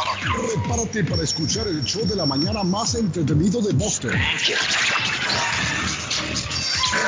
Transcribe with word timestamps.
Prepárate 0.00 1.04
para 1.04 1.22
escuchar 1.22 1.66
el 1.68 1.84
show 1.84 2.06
de 2.06 2.16
la 2.16 2.24
mañana 2.24 2.62
más 2.64 2.94
entretenido 2.94 3.60
de 3.60 3.72
Boston. 3.74 4.12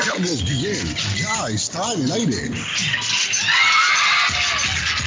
Carlos 0.07 0.45
Guillén 0.45 0.95
ya 1.17 1.49
está 1.49 1.93
en 1.95 2.03
el 2.05 2.13
aire. 2.13 2.51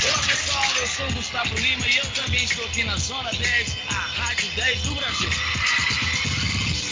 Olá 0.03 0.17
pessoal, 0.27 0.77
eu 0.81 0.87
sou 0.87 1.11
Gustavo 1.11 1.55
Lima 1.55 1.85
e 1.87 1.97
eu 1.97 2.05
também 2.15 2.43
estou 2.43 2.65
aqui 2.65 2.83
na 2.85 2.97
Zona 2.97 3.29
10, 3.31 3.77
a 3.89 3.93
Rádio 3.93 4.49
10 4.55 4.81
do 4.81 4.95
Brasil. 4.95 5.29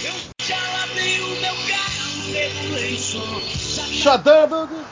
Eu 0.03 0.45
já 0.45 0.59
lavei 0.77 1.21
o 1.21 1.29
meu 1.41 1.55
carro, 1.67 2.31
regulei 2.33 2.93
o 2.95 2.99
som, 2.99 3.41
já 3.75 3.83
Shut 3.87 4.29
up, 4.29 4.49
Boogie. 4.49 4.85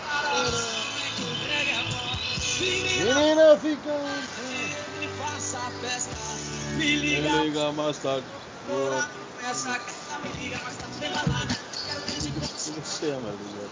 entrega 1.19 1.79
a 1.79 1.83
voz. 1.83 2.59
Menina, 2.59 3.15
Menina, 3.15 3.57
fica. 3.57 4.30
Me 6.73 6.85
Me 6.85 6.95
liga. 6.97 7.29
liga 7.43 7.71
mais 7.73 7.97
tarde. 7.97 8.25
Ora, 8.69 9.09
essa 9.49 9.79
casa 9.79 10.19
me 10.23 10.29
liga, 10.43 10.59
mas 10.63 10.75
tá 10.77 10.87
bem 10.99 11.11
balada. 11.11 11.57
Quero 11.85 12.01
ver 12.01 12.19
de 12.21 12.29
você 12.39 12.71
Não 12.71 12.83
sei, 12.85 13.11
meu 13.11 13.37
Deus. 13.37 13.71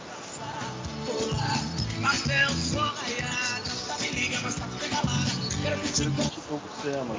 pular. 1.05 1.59
Até 2.11 2.45
o 2.45 2.49
sol 2.55 2.81
raiar, 2.81 3.61
canta, 3.63 4.01
me 4.01 4.09
liga, 4.09 4.39
mas 4.43 4.55
tá 4.55 4.65
bem 4.79 4.89
balada. 4.89 5.31
Quero 5.61 5.77
ver 5.77 5.91
de 5.91 6.41
Como 6.41 6.61
você 6.61 6.89
ama, 6.97 7.15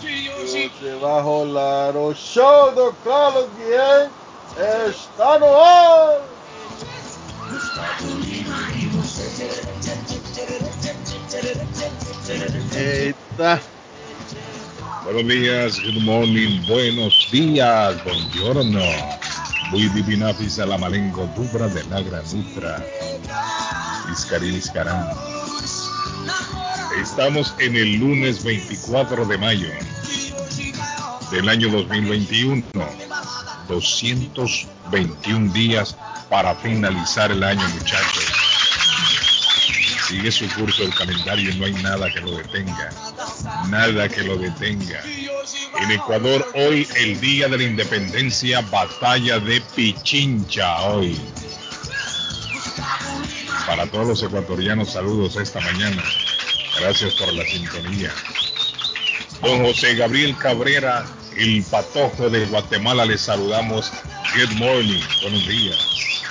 de 0.00 0.30
hoje. 0.30 0.72
Hoje 0.74 0.94
vai 1.00 1.22
rolar 1.22 1.96
o 1.96 2.14
show 2.14 2.72
do 2.72 2.92
Carlos 3.04 3.48
Guillén. 3.56 4.10
Está 4.90 5.38
no 5.38 5.46
ar. 5.56 6.20
Eita. 12.74 13.60
Buenos 15.04 15.26
días, 15.26 15.80
good 15.80 16.02
morning, 16.02 16.64
buenos 16.66 17.28
días, 17.30 18.02
buongiorno. 18.04 18.80
Muy 19.70 19.88
divina 19.88 20.32
pisa 20.32 20.64
la 20.66 20.78
malengo 20.78 21.26
dubra 21.36 21.68
de 21.68 21.84
la 21.84 22.00
granutra. 22.00 22.84
Iscaril 24.12 24.56
Iscarán. 24.56 25.08
Estamos 27.00 27.54
en 27.58 27.76
el 27.76 27.96
lunes 27.96 28.44
24 28.44 29.24
de 29.26 29.38
mayo 29.38 29.68
del 31.30 31.48
año 31.48 31.68
2021. 31.70 32.62
221 33.68 35.52
días 35.52 35.96
para 36.28 36.54
finalizar 36.54 37.30
el 37.30 37.42
año, 37.42 37.66
muchachos. 37.68 38.41
Sigue 40.12 40.30
su 40.30 40.46
curso 40.50 40.82
el 40.82 40.94
calendario 40.94 41.50
y 41.50 41.58
no 41.58 41.64
hay 41.64 41.72
nada 41.82 42.12
que 42.12 42.20
lo 42.20 42.36
detenga. 42.36 42.90
Nada 43.70 44.10
que 44.10 44.22
lo 44.22 44.36
detenga. 44.36 45.00
En 45.80 45.90
Ecuador 45.90 46.46
hoy 46.54 46.86
el 46.96 47.18
día 47.18 47.48
de 47.48 47.56
la 47.56 47.64
independencia, 47.64 48.60
batalla 48.60 49.38
de 49.38 49.62
Pichincha 49.74 50.82
hoy. 50.82 51.18
Para 53.66 53.86
todos 53.86 54.06
los 54.06 54.22
ecuatorianos, 54.22 54.92
saludos 54.92 55.36
esta 55.36 55.60
mañana. 55.60 56.02
Gracias 56.78 57.14
por 57.14 57.32
la 57.32 57.46
sintonía. 57.46 58.12
Don 59.40 59.64
José 59.64 59.94
Gabriel 59.94 60.36
Cabrera, 60.36 61.06
el 61.38 61.64
patojo 61.70 62.28
de 62.28 62.44
Guatemala, 62.44 63.06
les 63.06 63.22
saludamos. 63.22 63.90
Good 64.36 64.58
morning, 64.58 65.00
buenos 65.22 65.48
días. 65.48 66.21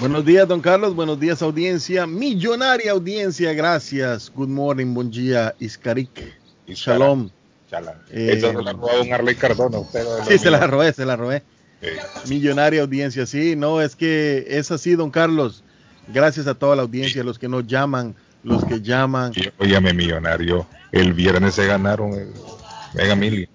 Buenos 0.00 0.24
días, 0.24 0.48
don 0.48 0.60
Carlos. 0.60 0.94
Buenos 0.94 1.20
días, 1.20 1.42
audiencia. 1.42 2.06
Millonaria 2.06 2.92
audiencia. 2.92 3.52
Gracias. 3.52 4.32
Good 4.34 4.48
morning, 4.48 4.94
buen 4.94 5.10
día, 5.10 5.54
Iscarik. 5.58 6.34
Shalom. 6.66 7.28
Shalom. 7.70 7.94
Eh, 8.10 8.34
Eso 8.36 8.48
se 8.52 8.62
la 8.62 8.72
robó 8.72 8.88
don 8.96 9.12
Arley 9.12 9.34
Cardona. 9.34 9.78
Usted 9.78 10.02
no 10.04 10.24
Sí, 10.24 10.38
se 10.38 10.50
la 10.50 10.66
robé, 10.66 10.92
se 10.92 11.04
la 11.04 11.16
robé. 11.16 11.42
Eh, 11.82 11.96
Millonaria 12.28 12.82
audiencia, 12.82 13.26
sí, 13.26 13.56
no, 13.56 13.80
es 13.80 13.96
que 13.96 14.46
es 14.48 14.70
así, 14.70 14.94
don 14.96 15.10
Carlos. 15.10 15.64
Gracias 16.08 16.46
a 16.46 16.54
toda 16.54 16.76
la 16.76 16.82
audiencia, 16.82 17.22
los 17.22 17.38
que 17.38 17.48
nos 17.48 17.66
llaman, 17.66 18.14
los 18.42 18.64
que 18.64 18.80
llaman. 18.80 19.32
y- 19.36 19.50
Óyame, 19.62 19.92
millonario. 19.92 20.66
El 20.92 21.12
viernes 21.12 21.54
se 21.54 21.66
ganaron 21.66 22.12
el 22.14 22.32
Mega 22.94 23.14
Million. 23.14 23.48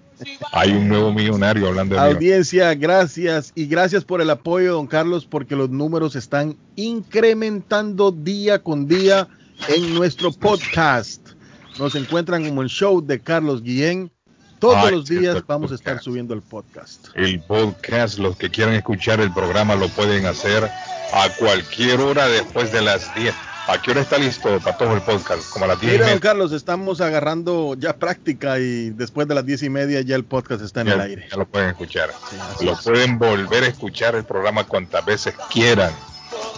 Hay 0.52 0.72
un 0.72 0.88
nuevo 0.88 1.12
millonario 1.12 1.68
hablando 1.68 1.94
de. 1.94 2.00
Audiencia, 2.00 2.74
gracias 2.74 3.52
y 3.54 3.66
gracias 3.66 4.04
por 4.04 4.20
el 4.20 4.30
apoyo, 4.30 4.74
don 4.74 4.86
Carlos, 4.86 5.26
porque 5.26 5.56
los 5.56 5.70
números 5.70 6.16
están 6.16 6.56
incrementando 6.76 8.10
día 8.10 8.62
con 8.62 8.86
día 8.86 9.28
en 9.68 9.94
nuestro 9.94 10.32
podcast. 10.32 11.30
Nos 11.78 11.94
encuentran 11.94 12.46
como 12.46 12.62
el 12.62 12.68
show 12.68 13.04
de 13.04 13.20
Carlos 13.20 13.62
Guillén. 13.62 14.10
Todos 14.58 14.76
Ay, 14.76 14.92
los 14.92 15.06
días 15.06 15.44
vamos 15.46 15.70
a 15.72 15.74
estar 15.74 16.00
subiendo 16.00 16.32
el 16.32 16.40
podcast. 16.40 17.08
El 17.14 17.40
podcast, 17.40 18.18
los 18.18 18.36
que 18.36 18.48
quieran 18.48 18.74
escuchar 18.74 19.20
el 19.20 19.32
programa 19.32 19.74
lo 19.76 19.88
pueden 19.88 20.24
hacer 20.24 20.64
a 20.64 21.28
cualquier 21.38 22.00
hora 22.00 22.26
después 22.28 22.72
de 22.72 22.80
las 22.80 23.14
10. 23.14 23.34
¿A 23.68 23.82
qué 23.82 23.90
hora 23.90 24.00
está 24.02 24.16
listo 24.18 24.60
para 24.60 24.76
todo 24.78 24.94
el 24.94 25.00
podcast? 25.02 25.50
Como 25.50 25.64
a 25.64 25.68
las 25.68 25.80
10 25.80 25.94
y 25.94 25.98
Mira, 25.98 26.10
don. 26.10 26.18
Carlos, 26.20 26.52
estamos 26.52 27.00
agarrando 27.00 27.74
ya 27.76 27.96
práctica 27.96 28.60
y 28.60 28.90
después 28.90 29.26
de 29.26 29.34
las 29.34 29.44
diez 29.44 29.60
y 29.64 29.70
media 29.70 30.00
ya 30.02 30.14
el 30.14 30.24
podcast 30.24 30.62
está 30.62 30.82
en 30.82 30.88
el 30.88 31.00
aire. 31.00 31.26
ya 31.30 31.36
lo 31.36 31.46
pueden 31.46 31.70
escuchar. 31.70 32.10
Sí, 32.58 32.64
Lo 32.64 32.74
es. 32.74 32.80
pueden 32.82 33.18
volver 33.18 33.64
a 33.64 33.66
escuchar 33.66 34.14
el 34.14 34.24
programa 34.24 34.62
cuantas 34.64 35.04
veces 35.04 35.34
quieran. 35.52 35.90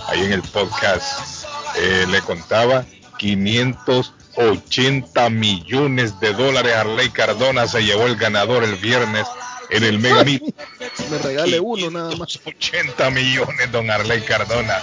Ahí 0.08 0.22
en 0.24 0.32
el 0.32 0.42
podcast. 0.42 1.46
Eh, 1.78 2.04
le 2.10 2.20
contaba 2.20 2.84
580 3.16 5.30
millones 5.30 6.20
de 6.20 6.32
dólares. 6.34 6.74
Arley 6.76 7.08
Cardona 7.10 7.66
se 7.66 7.84
llevó 7.84 8.06
el 8.06 8.16
ganador 8.16 8.64
el 8.64 8.76
viernes 8.76 9.26
en 9.70 9.84
el 9.84 9.98
Mega 9.98 10.24
Million. 10.24 10.54
Me 11.10 11.18
regale 11.18 11.60
uno 11.60 11.90
nada 11.90 12.16
más. 12.16 12.38
80 12.44 13.10
millones, 13.10 13.72
don 13.72 13.90
Arley 13.90 14.22
Cardona. 14.22 14.78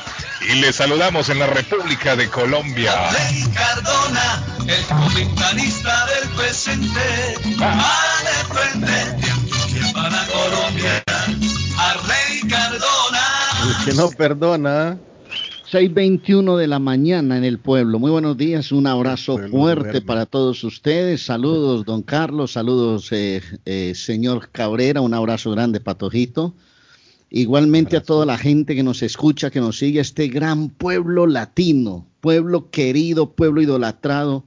Y 0.49 0.55
le 0.55 0.73
saludamos 0.73 1.29
en 1.29 1.39
la 1.39 1.47
República 1.47 2.15
de 2.15 2.29
Colombia. 2.29 3.09
Arley 3.09 3.43
Cardona, 3.53 4.43
el 4.67 4.85
comentarista 4.85 6.05
del 6.07 6.29
presente, 6.29 7.37
va 7.61 7.95
de 8.23 8.53
frente 8.53 8.91
de 8.91 9.31
Antioquia 9.31 9.93
para 9.93 10.25
Colombia. 10.27 11.03
Arley 11.77 12.41
Cardona. 12.49 13.77
El 13.79 13.85
que 13.85 13.93
no 13.93 14.09
perdona. 14.09 14.97
6:21 15.65 16.57
de 16.57 16.67
la 16.67 16.77
mañana 16.77 17.37
en 17.37 17.43
el 17.43 17.57
pueblo. 17.57 17.97
Muy 17.97 18.11
buenos 18.11 18.37
días, 18.37 18.71
un 18.71 18.85
abrazo 18.85 19.39
fuerte 19.49 19.99
para 19.99 20.27
todos 20.27 20.63
ustedes. 20.63 21.25
Saludos, 21.25 21.85
don 21.85 22.03
Carlos, 22.03 22.51
saludos, 22.51 23.11
eh, 23.11 23.41
eh, 23.65 23.93
señor 23.95 24.49
Cabrera, 24.51 25.01
un 25.01 25.15
abrazo 25.15 25.49
grande, 25.49 25.79
Patojito. 25.79 26.53
Igualmente 27.31 27.97
a 27.97 28.03
toda 28.03 28.27
la 28.27 28.37
gente 28.37 28.75
que 28.75 28.83
nos 28.83 29.01
escucha, 29.01 29.49
que 29.49 29.59
nos 29.59 29.79
sigue, 29.79 29.99
este 30.01 30.27
gran 30.27 30.69
pueblo 30.69 31.25
latino, 31.25 32.05
pueblo 32.21 32.69
querido, 32.69 33.31
pueblo 33.31 33.59
idolatrado, 33.63 34.45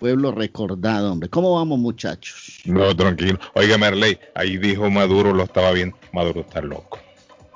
pueblo 0.00 0.32
recordado, 0.32 1.12
hombre. 1.12 1.28
¿Cómo 1.28 1.54
vamos, 1.54 1.78
muchachos? 1.78 2.58
No, 2.64 2.94
tranquilo. 2.96 3.38
Oiga, 3.54 3.78
Merley, 3.78 4.18
ahí 4.34 4.58
dijo 4.58 4.90
Maduro, 4.90 5.32
lo 5.32 5.44
estaba 5.44 5.70
viendo. 5.70 5.96
Maduro 6.12 6.40
está 6.40 6.60
loco. 6.60 6.98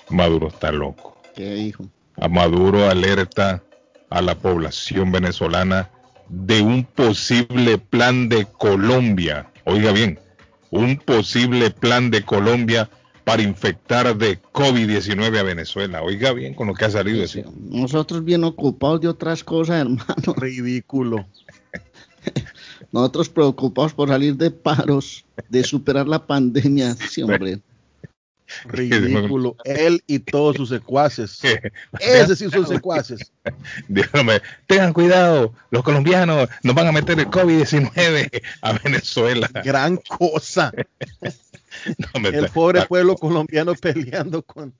Maduro 0.09 0.47
está 0.47 0.71
loco. 0.71 1.17
¿Qué 1.35 1.53
dijo? 1.53 1.91
A 2.19 2.29
Maduro 2.29 2.89
alerta 2.89 3.63
a 4.11 4.23
la 4.23 4.35
población 4.37 5.13
venezolana 5.13 5.91
de 6.29 6.61
un 6.61 6.85
posible 6.85 7.79
plan 7.79 8.29
de 8.29 8.47
Colombia. 8.47 9.51
Oiga 9.65 9.93
bien, 9.93 10.19
un 10.71 10.97
posible 10.97 11.71
plan 11.71 12.11
de 12.11 12.23
Colombia 12.23 12.89
para 13.25 13.43
infectar 13.43 14.17
de 14.17 14.41
COVID-19 14.41 15.39
a 15.39 15.43
Venezuela. 15.43 16.03
Oiga 16.03 16.33
bien 16.33 16.55
con 16.55 16.69
lo 16.69 16.75
que 16.75 16.85
ha 16.85 16.91
salido 16.91 17.23
eso. 17.23 17.41
Nosotros 17.59 18.25
bien 18.25 18.45
ocupados 18.45 19.01
de 19.01 19.09
otras 19.09 19.43
cosas, 19.43 19.81
hermano. 19.81 20.35
Ridículo. 20.37 21.27
Nosotros 22.93 23.29
preocupados 23.29 23.95
por 23.95 24.09
salir 24.09 24.37
de 24.37 24.51
paros, 24.51 25.25
de 25.49 25.65
superar 25.65 26.07
la 26.07 26.27
pandemia. 26.27 26.95
Sí, 26.95 27.23
hombre. 27.23 27.61
Ridículo. 28.67 29.57
Él 29.65 30.03
y 30.07 30.19
todos 30.21 30.57
sus 30.57 30.69
secuaces. 30.69 31.41
Ese 32.01 32.37
sí 32.37 32.49
son 32.51 32.67
secuaces. 32.67 33.33
Dígame, 33.89 34.41
tengan 34.67 34.93
cuidado, 34.93 35.53
los 35.71 35.83
colombianos 35.83 36.49
nos 36.63 36.75
van 36.75 36.87
a 36.89 36.93
meter 36.93 37.19
el 37.19 37.27
COVID-19 37.29 38.43
a 38.63 38.73
Venezuela. 38.73 39.49
Gran 39.65 39.97
cosa. 39.97 40.73
No, 41.99 42.21
me 42.21 42.31
El 42.31 42.49
pobre 42.49 42.81
la- 42.81 42.87
pueblo 42.87 43.17
colombiano 43.17 43.75
peleando 43.75 44.43
con. 44.43 44.73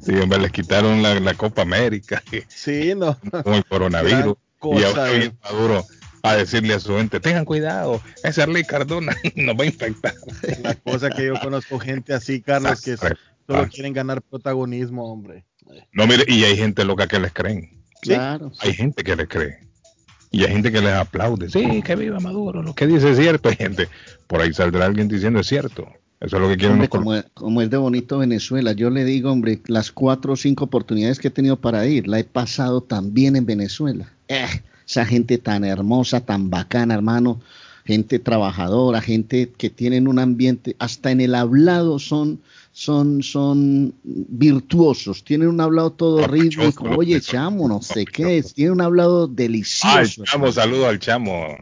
Sí, 0.00 0.12
hombre, 0.16 0.38
les 0.38 0.52
quitaron 0.52 1.02
la, 1.02 1.18
la 1.18 1.34
Copa 1.34 1.62
América 1.62 2.22
Sí, 2.48 2.94
no. 2.94 3.18
con 3.42 3.54
el 3.54 3.64
coronavirus. 3.64 4.36
Gran 4.60 4.78
Y 4.78 4.84
ahora 4.84 5.12
eh. 5.12 5.32
Maduro 5.42 5.84
a 6.22 6.36
decirle 6.36 6.74
a 6.74 6.80
su 6.80 6.96
gente, 6.96 7.20
tengan 7.20 7.44
cuidado, 7.44 8.00
ese 8.22 8.42
Arley 8.42 8.64
Cardona 8.64 9.16
nos 9.36 9.56
va 9.56 9.64
a 9.64 9.66
infectar. 9.66 10.14
La 10.62 10.74
cosa 10.74 11.10
que 11.10 11.26
yo 11.26 11.34
conozco 11.40 11.78
gente 11.78 12.12
así, 12.12 12.40
Carlos, 12.40 12.80
que 12.80 12.96
solo 12.96 13.16
Ah. 13.48 13.68
quieren 13.68 13.92
ganar 13.92 14.22
protagonismo, 14.22 15.10
hombre. 15.10 15.44
No, 15.92 16.06
mire, 16.06 16.24
y 16.28 16.44
hay 16.44 16.56
gente 16.56 16.84
loca 16.84 17.08
que 17.08 17.18
les 17.18 17.32
creen. 17.32 17.82
Sí. 18.02 18.10
Claro. 18.10 18.52
Hay 18.60 18.72
gente 18.74 19.02
que 19.02 19.16
les 19.16 19.28
cree. 19.28 19.58
Y 20.30 20.44
hay 20.44 20.52
gente 20.52 20.70
que 20.70 20.80
les 20.80 20.92
aplaude, 20.92 21.50
sí, 21.50 21.82
que 21.82 21.96
viva 21.96 22.20
Maduro, 22.20 22.62
lo 22.62 22.74
que 22.74 22.86
dice 22.86 23.10
es 23.10 23.18
cierto. 23.18 23.48
Hay 23.48 23.56
gente, 23.56 23.88
por 24.28 24.40
ahí 24.40 24.52
saldrá 24.52 24.86
alguien 24.86 25.08
diciendo 25.08 25.40
es 25.40 25.48
cierto. 25.48 25.88
Eso 26.20 26.36
es 26.36 26.42
lo 26.42 26.48
que 26.48 26.56
quieren 26.58 26.86
Hombre, 26.92 27.24
como 27.34 27.62
es 27.62 27.70
de 27.70 27.76
bonito 27.78 28.18
Venezuela, 28.18 28.72
yo 28.72 28.90
le 28.90 29.04
digo, 29.04 29.32
hombre, 29.32 29.60
las 29.66 29.90
cuatro 29.90 30.34
o 30.34 30.36
cinco 30.36 30.66
oportunidades 30.66 31.18
que 31.18 31.28
he 31.28 31.30
tenido 31.30 31.56
para 31.56 31.86
ir, 31.86 32.06
la 32.06 32.20
he 32.20 32.24
pasado 32.24 32.82
también 32.82 33.36
en 33.36 33.46
Venezuela. 33.46 34.12
Eh, 34.28 34.46
esa 34.90 35.06
gente 35.06 35.38
tan 35.38 35.64
hermosa, 35.64 36.20
tan 36.20 36.50
bacana, 36.50 36.94
hermano, 36.94 37.40
gente 37.84 38.18
trabajadora, 38.18 39.00
gente 39.00 39.50
que 39.56 39.70
tienen 39.70 40.08
un 40.08 40.18
ambiente, 40.18 40.74
hasta 40.78 41.10
en 41.12 41.20
el 41.20 41.34
hablado 41.34 41.98
son, 41.98 42.40
son, 42.72 43.22
son 43.22 43.94
virtuosos, 44.04 45.22
tienen 45.24 45.48
un 45.48 45.60
hablado 45.60 45.92
todo 45.92 46.26
rítmico. 46.26 46.84
Oye, 46.96 47.20
chamo, 47.20 47.68
no 47.68 47.80
sé 47.82 48.04
qué, 48.04 48.42
caprichosos. 48.42 48.54
tiene 48.54 48.72
un 48.72 48.80
hablado 48.80 49.22
Ah, 49.22 49.26
el 49.28 49.36
delicioso. 49.36 50.24
chamo, 50.24 50.46
hermano. 50.46 50.52
saludo 50.52 50.88
al 50.88 50.98
chamo. 50.98 51.56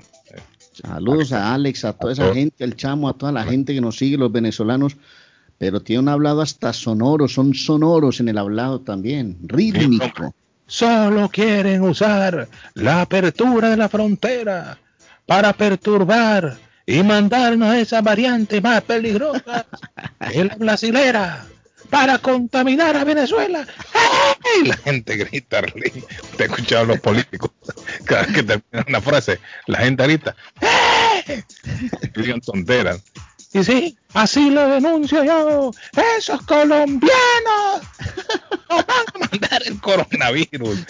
Saludos 0.72 1.32
a 1.32 1.54
Alex, 1.54 1.84
a 1.84 1.92
toda 1.92 2.12
esa 2.12 2.32
gente, 2.32 2.62
al 2.64 2.76
chamo, 2.76 3.08
a 3.08 3.12
toda 3.14 3.32
la 3.32 3.44
gente 3.44 3.74
que 3.74 3.80
nos 3.80 3.96
sigue, 3.96 4.16
los 4.16 4.30
venezolanos. 4.32 4.96
Pero 5.58 5.82
tiene 5.82 6.00
un 6.00 6.08
hablado 6.08 6.40
hasta 6.40 6.72
sonoro, 6.72 7.26
son 7.26 7.52
sonoros 7.52 8.20
en 8.20 8.28
el 8.28 8.38
hablado 8.38 8.80
también, 8.80 9.36
rítmico. 9.42 10.34
Solo 10.68 11.30
quieren 11.30 11.82
usar 11.82 12.46
la 12.74 13.00
apertura 13.00 13.70
de 13.70 13.76
la 13.78 13.88
frontera 13.88 14.78
para 15.24 15.54
perturbar 15.54 16.58
y 16.84 17.02
mandarnos 17.02 17.70
a 17.70 17.80
esa 17.80 18.02
variante 18.02 18.60
más 18.60 18.82
peligrosa 18.82 19.66
que 20.30 20.44
la 20.44 20.54
brasilera 20.56 21.46
para 21.88 22.18
contaminar 22.18 22.96
a 22.96 23.04
Venezuela. 23.04 23.66
¡Ay! 23.94 24.68
La 24.68 24.76
gente 24.76 25.16
grita, 25.16 25.58
Arley. 25.58 26.04
Te 26.36 26.42
he 26.42 26.46
escuchado 26.46 26.82
a 26.82 26.86
los 26.86 27.00
políticos 27.00 27.50
cada 28.04 28.24
vez 28.24 28.34
que 28.34 28.42
terminan 28.42 28.84
una 28.88 29.00
frase, 29.00 29.40
la 29.66 29.78
gente 29.78 30.02
grita. 30.04 30.36
¡Eh! 30.60 31.42
Y 32.02 32.20
digan 32.20 32.42
tonteras. 32.42 33.02
Y 33.52 33.64
sí, 33.64 33.98
así 34.12 34.50
lo 34.50 34.68
denuncio 34.68 35.24
yo. 35.24 35.70
Esos 36.18 36.42
colombianos 36.42 37.00
nos 38.70 38.86
van 38.86 39.06
a 39.14 39.28
mandar 39.30 39.62
el 39.64 39.80
coronavirus. 39.80 40.84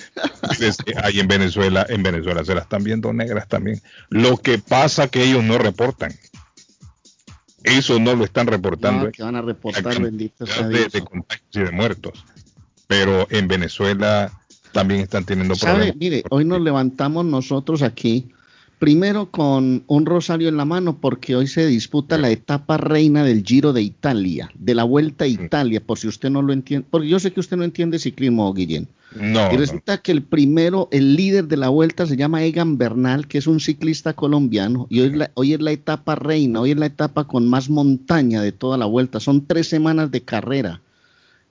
Desde 0.58 0.94
ahí 1.02 1.20
en 1.20 1.28
Venezuela, 1.28 1.86
en 1.88 2.02
Venezuela 2.02 2.44
se 2.44 2.54
las 2.54 2.64
están 2.64 2.82
viendo 2.82 3.12
negras 3.12 3.46
también. 3.46 3.80
Lo 4.08 4.36
que 4.38 4.58
pasa 4.58 5.08
que 5.08 5.22
ellos 5.22 5.44
no 5.44 5.58
reportan. 5.58 6.12
Eso 7.62 7.98
no 7.98 8.14
lo 8.14 8.24
están 8.24 8.46
reportando. 8.46 9.06
No, 9.06 9.12
que 9.12 9.22
van 9.22 9.36
a 9.36 9.42
reportar, 9.42 10.00
bendito 10.00 10.46
sea 10.46 10.68
de, 10.68 10.78
Dios. 10.78 10.92
de 10.92 11.04
contagios 11.04 11.48
y 11.52 11.60
de 11.60 11.70
muertos. 11.70 12.24
Pero 12.86 13.26
en 13.30 13.46
Venezuela 13.46 14.32
también 14.72 15.00
están 15.00 15.24
teniendo 15.24 15.54
¿Sabe? 15.54 15.74
problemas. 15.74 15.96
Mire, 15.96 16.24
hoy 16.30 16.44
nos 16.44 16.60
levantamos 16.60 17.24
nosotros 17.24 17.82
aquí, 17.82 18.32
primero 18.78 19.30
con 19.30 19.82
un 19.86 20.06
rosario 20.06 20.48
en 20.48 20.56
la 20.56 20.64
mano, 20.64 20.98
porque 21.00 21.34
hoy 21.36 21.46
se 21.46 21.66
disputa 21.66 22.16
la 22.18 22.30
etapa 22.30 22.76
reina 22.76 23.24
del 23.24 23.42
Giro 23.44 23.72
de 23.72 23.82
Italia, 23.82 24.50
de 24.58 24.74
la 24.74 24.84
Vuelta 24.84 25.24
a 25.24 25.28
Italia, 25.28 25.80
por 25.84 25.98
si 25.98 26.08
usted 26.08 26.30
no 26.30 26.42
lo 26.42 26.52
entiende, 26.52 26.86
porque 26.90 27.08
yo 27.08 27.18
sé 27.18 27.32
que 27.32 27.40
usted 27.40 27.56
no 27.56 27.64
entiende 27.64 27.98
ciclismo, 27.98 28.52
Guillén. 28.54 28.88
No, 29.14 29.48
Y 29.50 29.54
no. 29.54 29.58
resulta 29.60 29.98
que 29.98 30.12
el 30.12 30.22
primero, 30.22 30.88
el 30.92 31.16
líder 31.16 31.48
de 31.48 31.56
la 31.56 31.70
vuelta 31.70 32.06
se 32.06 32.16
llama 32.16 32.44
Egan 32.44 32.76
Bernal, 32.76 33.26
que 33.26 33.38
es 33.38 33.46
un 33.46 33.58
ciclista 33.58 34.12
colombiano, 34.12 34.86
y 34.90 35.00
hoy, 35.00 35.10
la- 35.14 35.30
hoy 35.34 35.54
es 35.54 35.60
la 35.62 35.72
etapa 35.72 36.14
reina, 36.14 36.60
hoy 36.60 36.72
es 36.72 36.76
la 36.76 36.86
etapa 36.86 37.24
con 37.24 37.48
más 37.48 37.70
montaña 37.70 38.42
de 38.42 38.52
toda 38.52 38.76
la 38.76 38.84
vuelta. 38.86 39.18
Son 39.18 39.46
tres 39.46 39.66
semanas 39.68 40.10
de 40.10 40.20
carrera. 40.22 40.82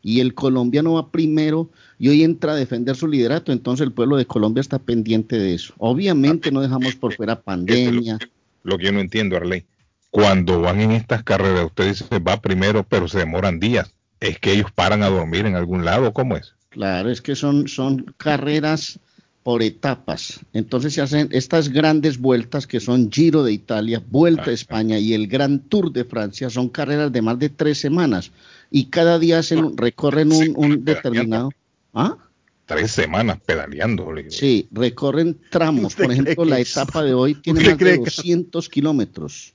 Y 0.04 0.20
el 0.22 0.34
colombiano 0.34 0.94
va 0.94 1.12
primero 1.12 1.70
y 2.00 2.08
hoy 2.10 2.24
entra 2.24 2.54
a 2.54 2.56
defender 2.56 2.96
su 2.96 3.08
liderato. 3.08 3.52
Entonces 3.52 3.86
el 3.86 3.92
pueblo 3.94 4.16
de 4.18 4.26
Colombia 4.26 4.62
está 4.62 4.80
pendiente 4.80 5.38
de 5.38 5.54
eso. 5.56 5.74
Obviamente 5.78 6.52
no 6.52 6.62
dejamos 6.62 6.96
por 6.96 7.14
fuera 7.16 7.42
pandemia. 7.42 8.14
lo, 8.14 8.20
que- 8.20 8.28
lo 8.64 8.78
que 8.78 8.86
yo 8.86 8.92
no 8.92 9.00
entiendo, 9.00 9.36
Arley. 9.38 9.66
Cuando 10.10 10.62
van 10.62 10.80
en 10.82 10.92
estas 10.92 11.24
carreras, 11.24 11.66
usted 11.66 11.90
dice 11.90 12.20
va 12.20 12.42
primero, 12.42 12.84
pero 12.88 13.08
se 13.08 13.20
demoran 13.20 13.60
días. 13.60 13.94
¿Es 14.20 14.40
que 14.40 14.54
ellos 14.54 14.72
paran 14.74 15.04
a 15.04 15.10
dormir 15.10 15.46
en 15.46 15.56
algún 15.56 15.84
lado? 15.86 16.14
¿Cómo 16.14 16.36
es? 16.38 16.54
Claro, 16.70 17.10
es 17.12 17.22
que 17.22 17.36
son, 17.36 17.68
son 17.68 18.14
carreras 18.18 19.00
por 19.44 19.62
etapas. 19.64 20.40
Entonces 20.54 20.94
se 20.94 21.02
hacen 21.02 21.30
estas 21.32 21.70
grandes 21.70 22.18
vueltas 22.18 22.68
que 22.68 22.80
son 22.80 23.12
Giro 23.12 23.44
de 23.44 23.54
Italia, 23.54 24.02
Vuelta 24.10 24.50
a 24.50 24.54
España 24.54 25.00
y 25.00 25.14
el 25.14 25.28
Gran 25.28 25.60
Tour 25.60 25.92
de 25.94 26.04
Francia. 26.04 26.50
Son 26.50 26.68
carreras 26.70 27.12
de 27.12 27.22
más 27.22 27.40
de 27.40 27.50
tres 27.50 27.78
semanas 27.78 28.32
y 28.72 28.86
cada 28.90 29.20
día 29.20 29.40
hacen, 29.40 29.78
recorren 29.78 30.32
un, 30.32 30.54
un 30.56 30.84
determinado. 30.86 31.50
¿Ah? 31.94 32.18
Tres 32.66 32.92
semanas 32.92 33.40
pedaleando. 33.46 34.14
Sí, 34.30 34.68
recorren 34.72 35.40
tramos. 35.50 35.86
¿Usted 35.94 36.04
Por 36.04 36.12
ejemplo, 36.14 36.44
la 36.46 36.60
es- 36.60 36.72
etapa 36.72 37.02
de 37.02 37.14
hoy 37.14 37.36
tiene 37.36 37.62
más 37.62 37.70
de 37.70 37.78
cree 37.78 37.94
que- 37.94 38.06
200 38.06 38.68
kilómetros. 38.68 39.54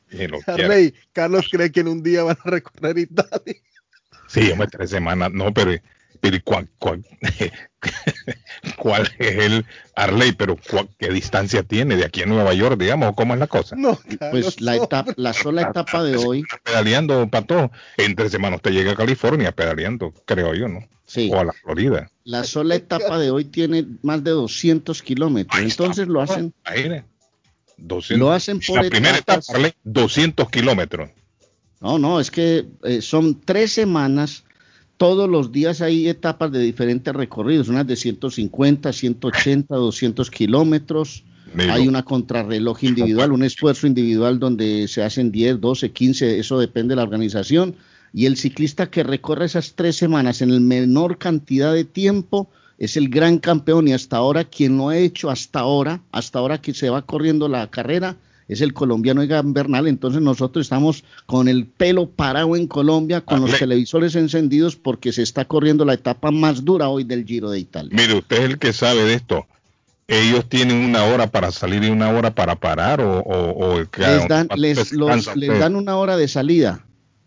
Carlos 1.13 1.47
cree 1.51 1.71
que 1.71 1.81
en 1.81 1.89
un 1.89 2.03
día 2.03 2.23
van 2.23 2.39
a 2.43 2.51
recorrer 2.51 2.99
Italia. 2.99 3.57
Sí, 4.29 4.51
hombre, 4.51 4.67
tres 4.71 4.89
semanas. 4.91 5.31
No, 5.33 5.53
pero, 5.53 5.73
pero 6.23 6.37
¿y 6.37 6.41
cuál, 6.41 6.69
cuál, 6.79 7.05
cuál 8.79 9.11
es 9.19 9.37
el 9.39 9.67
Arley? 9.97 10.33
Pero 10.33 10.57
cuál- 10.71 10.89
¿qué 10.99 11.11
distancia 11.11 11.63
tiene 11.65 11.97
de 11.97 12.05
aquí 12.05 12.23
a 12.23 12.27
Nueva 12.27 12.55
York, 12.55 12.79
digamos? 12.79 13.09
¿O 13.11 13.15
¿Cómo 13.15 13.35
es 13.35 13.41
la 13.41 13.49
cosa? 13.49 13.75
No, 13.77 13.99
Pues 14.31 14.61
la, 14.61 14.77
no. 14.77 14.85
etapa, 14.85 15.13
la 15.17 15.33
sola 15.33 15.63
etapa 15.63 16.03
de 16.05 16.17
hoy, 16.17 16.45
Pedaleando, 16.65 17.29
pato. 17.29 17.71
En 17.97 18.15
tres 18.15 18.31
semanas 18.31 18.59
usted 18.59 18.71
llega 18.71 18.93
a 18.93 18.97
California 18.97 19.51
pedaleando, 19.53 20.13
creo 20.25 20.55
yo, 20.55 20.69
¿no? 20.69 20.89
sí, 21.07 21.29
O 21.33 21.41
a 21.41 21.45
la 21.45 21.53
Florida. 21.53 22.09
la 22.25 22.45
sola 22.45 22.77
etapa 22.77 23.19
de 23.19 23.31
hoy 23.33 23.45
tiene 23.47 23.85
más 24.03 24.23
de 24.23 24.31
200 24.31 25.03
kilómetros. 25.03 25.59
Ahí. 25.59 25.65
Entonces 25.65 26.07
lo 26.07 26.21
hacen 26.21 26.55
Imagine, 26.65 27.05
200. 27.79 28.19
Lo 28.25 28.33
hacen 28.33 28.61
por 28.61 28.85
La 28.85 28.89
primera 28.89 29.19
etapa, 29.19 29.43
Arley, 29.49 29.73
200 29.83 30.49
kilómetros. 30.51 31.11
No, 31.81 31.99
no, 31.99 32.21
es 32.21 32.31
que 32.31 32.65
eh, 32.85 33.03
son 33.03 33.41
tres 33.41 33.73
semanas. 33.73 34.45
Todos 35.03 35.29
los 35.29 35.51
días 35.51 35.81
hay 35.81 36.09
etapas 36.09 36.53
de 36.53 36.61
diferentes 36.61 37.13
recorridos, 37.13 37.67
unas 37.67 37.89
de 37.89 37.97
150, 37.97 38.93
180, 38.93 39.75
200 39.75 40.31
kilómetros. 40.31 41.25
Milo. 41.53 41.73
Hay 41.73 41.89
una 41.89 42.05
contrarreloj 42.05 42.85
individual, 42.85 43.33
un 43.33 43.43
esfuerzo 43.43 43.89
individual 43.89 44.39
donde 44.39 44.87
se 44.87 45.03
hacen 45.03 45.33
10, 45.33 45.61
12, 45.61 45.91
15, 45.91 46.39
eso 46.39 46.57
depende 46.57 46.93
de 46.93 46.97
la 46.99 47.03
organización. 47.03 47.75
Y 48.13 48.27
el 48.27 48.37
ciclista 48.37 48.91
que 48.91 49.03
recorre 49.03 49.47
esas 49.47 49.75
tres 49.75 49.97
semanas 49.97 50.41
en 50.41 50.51
el 50.51 50.61
menor 50.61 51.19
cantidad 51.19 51.75
de 51.75 51.83
tiempo 51.83 52.49
es 52.79 52.97
el 52.97 53.09
gran 53.09 53.41
campeón 53.41 53.89
y 53.89 53.95
hasta 53.95 54.19
ahora 54.19 54.45
quien 54.45 54.77
lo 54.77 54.91
ha 54.91 54.99
hecho 54.99 55.31
hasta 55.31 55.59
ahora, 55.59 56.01
hasta 56.13 56.39
ahora 56.39 56.61
que 56.61 56.75
se 56.75 56.91
va 56.91 57.03
corriendo 57.03 57.49
la 57.49 57.69
carrera, 57.73 58.19
es 58.53 58.61
el 58.61 58.73
colombiano 58.75 59.23
Egan 59.23 59.53
Bernal. 59.53 59.87
Entonces 59.87 60.21
nosotros 60.23 60.65
estamos 60.67 61.05
con 61.27 61.49
el 61.49 61.67
pelo 61.67 62.09
parado 62.09 62.55
en 62.57 62.67
Colombia, 62.67 63.21
con 63.21 63.41
los 63.41 63.51
Ale. 63.51 63.59
televisores 63.59 64.15
encendidos 64.15 64.77
porque 64.77 65.13
se 65.13 65.23
está 65.23 65.45
corriendo 65.45 65.85
la 65.85 65.95
etapa 65.95 66.31
más 66.31 66.65
dura 66.65 66.89
hoy 66.89 67.05
del 67.05 67.25
Giro 67.25 67.51
de 67.51 67.59
Italia. 67.61 67.91
Mire, 67.93 68.15
usted 68.19 68.37
es 68.37 68.45
el 68.51 68.59
que 68.59 68.73
sabe 68.73 69.05
de 69.05 69.15
esto. 69.15 69.47
Ellos 70.09 70.49
tienen 70.49 70.77
una 70.77 71.05
hora 71.05 71.31
para 71.31 71.51
salir 71.53 71.85
y 71.85 71.89
una 71.89 72.11
hora 72.11 72.35
para 72.35 72.57
parar 72.57 73.01
o, 73.01 73.21
o, 73.21 73.51
o 73.53 73.79
el 73.79 73.89
que 73.89 74.01
Les 74.03 74.29
dan, 74.29 74.47
¿cuánto 74.49 74.57
les, 74.57 74.77
descansa 74.77 75.31
los- 75.31 75.37
les 75.37 75.71
una 75.71 75.97
hora 75.97 76.17
de 76.17 76.29
salida. 76.29 76.85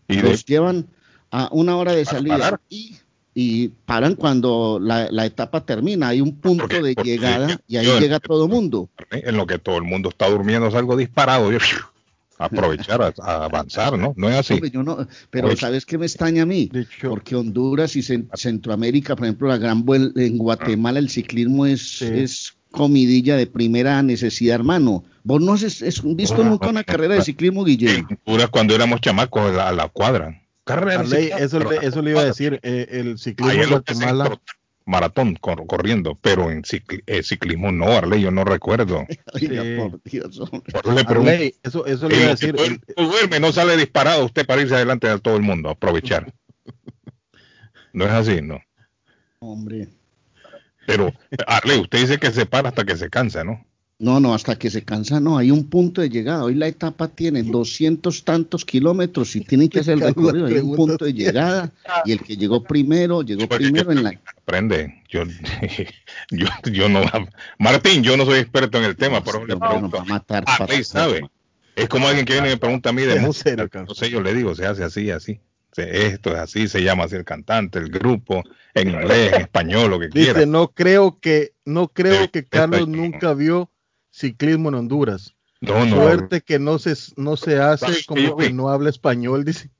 y 0.08 0.16
de- 0.16 0.22
los 0.22 0.44
llevan 0.44 0.86
a 1.32 1.48
una 1.50 1.76
hora 1.76 1.92
de 1.92 2.04
salida 2.04 2.38
parar. 2.38 2.60
y, 2.68 2.96
y 3.38 3.68
paran 3.68 4.14
cuando 4.14 4.78
la, 4.80 5.10
la 5.10 5.26
etapa 5.26 5.64
termina. 5.66 6.08
Hay 6.08 6.22
un 6.22 6.36
punto 6.40 6.62
Porque- 6.62 6.80
de 6.80 6.94
porque 6.94 7.10
llegada 7.10 7.60
y 7.68 7.76
ahí 7.76 7.84
yo- 7.84 8.00
llega 8.00 8.18
todo 8.18 8.48
mundo. 8.48 8.88
en 9.10 9.36
lo 9.36 9.46
que 9.46 9.58
todo 9.58 9.76
el 9.76 9.82
mundo 9.84 10.08
está 10.08 10.26
durmiendo 10.30 10.70
salgo 10.70 10.96
disparado. 10.96 11.52
Yo, 11.52 11.58
aprovechar 12.38 13.00
a, 13.02 13.12
a 13.22 13.44
avanzar, 13.44 13.98
¿no? 13.98 14.12
No 14.16 14.28
es 14.28 14.36
así. 14.36 14.54
Hombre, 14.54 14.70
yo 14.70 14.82
no, 14.82 15.06
pero 15.30 15.48
Oye. 15.48 15.56
¿sabes 15.56 15.86
qué 15.86 15.96
me 15.98 16.06
extraña 16.06 16.42
a 16.42 16.46
mí? 16.46 16.70
Hecho- 16.72 17.10
Porque 17.10 17.34
Honduras 17.36 17.96
y 17.96 18.00
Cen- 18.00 18.28
Centroamérica, 18.34 19.16
por 19.16 19.26
ejemplo, 19.26 19.48
la 19.48 19.56
gran 19.58 19.84
vuel- 19.84 20.12
en 20.16 20.36
Guatemala 20.38 20.98
el 20.98 21.08
ciclismo 21.08 21.66
es, 21.66 21.98
Sí. 21.98 22.04
es 22.06 22.56
comidilla 22.70 23.36
de 23.36 23.46
primera 23.46 24.02
necesidad, 24.02 24.56
hermano. 24.56 25.04
Vos 25.24 25.40
no 25.40 25.54
has 25.54 25.62
es- 25.62 25.80
es 25.82 26.02
visto 26.04 26.44
nunca 26.44 26.68
una 26.68 26.84
carrera 26.84 27.14
de 27.14 27.22
ciclismo, 27.22 27.64
Guillermo. 27.64 28.06
En 28.10 28.18
Honduras, 28.26 28.50
cuando 28.50 28.74
éramos 28.74 29.00
chamacos, 29.00 29.42
a 29.50 29.52
la, 29.52 29.68
a 29.68 29.72
la 29.72 29.88
cuadra. 29.88 30.42
Carrera. 30.66 31.00
Arley, 31.00 31.30
eso, 31.38 31.58
le- 31.60 31.86
eso 31.86 32.02
le 32.02 32.10
iba 32.10 32.20
a 32.20 32.24
decir. 32.24 32.58
eh, 32.62 32.86
el 32.90 33.18
ciclismo 33.18 33.62
en 33.62 33.70
Guatemala. 33.70 34.38
maratón 34.84 35.36
cor- 35.36 35.66
corriendo, 35.66 36.18
pero 36.20 36.50
en 36.50 36.62
eh, 37.06 37.22
ciclismo 37.22 37.70
no, 37.72 37.86
Arley, 37.92 38.20
yo 38.20 38.30
no 38.30 38.44
recuerdo. 38.44 39.06
Sí. 39.38 39.48
por 39.78 40.02
Dios, 40.02 40.40
Arley, 41.06 41.54
eso, 41.62 41.86
eso 41.86 42.08
le 42.08 42.16
iba 42.16 42.26
a 42.26 42.30
decir. 42.30 42.54
el- 42.58 42.80
mundo 42.96 43.08
duerme, 43.08 43.38
no 43.40 43.52
sale 43.52 43.76
disparado 43.76 44.24
usted 44.26 44.44
para 44.44 44.60
irse 44.62 44.74
adelante 44.74 45.08
de 45.08 45.18
todo 45.20 45.36
el 45.36 45.42
mundo, 45.42 45.70
aprovechar. 45.70 46.34
No 47.92 48.04
es 48.04 48.10
así, 48.10 48.42
¿no? 48.42 48.60
Hombre. 49.38 49.88
Pero, 50.86 51.12
Arley, 51.46 51.78
usted 51.80 52.00
dice 52.00 52.18
que 52.18 52.30
se 52.30 52.44
para 52.46 52.68
hasta 52.68 52.84
que 52.84 52.96
se 52.96 53.08
cansa, 53.08 53.42
¿no? 53.44 53.64
No, 53.98 54.20
no, 54.20 54.34
hasta 54.34 54.58
que 54.58 54.68
se 54.68 54.84
cansa, 54.84 55.20
no, 55.20 55.38
hay 55.38 55.50
un 55.50 55.70
punto 55.70 56.02
de 56.02 56.10
llegada. 56.10 56.44
Hoy 56.44 56.54
la 56.54 56.66
etapa 56.66 57.08
tiene 57.08 57.42
doscientos 57.42 58.24
tantos 58.24 58.66
kilómetros 58.66 59.34
y 59.36 59.40
tienen 59.40 59.70
que 59.70 59.80
hacer 59.80 59.94
el 59.94 60.00
recorrido. 60.00 60.46
Hay 60.46 60.58
un 60.58 60.76
punto 60.76 61.06
de 61.06 61.14
llegada 61.14 61.72
y 62.04 62.12
el 62.12 62.20
que 62.20 62.36
llegó 62.36 62.62
primero, 62.64 63.22
llegó 63.22 63.48
primero 63.48 63.92
en 63.92 64.02
la... 64.02 64.20
Aprende, 64.36 65.02
yo, 65.08 65.22
yo, 66.30 66.46
yo 66.70 66.88
no... 66.90 67.02
Martín, 67.58 68.02
yo 68.02 68.16
no 68.16 68.26
soy 68.26 68.40
experto 68.40 68.78
en 68.78 68.84
el 68.84 68.96
tema, 68.96 69.24
pero 69.24 69.46
le 69.46 69.56
pregunto. 69.56 69.96
va 69.96 70.02
a 70.02 70.06
matar. 70.06 70.44
Ah, 70.46 70.56
para- 70.58 70.74
ahí 70.74 70.84
sabe. 70.84 71.28
Es 71.74 71.88
como 71.88 72.06
alguien 72.06 72.24
que 72.26 72.34
viene 72.34 72.48
y 72.48 72.50
me 72.52 72.56
pregunta 72.58 72.90
a 72.90 72.92
mí 72.92 73.02
de 73.02 73.18
música. 73.20 73.84
No 73.86 73.94
sé, 73.94 74.10
yo 74.10 74.20
le 74.20 74.34
digo, 74.34 74.54
se 74.54 74.66
hace 74.66 74.84
así, 74.84 75.10
así. 75.10 75.40
Esto 75.76 76.32
es 76.32 76.38
así, 76.38 76.68
se 76.68 76.82
llama 76.82 77.04
así 77.04 77.16
el 77.16 77.24
cantante, 77.24 77.78
el 77.78 77.90
grupo, 77.90 78.42
en 78.72 78.90
inglés, 78.90 79.32
en 79.34 79.40
español, 79.42 79.90
lo 79.90 80.00
que 80.00 80.08
quiera. 80.08 80.34
Dice, 80.34 80.46
no 80.46 80.68
creo 80.68 81.18
que, 81.20 81.52
no 81.66 81.88
creo 81.88 82.30
que 82.30 82.44
Carlos 82.44 82.88
nunca 82.88 83.34
vio 83.34 83.70
ciclismo 84.16 84.70
en 84.70 84.76
Honduras. 84.76 85.34
No, 85.60 85.84
no. 85.84 85.96
Suerte 85.96 86.40
que 86.40 86.58
no 86.58 86.78
se, 86.78 86.94
no 87.16 87.36
se 87.36 87.58
hace 87.58 87.86
¿Sabes 87.86 87.98
qué 87.98 88.04
como 88.06 88.36
que 88.36 88.52
no 88.52 88.70
habla 88.70 88.90
español, 88.90 89.44
dice. 89.44 89.70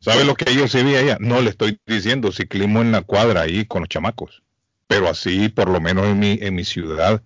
¿Sabe 0.00 0.24
lo 0.24 0.34
que 0.34 0.54
yo 0.54 0.68
sí 0.68 0.82
vi 0.82 0.96
allá? 0.96 1.16
No 1.20 1.40
le 1.40 1.50
estoy 1.50 1.78
diciendo 1.86 2.30
ciclismo 2.30 2.82
en 2.82 2.92
la 2.92 3.02
cuadra 3.02 3.42
ahí 3.42 3.64
con 3.64 3.82
los 3.82 3.88
chamacos. 3.88 4.42
Pero 4.86 5.08
así, 5.08 5.48
por 5.48 5.68
lo 5.68 5.80
menos 5.80 6.06
en 6.06 6.18
mi, 6.18 6.38
en 6.40 6.54
mi 6.54 6.64
ciudad, 6.64 7.22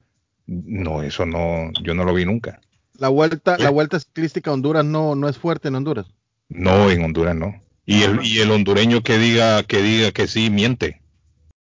no, 0.46 1.02
eso 1.02 1.26
no, 1.26 1.72
yo 1.82 1.94
no 1.94 2.04
lo 2.04 2.14
vi 2.14 2.24
nunca. 2.24 2.60
La 2.94 3.08
vuelta, 3.08 3.58
la 3.58 3.70
vuelta 3.70 3.98
ciclística 3.98 4.50
a 4.50 4.54
Honduras 4.54 4.84
no, 4.84 5.14
no 5.14 5.28
es 5.28 5.36
fuerte 5.36 5.68
en 5.68 5.74
Honduras. 5.74 6.06
No, 6.48 6.90
en 6.90 7.02
Honduras 7.02 7.34
no. 7.34 7.60
Y 7.84 8.02
el, 8.02 8.24
y 8.24 8.40
el 8.40 8.50
hondureño 8.50 9.02
que 9.02 9.18
diga, 9.18 9.62
que 9.64 9.82
diga 9.82 10.12
que 10.12 10.28
sí, 10.28 10.50
miente. 10.50 11.00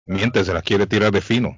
Miente, 0.06 0.44
se 0.44 0.52
las 0.52 0.62
quiere 0.62 0.86
tirar 0.86 1.12
de 1.12 1.20
fino. 1.20 1.54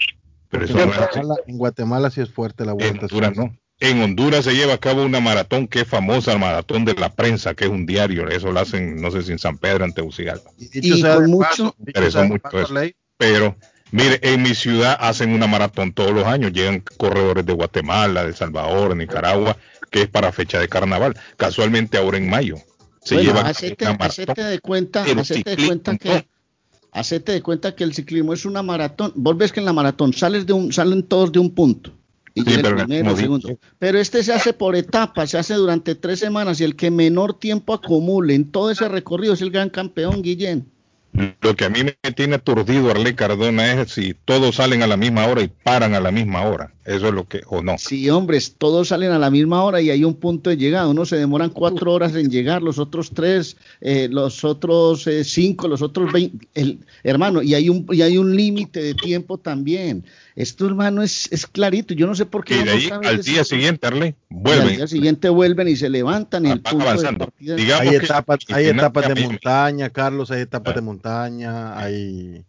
Pero 0.58 0.80
En 0.82 0.88
eso. 0.88 0.98
Guatemala, 0.98 1.34
en 1.46 1.58
Guatemala 1.58 2.10
sí 2.10 2.20
es 2.20 2.30
fuerte 2.30 2.64
la 2.64 2.72
En 2.72 2.78
vuelta. 2.78 3.00
Honduras 3.06 3.36
no. 3.36 3.56
En 3.78 4.00
Honduras 4.00 4.44
se 4.44 4.54
lleva 4.54 4.72
a 4.74 4.78
cabo 4.78 5.04
una 5.04 5.20
maratón 5.20 5.66
que 5.68 5.80
es 5.80 5.86
famosa, 5.88 6.32
el 6.32 6.38
maratón 6.38 6.84
de 6.86 6.94
la 6.94 7.12
prensa, 7.12 7.52
que 7.54 7.64
es 7.64 7.70
un 7.70 7.84
diario. 7.84 8.26
Eso 8.28 8.50
lo 8.50 8.60
hacen, 8.60 8.96
no 9.02 9.10
sé 9.10 9.22
si 9.22 9.32
en 9.32 9.38
San 9.38 9.58
Pedro, 9.58 9.84
en 9.84 9.92
Tegucigalpa. 9.92 10.50
Y 10.56 10.68
dicho 10.68 10.94
Y 10.96 11.00
sea 11.02 11.14
con 11.16 11.24
de 11.24 11.28
mucho- 11.28 11.76
paso- 11.92 12.24
mucho 12.24 12.58
eso. 12.60 12.74
Pero, 13.18 13.56
mire, 13.90 14.18
en 14.22 14.42
mi 14.42 14.54
ciudad 14.54 14.96
hacen 14.98 15.30
una 15.34 15.46
maratón 15.46 15.92
todos 15.92 16.12
los 16.12 16.24
años. 16.26 16.52
Llegan 16.52 16.82
corredores 16.96 17.44
de 17.44 17.52
Guatemala, 17.52 18.24
de 18.24 18.32
Salvador, 18.32 18.96
Nicaragua, 18.96 19.58
que 19.90 20.02
es 20.02 20.08
para 20.08 20.32
fecha 20.32 20.58
de 20.58 20.68
carnaval. 20.68 21.14
Casualmente 21.36 21.98
ahora 21.98 22.16
en 22.16 22.30
mayo. 22.30 22.56
Se 23.04 23.14
Bueno, 23.16 23.28
lleva 23.28 23.40
a 23.40 23.42
cabo 23.44 23.50
hacete, 23.52 23.84
una 23.84 23.92
maratón. 23.92 24.06
hacete 24.10 24.42
de 24.42 24.58
cuenta, 24.60 25.02
hacete 25.04 25.54
de 25.56 25.66
cuenta 25.66 25.96
que 25.98 26.26
hacete 26.96 27.32
de 27.32 27.42
cuenta 27.42 27.74
que 27.74 27.84
el 27.84 27.94
ciclismo 27.94 28.32
es 28.32 28.46
una 28.46 28.62
maratón. 28.62 29.12
Vos 29.14 29.36
ves 29.36 29.52
que 29.52 29.60
en 29.60 29.66
la 29.66 29.72
maratón 29.72 30.12
sales 30.14 30.46
de 30.46 30.54
un, 30.54 30.72
salen 30.72 31.02
todos 31.02 31.30
de 31.30 31.38
un 31.38 31.54
punto. 31.54 31.92
Y 32.34 32.40
Sí, 32.40 32.52
pero 32.56 32.68
el 32.70 32.86
primero, 32.86 33.16
segundo. 33.16 33.58
Pero 33.78 33.98
este 33.98 34.22
se 34.22 34.32
hace 34.32 34.52
por 34.52 34.76
etapas, 34.76 35.30
se 35.30 35.38
hace 35.38 35.54
durante 35.54 35.94
tres 35.94 36.18
semanas 36.18 36.60
y 36.60 36.64
el 36.64 36.74
que 36.74 36.90
menor 36.90 37.38
tiempo 37.38 37.74
acumule 37.74 38.34
en 38.34 38.50
todo 38.50 38.70
ese 38.70 38.88
recorrido 38.88 39.34
es 39.34 39.42
el 39.42 39.50
gran 39.50 39.70
campeón, 39.70 40.22
Guillén. 40.22 40.66
Lo 41.40 41.56
que 41.56 41.64
a 41.64 41.70
mí 41.70 41.80
me 41.82 42.12
tiene 42.12 42.34
aturdido 42.34 42.90
Arley 42.90 43.14
Cardona 43.14 43.72
es 43.72 43.92
si 43.92 44.14
todos 44.24 44.56
salen 44.56 44.82
a 44.82 44.86
la 44.86 44.98
misma 44.98 45.26
hora 45.26 45.42
y 45.42 45.48
paran 45.48 45.94
a 45.94 46.00
la 46.00 46.10
misma 46.10 46.42
hora. 46.42 46.74
Eso 46.86 47.08
es 47.08 47.14
lo 47.14 47.26
que, 47.26 47.42
o 47.48 47.62
no. 47.62 47.76
Sí, 47.78 48.08
hombres, 48.10 48.54
todos 48.56 48.88
salen 48.88 49.10
a 49.10 49.18
la 49.18 49.28
misma 49.28 49.62
hora 49.64 49.80
y 49.80 49.90
hay 49.90 50.04
un 50.04 50.14
punto 50.14 50.50
de 50.50 50.56
llegada. 50.56 50.86
Unos 50.86 51.08
se 51.08 51.16
demoran 51.16 51.50
cuatro 51.50 51.92
horas 51.92 52.14
en 52.14 52.30
llegar, 52.30 52.62
los 52.62 52.78
otros 52.78 53.10
tres, 53.12 53.56
eh, 53.80 54.08
los 54.10 54.44
otros 54.44 55.04
eh, 55.08 55.24
cinco, 55.24 55.66
los 55.66 55.82
otros 55.82 56.12
veinte. 56.12 56.46
El, 56.54 56.78
hermano, 57.02 57.42
y 57.42 57.54
hay 57.54 57.68
un 57.68 57.84
y 57.90 58.02
hay 58.02 58.16
un 58.18 58.36
límite 58.36 58.80
de 58.82 58.94
tiempo 58.94 59.36
también. 59.36 60.04
Esto, 60.36 60.66
hermano, 60.66 61.02
es, 61.02 61.28
es 61.32 61.46
clarito. 61.46 61.92
Yo 61.92 62.06
no 62.06 62.14
sé 62.14 62.24
por 62.24 62.44
qué. 62.44 62.54
Y 62.60 62.62
de 62.62 62.70
ahí 62.70 62.90
al 63.04 63.22
día 63.22 63.42
siguiente, 63.42 63.86
Arley, 63.86 64.14
Y 64.30 64.34
al 64.34 64.40
vuelven. 64.42 64.76
día 64.76 64.86
siguiente 64.86 65.28
vuelven 65.28 65.66
y 65.68 65.74
se 65.76 65.88
levantan 65.88 66.46
y 66.46 66.50
el 66.50 66.60
Van 66.60 66.62
punto 66.72 66.84
de 66.84 66.90
avanzando. 66.90 67.24
partida. 67.26 67.56
Digamos 67.56 67.80
Hay 67.82 67.90
que- 67.98 68.04
etapas, 68.04 68.38
hay 68.48 68.66
etapas 68.66 69.08
de 69.12 69.22
montaña, 69.22 69.90
Carlos, 69.90 70.30
hay 70.30 70.42
etapas 70.42 70.72
Ah. 70.72 70.76
de 70.76 70.82
montaña, 70.82 71.78
hay, 71.78 72.44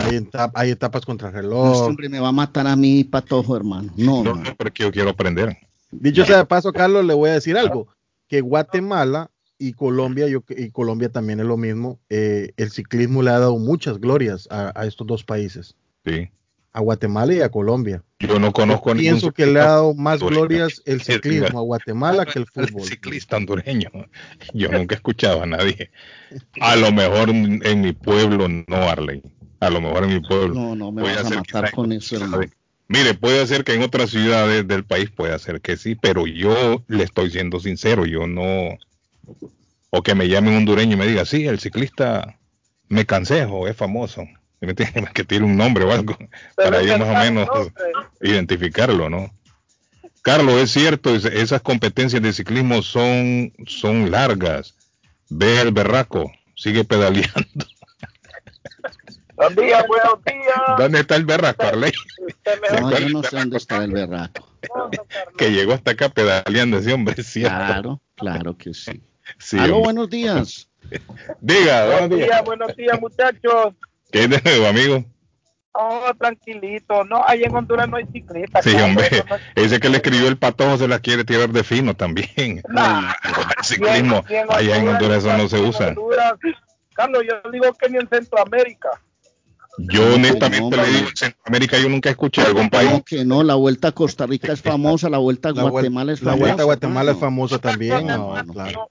hay, 0.00 0.16
etap- 0.18 0.52
hay 0.54 0.70
etapas 0.70 1.04
contra 1.04 1.28
Este 1.28 1.40
reloj. 1.42 1.82
hombre 1.82 2.08
me 2.08 2.20
va 2.20 2.28
a 2.28 2.32
matar 2.32 2.66
a 2.66 2.76
mí, 2.76 3.04
patojo, 3.04 3.56
hermano. 3.56 3.92
No, 3.96 4.22
No, 4.24 4.34
no. 4.34 4.54
porque 4.56 4.82
yo 4.84 4.90
quiero 4.92 5.10
aprender. 5.10 5.56
Dicho 5.90 6.24
sea 6.24 6.38
de 6.38 6.44
paso, 6.46 6.72
Carlos, 6.72 7.04
le 7.04 7.14
voy 7.14 7.30
a 7.30 7.34
decir 7.34 7.56
algo, 7.58 7.88
que 8.28 8.40
Guatemala 8.40 9.30
y 9.58 9.72
Colombia, 9.72 10.26
yo, 10.28 10.42
y 10.48 10.70
Colombia 10.70 11.10
también 11.10 11.40
es 11.40 11.46
lo 11.46 11.56
mismo, 11.56 11.98
eh, 12.08 12.52
el 12.56 12.70
ciclismo 12.70 13.22
le 13.22 13.30
ha 13.30 13.38
dado 13.38 13.58
muchas 13.58 13.98
glorias 13.98 14.46
a, 14.50 14.72
a 14.80 14.86
estos 14.86 15.06
dos 15.06 15.24
países, 15.24 15.74
Sí. 16.04 16.28
a 16.72 16.80
Guatemala 16.80 17.34
y 17.34 17.40
a 17.40 17.48
Colombia. 17.50 18.02
Yo 18.20 18.38
no 18.38 18.52
conozco 18.52 18.90
ningún 18.94 19.00
Pienso 19.02 19.32
que 19.32 19.46
le 19.46 19.60
ha 19.60 19.64
dado 19.64 19.92
más 19.94 20.22
hondureño 20.22 20.46
glorias 20.46 20.80
el 20.86 21.02
ciclismo 21.02 21.58
a 21.58 21.62
Guatemala 21.62 22.24
que 22.24 22.38
el 22.38 22.46
"Ah, 22.54 22.62
fútbol. 22.68 22.84
ciclista 22.86 23.36
hondureño. 23.36 23.90
Yo 24.54 24.70
nunca 24.70 24.94
he 24.94 24.96
escuchado 24.96 25.42
a 25.42 25.46
nadie. 25.46 25.90
A 26.60 26.76
lo 26.76 26.92
mejor 26.92 27.30
en 27.30 27.60
en 27.66 27.80
mi 27.80 27.92
pueblo 27.92 28.46
no, 28.48 28.76
Arley. 28.76 29.22
A 29.60 29.70
lo 29.70 29.80
mejor 29.80 30.04
en 30.04 30.14
mi 30.14 30.20
pueblo. 30.20 30.54
No, 30.54 30.74
no, 30.74 30.90
me 30.92 31.02
Puede 31.02 31.16
vas 31.16 31.26
a 31.26 31.34
matar 31.36 31.70
con 31.72 31.92
eso, 31.92 32.16
hermano. 32.16 32.44
Mire, 32.88 33.14
puede 33.14 33.46
ser 33.46 33.62
que 33.62 33.74
en 33.74 33.82
otras 33.82 34.10
ciudades 34.10 34.66
del 34.66 34.84
país 34.84 35.10
pueda 35.10 35.38
ser 35.38 35.60
que 35.60 35.76
sí, 35.76 35.94
pero 35.94 36.26
yo 36.26 36.82
le 36.88 37.04
estoy 37.04 37.30
siendo 37.30 37.60
sincero, 37.60 38.04
yo 38.04 38.26
no. 38.26 38.76
O 39.90 40.02
que 40.02 40.14
me 40.14 40.28
llame 40.28 40.50
un 40.50 40.56
hondureño 40.56 40.94
y 40.94 40.96
me 40.98 41.06
diga, 41.06 41.24
sí, 41.24 41.46
el 41.46 41.60
ciclista 41.60 42.38
me 42.88 43.06
cansejo, 43.06 43.68
es 43.68 43.76
famoso. 43.76 44.22
¿Sí 44.60 44.66
me? 44.66 44.74
Que 45.14 45.24
tiene 45.24 45.46
un 45.46 45.56
nombre 45.56 45.84
o 45.84 45.92
algo, 45.92 46.16
para 46.56 46.82
yo 46.82 46.98
más 46.98 47.08
o 47.08 47.18
menos 47.18 47.48
identificarlo, 48.20 49.08
¿no? 49.08 49.30
Carlos, 50.22 50.60
es 50.60 50.70
cierto, 50.72 51.14
es- 51.14 51.24
esas 51.24 51.62
competencias 51.62 52.20
de 52.22 52.32
ciclismo 52.32 52.82
son, 52.82 53.52
son 53.66 54.10
largas. 54.10 54.74
Ve 55.28 55.60
el 55.60 55.70
berraco, 55.72 56.30
sigue 56.56 56.84
pedaleando. 56.84 57.66
Buenos 59.40 59.64
días, 59.64 59.84
buenos 59.86 60.24
días. 60.24 60.78
¿Dónde 60.78 61.00
está 61.00 61.16
el 61.16 61.24
berraco, 61.24 61.62
Arley? 61.66 61.92
Usted 62.26 62.60
me 62.60 62.68
¿Se 62.68 62.80
No, 62.80 62.90
yo 62.98 63.08
no 63.08 63.20
el 63.20 63.24
sé 63.26 63.36
dónde 63.36 63.56
está 63.56 63.84
el 63.84 63.92
berraco. 63.92 64.46
Que 65.38 65.50
llegó 65.50 65.72
hasta 65.72 65.92
acá 65.92 66.08
pedaleando 66.10 66.78
ese 66.78 66.92
hombre, 66.92 67.14
es 67.16 67.26
¿cierto? 67.26 67.56
Claro, 67.56 68.00
claro 68.16 68.56
que 68.58 68.74
sí. 68.74 69.02
Sí, 69.38 69.58
Aló, 69.58 69.78
buenos 69.80 70.10
días. 70.10 70.68
Diga, 71.40 71.86
buenos 71.86 72.00
Buenos 72.00 72.18
días, 72.18 72.28
días. 72.28 72.44
buenos 72.44 72.76
días, 72.76 73.00
muchachos. 73.00 73.74
¿Qué 74.12 74.18
hay 74.20 74.26
de 74.26 74.40
nuevo, 74.42 74.66
amigo? 74.66 75.04
Oh, 75.72 76.10
tranquilito. 76.18 77.04
No, 77.04 77.22
ahí 77.26 77.44
en 77.44 77.54
Honduras 77.54 77.88
no 77.88 77.96
hay 77.96 78.04
ciclistas. 78.12 78.64
Sí, 78.64 78.72
Carlos, 78.72 78.88
hombre. 78.90 79.24
no 79.28 79.36
es- 79.36 79.42
Ese 79.54 79.80
que 79.80 79.88
le 79.88 79.96
escribió 79.98 80.26
el 80.28 80.36
patojo 80.36 80.76
se 80.78 80.88
la 80.88 80.98
quiere 80.98 81.24
tirar 81.24 81.48
de 81.50 81.62
fino 81.64 81.94
también. 81.94 82.60
Nah, 82.68 83.12
El 83.22 83.32
ciclismo, 83.64 84.24
allá 84.50 84.76
en 84.76 84.88
Honduras 84.88 85.24
eso 85.24 85.36
no 85.38 85.48
se 85.48 85.60
usa. 85.60 85.88
Honduras, 85.88 86.34
Carlos, 86.92 87.22
yo 87.26 87.50
digo 87.50 87.72
que 87.74 87.88
ni 87.88 87.98
en 87.98 88.08
Centroamérica. 88.08 88.90
Yo 89.92 90.14
honestamente 90.14 90.76
No, 90.76 90.82
le 90.82 90.88
digo, 90.90 91.08
en 91.08 91.16
Centroamérica 91.16 91.78
yo 91.78 91.88
nunca 91.88 92.10
escuché 92.10 92.42
algún 92.42 92.64
No, 92.64 92.70
país. 92.70 93.02
que 93.06 93.24
no, 93.24 93.42
la 93.42 93.54
vuelta 93.54 93.88
a 93.88 93.92
Costa 93.92 94.26
Rica 94.26 94.52
es 94.52 94.60
famosa, 94.62 95.08
la 95.08 95.18
vuelta 95.18 95.50
a 95.50 95.52
La, 95.52 95.62
Guatemala 95.64 96.12
es 96.12 96.20
la 96.22 96.32
famosa. 96.32 96.44
vuelta 96.46 96.62
a 96.62 96.64
Guatemala 96.64 97.12
es 97.12 97.18
famosa 97.18 97.58
también. 97.58 98.06
no, 98.06 98.34
claro. 98.52 98.90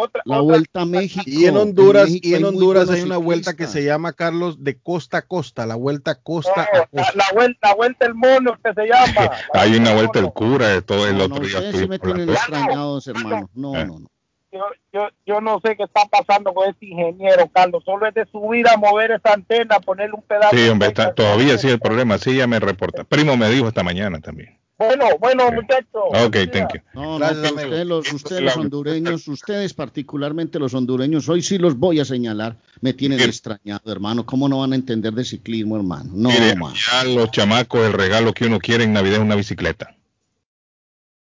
Otra, 0.00 0.22
La 0.26 0.36
otra- 0.36 0.42
vuelta 0.44 0.80
a 0.82 0.84
México. 0.84 1.24
Y 1.26 1.46
en 1.46 1.56
Honduras, 1.56 2.04
México 2.04 2.28
y 2.28 2.34
en 2.34 2.44
Honduras 2.44 2.88
hay 2.88 3.02
una 3.02 3.16
vuelta 3.16 3.56
que 3.56 3.66
se 3.66 3.82
llama 3.84 4.12
Carlos 4.12 4.62
de 4.62 4.78
costa 4.78 5.18
a 5.18 5.22
costa, 5.22 5.66
la 5.66 5.74
vuelta 5.74 6.20
costa 6.22 6.52
no, 6.54 6.62
a 6.62 6.78
la, 6.78 6.86
costa. 6.86 7.12
la 7.16 7.24
vuelta, 7.34 7.68
la 7.68 7.74
vuelta 7.74 8.06
el 8.06 8.14
mono 8.14 8.56
que 8.62 8.74
se 8.74 8.86
llama. 8.86 9.30
La 9.52 9.60
Hay 9.60 9.74
una 9.74 9.94
vuelta 9.94 10.20
del 10.20 10.22
mono. 10.22 10.34
cura 10.34 10.68
de 10.68 10.82
todo 10.82 11.04
el 11.08 11.18
No, 11.18 11.24
otro 11.24 11.40
no, 11.40 11.46
día. 11.48 11.56
ustedes 11.58 11.76
sí 11.80 11.88
me 11.88 11.96
estuvimos 11.96 12.00
tienen 12.00 12.36
hablando. 12.38 12.56
extrañados, 12.58 13.06
hermano. 13.08 13.50
No, 13.54 13.74
Eh. 13.76 13.84
no, 13.86 13.98
no. 13.98 14.06
Yo, 14.50 14.60
yo, 14.92 15.08
yo 15.26 15.40
no 15.42 15.60
sé 15.62 15.76
qué 15.76 15.82
está 15.84 16.06
pasando 16.06 16.54
con 16.54 16.68
este 16.70 16.86
ingeniero, 16.86 17.48
Carlos. 17.52 17.82
Solo 17.84 18.06
es 18.06 18.14
de 18.14 18.24
subir 18.32 18.66
a 18.68 18.76
mover 18.78 19.10
esa 19.10 19.34
antena, 19.34 19.78
ponerle 19.80 20.14
un 20.14 20.22
pedazo. 20.22 20.56
Sí, 20.56 20.68
hombre, 20.68 20.88
está- 20.88 21.14
todavía 21.14 21.58
sí 21.58 21.68
el 21.68 21.78
problema. 21.80 22.16
Sí, 22.18 22.36
ya 22.36 22.46
me 22.46 22.58
reporta. 22.58 23.04
Primo 23.04 23.36
me 23.36 23.50
dijo 23.50 23.68
esta 23.68 23.82
mañana 23.82 24.20
también. 24.20 24.56
Bueno, 24.78 25.06
bueno, 25.18 25.48
Sí. 25.48 25.54
muchachos. 25.56 26.02
Ok, 26.24 26.36
thank 26.52 26.72
you. 26.74 26.80
No, 26.94 27.18
Gracias, 27.18 27.52
no, 27.52 27.62
ustedes 27.62 27.86
los, 27.86 28.12
ustedes 28.12 28.38
es 28.38 28.44
los 28.44 28.56
hondureños, 28.56 29.26
ustedes 29.28 29.74
particularmente 29.74 30.60
los 30.60 30.72
hondureños, 30.72 31.28
hoy 31.28 31.42
sí 31.42 31.58
los 31.58 31.76
voy 31.76 31.98
a 31.98 32.04
señalar, 32.04 32.56
me 32.80 32.92
tienen 32.92 33.18
Bien. 33.18 33.28
extrañado, 33.28 33.90
hermano. 33.90 34.24
¿Cómo 34.24 34.48
no 34.48 34.60
van 34.60 34.72
a 34.72 34.76
entender 34.76 35.12
de 35.14 35.24
ciclismo, 35.24 35.76
hermano? 35.76 36.10
No, 36.14 36.28
Mire, 36.30 36.54
ya 36.54 37.04
los 37.04 37.30
chamacos, 37.32 37.80
el 37.86 37.92
regalo 37.92 38.32
que 38.32 38.46
uno 38.46 38.60
quiere 38.60 38.84
en 38.84 38.92
Navidad 38.92 39.14
es 39.16 39.22
una 39.22 39.34
bicicleta. 39.34 39.96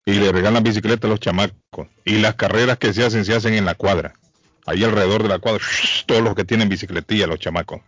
Y 0.07 0.13
le 0.15 0.33
regalan 0.33 0.63
bicicleta 0.63 1.07
a 1.07 1.11
los 1.11 1.21
chamacos. 1.21 1.89
Y 2.05 2.19
las 2.19 2.35
carreras 2.35 2.79
que 2.79 2.93
se 2.93 3.05
hacen, 3.05 3.25
se 3.25 3.35
hacen 3.35 3.55
en 3.55 3.65
la 3.65 3.75
cuadra. 3.75 4.15
Ahí 4.67 4.85
alrededor 4.85 5.23
de 5.23 5.29
la 5.31 5.39
cuadra, 5.39 5.63
todos 6.07 6.23
los 6.23 6.35
que 6.35 6.45
tienen 6.45 6.69
bicicletilla, 6.69 7.27
los 7.27 7.39
chamacos. 7.39 7.81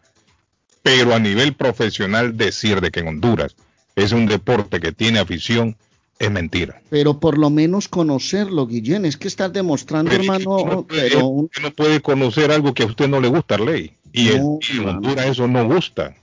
Pero 0.83 1.15
a 1.15 1.19
nivel 1.19 1.55
profesional, 1.55 2.37
decir 2.37 2.81
de 2.81 2.91
que 2.91 3.01
en 3.01 3.09
Honduras 3.09 3.57
es 3.97 4.13
un 4.13 4.27
deporte 4.27 4.79
que 4.81 4.93
tiene 4.93 5.19
afición, 5.19 5.77
es 6.19 6.31
mentira. 6.31 6.81
Pero 6.91 7.19
por 7.21 7.37
lo 7.39 7.51
menos 7.51 7.89
conocerlo, 7.89 8.67
Guillén, 8.67 9.05
es 9.05 9.17
que 9.17 9.29
estás 9.29 9.53
demostrando, 9.53 10.11
Pero 10.11 10.23
hermano, 10.23 10.59
no 10.67 10.83
puede- 10.87 11.11
pero 11.11 11.27
un- 11.27 11.45
usted 11.47 11.63
no 11.63 11.71
puede 11.73 12.01
conocer 12.01 12.51
algo 12.53 12.73
que 12.73 12.85
a 12.85 12.87
usted 12.87 13.09
no 13.09 13.21
le 13.21 13.29
gusta, 13.29 13.59
ley. 13.59 13.93
Y, 14.13 14.29
el- 14.29 14.43
y 14.73 14.77
en. 14.79 14.89
Honduras 14.89 15.27
eso 15.27 15.47
no 15.49 15.65
gusta. 15.67 16.15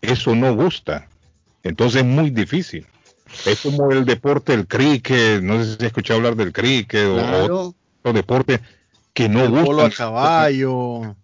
Eso 0.00 0.34
no 0.34 0.54
gusta. 0.54 1.08
Entonces 1.62 2.02
es 2.02 2.06
muy 2.06 2.30
difícil. 2.30 2.86
Es 3.46 3.60
como 3.60 3.90
el 3.90 4.04
deporte 4.04 4.52
del 4.56 4.66
cricket, 4.66 5.42
no 5.42 5.58
sé 5.62 5.70
si 5.70 5.72
has 5.76 5.82
escuchado 5.84 6.18
hablar 6.18 6.36
del 6.36 6.52
cricket 6.52 7.06
o 7.06 7.44
otro 7.44 8.12
deporte 8.12 8.60
que 9.12 9.28
no 9.28 9.44
el 9.44 9.50
gusta. 9.50 9.64
polo 9.64 9.82
a 9.82 9.90
caballo. 9.90 11.16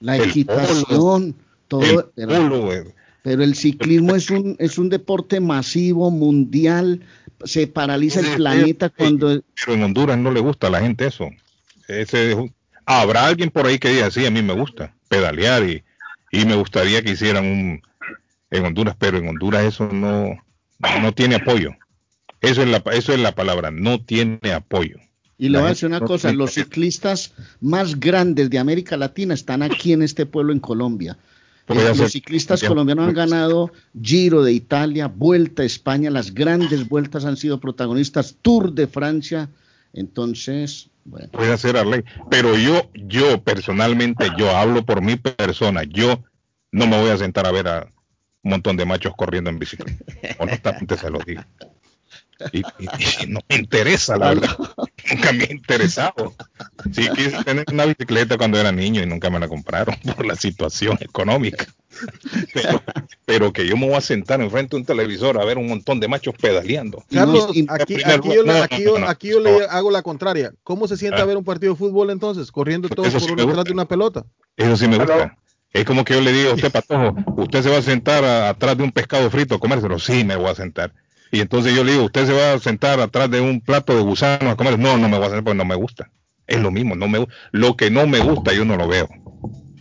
la 0.00 0.16
el 0.16 0.28
equitación, 0.30 1.34
todo, 1.68 1.82
El 2.16 2.26
pero, 2.28 2.28
polo, 2.42 2.60
güey. 2.62 2.82
pero 3.22 3.42
el 3.42 3.54
ciclismo 3.54 4.14
es 4.14 4.30
un, 4.30 4.56
es 4.58 4.78
un 4.78 4.88
deporte 4.88 5.40
masivo, 5.40 6.10
mundial, 6.10 7.00
se 7.44 7.66
paraliza 7.66 8.20
el 8.20 8.36
planeta 8.36 8.88
cuando... 8.90 9.42
pero 9.54 9.74
en 9.74 9.82
Honduras 9.82 10.18
no 10.18 10.30
le 10.30 10.40
gusta 10.40 10.66
a 10.68 10.70
la 10.70 10.80
gente 10.80 11.06
eso. 11.06 11.28
Ese 11.88 12.52
habrá 12.84 13.26
alguien 13.26 13.50
por 13.50 13.66
ahí 13.66 13.78
que 13.78 13.90
diga, 13.90 14.10
sí, 14.10 14.26
a 14.26 14.30
mí 14.30 14.42
me 14.42 14.52
gusta 14.54 14.94
pedalear 15.08 15.68
y, 15.68 15.82
y 16.32 16.44
me 16.44 16.56
gustaría 16.56 17.02
que 17.02 17.12
hicieran 17.12 17.46
un 17.46 17.82
en 18.50 18.64
Honduras, 18.64 18.94
pero 18.98 19.18
en 19.18 19.28
Honduras 19.28 19.64
eso 19.64 19.88
no, 19.92 20.36
no 20.78 21.12
tiene 21.12 21.36
apoyo. 21.36 21.72
Eso 22.40 22.62
es 22.62 22.68
la, 22.68 22.82
eso 22.92 23.12
es 23.12 23.20
la 23.20 23.32
palabra, 23.32 23.70
no 23.70 24.00
tiene 24.00 24.52
apoyo. 24.52 24.98
Y 25.38 25.50
le 25.50 25.58
voy 25.58 25.66
a 25.66 25.70
decir 25.70 25.88
una 25.88 26.00
cosa, 26.00 26.32
los 26.32 26.54
ciclistas 26.54 27.32
más 27.60 28.00
grandes 28.00 28.48
de 28.48 28.58
América 28.58 28.96
Latina 28.96 29.34
están 29.34 29.62
aquí 29.62 29.92
en 29.92 30.02
este 30.02 30.24
pueblo 30.24 30.52
en 30.52 30.60
Colombia. 30.60 31.18
Eh, 31.68 31.94
los 31.96 32.12
ciclistas 32.12 32.62
colombianos 32.62 33.08
han 33.08 33.14
ganado 33.14 33.72
Giro 34.00 34.44
de 34.44 34.52
Italia, 34.52 35.08
Vuelta 35.08 35.62
a 35.62 35.66
España, 35.66 36.10
las 36.10 36.32
grandes 36.32 36.88
vueltas 36.88 37.24
han 37.24 37.36
sido 37.36 37.58
protagonistas, 37.58 38.36
Tour 38.40 38.72
de 38.72 38.86
Francia. 38.86 39.50
Entonces, 39.92 40.90
bueno, 41.04 41.28
puede 41.32 41.52
hacer 41.52 41.76
a 41.76 41.84
ley. 41.84 42.04
Pero 42.30 42.56
yo, 42.56 42.88
yo 42.94 43.42
personalmente, 43.42 44.28
yo 44.38 44.56
hablo 44.56 44.84
por 44.84 45.02
mi 45.02 45.16
persona, 45.16 45.82
yo 45.82 46.22
no 46.70 46.86
me 46.86 47.00
voy 47.00 47.10
a 47.10 47.18
sentar 47.18 47.46
a 47.46 47.52
ver 47.52 47.66
a 47.66 47.92
un 48.46 48.50
montón 48.50 48.76
de 48.76 48.84
machos 48.86 49.12
corriendo 49.16 49.50
en 49.50 49.58
bicicleta. 49.58 50.04
Honestamente 50.38 50.96
se 50.96 51.10
lo 51.10 51.18
digo. 51.18 51.42
Y, 52.52 52.58
y- 52.58 52.62
y 53.22 53.26
no 53.28 53.40
me 53.48 53.56
interesa, 53.56 54.16
la 54.18 54.34
verdad. 54.34 54.56
Nunca 55.10 55.32
me 55.32 55.44
ha 55.44 55.50
interesado. 55.52 56.34
Sí 56.92 57.08
quise 57.16 57.42
tener 57.44 57.64
una 57.72 57.86
bicicleta 57.86 58.36
cuando 58.36 58.58
era 58.60 58.70
niño 58.70 59.02
y 59.02 59.06
nunca 59.06 59.30
me 59.30 59.40
la 59.40 59.48
compraron 59.48 59.96
por 60.14 60.24
la 60.26 60.36
situación 60.36 60.96
económica. 61.00 61.66
Pero, 62.52 62.82
pero 63.24 63.52
que 63.54 63.66
yo 63.66 63.76
me 63.78 63.86
voy 63.86 63.96
a 63.96 64.00
sentar 64.02 64.40
enfrente 64.42 64.76
de 64.76 64.80
un 64.80 64.84
televisor 64.86 65.40
a 65.40 65.44
ver 65.46 65.56
un 65.58 65.66
montón 65.66 65.98
de 65.98 66.08
machos 66.08 66.34
pedaleando. 66.40 67.02
Carlos, 67.10 67.48
aquí, 67.70 67.96
yo, 67.96 68.42
le- 68.42 68.52
no, 68.52 68.52
no, 68.58 68.62
aquí 68.62 68.82
yo- 68.84 68.98
no, 68.98 69.08
aquí 69.08 69.28
yo 69.30 69.40
no. 69.40 69.58
le 69.58 69.64
hago 69.64 69.90
la 69.90 70.02
contraria. 70.02 70.52
¿Cómo 70.62 70.86
se 70.86 70.96
siente 70.98 71.20
Ah. 71.20 71.24
a 71.24 71.26
ver 71.26 71.38
un 71.38 71.44
partido 71.44 71.72
de 71.72 71.78
fútbol 71.78 72.10
entonces? 72.10 72.52
Corriendo 72.52 72.88
todos 72.90 73.12
por 73.14 73.22
sí 73.22 73.34
detrás 73.34 73.64
de 73.64 73.72
una 73.72 73.86
pelota. 73.88 74.24
Eso 74.56 74.76
sí 74.76 74.86
me 74.86 74.98
gusta. 74.98 75.36
Es 75.76 75.84
como 75.84 76.06
que 76.06 76.14
yo 76.14 76.22
le 76.22 76.32
digo 76.32 76.52
a 76.52 76.54
usted, 76.54 76.72
Patojo, 76.72 77.14
usted 77.36 77.62
se 77.62 77.68
va 77.68 77.76
a 77.76 77.82
sentar 77.82 78.24
atrás 78.24 78.78
de 78.78 78.82
un 78.82 78.92
pescado 78.92 79.30
frito 79.30 79.56
a 79.56 79.60
comérselo. 79.60 79.98
Sí, 79.98 80.24
me 80.24 80.34
voy 80.34 80.48
a 80.48 80.54
sentar. 80.54 80.94
Y 81.30 81.40
entonces 81.40 81.74
yo 81.76 81.84
le 81.84 81.92
digo, 81.92 82.04
usted 82.04 82.24
se 82.24 82.32
va 82.32 82.54
a 82.54 82.58
sentar 82.58 82.98
atrás 82.98 83.30
de 83.30 83.42
un 83.42 83.60
plato 83.60 83.94
de 83.94 84.00
gusano 84.00 84.50
a 84.50 84.56
comer. 84.56 84.78
No, 84.78 84.96
no 84.96 85.08
me 85.10 85.18
voy 85.18 85.26
a 85.26 85.28
sentar 85.28 85.44
porque 85.44 85.58
no 85.58 85.66
me 85.66 85.74
gusta. 85.74 86.10
Es 86.46 86.60
lo 86.62 86.70
mismo, 86.70 86.94
no 86.96 87.08
me 87.08 87.26
lo 87.52 87.76
que 87.76 87.90
no 87.90 88.06
me 88.06 88.20
gusta 88.20 88.54
yo 88.54 88.64
no 88.64 88.76
lo 88.76 88.88
veo. 88.88 89.06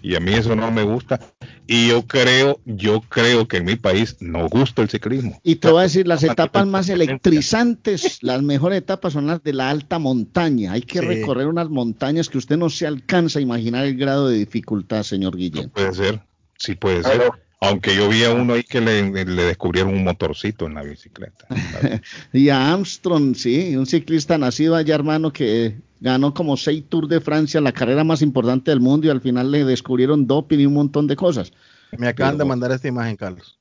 Y 0.07 0.15
a 0.15 0.19
mí 0.19 0.33
eso 0.33 0.55
no 0.55 0.69
me 0.69 0.83
gusta. 0.83 1.19
Y 1.65 1.87
yo 1.87 2.05
creo, 2.05 2.59
yo 2.65 3.01
creo 3.01 3.47
que 3.47 3.57
en 3.57 3.65
mi 3.65 3.75
país 3.75 4.17
no 4.19 4.47
gusta 4.47 4.83
el 4.83 4.89
ciclismo. 4.89 5.39
y 5.41 5.55
te 5.55 5.67
voy 5.71 5.79
a 5.79 5.83
decir, 5.83 6.07
las 6.07 6.21
etapas 6.23 6.67
más 6.67 6.89
electrizantes, 6.89 8.19
las 8.21 8.43
mejores 8.43 8.77
etapas 8.77 9.13
son 9.13 9.25
las 9.25 9.41
de 9.41 9.53
la 9.53 9.71
alta 9.71 9.97
montaña. 9.97 10.73
Hay 10.73 10.81
que 10.83 10.99
Sí. 10.99 11.05
recorrer 11.05 11.47
unas 11.47 11.69
montañas 11.71 12.29
que 12.29 12.37
usted 12.37 12.55
no 12.55 12.69
se 12.69 12.85
alcanza 12.85 13.39
a 13.39 13.41
imaginar 13.41 13.85
el 13.85 13.97
grado 13.97 14.27
de 14.29 14.37
dificultad, 14.37 15.01
señor 15.01 15.33
No 15.33 15.37
Guillén. 15.39 15.69
puede 15.71 15.93
ser, 15.93 16.21
sí 16.57 16.75
puede 16.75 17.01
ser. 17.03 17.31
Aunque 17.61 17.95
yo 17.95 18.07
vi 18.07 18.23
a 18.25 18.31
uno 18.31 18.53
ahí 18.53 18.63
que 18.63 18.81
le, 18.81 19.25
le 19.25 19.43
descubrieron 19.43 19.91
un 19.93 20.03
motorcito 20.03 20.67
en 20.67 20.75
la 20.75 20.83
bicicleta. 20.83 21.47
Y 22.31 22.49
a 22.49 22.71
Armstrong, 22.73 23.33
sí, 23.35 23.75
un 23.75 23.87
ciclista 23.87 24.37
nacido 24.37 24.75
allá, 24.75 24.93
hermano, 24.93 25.33
que 25.33 25.77
ganó 25.99 26.33
como 26.33 26.57
seis 26.57 26.83
Tours 26.89 27.09
de 27.09 27.21
Francia, 27.21 27.61
la 27.61 27.71
carrera 27.71 28.03
más 28.03 28.21
importante 28.21 28.71
del 28.71 28.79
mundo, 28.79 29.07
y 29.07 29.09
al 29.09 29.21
final 29.21 29.51
le 29.51 29.63
descubrieron 29.63 30.27
doping 30.27 30.59
y 30.59 30.65
un 30.65 30.73
montón 30.73 31.07
de 31.07 31.15
cosas. 31.15 31.51
Me 31.97 32.07
acaban 32.07 32.33
de 32.35 32.39
Pero- 32.39 32.47
mandar 32.47 32.71
esta 32.71 32.87
imagen, 32.87 33.15
Carlos. 33.15 33.57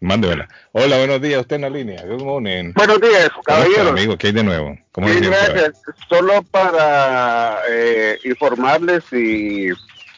Mándemela. 0.00 0.48
Hola, 0.72 0.98
buenos 0.98 1.22
días. 1.22 1.40
Usted 1.40 1.56
en 1.56 1.62
la 1.62 1.70
línea. 1.70 2.04
Good 2.04 2.22
morning. 2.22 2.72
Buenos 2.74 3.00
días, 3.00 3.30
¿Cómo 3.30 3.40
está, 3.40 3.54
caballeros. 3.54 3.88
amigo? 3.88 4.18
¿Qué 4.18 4.26
hay 4.26 4.32
de 4.34 4.44
nuevo? 4.44 4.78
¿Cómo 4.92 5.08
Sí, 5.08 5.20
gracias. 5.20 5.80
Solo 6.10 6.42
para 6.50 7.58
eh, 7.70 8.18
informarles 8.24 9.04
y 9.12 9.68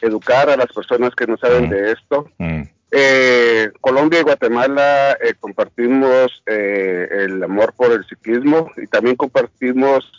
educar 0.01 0.49
a 0.49 0.57
las 0.57 0.67
personas 0.73 1.15
que 1.15 1.25
no 1.27 1.37
saben 1.37 1.67
Mm. 1.67 1.69
de 1.69 1.91
esto. 1.93 2.29
Mm, 2.37 2.61
Eh, 2.89 3.69
Colombia 3.81 4.21
y 4.21 4.23
Guatemala 4.23 5.17
eh, 5.21 5.33
compartimos 5.37 6.41
eh, 6.45 7.05
el 7.25 7.43
amor 7.43 7.73
por 7.75 7.91
el 7.91 8.05
ciclismo 8.05 8.71
y 8.81 8.87
también 8.87 9.17
compartimos 9.17 10.09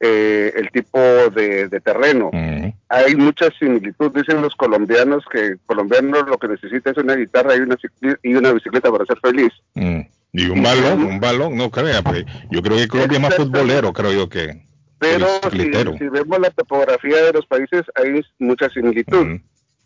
eh, 0.00 0.52
el 0.56 0.70
tipo 0.70 0.98
de, 0.98 1.68
de 1.68 1.80
terreno. 1.80 2.30
Hay 2.88 3.16
mucha 3.16 3.50
similitud, 3.58 4.12
dicen 4.12 4.40
los 4.40 4.54
colombianos 4.54 5.24
que 5.30 5.46
el 5.46 5.58
colombiano 5.66 6.22
lo 6.22 6.38
que 6.38 6.48
necesita 6.48 6.90
es 6.90 6.96
una 6.96 7.16
guitarra 7.16 7.56
y 7.56 7.60
una, 7.60 7.76
y 8.22 8.34
una 8.34 8.52
bicicleta 8.52 8.90
para 8.90 9.04
ser 9.06 9.18
feliz. 9.20 9.52
Mm. 9.74 10.00
Y 10.32 10.48
un 10.50 10.62
balón, 10.62 11.04
un 11.04 11.20
balón, 11.20 11.56
no 11.56 11.70
crea, 11.70 12.02
porque 12.02 12.26
yo 12.50 12.62
creo 12.62 12.76
que 12.76 12.88
Colombia 12.88 13.16
es 13.16 13.22
más 13.22 13.34
futbolero, 13.34 13.92
creo 13.92 14.12
yo 14.12 14.28
que. 14.28 14.62
Pero 14.98 15.26
si, 15.50 16.08
vemos 16.08 16.38
la 16.40 16.50
topografía 16.50 17.22
de 17.24 17.32
los 17.32 17.46
países, 17.46 17.84
hay 17.94 18.20
mucha 18.38 18.68
similitud. 18.68 19.40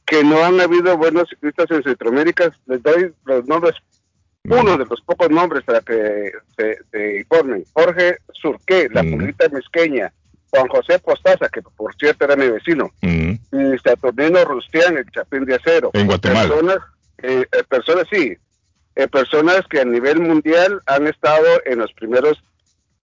Que 0.06 0.24
no 0.24 0.42
han 0.42 0.60
habido 0.60 0.96
buenos 0.96 1.28
ciclistas 1.28 1.70
en 1.70 1.82
Centroamérica, 1.82 2.50
les 2.66 2.82
doy 2.82 3.12
los 3.24 3.46
nombres. 3.46 3.74
Uno 4.44 4.76
de 4.76 4.84
los 4.86 5.00
pocos 5.02 5.30
nombres 5.30 5.62
para 5.64 5.80
que 5.80 6.32
se, 6.56 6.78
se 6.90 7.18
informen. 7.18 7.64
Jorge 7.72 8.16
Surqué, 8.32 8.88
la 8.92 9.02
Mm. 9.02 9.10
pulita 9.12 9.48
mezqueña, 9.50 10.12
Juan 10.50 10.68
José 10.68 10.98
Postaza, 10.98 11.48
que 11.48 11.62
por 11.62 11.94
cierto 11.94 12.24
era 12.24 12.36
mi 12.36 12.48
vecino, 12.48 12.90
Mm. 13.02 13.32
y 13.52 13.78
Saturnino 13.82 14.44
Rustián, 14.44 14.96
el 14.98 15.10
Chapín 15.10 15.44
de 15.44 15.54
Acero. 15.54 15.90
En 15.94 16.06
Guatemala. 16.06 16.48
Personas, 16.48 16.78
eh, 17.22 17.46
eh, 17.52 17.64
personas 17.68 18.06
sí, 18.10 18.36
eh, 18.96 19.08
personas 19.08 19.62
que 19.70 19.80
a 19.80 19.84
nivel 19.84 20.20
mundial 20.20 20.82
han 20.86 21.06
estado 21.06 21.46
en 21.64 21.78
los 21.78 21.92
primeros 21.92 22.42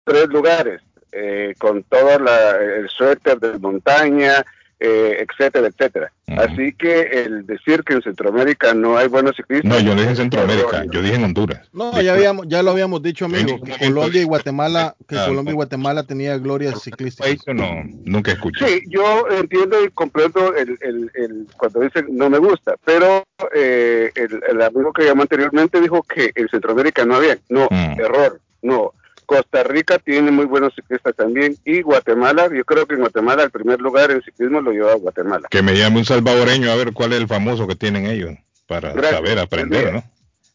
tres 0.04 0.28
lugares, 0.28 0.82
eh, 1.12 1.56
con 1.58 1.84
todo 1.84 2.20
la, 2.20 2.58
el 2.58 2.90
suéter 2.90 3.40
de 3.40 3.58
montaña, 3.60 4.46
eh, 4.80 5.26
etcétera, 5.28 5.68
etcétera. 5.68 6.12
Así 6.38 6.74
que 6.74 7.02
el 7.02 7.46
decir 7.46 7.84
que 7.84 7.96
en 7.96 8.02
Centroamérica 8.04 8.74
no 8.74 8.98
hay 8.98 9.08
buenos 9.08 9.36
ciclistas. 9.36 9.70
No, 9.70 9.80
yo 9.80 9.96
dije 9.96 10.10
en 10.10 10.16
Centroamérica, 10.16 10.86
yo 10.92 11.02
dije 11.02 11.16
en 11.16 11.24
Honduras. 11.24 11.68
No, 11.74 12.00
ya, 12.02 12.14
habíamos, 12.14 12.48
ya 12.48 12.62
lo 12.64 12.72
habíamos 12.72 13.02
dicho, 13.02 13.26
amigo, 13.26 13.60
que 13.62 13.78
Colombia 13.78 14.22
y 14.22 14.26
Guatemala, 14.26 14.96
que 15.08 15.18
Ah, 15.18 15.26
Colombia 15.28 15.52
y. 15.54 15.56
Guatemala 15.56 16.04
tenía 16.04 16.38
glorias 16.38 16.74
País 16.74 16.84
ciclísticas. 16.84 17.46
yo 17.48 17.54
no, 17.54 17.84
nunca 18.06 18.32
escuché. 18.32 18.66
Sí, 18.68 18.82
yo 18.90 19.26
entiendo 19.32 19.84
y 19.84 19.90
comprendo 19.90 20.56
el, 20.56 20.78
el, 20.82 21.12
el- 21.16 21.48
cuando 21.58 21.80
dicen 21.82 22.06
no 22.12 22.30
me 22.30 22.38
gusta, 22.38 22.76
pero 22.86 23.24
eh, 23.56 24.12
el, 24.16 24.40
el 24.50 24.62
amigo 24.62 24.94
que 24.94 25.04
llamó 25.06 25.24
anteriormente 25.24 25.82
dijo 25.82 26.04
que 26.04 26.32
en 26.36 26.48
Centroamérica 26.50 27.06
no 27.06 27.16
había. 27.16 27.38
No, 27.50 27.68
Mm. 27.72 28.00
error, 28.00 28.40
no. 28.62 28.94
Costa 29.30 29.62
Rica 29.62 30.00
tiene 30.00 30.32
muy 30.32 30.46
buenos 30.46 30.74
ciclistas 30.74 31.16
también 31.16 31.56
y 31.64 31.84
Guatemala, 31.84 32.50
yo 32.52 32.66
creo 32.66 32.88
que 32.88 32.96
en 32.96 33.02
Guatemala 33.02 33.44
el 33.44 33.52
primer 33.52 33.80
lugar 33.80 34.10
en 34.10 34.24
ciclismo 34.24 34.60
lo 34.60 34.72
lleva 34.72 34.96
Guatemala. 34.96 35.48
Que 35.52 35.62
me 35.62 35.78
llame 35.78 36.00
un 36.00 36.06
salvadoreño 36.06 36.72
a 36.72 36.76
ver 36.76 36.94
cuál 36.94 37.14
es 37.14 37.20
el 37.20 37.28
famoso 37.28 37.68
que 37.68 37.76
tienen 37.76 38.08
ellos 38.08 38.32
para 38.66 38.92
Gracias. 38.92 39.12
saber 39.16 39.38
aprender, 39.38 39.94
¿no? 39.94 40.04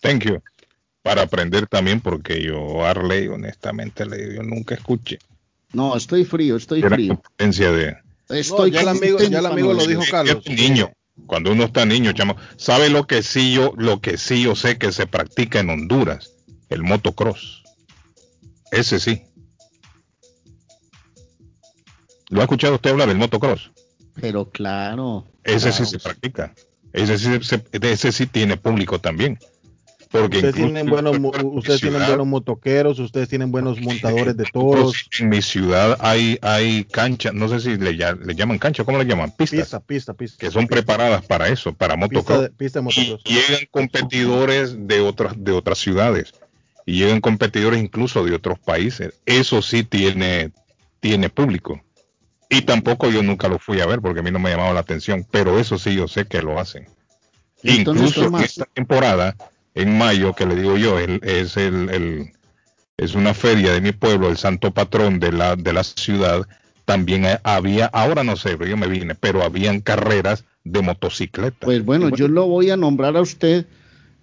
Thank 0.01 0.25
you. 0.25 0.43
Para 1.03 1.23
aprender 1.23 1.69
también, 1.69 2.01
porque 2.01 2.43
yo, 2.43 2.85
Arley, 2.85 3.29
honestamente, 3.29 4.07
le 4.07 4.17
digo, 4.17 4.33
yo 4.33 4.43
nunca 4.43 4.75
escuché. 4.75 5.19
No, 5.73 5.97
estoy 5.97 6.25
frío, 6.25 6.57
estoy 6.57 6.81
Era 6.81 6.91
frío. 6.97 7.15
competencia 7.15 7.71
de, 7.71 7.97
Estoy 8.29 8.73
ya 8.73 8.81
el 8.81 8.89
amigo- 8.89 9.19
ya 9.21 9.39
el 9.39 9.47
amigo 9.47 9.73
lo 9.73 9.81
no, 9.83 9.87
dijo. 9.87 10.03
Carlos. 10.11 10.43
Es 10.45 10.59
niño. 10.59 10.91
Cuando 11.27 11.53
uno 11.53 11.63
está 11.65 11.87
niño, 11.87 12.13
chamo, 12.13 12.37
sabe 12.57 12.91
lo 12.91 13.07
que 13.07 13.23
sí 13.23 13.55
yo, 13.55 13.73
lo 13.77 14.01
que 14.01 14.17
sí 14.19 14.43
yo 14.43 14.57
sé 14.57 14.79
que 14.79 14.91
se 14.91 15.07
practica 15.07 15.61
en 15.61 15.71
Honduras, 15.71 16.33
el 16.71 16.83
motocross. 16.83 17.63
Ese 18.75 18.99
sí. 19.01 19.23
¿Lo 22.31 22.41
ha 22.41 22.45
escuchado 22.45 22.75
usted 22.75 22.91
hablar 22.91 23.09
del 23.09 23.19
motocross? 23.19 23.71
Pero 24.21 24.51
claro. 24.51 25.27
Ese 25.43 25.69
claro. 25.71 25.85
sí 25.85 25.91
se 25.91 25.99
practica. 25.99 26.55
Ese 26.93 27.19
sí, 27.19 27.39
se- 27.43 27.65
ese 27.73 28.13
sí 28.13 28.27
tiene 28.27 28.57
público 28.57 29.01
también. 29.01 29.39
Porque 30.11 30.37
Ustedes 30.37 30.55
tienen 30.55 30.87
buenos, 30.87 31.17
ustedes 31.43 31.81
tienen 31.81 32.07
buenos 32.07 32.27
motoqueros, 32.29 33.01
ustedes 33.01 33.29
tienen 33.29 33.51
buenos 33.51 33.81
montadores 33.81 34.37
de 34.37 34.45
toros. 34.45 35.09
En 35.19 35.29
mi 35.29 35.43
ciudad 35.43 35.97
hay, 35.99 36.39
hay 36.41 36.85
canchas, 36.85 37.35
no 37.35 37.49
sé 37.49 37.59
si 37.59 37.77
le, 37.77 37.97
llaman 37.97 38.59
cancha, 38.61 38.85
¿cómo 38.85 38.99
le 38.99 39.07
llaman? 39.07 39.33
Pistas, 39.33 39.59
Pista, 39.63 39.81
pista, 39.81 40.15
pista. 40.15 40.37
que 40.39 40.53
son 40.53 40.69
preparadas 40.69 41.27
para 41.27 41.49
eso, 41.49 41.75
para 41.75 41.95
Pista 41.97 42.07
motocross. 42.15 42.41
de, 42.43 42.51
pista 42.51 42.79
de 42.79 42.83
y 42.83 42.85
motocross. 42.85 43.25
llegan 43.25 43.67
competidores 43.73 44.87
de 44.87 45.01
otras 45.01 45.35
de 45.37 45.51
otras 45.51 45.79
ciudades 45.79 46.33
y 46.87 46.99
llegan 46.99 47.21
competidores 47.21 47.83
incluso 47.83 48.25
de 48.25 48.35
otros 48.35 48.59
países. 48.59 49.15
Eso 49.27 49.63
sí 49.63 49.85
tiene 49.85 50.53
tiene 51.01 51.29
público. 51.29 51.83
Y 52.49 52.63
tampoco 52.63 53.11
yo 53.11 53.23
nunca 53.23 53.49
lo 53.49 53.59
fui 53.59 53.81
a 53.81 53.87
ver 53.87 54.01
porque 54.01 54.21
a 54.21 54.23
mí 54.23 54.31
no 54.31 54.39
me 54.39 54.51
llamaba 54.51 54.73
la 54.75 54.81
atención 54.81 55.27
pero 55.31 55.59
eso 55.59 55.79
sí 55.79 55.95
yo 55.95 56.09
sé 56.09 56.27
que 56.27 56.43
lo 56.43 56.59
hacen. 56.59 56.87
Entonces, 57.63 57.79
incluso 58.09 58.21
en 58.21 58.27
Tomás, 58.27 58.45
esta 58.45 58.65
temporada 58.67 59.37
en 59.75 59.99
mayo, 59.99 60.35
que 60.35 60.47
le 60.47 60.55
digo 60.57 60.77
yo, 60.77 60.99
el- 60.99 61.21
es 61.25 61.57
el, 61.57 61.89
el- 61.91 62.33
es 62.97 63.15
una 63.15 63.35
feria 63.35 63.73
de 63.73 63.81
mi 63.81 63.93
pueblo, 63.93 64.29
el 64.29 64.37
santo 64.37 64.71
patrón 64.71 65.19
de 65.19 65.33
la, 65.33 65.57
de 65.57 65.73
la 65.73 65.83
ciudad, 65.83 66.47
también 66.85 67.27
ha- 67.27 67.41
había, 67.43 67.87
ahora 67.87 68.23
no 68.23 68.37
sé, 68.37 68.57
yo 68.69 68.77
me 68.77 68.87
vine, 68.87 69.15
pero 69.15 69.43
habían 69.43 69.81
carreras 69.81 70.45
de 70.65 70.81
motocicleta. 70.83 71.57
Pues 71.61 71.85
bueno, 71.85 72.11
yo 72.11 72.29
lo 72.29 72.47
voy 72.47 72.71
a 72.71 72.77
nombrar 72.77 73.17
a 73.17 73.21
usted 73.21 73.67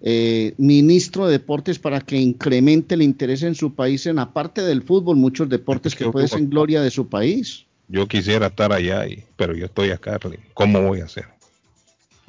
eh, 0.04 0.54
ministro 0.58 1.26
de 1.28 1.34
deportes 1.34 1.78
para 1.80 2.02
que 2.02 2.18
incremente 2.18 2.96
el 2.96 3.02
interés 3.04 3.44
en 3.44 3.54
su 3.56 3.76
país 3.76 4.06
en 4.08 4.18
aparte 4.20 4.62
del 4.64 4.82
fútbol, 4.82 5.16
muchos 5.18 5.48
deportes 5.50 5.96
que 5.96 6.06
pueden 6.10 6.28
ser 6.28 6.48
gloria 6.48 6.82
de 6.82 6.90
su 6.92 7.08
país. 7.08 7.66
Yo 7.88 8.08
quisiera 8.08 8.48
estar 8.48 8.72
allá, 8.74 9.06
y- 9.08 9.24
pero 9.36 9.54
yo 9.56 9.66
estoy 9.66 9.92
acá. 9.92 10.18
¿Cómo 10.54 10.82
voy 10.82 11.02
a 11.02 11.06
hacer? 11.06 11.26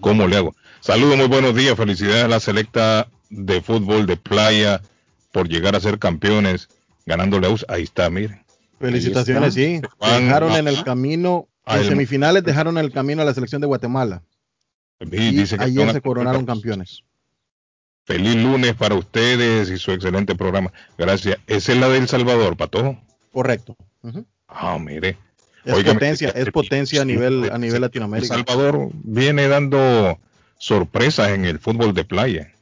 ¿Cómo 0.00 0.26
le 0.26 0.36
hago? 0.36 0.54
Saludos, 0.80 1.16
muy 1.16 1.28
buenos 1.28 1.54
días. 1.54 1.76
Felicidades 1.76 2.24
a 2.24 2.28
la 2.28 2.40
selecta 2.40 3.08
de 3.30 3.62
fútbol 3.62 4.06
de 4.06 4.16
playa 4.16 4.82
por 5.30 5.48
llegar 5.48 5.76
a 5.76 5.80
ser 5.80 5.98
campeones, 5.98 6.68
ganándole 7.06 7.46
a 7.46 7.50
US. 7.50 7.64
Ahí 7.68 7.84
está, 7.84 8.10
mire. 8.10 8.42
Felicitaciones, 8.80 9.54
sí. 9.54 9.80
Van- 10.00 10.24
Dejaron 10.24 10.52
en 10.56 10.66
el 10.68 10.82
camino, 10.82 11.46
a 11.64 11.76
en 11.76 11.82
el- 11.82 11.88
semifinales 11.88 12.42
dejaron 12.42 12.76
en 12.78 12.84
el 12.84 12.92
camino 12.92 13.22
a 13.22 13.24
la 13.24 13.32
selección 13.32 13.60
de 13.60 13.68
Guatemala. 13.68 14.22
Y 15.00 15.04
Y 15.16 15.30
dice 15.36 15.56
que 15.56 15.64
ayer 15.64 15.92
se 15.92 16.00
coronaron 16.00 16.44
campeones. 16.44 17.02
Feliz 18.04 18.34
lunes 18.36 18.74
para 18.74 18.94
ustedes 18.96 19.70
y 19.70 19.78
su 19.78 19.92
excelente 19.92 20.34
programa. 20.34 20.72
Gracias. 20.98 21.38
Esa 21.46 21.72
es 21.72 21.78
la 21.78 21.88
de 21.88 21.98
El 21.98 22.08
Salvador, 22.08 22.56
Patojo. 22.56 23.00
Correcto. 23.32 23.76
Ah, 24.48 24.78
mire. 24.78 25.16
Es 25.64 25.72
Óigame, 25.74 25.94
potencia, 25.94 26.28
es 26.30 26.50
potencia 26.50 27.02
a 27.02 27.04
nivel, 27.04 27.50
a 27.52 27.58
nivel 27.58 27.76
El 27.76 27.80
Latinoamérica. 27.82 28.34
Salvador 28.34 28.90
viene 28.92 29.46
dando 29.46 30.18
sorpresas 30.58 31.30
en 31.30 31.44
el 31.44 31.60
fútbol 31.60 31.94
de 31.94 32.04
playa. 32.04 32.52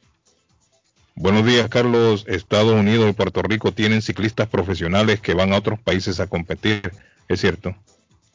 Buenos 1.15 1.47
días, 1.47 1.69
Carlos. 1.69 2.25
Estados 2.29 2.73
Unidos 2.75 3.09
y 3.11 3.13
Puerto 3.15 3.43
Rico 3.43 3.73
tienen 3.73 4.03
ciclistas 4.03 4.49
profesionales 4.49 5.21
que 5.21 5.35
van 5.35 5.53
a 5.53 5.57
otros 5.59 5.81
países 5.81 6.21
a 6.21 6.27
competir. 6.27 6.93
Es 7.29 7.41
cierto. 7.41 7.75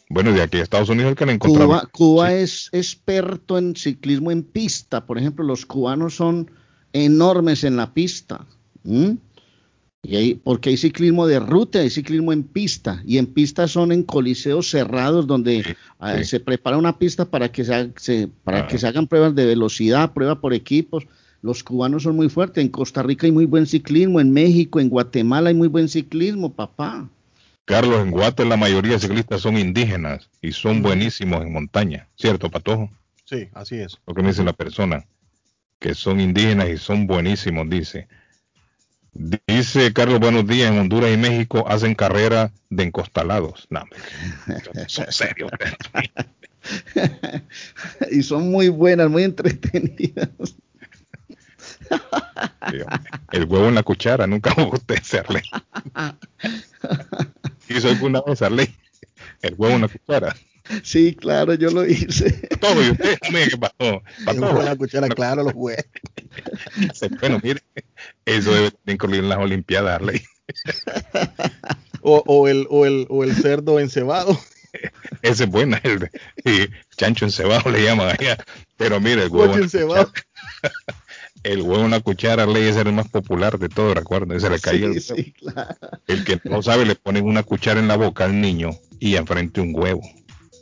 Bueno, 0.09 0.31
de 0.33 0.41
aquí 0.41 0.57
a 0.57 0.63
Estados 0.63 0.89
Unidos 0.89 1.11
el 1.11 1.15
que 1.15 1.25
le 1.25 1.33
encontramos. 1.33 1.81
Cuba, 1.81 1.89
Cuba 1.91 2.29
Sí. 2.29 2.35
es 2.35 2.69
experto 2.73 3.57
en 3.57 3.75
ciclismo 3.75 4.31
en 4.31 4.43
pista. 4.43 5.05
Por 5.05 5.17
ejemplo, 5.17 5.45
los 5.45 5.65
cubanos 5.65 6.15
son 6.15 6.51
enormes 7.03 7.63
en 7.63 7.75
la 7.75 7.93
pista. 7.93 8.45
Y 10.03 10.15
hay, 10.15 10.35
porque 10.35 10.69
hay 10.69 10.77
ciclismo 10.77 11.25
de 11.25 11.39
ruta, 11.39 11.79
hay 11.79 11.89
ciclismo 11.89 12.31
en 12.31 12.43
pista. 12.43 13.01
Y 13.05 13.17
en 13.17 13.25
pista 13.25 13.67
son 13.67 13.91
en 13.91 14.03
coliseos 14.03 14.69
cerrados 14.69 15.25
donde 15.25 15.63
Sí, 15.63 15.73
ah, 15.99 16.17
sí. 16.19 16.25
se 16.25 16.39
prepara 16.39 16.77
una 16.77 16.97
pista 16.99 17.25
para 17.25 17.51
que 17.51 17.65
se, 17.65 17.91
se- 17.97 18.29
para 18.43 18.59
Ah. 18.61 18.67
que 18.67 18.77
se 18.77 18.87
hagan 18.87 19.07
pruebas 19.07 19.33
de 19.35 19.45
velocidad, 19.45 20.13
prueba 20.13 20.39
por 20.39 20.53
equipos. 20.53 21.05
Los 21.41 21.63
cubanos 21.63 22.03
son 22.03 22.15
muy 22.15 22.29
fuertes. 22.29 22.63
En 22.63 22.69
Costa 22.69 23.01
Rica 23.03 23.25
hay 23.25 23.31
muy 23.31 23.45
buen 23.45 23.65
ciclismo. 23.65 24.19
En 24.19 24.31
México, 24.31 24.79
en 24.79 24.89
Guatemala 24.89 25.49
hay 25.49 25.55
muy 25.55 25.67
buen 25.67 25.89
ciclismo, 25.89 26.53
papá. 26.53 27.09
Carlos, 27.65 27.99
en 28.01 28.11
Guate 28.11 28.45
la 28.45 28.57
mayoría 28.57 28.93
de 28.93 28.99
ciclistas 28.99 29.41
son 29.41 29.57
indígenas 29.57 30.29
y 30.39 30.51
son 30.51 30.83
buenísimos 30.83 31.41
en 31.43 31.51
montaña. 31.51 32.07
¿Cierto, 32.15 32.51
Patojo? 32.51 32.91
Sí, 33.25 33.47
así 33.53 33.77
es. 33.77 33.97
Lo 34.05 34.13
que 34.13 34.21
me 34.21 34.27
dice 34.27 34.43
la 34.43 34.53
persona. 34.53 35.03
Que 35.79 35.93
son 35.93 36.19
indígenas 36.19 36.69
y 36.69 36.77
son 36.77 37.07
buenísimos, 37.07 37.69
dice. 37.69 38.07
Dice 39.47 39.93
Carlos, 39.93 40.19
buenos 40.19 40.45
días. 40.45 40.71
En 40.71 40.79
Honduras 40.79 41.13
y 41.13 41.17
México 41.17 41.65
hacen 41.67 41.95
carrera 41.95 42.51
de 42.69 42.83
encostalados. 42.83 43.67
No, 43.69 43.83
son 44.87 45.11
serios. 45.11 45.51
y 48.11 48.23
son 48.23 48.51
muy 48.51 48.69
buenas, 48.69 49.09
muy 49.09 49.23
entretenidas. 49.23 50.29
El 53.31 53.45
huevo 53.45 53.67
en 53.69 53.75
la 53.75 53.83
cuchara, 53.83 54.27
nunca 54.27 54.53
usted 54.71 54.97
hacerle. 54.97 55.43
¿Hizo 57.69 57.89
alguna 57.89 58.21
vez 58.21 58.41
Arley? 58.41 58.75
El 59.41 59.55
huevo 59.57 59.75
en 59.75 59.81
la 59.81 59.87
cuchara. 59.87 60.35
Sí, 60.83 61.15
claro, 61.15 61.53
yo 61.53 61.69
lo 61.69 61.85
hice. 61.85 62.31
Todo, 62.59 62.83
y 62.83 62.91
usted, 62.91 63.17
mire 63.31 63.49
qué 63.49 63.57
pasó. 63.57 64.01
Pasó. 64.25 64.59
una 64.59 64.75
cuchara, 64.75 65.07
claro, 65.09 65.43
los 65.43 65.53
huevos. 65.55 65.85
Bueno, 67.19 67.39
mire, 67.43 67.61
eso 68.25 68.53
debe 68.53 68.71
incluir 68.87 69.19
en 69.21 69.29
las 69.29 69.39
Olimpiadas, 69.39 69.95
Arley. 69.95 70.21
O, 72.07 72.21
o 72.27 72.47
el, 72.47 72.67
o, 72.69 72.85
el, 72.85 73.07
o 73.09 73.23
el 73.23 73.33
cerdo 73.33 73.79
encebado. 73.79 74.39
Ese 75.23 75.45
es 75.45 75.49
buena, 75.49 75.81
el 75.83 76.11
sí, 76.45 76.69
chancho 76.95 77.25
encebado 77.25 77.71
le 77.71 77.81
llaman 77.81 78.09
allá. 78.09 78.37
Pero 78.77 78.99
mire, 78.99 79.23
el 79.23 79.29
huevo, 79.29 79.57
la 79.57 79.63
encebado. 79.63 80.11
el 81.41 81.63
huevo 81.63 81.85
en 81.85 81.89
la 81.89 82.01
cuchara, 82.01 82.45
ley 82.45 82.67
es 82.67 82.75
el 82.75 82.93
más 82.93 83.07
popular 83.09 83.57
de 83.57 83.69
todo, 83.69 83.95
recuerden, 83.95 84.39
se 84.39 84.51
le 84.51 84.59
caía 84.59 84.85
el, 84.85 85.01
Sí, 85.01 85.15
sí, 85.15 85.31
claro. 85.33 85.75
el 86.05 86.23
que 86.23 86.39
no 86.43 86.61
sabe 86.61 86.85
le 86.85 86.93
ponen 86.93 87.25
una 87.25 87.41
cuchara 87.41 87.79
en 87.79 87.87
la 87.87 87.97
boca 87.97 88.25
al 88.25 88.39
niño 88.39 88.69
y 88.99 89.15
enfrente 89.15 89.61
un 89.61 89.73
huevo 89.73 90.03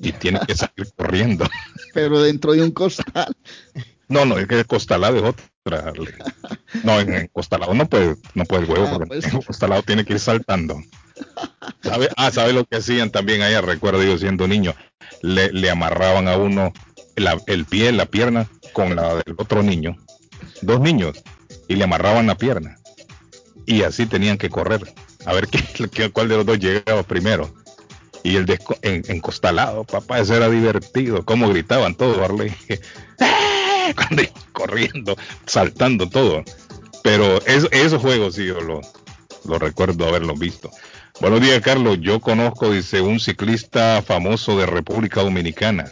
y 0.03 0.11
tiene 0.11 0.39
que 0.45 0.55
salir 0.55 0.87
corriendo. 0.95 1.45
Pero 1.93 2.21
dentro 2.21 2.53
de 2.53 2.61
un 2.63 2.71
costal. 2.71 3.35
No, 4.09 4.25
no, 4.25 4.37
es 4.37 4.47
que 4.47 4.59
el 4.59 4.67
costalado 4.67 5.17
es 5.17 5.23
otra. 5.23 5.93
No, 6.83 6.99
en 6.99 7.13
el 7.13 7.29
costalado 7.31 7.73
no 7.73 7.87
puede, 7.87 8.17
no 8.35 8.43
puede 8.45 8.63
el 8.63 8.69
huevo, 8.69 8.85
Ah, 8.87 8.91
porque 8.93 9.07
pues. 9.07 9.25
en 9.25 9.37
el 9.37 9.45
costalado 9.45 9.81
tiene 9.83 10.03
que 10.05 10.13
ir 10.13 10.19
saltando. 10.19 10.77
¿Sabe? 11.81 12.09
Ah, 12.17 12.29
¿sabe 12.31 12.53
lo 12.53 12.65
que 12.65 12.77
hacían 12.77 13.09
también 13.11 13.41
allá? 13.41 13.61
Recuerdo 13.61 14.03
yo 14.03 14.17
siendo 14.17 14.47
niño. 14.47 14.75
Le, 15.21 15.51
le 15.53 15.69
amarraban 15.69 16.27
a 16.27 16.37
uno 16.37 16.73
la- 17.15 17.39
el 17.47 17.65
pie, 17.65 17.91
la 17.91 18.05
pierna, 18.05 18.47
con 18.73 18.95
la 18.95 19.15
del 19.15 19.35
otro 19.37 19.63
niño. 19.63 19.95
Dos 20.61 20.79
niños. 20.81 21.23
Y 21.69 21.75
le 21.75 21.85
amarraban 21.85 22.27
la 22.27 22.35
pierna. 22.35 22.77
Y 23.65 23.83
así 23.83 24.05
tenían 24.05 24.37
que 24.37 24.49
correr. 24.49 24.81
A 25.25 25.33
ver 25.33 25.47
qué, 25.49 25.87
qué- 25.89 26.11
cuál 26.11 26.27
de 26.27 26.35
los 26.37 26.45
dos 26.45 26.59
llegaba 26.59 27.03
primero. 27.03 27.53
Y 28.23 28.37
el 28.37 28.45
desco- 28.45 28.77
en, 28.81 29.03
encostalado, 29.09 29.83
papá, 29.83 30.19
eso 30.19 30.35
era 30.35 30.49
divertido. 30.49 31.23
Cómo 31.25 31.49
gritaban 31.49 31.95
todos, 31.95 32.17
Arley. 32.19 32.53
Corriendo, 34.53 35.15
saltando 35.45 36.09
todo. 36.09 36.43
Pero 37.03 37.37
eso- 37.45 37.69
esos 37.71 38.01
juegos 38.01 38.35
sí 38.35 38.45
yo 38.45 38.61
los 38.61 38.85
lo 39.45 39.59
recuerdo 39.59 40.07
haberlos 40.07 40.39
visto. 40.39 40.71
Buenos 41.19 41.41
días, 41.41 41.61
Carlos. 41.61 41.97
Yo 42.01 42.21
conozco, 42.21 42.71
dice, 42.71 43.01
un 43.01 43.19
ciclista 43.19 44.01
famoso 44.01 44.57
de 44.57 44.65
República 44.65 45.21
Dominicana. 45.21 45.91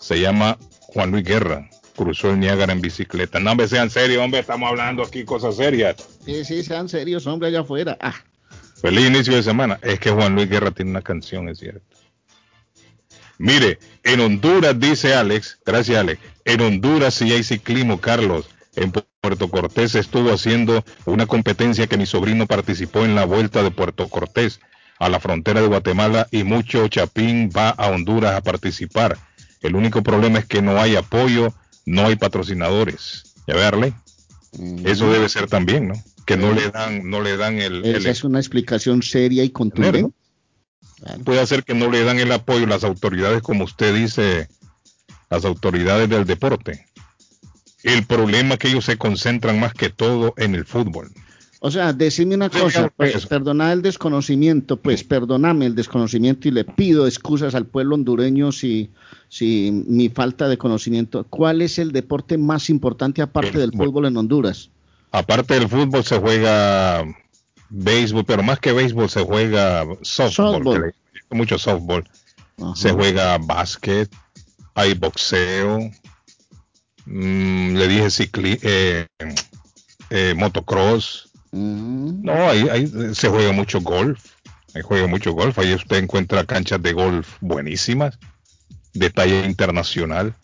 Se 0.00 0.18
llama 0.20 0.58
Juan 0.80 1.12
Luis 1.12 1.24
Guerra. 1.24 1.70
Cruzó 1.96 2.30
el 2.30 2.40
Niágara 2.40 2.72
en 2.72 2.80
bicicleta. 2.80 3.38
No, 3.40 3.52
hombre, 3.52 3.68
sean 3.68 3.88
serios, 3.90 4.22
hombre. 4.22 4.40
Estamos 4.40 4.68
hablando 4.68 5.02
aquí 5.04 5.24
cosas 5.24 5.56
serias. 5.56 5.96
Sí, 6.24 6.44
sí, 6.44 6.62
sean 6.64 6.88
serios, 6.88 7.26
hombre, 7.28 7.48
allá 7.48 7.60
afuera. 7.60 7.96
Ah, 8.00 8.14
Feliz 8.80 9.06
inicio 9.08 9.34
de 9.34 9.42
semana. 9.42 9.78
Es 9.82 9.98
que 10.00 10.10
Juan 10.10 10.34
Luis 10.34 10.48
Guerra 10.48 10.70
tiene 10.70 10.90
una 10.92 11.02
canción, 11.02 11.48
es 11.48 11.58
cierto. 11.58 11.96
Mire, 13.38 13.78
en 14.02 14.20
Honduras, 14.20 14.78
dice 14.78 15.14
Alex, 15.14 15.58
gracias 15.64 15.98
Alex, 15.98 16.20
en 16.44 16.60
Honduras 16.60 17.14
sí 17.14 17.32
hay 17.32 17.42
ciclismo, 17.44 18.00
Carlos. 18.00 18.48
En 18.74 18.92
Pu- 18.92 19.04
Puerto 19.20 19.48
Cortés 19.50 19.94
estuvo 19.96 20.32
haciendo 20.32 20.84
una 21.04 21.26
competencia 21.26 21.86
que 21.88 21.96
mi 21.96 22.06
sobrino 22.06 22.46
participó 22.46 23.04
en 23.04 23.14
la 23.16 23.24
vuelta 23.24 23.62
de 23.64 23.70
Puerto 23.72 24.08
Cortés 24.08 24.60
a 24.98 25.08
la 25.08 25.18
frontera 25.20 25.60
de 25.60 25.66
Guatemala 25.66 26.28
y 26.30 26.44
mucho 26.44 26.86
Chapín 26.88 27.50
va 27.56 27.70
a 27.70 27.88
Honduras 27.90 28.34
a 28.34 28.40
participar. 28.40 29.18
El 29.60 29.74
único 29.74 30.02
problema 30.02 30.38
es 30.38 30.46
que 30.46 30.62
no 30.62 30.80
hay 30.80 30.94
apoyo, 30.96 31.52
no 31.84 32.06
hay 32.06 32.16
patrocinadores. 32.16 33.34
Ya 33.46 33.54
verle, 33.54 33.92
eso 34.84 35.10
debe 35.12 35.28
ser 35.28 35.48
también, 35.48 35.88
¿no? 35.88 35.94
Que 36.28 36.36
no 36.36 36.52
le 36.52 36.70
dan, 36.70 37.08
no 37.08 37.20
le 37.22 37.36
dan 37.36 37.58
el, 37.58 37.84
el- 37.84 37.96
esa 37.96 38.10
es 38.10 38.22
una 38.24 38.38
explicación 38.38 39.02
seria 39.02 39.42
y 39.44 39.50
contundente. 39.50 40.10
Claro. 41.00 41.24
puede 41.24 41.40
hacer 41.40 41.62
que 41.64 41.74
no 41.74 41.90
le 41.90 42.02
dan 42.04 42.18
el 42.18 42.30
apoyo 42.32 42.66
las 42.66 42.82
autoridades, 42.84 43.40
como 43.42 43.64
usted 43.64 43.94
dice, 43.94 44.48
las 45.30 45.44
autoridades 45.44 46.08
del 46.08 46.24
deporte. 46.24 46.86
El 47.84 48.04
problema 48.04 48.54
es 48.54 48.58
que 48.58 48.68
ellos 48.68 48.84
se 48.84 48.98
concentran 48.98 49.60
más 49.60 49.72
que 49.72 49.90
todo 49.90 50.34
en 50.36 50.54
el 50.56 50.64
fútbol. 50.64 51.10
O 51.60 51.70
sea, 51.70 51.92
decime 51.92 52.34
una 52.36 52.50
cosa, 52.50 52.88
pues, 52.96 53.16
eso. 53.16 53.28
perdona 53.28 53.72
el 53.72 53.82
desconocimiento, 53.82 54.76
pues 54.76 55.02
perdóname 55.02 55.66
el 55.66 55.74
desconocimiento 55.74 56.46
y 56.46 56.52
le 56.52 56.64
pido 56.64 57.06
excusas 57.06 57.54
al 57.54 57.66
pueblo 57.66 57.94
hondureño 57.96 58.52
si, 58.52 58.90
si 59.28 59.70
mi 59.86 60.08
falta 60.08 60.48
de 60.48 60.56
conocimiento. 60.58 61.24
¿Cuál 61.28 61.62
es 61.62 61.78
el 61.78 61.90
deporte 61.92 62.38
más 62.38 62.70
importante 62.70 63.22
aparte 63.22 63.50
El 63.54 63.58
del 63.60 63.70
fútbol. 63.72 63.86
fútbol 63.86 64.06
en 64.06 64.16
Honduras? 64.18 64.70
Aparte 65.12 65.54
del 65.54 65.68
fútbol 65.68 66.04
se 66.04 66.18
juega 66.18 67.04
béisbol, 67.70 68.24
pero 68.24 68.42
más 68.42 68.58
que 68.60 68.72
béisbol 68.72 69.08
se 69.10 69.22
juega 69.22 69.84
softball. 70.02 70.54
Softball. 70.62 70.74
que 70.74 70.86
le- 70.86 71.36
mucho 71.36 71.58
softball. 71.58 72.08
Ajá. 72.60 72.74
Se 72.74 72.90
juega 72.92 73.38
básquet, 73.38 74.10
hay 74.74 74.94
boxeo, 74.94 75.78
mm, 77.06 77.74
le 77.76 77.88
dije 77.88 78.10
cicli 78.10 78.58
eh, 78.62 79.06
eh, 80.10 80.34
motocross. 80.36 81.30
Mm, 81.52 82.22
No, 82.24 82.32
ahí, 82.48 82.68
ahí 82.70 83.14
se 83.14 83.28
juega 83.28 83.52
mucho 83.52 83.80
golf. 83.80 84.24
Ahí 84.74 84.82
juega 84.82 85.06
mucho 85.06 85.32
golf. 85.32 85.58
Ahí 85.58 85.72
usted 85.74 85.96
encuentra 85.98 86.44
canchas 86.44 86.82
de 86.82 86.92
golf 86.92 87.36
buenísimas, 87.40 88.18
de 88.92 89.10
talla 89.10 89.46
internacional. 89.46 90.34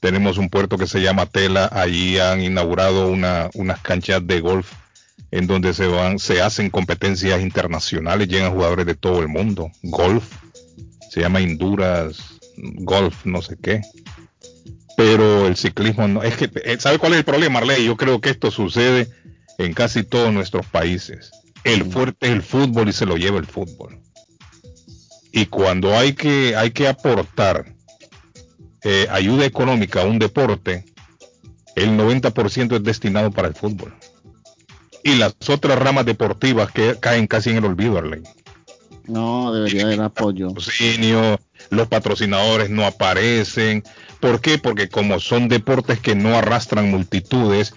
Tenemos 0.00 0.38
un 0.38 0.48
puerto 0.48 0.78
que 0.78 0.86
se 0.86 1.00
llama 1.00 1.26
Tela, 1.26 1.68
allí 1.72 2.18
han 2.18 2.40
inaugurado 2.40 3.08
una, 3.08 3.50
unas 3.54 3.80
canchas 3.80 4.26
de 4.26 4.40
golf 4.40 4.72
en 5.30 5.46
donde 5.46 5.74
se 5.74 5.86
van, 5.86 6.18
se 6.18 6.40
hacen 6.40 6.70
competencias 6.70 7.40
internacionales, 7.40 8.28
llegan 8.28 8.52
jugadores 8.52 8.86
de 8.86 8.94
todo 8.94 9.20
el 9.20 9.28
mundo, 9.28 9.70
golf, 9.82 10.24
se 11.10 11.20
llama 11.20 11.40
Honduras 11.40 12.38
Golf, 12.56 13.24
no 13.24 13.42
sé 13.42 13.56
qué. 13.62 13.82
Pero 14.96 15.46
el 15.46 15.56
ciclismo 15.56 16.08
no, 16.08 16.22
es 16.22 16.36
que, 16.36 16.50
eh, 16.64 16.76
¿sabe 16.80 16.98
cuál 16.98 17.12
es 17.12 17.18
el 17.18 17.24
problema, 17.24 17.60
Arley? 17.60 17.84
Yo 17.84 17.96
creo 17.96 18.20
que 18.20 18.30
esto 18.30 18.50
sucede 18.50 19.08
en 19.58 19.72
casi 19.72 20.02
todos 20.02 20.32
nuestros 20.32 20.66
países. 20.66 21.30
El 21.64 21.84
fuerte 21.84 22.26
es 22.26 22.32
el 22.32 22.42
fútbol 22.42 22.88
y 22.88 22.92
se 22.92 23.06
lo 23.06 23.16
lleva 23.16 23.38
el 23.38 23.46
fútbol. 23.46 24.00
Y 25.30 25.46
cuando 25.46 25.96
hay 25.96 26.14
que, 26.14 26.56
hay 26.56 26.72
que 26.72 26.88
aportar 26.88 27.74
eh, 28.82 29.06
ayuda 29.10 29.44
económica 29.44 30.02
a 30.02 30.04
un 30.04 30.18
deporte, 30.18 30.84
el 31.74 31.90
90% 31.96 32.76
es 32.76 32.82
destinado 32.82 33.30
para 33.30 33.48
el 33.48 33.54
fútbol. 33.54 33.94
Y 35.04 35.14
las 35.14 35.34
otras 35.48 35.78
ramas 35.78 36.06
deportivas 36.06 36.70
que 36.72 36.96
caen 36.98 37.26
casi 37.26 37.50
en 37.50 37.56
el 37.56 37.64
olvido, 37.64 37.98
Arley. 37.98 38.22
No, 39.06 39.52
debería 39.52 39.84
haber 39.84 40.00
apoyo. 40.02 40.48
patrocinio, 40.48 41.40
los 41.70 41.88
patrocinadores 41.88 42.68
no 42.68 42.84
aparecen. 42.84 43.82
¿Por 44.20 44.40
qué? 44.40 44.58
Porque 44.58 44.88
como 44.88 45.18
son 45.18 45.48
deportes 45.48 46.00
que 46.00 46.14
no 46.14 46.36
arrastran 46.36 46.90
multitudes 46.90 47.74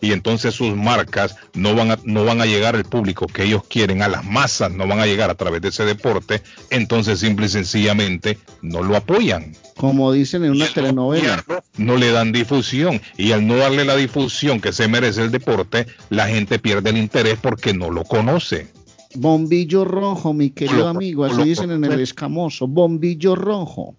y 0.00 0.12
entonces 0.12 0.54
sus 0.54 0.74
marcas 0.76 1.36
no 1.54 1.74
van 1.74 1.90
a, 1.92 1.98
no 2.04 2.24
van 2.24 2.40
a 2.40 2.46
llegar 2.46 2.74
al 2.76 2.84
público 2.84 3.26
que 3.26 3.44
ellos 3.44 3.62
quieren, 3.68 4.02
a 4.02 4.08
las 4.08 4.24
masas 4.24 4.70
no 4.72 4.86
van 4.86 5.00
a 5.00 5.06
llegar 5.06 5.30
a 5.30 5.34
través 5.34 5.60
de 5.62 5.68
ese 5.68 5.84
deporte, 5.84 6.42
entonces 6.70 7.18
simple 7.20 7.46
y 7.46 7.48
sencillamente 7.50 8.38
no 8.62 8.82
lo 8.82 8.96
apoyan. 8.96 9.54
Como 9.76 10.12
dicen 10.12 10.44
en 10.44 10.52
una 10.52 10.66
telenovela. 10.68 11.44
No 11.78 11.96
le 11.96 12.12
dan 12.12 12.32
difusión 12.32 13.00
y 13.16 13.32
al 13.32 13.46
no 13.46 13.56
darle 13.56 13.84
la 13.84 13.96
difusión 13.96 14.60
que 14.60 14.72
se 14.72 14.88
merece 14.88 15.22
el 15.22 15.30
deporte, 15.30 15.86
la 16.10 16.28
gente 16.28 16.58
pierde 16.58 16.90
el 16.90 16.98
interés 16.98 17.38
porque 17.40 17.72
no 17.72 17.90
lo 17.90 18.04
conoce. 18.04 18.68
Bombillo 19.14 19.84
rojo, 19.84 20.32
mi 20.34 20.50
querido 20.50 20.80
Lo- 20.80 20.88
amigo, 20.88 21.24
así 21.24 21.36
lo- 21.38 21.44
dicen 21.44 21.70
en 21.72 21.84
el 21.84 21.98
escamoso, 22.00 22.66
bombillo 22.68 23.34
rojo. 23.34 23.96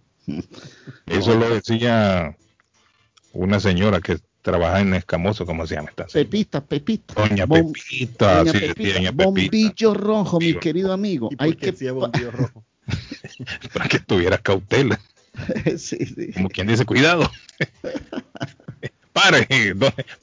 Eso 1.08 1.36
lo 1.36 1.50
decía 1.50 2.36
una 3.34 3.60
señora 3.60 4.00
que 4.00 4.20
trabaja 4.42 4.80
en 4.82 4.94
Escamoso, 4.94 5.46
¿cómo 5.46 5.66
se 5.68 5.76
llama 5.76 5.90
esta? 5.90 6.06
Pepita, 6.08 6.64
Pepita. 6.64 7.14
Doña 7.14 7.46
Bom- 7.46 7.72
Pepita, 7.74 8.44
Doña 8.44 8.52
sí, 8.52 8.60
Pepita, 8.60 8.84
sí, 8.90 8.94
doña 8.94 9.12
Pepita. 9.12 9.24
Bombillo 9.26 9.94
rojo, 9.94 10.40
mi 10.40 10.54
querido 10.56 10.94
amigo. 10.94 11.30
¿Y 11.32 11.36
por 11.36 11.46
Hay 11.46 11.54
qué 11.54 11.58
que 11.58 11.72
decía 11.72 11.92
bombillo 11.92 12.32
rojo? 12.32 12.64
Para 13.74 13.88
que 13.88 14.00
tuviera 14.00 14.38
cautela. 14.38 15.00
sí, 15.78 16.06
sí. 16.06 16.32
Como 16.34 16.50
quien 16.50 16.68
dice, 16.68 16.86
cuidado. 16.86 17.30
pare, 19.14 19.48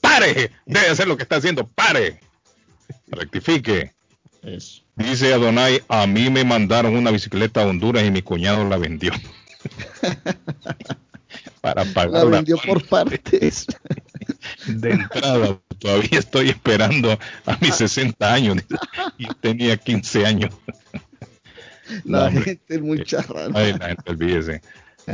pare, 0.01 0.51
debe 0.67 0.89
hacer 0.89 1.07
lo 1.09 1.17
que 1.17 1.23
está 1.23 1.37
haciendo, 1.37 1.67
pare. 1.67 2.21
Rectifique. 3.09 3.93
Eso. 4.43 4.83
Dice 4.97 5.33
Adonai, 5.33 5.83
a 5.89 6.07
mí 6.07 6.29
me 6.31 6.45
mandaron 6.45 6.97
una 6.97 7.11
bicicleta 7.11 7.63
a 7.63 7.67
Honduras 7.67 8.05
y 8.05 8.11
mi 8.11 8.23
cuñado 8.23 8.65
la 8.69 8.77
vendió. 8.77 9.13
Para 11.61 11.85
pagar 11.85 12.25
La 12.25 12.31
vendió 12.31 12.57
por 12.59 12.87
partes. 12.87 13.67
de 14.67 14.91
entrada. 14.91 15.59
Todavía 15.79 16.19
estoy 16.19 16.51
esperando 16.51 17.19
a 17.47 17.59
mis 17.61 17.75
60 17.75 18.33
años. 18.33 18.57
Y 19.19 19.27
tenía 19.41 19.77
15 19.77 20.27
años. 20.27 20.55
No, 22.05 22.19
La 22.19 22.27
hombre. 22.27 22.45
gente 22.45 22.75
es 22.75 22.81
muy 22.81 23.03
charra. 23.05 23.49
Ay, 23.55 23.75
la 23.79 23.89
gente, 23.89 24.11
olvídese. 24.11 24.63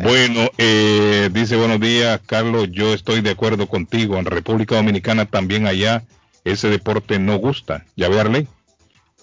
Bueno, 0.02 0.50
eh, 0.58 1.30
dice 1.32 1.56
buenos 1.56 1.80
días, 1.80 2.20
Carlos. 2.26 2.68
Yo 2.72 2.92
estoy 2.94 3.20
de 3.20 3.30
acuerdo 3.30 3.68
contigo. 3.68 4.18
En 4.18 4.24
República 4.24 4.74
Dominicana 4.74 5.26
también 5.26 5.66
allá 5.66 6.04
ese 6.44 6.68
deporte 6.68 7.18
no 7.18 7.36
gusta. 7.38 7.86
Ya 7.96 8.08
ve, 8.08 8.20
Arley. 8.20 8.48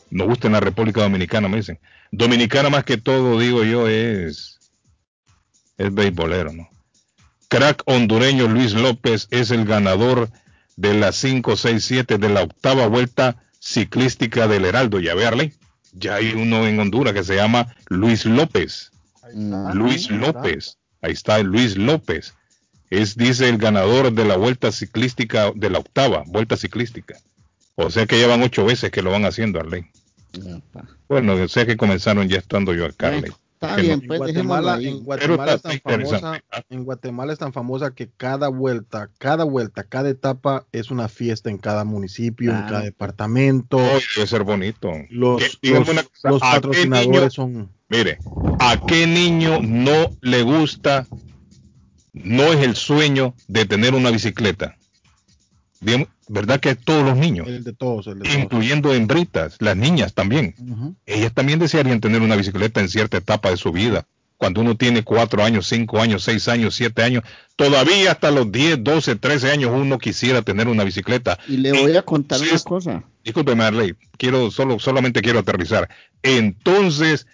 No 0.10 0.26
gusta 0.26 0.48
en 0.48 0.54
la 0.54 0.60
República 0.60 1.02
Dominicana, 1.02 1.48
me 1.48 1.58
dicen. 1.58 1.80
Dominicana 2.12 2.70
más 2.70 2.84
que 2.84 2.98
todo, 2.98 3.40
digo 3.40 3.64
yo, 3.64 3.88
es 3.88 4.60
es 5.78 5.94
beisbolero, 5.94 6.54
¿no? 6.54 6.70
Crack 7.52 7.84
hondureño 7.86 8.48
Luis 8.48 8.74
López 8.74 9.28
es 9.30 9.52
el 9.52 9.66
ganador 9.66 10.30
de 10.78 10.94
la 10.94 11.12
5, 11.12 11.58
6, 11.58 11.84
7 11.84 12.18
de 12.18 12.30
la 12.30 12.44
octava 12.44 12.88
vuelta 12.88 13.44
ciclística 13.60 14.48
del 14.48 14.64
Heraldo. 14.64 15.02
Ya 15.02 15.16
ve, 15.16 15.28
Arley. 15.28 15.54
Ya 15.92 16.16
hay 16.16 16.32
uno 16.32 16.66
en 16.66 16.80
Honduras 16.80 17.14
que 17.14 17.26
se 17.26 17.36
llama 17.36 17.76
Luis 17.90 18.26
López. 18.26 18.94
No. 19.34 19.76
Luis 19.76 20.10
López. 20.10 20.78
Ahí 21.02 21.12
está 21.12 21.40
Luis 21.40 21.76
López. 21.76 22.36
Es, 22.90 23.18
dice, 23.18 23.50
el 23.50 23.58
ganador 23.58 24.14
de 24.14 24.24
la 24.24 24.38
vuelta 24.38 24.72
ciclística, 24.72 25.52
de 25.54 25.70
la 25.70 25.80
octava 25.80 26.24
vuelta 26.28 26.56
ciclística. 26.56 27.18
O 27.76 27.90
sea 27.90 28.06
que 28.06 28.18
llevan 28.18 28.44
ocho 28.44 28.64
veces 28.64 28.92
que 28.92 29.02
lo 29.02 29.12
van 29.12 29.26
haciendo, 29.26 29.60
Arley. 29.60 29.88
Bueno, 31.10 31.34
o 31.34 31.48
sea 31.50 31.66
que 31.66 31.76
comenzaron 31.76 32.30
ya 32.30 32.38
estando 32.38 32.74
yo 32.74 32.86
acá, 32.86 33.10
Arley. 33.10 33.34
Está 33.62 33.76
Que 33.76 33.82
bien, 33.84 34.00
En 34.02 34.08
pues 34.08 34.18
Guatemala, 34.18 34.74
ahí. 34.74 34.88
en 34.88 35.04
Guatemala 35.04 35.44
Pero 35.46 35.56
es 35.56 35.62
tan 35.62 35.80
famosa, 35.82 36.44
en 36.70 36.84
Guatemala 36.84 37.34
es 37.34 37.38
tan 37.38 37.54
famosa 37.54 37.94
que 37.94 38.10
cada 38.10 38.48
vuelta, 38.48 39.12
cada 39.20 39.44
vuelta, 39.44 39.84
cada 39.84 40.10
etapa 40.10 40.66
es 40.72 40.90
una 40.90 41.08
fiesta 41.08 41.52
en 41.52 41.60
cada 41.60 41.84
municipio, 41.84 42.52
en 42.52 42.62
cada 42.64 42.82
departamento. 42.82 43.78
Debe 43.78 44.26
ser 44.28 44.44
bonito. 44.44 44.92
Los, 45.12 45.60
los, 45.62 45.88
una 45.90 46.02
cosa, 46.02 46.30
los 46.30 46.42
¿a 46.42 46.46
qué 46.48 46.56
patrocinadores 46.56 47.12
niño- 47.22 47.30
son 47.30 47.70
Mire, 47.88 48.18
¿a 48.60 48.82
qué 48.88 49.06
niño 49.06 49.60
no 49.62 50.10
le 50.22 50.42
gusta, 50.42 51.06
no 52.14 52.44
es 52.46 52.64
el 52.64 52.76
sueño 52.76 53.36
de 53.48 53.66
tener 53.66 53.94
una 53.94 54.10
bicicleta? 54.10 54.76
Bien, 55.82 56.08
¿Verdad 56.34 56.62
que 56.62 56.76
todos 56.76 57.04
los 57.04 57.18
niños, 57.18 57.46
el 57.48 57.64
de 57.66 57.74
todos, 57.74 58.08
el 58.08 58.20
de 58.20 58.24
todos. 58.30 58.38
incluyendo 58.38 58.94
hembritas, 58.94 59.58
las 59.60 59.76
niñas 59.76 60.14
también? 60.14 60.56
Ellas 61.06 61.34
también 61.34 61.60
desearían 61.60 62.00
tener 62.00 62.22
una 62.22 62.38
bicicleta 62.38 62.80
en 62.80 62.88
cierta 62.88 63.18
etapa 63.18 63.50
de 63.50 63.58
su 63.58 63.72
vida. 63.74 64.06
Cuando 64.38 64.62
uno 64.62 64.76
tiene 64.78 65.04
cuatro 65.04 65.44
años, 65.44 65.68
cinco 65.68 66.00
años, 66.02 66.24
seis 66.24 66.48
años, 66.48 66.74
siete 66.74 67.04
años, 67.04 67.24
todavía 67.58 68.12
hasta 68.14 68.32
los 68.32 68.50
10, 68.52 68.82
12, 68.84 69.18
13 69.18 69.52
años 69.52 69.72
uno 69.74 70.00
quisiera 70.00 70.42
tener 70.42 70.68
una 70.70 70.84
bicicleta. 70.86 71.38
Y 71.50 71.58
le 71.58 71.74
voy 71.74 71.96
a 71.98 72.02
contar 72.02 72.40
una 72.40 72.52
es- 72.52 72.64
cosa. 72.64 73.04
Discúlpeme, 73.24 73.64
Arley, 73.66 73.94
quiero 74.18 74.50
solo, 74.50 74.80
solamente 74.80 75.22
quiero 75.22 75.40
aterrizar. 75.40 75.90
Entonces, 76.24 77.28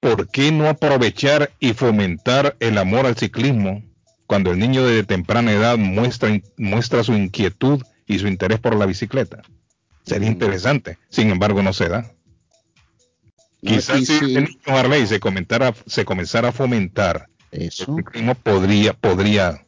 ¿por 0.00 0.28
qué 0.28 0.50
no 0.50 0.68
aprovechar 0.68 1.50
y 1.60 1.74
fomentar 1.74 2.56
el 2.58 2.78
amor 2.78 3.06
al 3.06 3.16
ciclismo 3.16 3.82
cuando 4.26 4.50
el 4.50 4.58
niño 4.58 4.84
de 4.86 5.04
temprana 5.04 5.52
edad 5.52 5.76
muestra, 5.76 6.40
muestra 6.56 7.04
su 7.04 7.12
inquietud 7.12 7.82
y 8.14 8.18
su 8.18 8.26
interés 8.28 8.58
por 8.60 8.74
la 8.76 8.86
bicicleta? 8.86 9.42
Sería 10.04 10.28
Mm. 10.28 10.32
interesante. 10.32 10.98
Sin 11.08 11.30
embargo, 11.30 11.62
no 11.62 11.72
se 11.72 11.88
da. 11.88 12.12
No, 13.62 13.70
Quizás 13.72 13.98
si 13.98 14.06
sí, 14.06 14.14
el 14.36 14.44
niño 14.44 14.58
Arley 14.66 15.06
se, 15.06 15.20
comentara, 15.20 15.74
se 15.86 16.04
comenzara 16.04 16.48
a 16.48 16.52
fomentar 16.52 17.26
eso. 17.50 17.84
el 17.96 18.04
ciclismo, 18.04 18.34
podría, 18.34 18.94
podría 18.94 19.66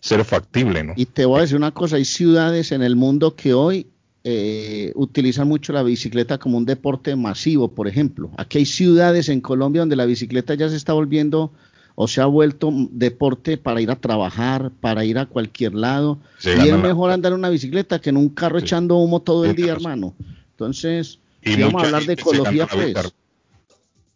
ser 0.00 0.24
factible, 0.24 0.82
¿no? 0.82 0.94
Y 0.96 1.06
te 1.06 1.26
voy 1.26 1.38
a 1.38 1.42
decir 1.42 1.56
una 1.56 1.72
cosa, 1.72 1.96
hay 1.96 2.04
ciudades 2.06 2.72
en 2.72 2.82
el 2.82 2.96
mundo 2.96 3.36
que 3.36 3.52
hoy 3.52 3.86
eh, 4.24 4.92
utilizan 4.94 5.46
mucho 5.46 5.74
la 5.74 5.82
bicicleta 5.82 6.38
como 6.38 6.56
un 6.56 6.64
deporte 6.64 7.14
masivo, 7.16 7.74
por 7.74 7.86
ejemplo. 7.86 8.30
Aquí 8.38 8.58
hay 8.58 8.66
ciudades 8.66 9.28
en 9.28 9.42
Colombia 9.42 9.82
donde 9.82 9.96
la 9.96 10.06
bicicleta 10.06 10.54
ya 10.54 10.70
se 10.70 10.76
está 10.76 10.94
volviendo 10.94 11.52
o 11.96 12.08
se 12.08 12.20
ha 12.20 12.26
vuelto 12.26 12.70
deporte 12.90 13.56
para 13.56 13.80
ir 13.80 13.90
a 13.90 13.96
trabajar, 13.96 14.70
para 14.80 15.04
ir 15.04 15.18
a 15.18 15.26
cualquier 15.26 15.74
lado. 15.74 16.18
Y 16.44 16.68
es 16.68 16.76
mejor 16.78 17.10
andar 17.10 17.32
en 17.32 17.38
una 17.38 17.48
bicicleta 17.50 18.00
que 18.00 18.10
en 18.10 18.16
un 18.16 18.28
carro 18.30 18.58
Sí. 18.58 18.64
echando 18.64 18.96
humo 18.96 19.22
todo 19.22 19.44
el 19.44 19.54
día, 19.54 19.72
hermano. 19.72 20.14
Entonces, 20.50 21.18
Y 21.42 21.54
si 21.54 21.62
vamos 21.62 21.82
a 21.82 21.86
hablar 21.86 22.04
de 22.04 22.12
ecología, 22.14 22.66
pues. 22.66 22.94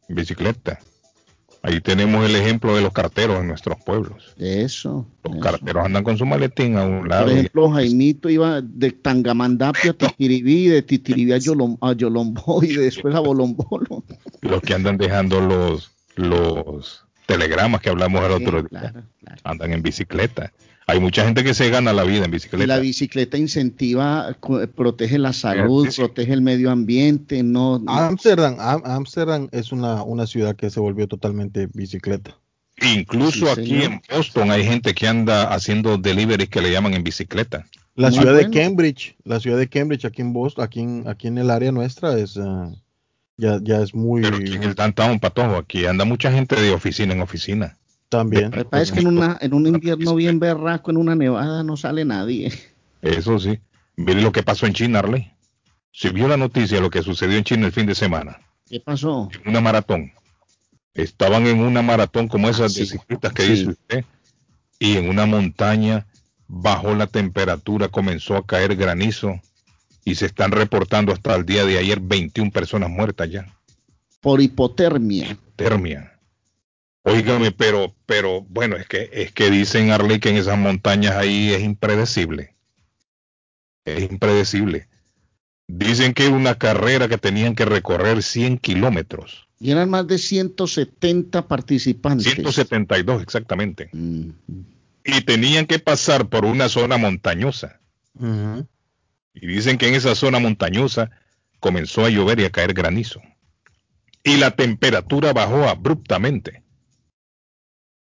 bicicleta. 0.08 0.78
Ahí 1.60 1.80
tenemos 1.80 2.24
el 2.24 2.36
ejemplo 2.36 2.74
de 2.76 2.82
los 2.82 2.92
carteros 2.92 3.40
en 3.40 3.48
nuestros 3.48 3.78
pueblos. 3.84 4.32
Eso. 4.38 5.04
Los 5.24 5.34
eso. 5.34 5.42
carteros 5.42 5.84
andan 5.84 6.04
con 6.04 6.16
su 6.16 6.24
maletín 6.24 6.76
a 6.78 6.84
un 6.86 7.08
lado. 7.08 7.24
Por 7.24 7.32
y- 7.32 7.38
ejemplo, 7.40 7.70
Jaimito 7.70 8.28
iba 8.30 8.60
de 8.62 8.92
Tangamandapio 8.92 9.90
a 9.90 9.94
Titiribí, 9.94 10.68
de 10.68 10.82
Titiribí 10.82 11.32
a, 11.32 11.38
Yolom, 11.38 11.76
a 11.80 11.92
Yolombo 11.94 12.60
y 12.62 12.74
después 12.76 13.12
a 13.14 13.20
Bolombolo. 13.20 14.04
los 14.40 14.62
que 14.62 14.74
andan 14.74 14.96
dejando 14.98 15.40
los, 15.40 15.90
los 16.14 17.04
telegramas 17.28 17.80
que 17.82 17.90
hablamos 17.90 18.24
el 18.24 18.32
otro 18.32 18.62
día, 18.62 18.80
Claro, 18.80 19.02
claro. 19.20 19.40
andan 19.44 19.72
en 19.74 19.82
bicicleta. 19.82 20.50
Hay 20.86 20.98
mucha 21.00 21.22
gente 21.26 21.44
que 21.44 21.52
se 21.52 21.68
gana 21.68 21.92
la 21.92 22.02
vida 22.04 22.24
en 22.24 22.30
Y 22.30 22.32
bicicleta. 22.32 22.66
la 22.66 22.78
bicicleta 22.78 23.36
incentiva, 23.36 24.34
protege 24.74 25.18
la 25.18 25.34
salud, 25.34 25.84
sí, 25.84 25.92
sí. 25.92 26.00
protege 26.00 26.32
el 26.32 26.40
medio 26.40 26.70
ambiente, 26.70 27.42
no, 27.42 27.82
Ámsterdam, 27.86 28.56
Am- 28.58 28.82
Ámsterdam 28.86 29.48
es 29.52 29.70
una, 29.70 30.02
una 30.02 30.26
ciudad 30.26 30.56
que 30.56 30.70
se 30.70 30.80
volvió 30.80 31.06
totalmente 31.06 31.68
bicicleta. 31.74 32.34
Incluso 32.80 33.44
Sí, 33.44 33.52
aquí 33.60 33.66
señor. 33.80 33.84
en 33.92 34.00
Boston 34.16 34.50
hay 34.50 34.64
gente 34.64 34.94
que 34.94 35.06
anda 35.06 35.52
haciendo 35.52 35.98
deliveries 35.98 36.48
que 36.48 36.62
le 36.62 36.70
llaman 36.72 36.94
en 36.94 37.04
bicicleta. 37.04 37.66
La 37.94 38.08
Muy 38.08 38.18
ciudad 38.20 38.32
bueno. 38.34 38.48
de 38.48 38.58
Cambridge, 38.58 39.16
la 39.24 39.40
ciudad 39.40 39.58
de 39.58 39.68
Cambridge 39.68 40.04
aquí 40.06 40.22
en 40.22 40.32
Boston, 40.32 40.64
aquí 40.64 40.80
en, 40.80 41.04
aquí 41.06 41.26
en 41.28 41.36
el 41.36 41.50
área 41.50 41.72
nuestra 41.72 42.16
es 42.18 42.38
ah, 42.38 42.70
ya, 43.38 43.58
ya 43.62 43.80
es 43.80 43.94
muy 43.94 44.20
Pero 44.20 44.36
aquí 44.36 44.52
en 44.54 44.62
el 44.64 44.74
downtown, 44.74 45.18
Patojo, 45.20 45.56
aquí 45.56 45.86
anda 45.86 46.04
mucha 46.04 46.30
gente 46.30 46.60
de 46.60 46.72
oficina 46.72 47.14
en 47.14 47.22
oficina. 47.22 47.78
También. 48.10 48.50
Lo 48.50 48.58
que 48.58 48.64
pasa 48.64 48.82
es 48.82 48.92
que 48.92 49.00
en, 49.00 49.06
una, 49.06 49.38
en 49.40 49.54
un 49.54 49.66
invierno 49.66 50.14
bien 50.14 50.38
berraco, 50.40 50.90
en 50.90 50.96
una 50.96 51.14
nevada, 51.14 51.62
no 51.62 51.76
sale 51.76 52.04
nadie. 52.04 52.52
Eso 53.02 53.38
sí. 53.38 53.58
Mire 53.96 54.20
lo 54.22 54.32
que 54.32 54.42
pasó 54.42 54.66
en 54.66 54.72
China, 54.74 55.00
Arley. 55.00 55.30
Si 55.92 56.10
vio 56.10 56.28
la 56.28 56.36
noticia 56.36 56.76
de 56.76 56.82
lo 56.82 56.90
que 56.90 57.02
sucedió 57.02 57.36
en 57.38 57.44
China 57.44 57.66
el 57.66 57.72
fin 57.72 57.86
de 57.86 57.94
semana. 57.94 58.38
¿Qué 58.68 58.80
pasó? 58.80 59.28
Una 59.46 59.60
maratón. 59.60 60.12
Estaban 60.94 61.46
en 61.46 61.60
una 61.60 61.82
maratón 61.82 62.28
como 62.28 62.48
esas 62.48 62.72
Sí, 62.72 62.80
de 62.80 62.86
ciclistas 62.86 63.32
que 63.32 63.42
sí. 63.42 63.48
dice 63.50 63.68
usted. 63.70 64.04
Y 64.78 64.96
en 64.96 65.08
una 65.08 65.26
montaña 65.26 66.06
bajó 66.48 66.94
la 66.94 67.06
temperatura, 67.06 67.88
comenzó 67.88 68.36
a 68.36 68.46
caer 68.46 68.74
granizo. 68.76 69.40
Y 70.08 70.14
se 70.14 70.24
están 70.24 70.52
reportando 70.52 71.12
hasta 71.12 71.34
el 71.34 71.44
día 71.44 71.66
de 71.66 71.76
ayer 71.76 72.00
21 72.00 72.50
personas 72.50 72.88
muertas 72.88 73.28
ya. 73.28 73.46
Por 74.22 74.40
hipotermia. 74.40 75.36
Termia. 75.54 76.18
Óigame, 77.02 77.52
pero, 77.52 77.94
pero, 78.06 78.40
bueno, 78.48 78.76
es 78.76 78.86
que, 78.86 79.10
es 79.12 79.32
que 79.32 79.50
dicen 79.50 79.90
Arley 79.90 80.18
que 80.18 80.30
en 80.30 80.36
esas 80.36 80.56
montañas 80.56 81.14
ahí 81.14 81.50
es 81.52 81.62
impredecible. 81.62 82.54
Es 83.84 84.10
impredecible. 84.10 84.88
Dicen 85.66 86.14
que 86.14 86.24
era 86.24 86.34
una 86.34 86.54
carrera 86.54 87.06
que 87.08 87.18
tenían 87.18 87.54
que 87.54 87.66
recorrer 87.66 88.22
100 88.22 88.56
kilómetros. 88.58 89.46
Y 89.60 89.72
eran 89.72 89.90
más 89.90 90.06
de 90.06 90.16
170 90.16 91.46
participantes. 91.48 92.32
172 92.32 93.22
exactamente. 93.22 93.90
Mm, 93.92 94.30
Y 95.04 95.20
tenían 95.20 95.66
que 95.66 95.78
pasar 95.78 96.30
por 96.30 96.46
una 96.46 96.70
zona 96.70 96.96
montañosa. 96.96 97.78
Y 99.40 99.46
dicen 99.46 99.78
que 99.78 99.88
en 99.88 99.94
esa 99.94 100.14
zona 100.14 100.38
montañosa 100.38 101.10
comenzó 101.60 102.04
a 102.04 102.10
llover 102.10 102.40
y 102.40 102.44
a 102.44 102.50
caer 102.50 102.72
granizo. 102.74 103.20
Y 104.24 104.36
la 104.36 104.50
temperatura 104.52 105.32
bajó 105.32 105.64
abruptamente. 105.68 106.62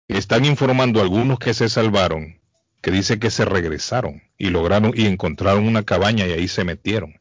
Están 0.08 0.46
informando 0.46 1.02
algunos 1.02 1.40
que 1.40 1.54
se 1.54 1.70
salvaron, 1.70 2.40
que 2.82 2.92
dicen 2.92 3.20
que 3.20 3.32
se 3.32 3.46
regresaron 3.46 4.22
y 4.38 4.50
lograron 4.50 4.92
y 4.96 5.06
encontraron 5.06 5.66
una 5.68 5.84
cabaña 5.84 6.28
y 6.28 6.32
ahí 6.34 6.48
se 6.48 6.64
metieron. 6.66 7.16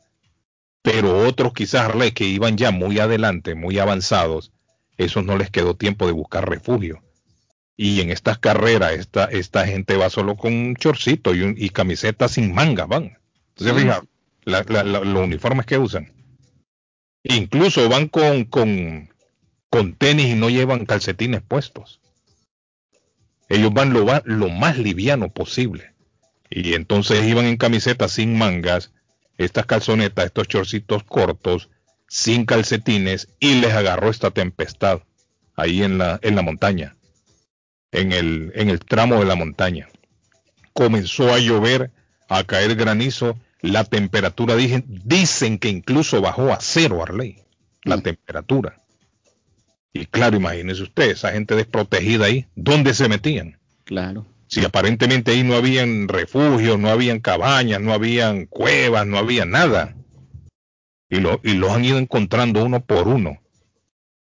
Pero 0.83 1.19
otros 1.27 1.53
quizás 1.53 1.83
Arley, 1.89 2.11
que 2.11 2.25
iban 2.25 2.57
ya 2.57 2.73
muy 2.73 2.99
adelante, 2.99 3.55
muy 3.55 3.79
avanzados, 3.79 4.53
esos 4.97 5.25
no 5.25 5.39
les 5.39 5.51
quedó 5.51 5.77
tiempo 5.77 6.07
de 6.07 6.13
buscar 6.13 6.49
refugio. 6.49 7.03
Y 7.77 8.01
en 8.01 8.11
estas 8.11 8.39
carreras, 8.39 8.93
esta, 8.93 9.25
esta 9.27 9.67
gente 9.67 9.97
va 9.97 10.11
solo 10.11 10.37
con 10.37 10.53
un 10.53 10.77
chorcito 10.77 11.35
y, 11.35 11.43
un- 11.43 11.55
y 11.57 11.71
camiseta 11.71 12.29
sin 12.29 12.53
manga, 12.53 12.87
van. 12.87 13.19
Fija, 13.63 14.03
los 14.45 15.25
uniformes 15.25 15.67
que 15.67 15.79
usan. 15.79 16.13
Incluso 17.25 17.89
van 17.89 18.09
con, 18.09 18.45
con, 18.45 19.11
con 19.71 19.95
tenis 19.95 20.27
y 20.27 20.35
no 20.35 20.51
llevan 20.51 20.87
calcetines 20.87 21.43
puestos. 21.43 22.01
Ellos 23.49 23.73
van 23.73 23.93
lo, 23.93 24.07
lo 24.25 24.49
más 24.49 24.79
liviano 24.79 25.29
posible. 25.31 25.93
Y 26.51 26.75
entonces 26.75 27.25
iban 27.27 27.45
en 27.47 27.57
camisetas 27.57 28.13
sin 28.13 28.37
mangas, 28.37 28.93
estas 29.39 29.67
calzonetas, 29.67 30.27
estos 30.27 30.49
chorcitos 30.49 31.05
cortos, 31.05 31.71
sin 32.09 32.45
calcetines, 32.45 33.29
y 33.41 33.61
les 33.61 33.73
agarró 33.73 34.11
esta 34.11 34.31
tempestad 34.31 35.03
ahí 35.57 35.83
en 35.83 35.99
la, 35.99 36.19
en 36.23 36.35
la 36.35 36.43
montaña, 36.43 36.97
en 37.91 38.13
el, 38.13 38.53
en 38.55 38.69
el 38.69 38.81
tramo 38.81 39.19
de 39.21 39.25
la 39.25 39.35
montaña. 39.35 39.89
Comenzó 40.73 41.33
a 41.33 41.39
llover, 41.39 41.91
a 42.29 42.45
caer 42.45 42.75
granizo, 42.75 43.39
la 43.63 43.85
temperatura, 43.85 44.57
dicen, 44.57 44.85
dicen 44.89 45.59
que 45.59 45.69
incluso 45.69 46.21
bajó 46.21 46.53
a 46.53 46.59
cero, 46.61 47.03
Arley, 47.03 47.39
la 47.85 47.97
Mm. 47.97 48.03
temperatura. 48.03 48.83
Y 49.93 50.07
claro, 50.07 50.37
imagínese 50.37 50.83
usted, 50.83 51.11
esa 51.11 51.33
gente 51.33 51.55
desprotegida 51.55 52.27
ahí, 52.27 52.47
¿dónde 52.55 52.95
se 52.95 53.09
metían? 53.09 53.59
claro. 53.85 54.27
Si 54.49 54.63
aparentemente 54.63 55.31
ahí 55.31 55.43
no 55.45 55.55
habían 55.55 56.09
refugios, 56.09 56.79
no 56.79 56.91
habían 56.91 57.21
cabañas, 57.21 57.81
no 57.81 57.95
habían 57.95 58.45
cuevas, 58.45 59.07
no 59.07 59.17
había 59.17 59.47
nada. 59.47 59.97
Y, 61.09 61.21
lo, 61.21 61.41
y 61.43 61.55
los 61.55 61.71
han 61.71 61.87
ido 61.87 61.97
encontrando 61.97 62.63
uno 62.63 62.85
por 62.85 63.09
uno. 63.09 63.41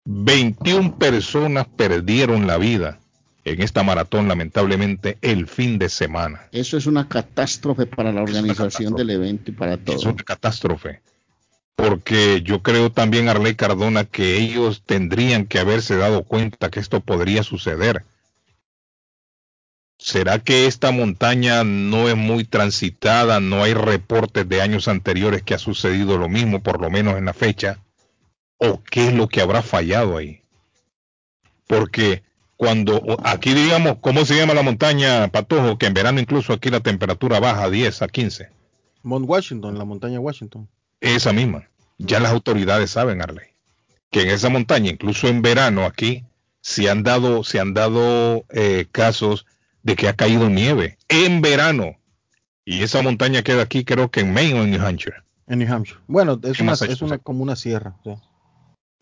21 0.05 0.97
personas 0.99 1.65
perdieron 1.67 2.45
la 2.45 2.57
vida 2.59 2.99
en 3.45 3.61
esta 3.61 3.83
maratón, 3.83 4.27
lamentablemente, 4.27 5.17
el 5.21 5.47
fin 5.47 5.77
de 5.77 5.89
semana. 5.89 6.47
Eso 6.51 6.77
es 6.77 6.85
una 6.85 7.07
catástrofe 7.09 7.85
para 7.85 8.11
la 8.11 8.23
Es 8.23 8.29
organización 8.29 8.95
del 8.95 9.09
evento 9.09 9.51
y 9.51 9.53
para 9.53 9.73
Es 9.73 9.83
todo. 9.83 10.11
una 10.11 10.23
catástrofe. 10.23 11.01
Porque 11.75 12.41
yo 12.43 12.61
creo 12.61 12.91
también, 12.91 13.27
Arley 13.29 13.55
Cardona, 13.55 14.05
que 14.05 14.37
ellos 14.37 14.83
tendrían 14.85 15.45
que 15.45 15.59
haberse 15.59 15.97
dado 15.97 16.23
cuenta 16.23 16.69
que 16.69 16.79
esto 16.79 17.01
podría 17.01 17.43
suceder. 17.43 18.05
¿Será 19.97 20.39
que 20.39 20.65
esta 20.67 20.91
montaña 20.91 21.63
no 21.63 22.09
es 22.09 22.15
muy 22.15 22.43
transitada? 22.43 23.39
¿No 23.39 23.63
hay 23.63 23.73
reportes 23.73 24.47
de 24.47 24.61
años 24.61 24.87
anteriores 24.87 25.43
que 25.43 25.53
ha 25.53 25.59
sucedido 25.59 26.17
lo 26.17 26.29
mismo, 26.29 26.61
por 26.61 26.81
lo 26.81 26.89
menos 26.89 27.17
en 27.17 27.25
la 27.25 27.33
fecha? 27.33 27.79
¿O 28.57 28.81
qué 28.83 29.07
es 29.07 29.13
lo 29.13 29.27
que 29.27 29.41
habrá 29.41 29.61
fallado 29.61 30.17
ahí? 30.17 30.41
Porque 31.67 32.23
cuando 32.57 33.17
aquí 33.23 33.53
digamos, 33.53 33.97
¿cómo 34.01 34.25
se 34.25 34.35
llama 34.35 34.53
la 34.53 34.61
montaña, 34.61 35.27
Patojo? 35.29 35.77
Que 35.77 35.87
en 35.87 35.93
verano 35.93 36.19
incluso 36.19 36.53
aquí 36.53 36.69
la 36.69 36.79
temperatura 36.79 37.39
baja 37.39 37.63
a 37.63 37.69
10, 37.69 38.01
a 38.01 38.07
15. 38.07 38.49
Mount 39.03 39.27
Washington, 39.27 39.77
la 39.77 39.85
montaña 39.85 40.19
Washington. 40.19 40.67
Esa 41.01 41.33
misma. 41.33 41.67
Ya 41.97 42.19
las 42.19 42.31
autoridades 42.31 42.91
saben, 42.91 43.21
Arley, 43.21 43.47
que 44.09 44.21
en 44.21 44.29
esa 44.29 44.49
montaña, 44.49 44.91
incluso 44.91 45.27
en 45.27 45.41
verano 45.41 45.85
aquí, 45.85 46.23
se 46.61 46.89
han 46.89 47.03
dado, 47.03 47.43
se 47.43 47.59
han 47.59 47.73
dado 47.73 48.45
eh, 48.49 48.87
casos 48.91 49.45
de 49.83 49.95
que 49.95 50.07
ha 50.07 50.13
caído 50.13 50.49
nieve 50.49 50.97
en 51.09 51.41
verano. 51.41 51.97
Y 52.65 52.83
esa 52.83 53.01
montaña 53.01 53.43
queda 53.43 53.63
aquí, 53.63 53.83
creo 53.83 54.09
que 54.09 54.21
en 54.21 54.33
Maine 54.33 54.59
o 54.59 54.63
en 54.63 54.71
New 54.71 54.85
Hampshire. 54.85 55.17
En 55.47 55.59
New 55.59 55.71
Hampshire. 55.71 55.99
Bueno, 56.07 56.39
es, 56.43 56.59
una, 56.61 56.73
es 56.73 57.01
una, 57.01 57.17
como 57.17 57.43
una 57.43 57.55
sierra. 57.55 57.97
sí. 58.03 58.15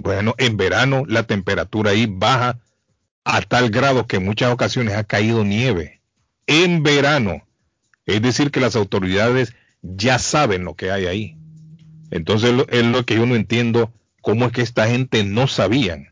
Bueno, 0.02 0.34
en 0.40 0.58
verano 0.58 1.04
la 1.08 1.24
temperatura 1.24 1.92
ahí 1.92 2.08
baja 2.08 2.60
a 3.24 3.42
tal 3.42 3.70
grado 3.70 4.08
que 4.08 4.18
en 4.18 4.26
muchas 4.26 4.52
ocasiones 4.52 4.96
ha 4.96 5.04
caído 5.04 5.44
nieve. 5.44 6.02
En 6.48 6.84
verano. 6.84 7.44
Es 8.06 8.22
decir, 8.22 8.52
que 8.52 8.60
las 8.60 8.76
autoridades 8.76 9.54
ya 9.82 10.20
saben 10.20 10.64
lo 10.64 10.76
que 10.76 10.92
hay 10.92 11.06
ahí. 11.06 11.38
Entonces 12.10 12.54
es 12.70 12.86
lo 12.86 13.06
que 13.06 13.16
yo 13.16 13.26
no 13.26 13.36
entiendo, 13.36 13.94
cómo 14.22 14.46
es 14.46 14.52
que 14.52 14.62
esta 14.62 14.88
gente 14.88 15.24
no 15.24 15.48
sabían 15.48 16.12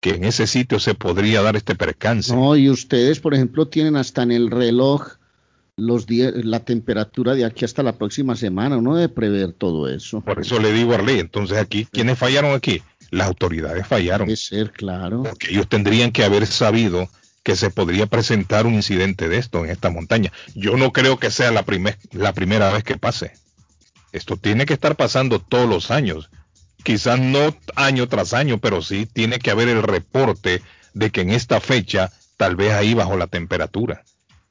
que 0.00 0.10
en 0.10 0.24
ese 0.24 0.46
sitio 0.46 0.78
se 0.80 0.94
podría 0.94 1.40
dar 1.40 1.56
este 1.56 1.74
percance. 1.74 2.34
No, 2.34 2.56
y 2.56 2.68
ustedes, 2.68 3.20
por 3.20 3.32
ejemplo, 3.32 3.68
tienen 3.68 3.96
hasta 3.96 4.22
en 4.22 4.32
el 4.32 4.50
reloj 4.50 5.14
los 5.76 6.06
días, 6.06 6.34
la 6.44 6.60
temperatura 6.60 7.34
de 7.34 7.46
aquí 7.46 7.64
hasta 7.64 7.82
la 7.82 7.96
próxima 7.96 8.36
semana. 8.36 8.76
Uno 8.76 8.96
debe 8.96 9.08
prever 9.08 9.52
todo 9.52 9.88
eso. 9.88 10.20
Por 10.20 10.40
eso 10.40 10.60
le 10.60 10.72
digo 10.72 10.92
a 10.92 10.96
Arley, 10.96 11.20
entonces 11.20 11.56
aquí, 11.56 11.86
¿quiénes 11.90 12.18
fallaron 12.18 12.54
aquí? 12.54 12.82
Las 13.14 13.28
autoridades 13.28 13.86
fallaron. 13.86 14.26
Debe 14.26 14.36
ser, 14.36 14.72
claro. 14.72 15.22
porque 15.22 15.50
ellos 15.50 15.68
tendrían 15.68 16.10
que 16.12 16.24
haber 16.24 16.46
sabido 16.46 17.08
que 17.42 17.56
se 17.56 17.70
podría 17.70 18.06
presentar 18.06 18.66
un 18.66 18.74
incidente 18.74 19.28
de 19.28 19.36
esto 19.38 19.64
en 19.64 19.70
esta 19.70 19.90
montaña. 19.90 20.32
Yo 20.54 20.76
no 20.76 20.92
creo 20.92 21.18
que 21.18 21.30
sea 21.30 21.50
la, 21.50 21.62
primer- 21.64 21.98
la 22.12 22.32
primera 22.32 22.72
vez 22.72 22.82
que 22.84 22.96
pase. 22.96 23.32
Esto 24.12 24.36
tiene 24.36 24.64
que 24.66 24.72
estar 24.74 24.96
pasando 24.96 25.40
todos 25.40 25.68
los 25.68 25.90
años. 25.90 26.30
Quizás 26.82 27.18
no 27.20 27.56
año 27.76 28.08
tras 28.08 28.32
año, 28.34 28.58
pero 28.58 28.80
sí 28.82 29.06
tiene 29.06 29.38
que 29.38 29.50
haber 29.50 29.68
el 29.68 29.82
reporte 29.82 30.62
de 30.94 31.10
que 31.10 31.20
en 31.22 31.30
esta 31.30 31.60
fecha 31.60 32.12
tal 32.36 32.56
vez 32.56 32.72
ahí 32.72 32.94
bajo 32.94 33.16
la 33.16 33.26
temperatura. 33.26 34.04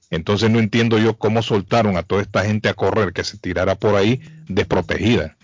Entonces 0.10 0.50
no 0.52 0.60
entiendo 0.60 0.98
yo 1.00 1.18
cómo 1.18 1.42
soltaron 1.42 1.98
a 1.98 2.04
toda 2.04 2.22
esta 2.22 2.46
gente 2.46 2.70
a 2.70 2.74
correr 2.76 3.14
que 3.14 3.24
se 3.24 3.38
tirara 3.38 3.76
por 3.76 3.96
ahí 3.96 4.22
desprotegida. 4.48 5.36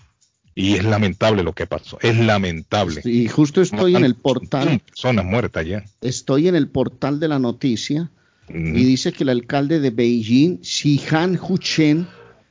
Y 0.60 0.74
es 0.74 0.84
lamentable 0.84 1.42
lo 1.42 1.52
que 1.52 1.66
pasó. 1.66 1.98
Es 2.02 2.18
lamentable. 2.18 3.00
Y 3.04 3.28
justo 3.28 3.60
estoy 3.60 3.96
en 3.96 4.04
el 4.04 4.14
portal, 4.14 4.66
21 4.66 4.84
personas 4.86 5.24
muertas 5.24 5.66
ya. 5.66 5.84
estoy 6.00 6.48
en 6.48 6.56
el 6.56 6.68
portal 6.68 7.18
de 7.20 7.28
la 7.28 7.38
noticia 7.38 8.10
Mm. 8.52 8.76
y 8.76 8.84
dice 8.84 9.12
que 9.12 9.22
el 9.22 9.28
alcalde 9.28 9.78
de 9.78 9.90
Beijing, 9.90 10.58
Xihan 10.62 11.38
Huchen, 11.40 12.08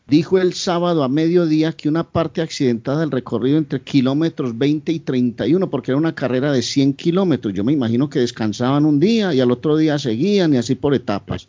dijo 0.08 0.40
el 0.40 0.54
sábado 0.54 1.04
a 1.04 1.10
mediodía 1.10 1.74
que 1.74 1.90
una 1.90 2.04
parte 2.10 2.42
accidentada 2.42 3.02
del 3.02 3.12
recorrido 3.12 3.58
entre 3.58 3.82
kilómetros 3.82 4.58
20 4.58 4.92
y 4.94 5.00
31, 5.00 5.70
porque 5.70 5.92
era 5.92 5.98
una 5.98 6.16
carrera 6.16 6.52
de 6.54 6.62
100 6.62 6.94
kilómetros. 6.94 7.54
Yo 7.54 7.64
me 7.66 7.74
imagino 7.74 8.10
que 8.10 8.20
descansaban 8.20 8.86
un 8.86 9.00
día 9.00 9.34
y 9.34 9.42
al 9.42 9.52
otro 9.52 9.76
día 9.76 10.00
seguían 10.00 10.54
y 10.54 10.58
así 10.58 10.76
por 10.76 10.94
etapas. 10.96 11.48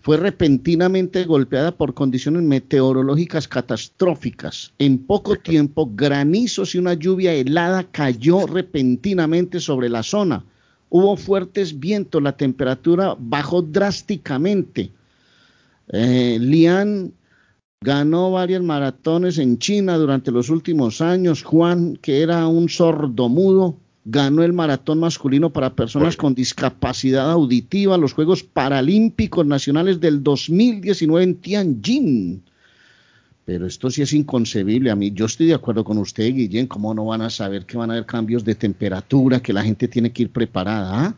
Fue 0.00 0.16
repentinamente 0.16 1.24
golpeada 1.24 1.72
por 1.72 1.94
condiciones 1.94 2.42
meteorológicas 2.42 3.48
catastróficas. 3.48 4.72
En 4.78 4.98
poco 4.98 5.36
tiempo, 5.36 5.90
granizos 5.92 6.74
y 6.74 6.78
una 6.78 6.94
lluvia 6.94 7.32
helada 7.32 7.84
cayó 7.84 8.46
repentinamente 8.46 9.60
sobre 9.60 9.88
la 9.88 10.02
zona. 10.02 10.44
Hubo 10.88 11.16
fuertes 11.16 11.78
vientos, 11.78 12.22
la 12.22 12.36
temperatura 12.36 13.16
bajó 13.18 13.60
drásticamente. 13.60 14.92
Eh, 15.88 16.38
Lian 16.40 17.12
ganó 17.80 18.30
varias 18.32 18.62
maratones 18.62 19.38
en 19.38 19.58
China 19.58 19.96
durante 19.96 20.30
los 20.30 20.48
últimos 20.48 21.00
años. 21.00 21.42
Juan, 21.42 21.96
que 21.96 22.22
era 22.22 22.46
un 22.46 22.68
sordomudo, 22.68 23.76
ganó 24.10 24.42
el 24.42 24.54
maratón 24.54 25.00
masculino 25.00 25.50
para 25.50 25.74
personas 25.74 26.16
con 26.16 26.34
discapacidad 26.34 27.30
auditiva, 27.30 27.98
los 27.98 28.14
Juegos 28.14 28.42
Paralímpicos 28.42 29.44
Nacionales 29.46 30.00
del 30.00 30.22
2019 30.22 31.24
en 31.24 31.34
Tianjin. 31.36 32.42
Pero 33.44 33.66
esto 33.66 33.90
sí 33.90 34.00
es 34.00 34.14
inconcebible. 34.14 34.90
A 34.90 34.96
mí, 34.96 35.12
yo 35.12 35.26
estoy 35.26 35.46
de 35.46 35.54
acuerdo 35.54 35.84
con 35.84 35.98
usted, 35.98 36.24
Guillén. 36.32 36.66
¿Cómo 36.66 36.94
no 36.94 37.04
van 37.04 37.20
a 37.20 37.28
saber 37.28 37.66
que 37.66 37.76
van 37.76 37.90
a 37.90 37.94
haber 37.94 38.06
cambios 38.06 38.44
de 38.44 38.54
temperatura, 38.54 39.40
que 39.40 39.52
la 39.52 39.62
gente 39.62 39.88
tiene 39.88 40.10
que 40.10 40.22
ir 40.22 40.30
preparada? 40.30 41.14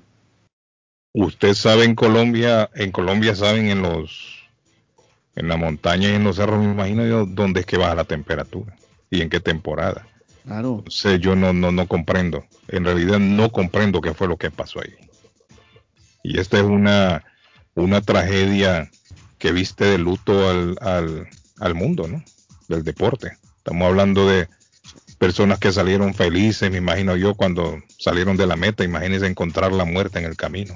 Usted 1.13 1.55
sabe 1.55 1.85
en 1.85 1.95
Colombia, 1.95 2.71
en 2.75 2.91
Colombia 2.91 3.37
saben 3.37 3.67
en 3.67 3.83
los, 3.83 4.49
en 5.37 5.47
la 5.47 5.57
montaña 5.57 6.11
y 6.11 6.15
en 6.15 6.25
los 6.25 6.37
cerros, 6.37 6.59
me 6.59 6.73
imagino 6.73 7.07
yo, 7.07 7.25
dónde 7.25 7.61
es 7.61 7.67
que 7.67 7.77
baja 7.77 7.95
la 7.95 8.05
temperatura 8.05 8.77
y 9.11 9.21
en 9.21 9.31
qué 9.31 9.39
temporada. 9.39 10.10
Claro. 10.51 10.79
Entonces 10.79 11.21
yo 11.21 11.37
no, 11.37 11.53
no, 11.53 11.71
no 11.71 11.87
comprendo. 11.87 12.45
En 12.67 12.85
realidad 12.85 13.21
no 13.21 13.53
comprendo 13.53 14.01
qué 14.01 14.15
fue 14.15 14.27
lo 14.27 14.37
que 14.37 14.51
pasó 14.51 14.81
ahí. 14.81 14.93
Y 16.25 16.41
esta 16.41 16.59
es 16.59 16.65
una, 16.65 17.23
una 17.77 18.01
tragedia 18.01 18.91
que 19.39 19.53
viste 19.53 19.85
de 19.85 19.99
luto 19.99 20.51
al, 20.51 20.77
al, 20.81 21.29
al 21.61 21.75
mundo, 21.77 22.09
¿no? 22.09 22.25
Del 22.67 22.83
deporte. 22.83 23.39
Estamos 23.59 23.87
hablando 23.87 24.27
de 24.27 24.49
personas 25.19 25.61
que 25.61 25.71
salieron 25.71 26.15
felices, 26.15 26.69
me 26.69 26.79
imagino 26.79 27.15
yo, 27.15 27.37
cuando 27.37 27.79
salieron 27.97 28.37
de 28.37 28.49
la 28.49 28.57
meta. 28.57 28.83
Imagínense 28.83 29.29
encontrar 29.29 29.73
la 29.73 29.85
muerte 29.85 30.19
en 30.19 30.25
el 30.25 30.37
camino. 30.37 30.75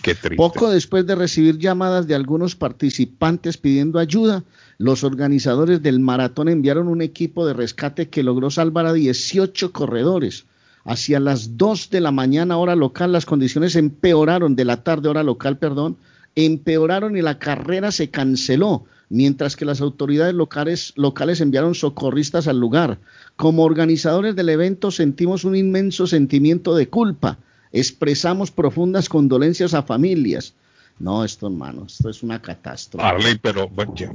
Qué 0.00 0.14
triste. 0.14 0.36
Poco 0.36 0.70
después 0.70 1.06
de 1.06 1.16
recibir 1.16 1.58
llamadas 1.58 2.06
de 2.06 2.14
algunos 2.14 2.56
participantes 2.56 3.58
pidiendo 3.58 3.98
ayuda, 3.98 4.42
los 4.82 5.04
organizadores 5.04 5.80
del 5.80 6.00
maratón 6.00 6.48
enviaron 6.48 6.88
un 6.88 7.02
equipo 7.02 7.46
de 7.46 7.54
rescate 7.54 8.08
que 8.08 8.24
logró 8.24 8.50
salvar 8.50 8.86
a 8.86 8.92
18 8.92 9.70
corredores. 9.70 10.44
Hacia 10.84 11.20
las 11.20 11.56
2 11.56 11.90
de 11.90 12.00
la 12.00 12.10
mañana 12.10 12.56
hora 12.56 12.74
local 12.74 13.12
las 13.12 13.24
condiciones 13.24 13.76
empeoraron, 13.76 14.56
de 14.56 14.64
la 14.64 14.82
tarde 14.82 15.08
hora 15.08 15.22
local, 15.22 15.56
perdón, 15.56 15.98
empeoraron 16.34 17.16
y 17.16 17.22
la 17.22 17.38
carrera 17.38 17.92
se 17.92 18.10
canceló, 18.10 18.84
mientras 19.08 19.54
que 19.54 19.64
las 19.64 19.80
autoridades 19.80 20.34
locales, 20.34 20.94
locales 20.96 21.40
enviaron 21.40 21.76
socorristas 21.76 22.48
al 22.48 22.58
lugar. 22.58 22.98
Como 23.36 23.62
organizadores 23.62 24.34
del 24.34 24.48
evento 24.48 24.90
sentimos 24.90 25.44
un 25.44 25.54
inmenso 25.54 26.08
sentimiento 26.08 26.74
de 26.74 26.88
culpa 26.88 27.38
expresamos 27.72 28.50
profundas 28.50 29.08
condolencias 29.08 29.74
a 29.74 29.82
familias. 29.82 30.54
No, 31.02 31.24
esto, 31.24 31.48
hermano, 31.48 31.86
esto 31.86 32.08
es 32.08 32.22
una 32.22 32.40
catástrofe. 32.40 33.04
Arley, 33.04 33.36
pero, 33.36 33.68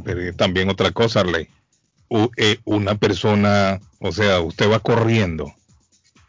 pero 0.05 0.33
también 0.37 0.69
otra 0.69 0.91
cosa, 0.91 1.19
Arley. 1.19 1.49
U- 2.07 2.31
eh, 2.37 2.59
una 2.63 2.95
persona, 2.95 3.81
o 3.99 4.13
sea, 4.13 4.39
usted 4.39 4.71
va 4.71 4.79
corriendo 4.79 5.53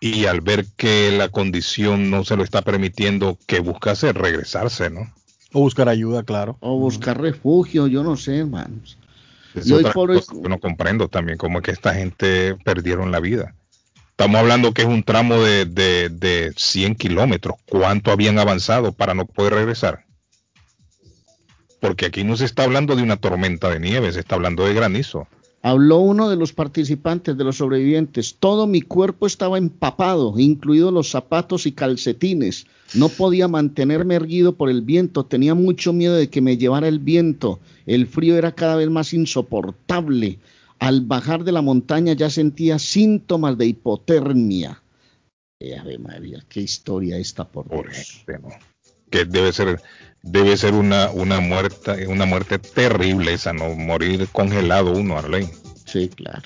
y 0.01 0.27
al 0.27 0.41
ver 0.41 0.67
que 0.77 1.13
la 1.13 1.29
condición 1.29 2.11
no 2.11 2.25
se 2.25 2.37
lo 2.37 2.43
está 2.43 2.63
permitiendo, 2.63 3.39
¿qué 3.47 3.61
busca 3.61 3.93
hacer? 3.93 4.19
Regresarse, 4.19 4.91
¿no? 4.91 5.03
O 5.53 5.61
buscar 5.61 5.89
ayuda, 5.89 6.25
claro. 6.25 6.57
O 6.59 6.77
buscar 6.77 7.21
refugio, 7.21 7.87
yo 7.87 8.03
no 8.03 8.17
sé, 8.17 8.39
hermanos. 8.39 8.99
Es 9.55 9.71
otra 9.71 9.93
por 9.93 10.11
hoy- 10.11 10.21
que 10.43 10.49
no 10.49 10.59
comprendo 10.59 11.07
también, 11.07 11.39
como 11.39 11.59
es 11.59 11.65
que 11.65 11.71
esta 11.71 11.95
gente 11.95 12.57
perdieron 12.65 13.13
la 13.13 13.21
vida. 13.21 13.55
Estamos 14.11 14.41
hablando 14.41 14.75
que 14.75 14.83
es 14.83 14.89
un 14.89 15.05
tramo 15.05 15.37
de, 15.37 15.67
de, 15.67 16.09
de 16.09 16.53
100 16.57 16.97
kilómetros. 16.97 17.55
¿Cuánto 17.65 18.11
habían 18.11 18.41
avanzado 18.41 18.93
para 18.93 19.15
no 19.15 19.25
poder 19.25 19.55
regresar? 19.55 20.08
Porque 21.81 22.07
aquí 22.07 22.25
no 22.25 22.37
se 22.37 22.45
está 22.45 22.65
hablando 22.65 22.97
de 22.97 23.03
una 23.03 23.17
tormenta 23.17 23.71
de 23.71 23.81
nieve, 23.81 24.13
se 24.13 24.21
está 24.21 24.35
hablando 24.35 24.65
de 24.65 24.75
granizo. 24.75 25.29
Habló 25.63 25.99
uno 25.99 26.31
de 26.31 26.37
los 26.37 26.53
participantes, 26.53 27.37
de 27.37 27.45
los 27.45 27.57
sobrevivientes. 27.57 28.37
Todo 28.39 28.67
mi 28.67 28.81
cuerpo 28.81 29.27
estaba 29.27 29.59
empapado, 29.59 30.39
incluidos 30.39 30.93
los 30.93 31.11
zapatos 31.11 31.67
y 31.67 31.73
calcetines. 31.73 32.67
No 32.95 33.09
podía 33.09 33.49
mantenerme 33.49 34.15
erguido 34.15 34.55
por 34.55 34.71
el 34.71 34.83
viento. 34.83 35.27
Tenía 35.27 35.55
mucho 35.55 35.93
miedo 35.93 36.15
de 36.15 36.31
que 36.31 36.41
me 36.41 36.57
llevara 36.57 36.87
el 36.87 37.01
viento. 37.01 37.59
El 37.87 38.07
frío 38.07 38.37
era 38.37 38.53
cada 38.53 38.77
vez 38.77 38.89
más 38.89 39.13
insoportable. 39.13 40.39
Al 40.79 41.01
bajar 41.01 41.43
de 41.43 41.51
la 41.53 41.61
montaña 41.61 42.13
ya 42.13 42.31
sentía 42.31 42.79
síntomas 42.79 43.59
de 43.59 43.67
hipotermia. 43.67 44.81
Eh, 45.61 45.77
Ave 45.77 45.99
María, 45.99 46.45
qué 46.49 46.61
historia 46.61 47.19
esta 47.19 47.45
por 47.45 47.67
Por 47.67 47.91
Dios. 47.91 48.23
gente, 48.25 48.39
¿no? 48.41 48.51
Que 49.11 49.25
debe 49.25 49.53
ser, 49.53 49.81
debe 50.23 50.57
ser 50.57 50.75
una, 50.75 51.11
una 51.11 51.41
muerte, 51.41 52.07
una 52.07 52.27
muerte 52.27 52.59
terrible 52.59 53.35
esa, 53.35 53.53
¿no? 53.53 53.75
Morir 53.75 54.29
congelado 54.33 54.93
uno, 54.93 55.19
Arlene. 55.19 55.51
Sí, 55.85 56.09
claro. 56.09 56.43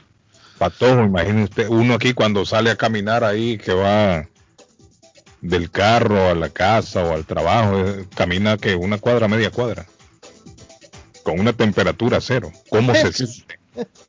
Patojo, 0.58 1.02
imagine 1.02 1.44
usted, 1.44 1.68
uno 1.68 1.94
aquí 1.94 2.14
cuando 2.14 2.44
sale 2.44 2.70
a 2.70 2.76
caminar 2.76 3.24
ahí, 3.24 3.58
que 3.58 3.72
va 3.72 4.28
del 5.40 5.70
carro 5.70 6.28
a 6.28 6.34
la 6.34 6.50
casa 6.50 7.02
o 7.02 7.12
al 7.12 7.26
trabajo, 7.26 7.80
eh, 7.80 8.06
camina 8.14 8.56
que 8.56 8.76
una 8.76 8.98
cuadra, 8.98 9.26
media 9.26 9.50
cuadra, 9.50 9.86
con 11.24 11.40
una 11.40 11.52
temperatura 11.52 12.20
cero. 12.20 12.52
¿Cómo 12.70 12.94
se 12.94 13.12
siente? 13.12 13.58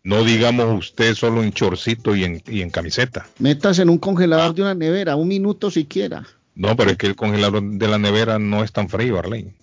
No 0.03 0.23
digamos 0.23 0.77
usted 0.77 1.15
solo 1.15 1.41
en 1.41 1.53
chorcito 1.53 2.15
y 2.15 2.25
en, 2.25 2.43
y 2.47 2.61
en 2.61 2.69
camiseta. 2.69 3.25
Metas 3.39 3.79
en 3.79 3.89
un 3.89 3.97
congelador 3.97 4.53
de 4.53 4.61
una 4.61 4.75
nevera, 4.75 5.15
un 5.15 5.29
minuto 5.29 5.71
siquiera. 5.71 6.27
No, 6.55 6.75
pero 6.75 6.91
es 6.91 6.97
que 6.97 7.07
el 7.07 7.15
congelador 7.15 7.63
de 7.63 7.87
la 7.87 7.97
nevera 7.97 8.39
no 8.39 8.63
es 8.63 8.71
tan 8.71 8.89
frío, 8.89 9.17
Arlene. 9.17 9.53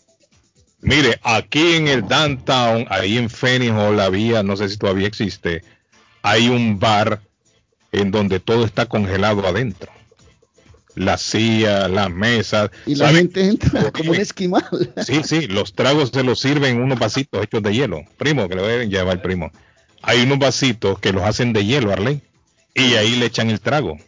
Mire, 0.83 1.21
aquí 1.23 1.75
en 1.75 1.89
el 1.89 2.07
downtown, 2.09 2.87
ahí 2.89 3.19
en 3.19 3.29
Phoenix 3.29 3.73
o 3.73 3.93
la 3.93 4.09
vía, 4.09 4.43
no 4.43 4.57
sé 4.57 4.69
si 4.69 4.79
todavía 4.79 5.07
existe, 5.07 5.63
hay 6.23 6.49
un 6.49 6.79
bar 6.79 7.21
en 7.93 8.11
donde 8.11 8.41
todo 8.41 8.65
está 8.65 8.87
congelado 8.87 9.47
adentro. 9.47 9.93
La 10.95 11.19
silla, 11.19 11.87
las 11.89 12.11
mesas. 12.11 12.71
Y 12.87 12.95
la 12.95 13.11
gente 13.11 13.47
entra 13.47 13.91
como 13.93 14.11
un 14.11 14.17
esquimal. 14.17 14.65
Sí, 15.07 15.21
sí, 15.25 15.47
los 15.47 15.75
tragos 15.75 16.11
se 16.13 16.25
los 16.25 16.41
sirven 16.41 16.77
en 16.77 16.83
unos 16.83 16.99
vasitos 16.99 17.43
hechos 17.45 17.63
de 17.63 17.73
hielo. 17.73 18.05
Primo, 18.17 18.49
que 18.49 18.57
le 18.57 18.63
deben 18.63 18.91
llevar 18.91 19.17
el 19.17 19.23
primo. 19.23 19.53
Hay 20.03 20.23
unos 20.23 20.39
vasitos 20.39 20.99
que 20.99 21.13
los 21.13 21.23
hacen 21.23 21.53
de 21.53 21.65
hielo, 21.65 21.93
Arley. 21.93 22.23
Y 22.75 22.95
ahí 22.95 23.17
le 23.17 23.27
echan 23.27 23.51
el 23.51 23.61
trago. 23.61 23.99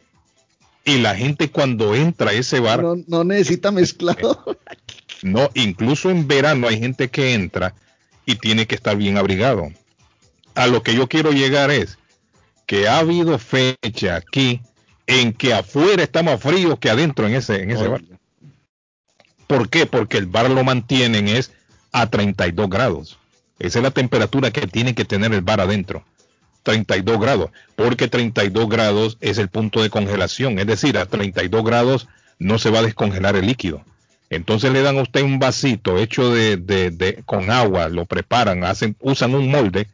Y 0.84 0.98
la 0.98 1.14
gente 1.14 1.50
cuando 1.50 1.94
entra 1.94 2.30
a 2.30 2.34
ese 2.34 2.58
bar, 2.60 2.82
No, 2.82 2.96
no 3.06 3.24
necesita 3.24 3.70
mezclado. 3.72 4.58
no, 5.22 5.50
incluso 5.54 6.10
en 6.10 6.26
verano 6.26 6.68
hay 6.68 6.78
gente 6.80 7.08
que 7.08 7.34
entra 7.34 7.74
y 8.26 8.36
tiene 8.36 8.66
que 8.66 8.74
estar 8.74 8.96
bien 8.96 9.16
abrigado. 9.16 9.70
A 10.54 10.66
lo 10.66 10.82
que 10.82 10.94
yo 10.94 11.08
quiero 11.08 11.30
llegar 11.32 11.70
es 11.70 11.98
que 12.66 12.88
ha 12.88 12.98
habido 12.98 13.38
fecha 13.38 14.16
aquí 14.16 14.60
en 15.06 15.32
que 15.32 15.52
afuera 15.54 16.02
está 16.02 16.22
más 16.22 16.40
frío 16.40 16.78
que 16.78 16.90
adentro 16.90 17.26
en 17.26 17.34
ese, 17.34 17.62
en 17.62 17.70
ese 17.70 17.88
bar. 17.88 18.02
¿Por 19.46 19.68
qué? 19.68 19.86
Porque 19.86 20.18
el 20.18 20.26
bar 20.26 20.50
lo 20.50 20.64
mantienen 20.64 21.28
es 21.28 21.52
a 21.92 22.08
32 22.08 22.70
grados. 22.70 23.18
Esa 23.58 23.78
es 23.78 23.82
la 23.82 23.90
temperatura 23.90 24.50
que 24.50 24.66
tiene 24.66 24.94
que 24.94 25.04
tener 25.04 25.32
el 25.32 25.42
bar 25.42 25.60
adentro. 25.60 26.04
32 26.62 27.20
grados. 27.20 27.50
Porque 27.76 28.08
32 28.08 28.68
grados 28.68 29.18
es 29.20 29.38
el 29.38 29.48
punto 29.48 29.82
de 29.82 29.90
congelación. 29.90 30.58
Es 30.58 30.66
decir, 30.66 30.96
a 30.98 31.06
32 31.06 31.64
grados 31.64 32.08
no 32.38 32.58
se 32.58 32.70
va 32.70 32.80
a 32.80 32.82
descongelar 32.82 33.36
el 33.36 33.46
líquido. 33.46 33.84
Entonces 34.30 34.72
le 34.72 34.82
dan 34.82 34.98
a 34.98 35.02
usted 35.02 35.22
un 35.22 35.38
vasito 35.38 35.98
hecho 35.98 36.30
de, 36.32 36.56
de- 36.56 36.90
de- 36.90 37.22
con 37.26 37.50
agua, 37.50 37.88
lo 37.88 38.06
preparan, 38.06 38.64
hacen, 38.64 38.96
usan 39.00 39.34
un 39.34 39.50
molde 39.50 39.88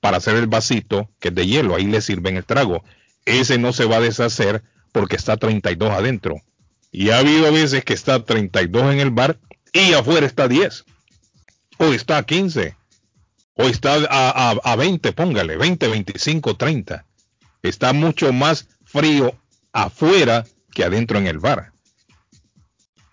para 0.00 0.16
hacer 0.16 0.34
el 0.36 0.46
vasito 0.46 1.10
que 1.20 1.28
es 1.28 1.34
de 1.34 1.46
hielo, 1.46 1.76
ahí 1.76 1.84
le 1.84 2.00
sirven 2.00 2.36
el 2.36 2.44
trago. 2.44 2.82
Ese 3.26 3.58
no 3.58 3.72
se 3.72 3.84
va 3.84 3.96
a 3.96 4.00
deshacer 4.00 4.62
porque 4.92 5.16
está 5.16 5.34
a 5.34 5.36
32 5.36 5.90
adentro. 5.90 6.36
Y 6.90 7.10
ha 7.10 7.18
habido 7.18 7.52
veces 7.52 7.84
que 7.84 7.92
está 7.94 8.14
a 8.14 8.24
32 8.24 8.92
en 8.94 9.00
el 9.00 9.10
bar 9.10 9.38
y 9.72 9.92
afuera 9.92 10.26
está 10.26 10.44
a 10.44 10.48
10. 10.48 10.84
O 11.78 11.84
está 11.92 12.16
a 12.18 12.22
15. 12.24 12.74
O 13.54 13.64
está 13.64 13.94
a, 13.94 14.50
a, 14.50 14.72
a 14.72 14.76
20, 14.76 15.12
póngale, 15.12 15.56
20, 15.56 15.88
25, 15.88 16.56
30. 16.56 17.06
Está 17.62 17.92
mucho 17.92 18.32
más 18.32 18.68
frío 18.84 19.34
afuera 19.72 20.44
que 20.72 20.84
adentro 20.84 21.18
en 21.18 21.26
el 21.26 21.38
bar. 21.38 21.72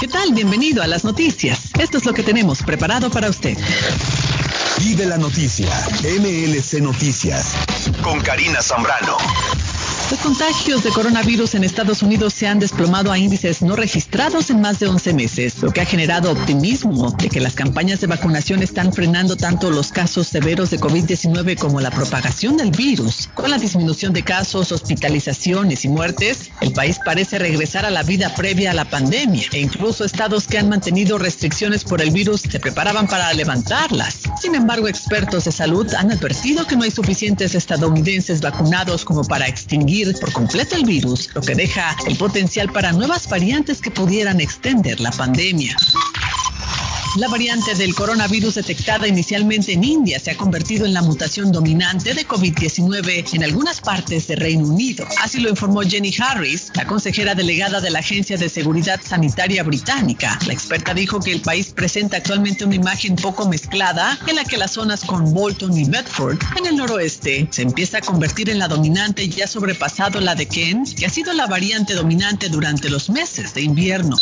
¿Qué 0.00 0.08
tal? 0.08 0.32
Bienvenido 0.32 0.82
a 0.82 0.86
las 0.86 1.04
noticias. 1.04 1.60
Esto 1.78 1.98
es 1.98 2.06
lo 2.06 2.14
que 2.14 2.22
tenemos 2.22 2.62
preparado 2.62 3.10
para 3.10 3.28
usted. 3.28 3.58
Vive 4.78 5.04
la 5.04 5.18
noticia. 5.18 5.68
MLC 6.02 6.80
Noticias. 6.80 7.52
Con 8.02 8.20
Karina 8.20 8.62
Zambrano. 8.62 9.18
Los 10.14 10.22
contagios 10.22 10.84
de 10.84 10.90
coronavirus 10.90 11.56
en 11.56 11.64
Estados 11.64 12.00
Unidos 12.00 12.34
se 12.34 12.46
han 12.46 12.60
desplomado 12.60 13.10
a 13.10 13.18
índices 13.18 13.62
no 13.62 13.74
registrados 13.74 14.48
en 14.48 14.60
más 14.60 14.78
de 14.78 14.86
11 14.86 15.12
meses, 15.12 15.60
lo 15.60 15.72
que 15.72 15.80
ha 15.80 15.84
generado 15.84 16.30
optimismo 16.30 17.10
de 17.10 17.28
que 17.28 17.40
las 17.40 17.54
campañas 17.54 18.00
de 18.00 18.06
vacunación 18.06 18.62
están 18.62 18.92
frenando 18.92 19.36
tanto 19.36 19.70
los 19.70 19.90
casos 19.90 20.28
severos 20.28 20.70
de 20.70 20.78
COVID-19 20.78 21.58
como 21.58 21.80
la 21.80 21.90
propagación 21.90 22.56
del 22.56 22.70
virus. 22.70 23.28
Con 23.34 23.50
la 23.50 23.58
disminución 23.58 24.12
de 24.12 24.22
casos, 24.22 24.70
hospitalizaciones 24.70 25.84
y 25.84 25.88
muertes, 25.88 26.52
el 26.60 26.72
país 26.72 27.00
parece 27.04 27.40
regresar 27.40 27.84
a 27.84 27.90
la 27.90 28.04
vida 28.04 28.32
previa 28.36 28.70
a 28.70 28.74
la 28.74 28.84
pandemia 28.84 29.48
e 29.50 29.62
incluso 29.62 30.04
estados 30.04 30.46
que 30.46 30.58
han 30.58 30.68
mantenido 30.68 31.18
restricciones 31.18 31.82
por 31.82 32.00
el 32.00 32.12
virus 32.12 32.42
se 32.42 32.60
preparaban 32.60 33.08
para 33.08 33.32
levantarlas. 33.32 34.20
Sin 34.40 34.54
embargo, 34.54 34.86
expertos 34.86 35.46
de 35.46 35.50
salud 35.50 35.92
han 35.94 36.12
advertido 36.12 36.68
que 36.68 36.76
no 36.76 36.84
hay 36.84 36.92
suficientes 36.92 37.56
estadounidenses 37.56 38.40
vacunados 38.40 39.04
como 39.04 39.24
para 39.24 39.48
extinguir 39.48 40.03
por 40.12 40.32
completo 40.32 40.76
el 40.76 40.84
virus, 40.84 41.30
lo 41.34 41.40
que 41.40 41.54
deja 41.54 41.96
el 42.06 42.16
potencial 42.16 42.70
para 42.70 42.92
nuevas 42.92 43.28
variantes 43.28 43.80
que 43.80 43.90
pudieran 43.90 44.40
extender 44.40 45.00
la 45.00 45.10
pandemia. 45.10 45.76
La 47.16 47.28
variante 47.28 47.76
del 47.76 47.94
coronavirus 47.94 48.56
detectada 48.56 49.06
inicialmente 49.06 49.72
en 49.72 49.84
India 49.84 50.18
se 50.18 50.32
ha 50.32 50.36
convertido 50.36 50.84
en 50.84 50.92
la 50.92 51.00
mutación 51.00 51.52
dominante 51.52 52.12
de 52.12 52.26
COVID-19 52.26 53.34
en 53.34 53.44
algunas 53.44 53.80
partes 53.80 54.26
de 54.26 54.34
Reino 54.34 54.66
Unido. 54.66 55.06
Así 55.22 55.38
lo 55.38 55.48
informó 55.48 55.82
Jenny 55.82 56.12
Harris, 56.18 56.72
la 56.74 56.88
consejera 56.88 57.36
delegada 57.36 57.80
de 57.80 57.90
la 57.90 58.00
Agencia 58.00 58.36
de 58.36 58.48
Seguridad 58.48 59.00
Sanitaria 59.00 59.62
Británica. 59.62 60.36
La 60.48 60.54
experta 60.54 60.92
dijo 60.92 61.20
que 61.20 61.30
el 61.30 61.40
país 61.40 61.72
presenta 61.72 62.16
actualmente 62.16 62.64
una 62.64 62.74
imagen 62.74 63.14
poco 63.14 63.48
mezclada 63.48 64.18
en 64.26 64.34
la 64.34 64.44
que 64.44 64.56
las 64.56 64.72
zonas 64.72 65.04
con 65.04 65.32
Bolton 65.32 65.78
y 65.78 65.84
Bedford 65.84 66.38
en 66.56 66.66
el 66.66 66.74
noroeste 66.74 67.46
se 67.52 67.62
empieza 67.62 67.98
a 67.98 68.00
convertir 68.00 68.50
en 68.50 68.58
la 68.58 68.66
dominante 68.66 69.22
y 69.22 69.28
ya 69.28 69.46
sobrepasado 69.46 70.20
la 70.20 70.34
de 70.34 70.46
Kent, 70.46 70.98
que 70.98 71.06
ha 71.06 71.10
sido 71.10 71.32
la 71.32 71.46
variante 71.46 71.94
dominante 71.94 72.48
durante 72.48 72.90
los 72.90 73.08
meses 73.08 73.54
de 73.54 73.62
invierno. 73.62 74.16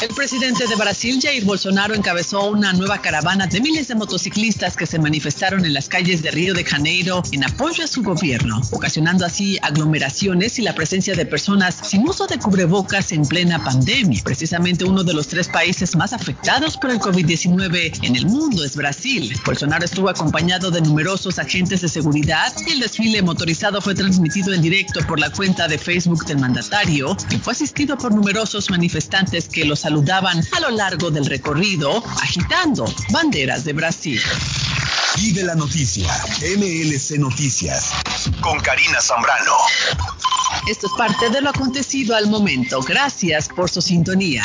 El 0.00 0.14
presidente 0.14 0.64
de 0.68 0.76
Brasil, 0.76 1.18
Jair 1.20 1.44
Bolsonaro, 1.44 1.92
encabezó 1.92 2.50
una 2.50 2.72
nueva 2.72 3.02
caravana 3.02 3.48
de 3.48 3.60
miles 3.60 3.88
de 3.88 3.96
motociclistas 3.96 4.76
que 4.76 4.86
se 4.86 4.96
manifestaron 5.00 5.64
en 5.64 5.74
las 5.74 5.88
calles 5.88 6.22
de 6.22 6.30
Río 6.30 6.54
de 6.54 6.64
Janeiro 6.64 7.20
en 7.32 7.42
apoyo 7.42 7.82
a 7.82 7.88
su 7.88 8.04
gobierno, 8.04 8.60
ocasionando 8.70 9.26
así 9.26 9.58
aglomeraciones 9.60 10.60
y 10.60 10.62
la 10.62 10.72
presencia 10.72 11.16
de 11.16 11.26
personas 11.26 11.78
sin 11.82 12.08
uso 12.08 12.28
de 12.28 12.38
cubrebocas 12.38 13.10
en 13.10 13.26
plena 13.26 13.64
pandemia. 13.64 14.22
Precisamente 14.22 14.84
uno 14.84 15.02
de 15.02 15.14
los 15.14 15.26
tres 15.26 15.48
países 15.48 15.96
más 15.96 16.12
afectados 16.12 16.76
por 16.76 16.92
el 16.92 17.00
COVID-19 17.00 17.98
en 18.04 18.14
el 18.14 18.26
mundo 18.26 18.64
es 18.64 18.76
Brasil. 18.76 19.36
Bolsonaro 19.44 19.84
estuvo 19.84 20.08
acompañado 20.08 20.70
de 20.70 20.80
numerosos 20.80 21.40
agentes 21.40 21.80
de 21.80 21.88
seguridad 21.88 22.52
y 22.68 22.70
el 22.70 22.80
desfile 22.80 23.20
motorizado 23.20 23.80
fue 23.80 23.96
transmitido 23.96 24.54
en 24.54 24.62
directo 24.62 25.00
por 25.08 25.18
la 25.18 25.30
cuenta 25.30 25.66
de 25.66 25.76
Facebook 25.76 26.24
del 26.24 26.38
mandatario, 26.38 27.16
que 27.28 27.38
fue 27.38 27.52
asistido 27.52 27.98
por 27.98 28.14
numerosos 28.14 28.70
manifestantes 28.70 29.48
que 29.48 29.64
los 29.64 29.87
saludaban 29.88 30.46
a 30.52 30.60
lo 30.60 30.68
largo 30.68 31.10
del 31.10 31.24
recorrido, 31.24 32.04
agitando 32.20 32.84
banderas 33.08 33.64
de 33.64 33.72
Brasil. 33.72 34.20
Vive 35.16 35.42
la 35.42 35.54
noticia, 35.54 36.12
MLC 36.58 37.18
Noticias, 37.18 37.92
con 38.42 38.60
Karina 38.60 39.00
Zambrano. 39.00 39.54
Esto 40.68 40.88
es 40.88 40.92
parte 40.98 41.30
de 41.30 41.40
lo 41.40 41.48
acontecido 41.48 42.14
al 42.14 42.26
momento. 42.26 42.82
Gracias 42.82 43.48
por 43.48 43.70
su 43.70 43.80
sintonía. 43.80 44.44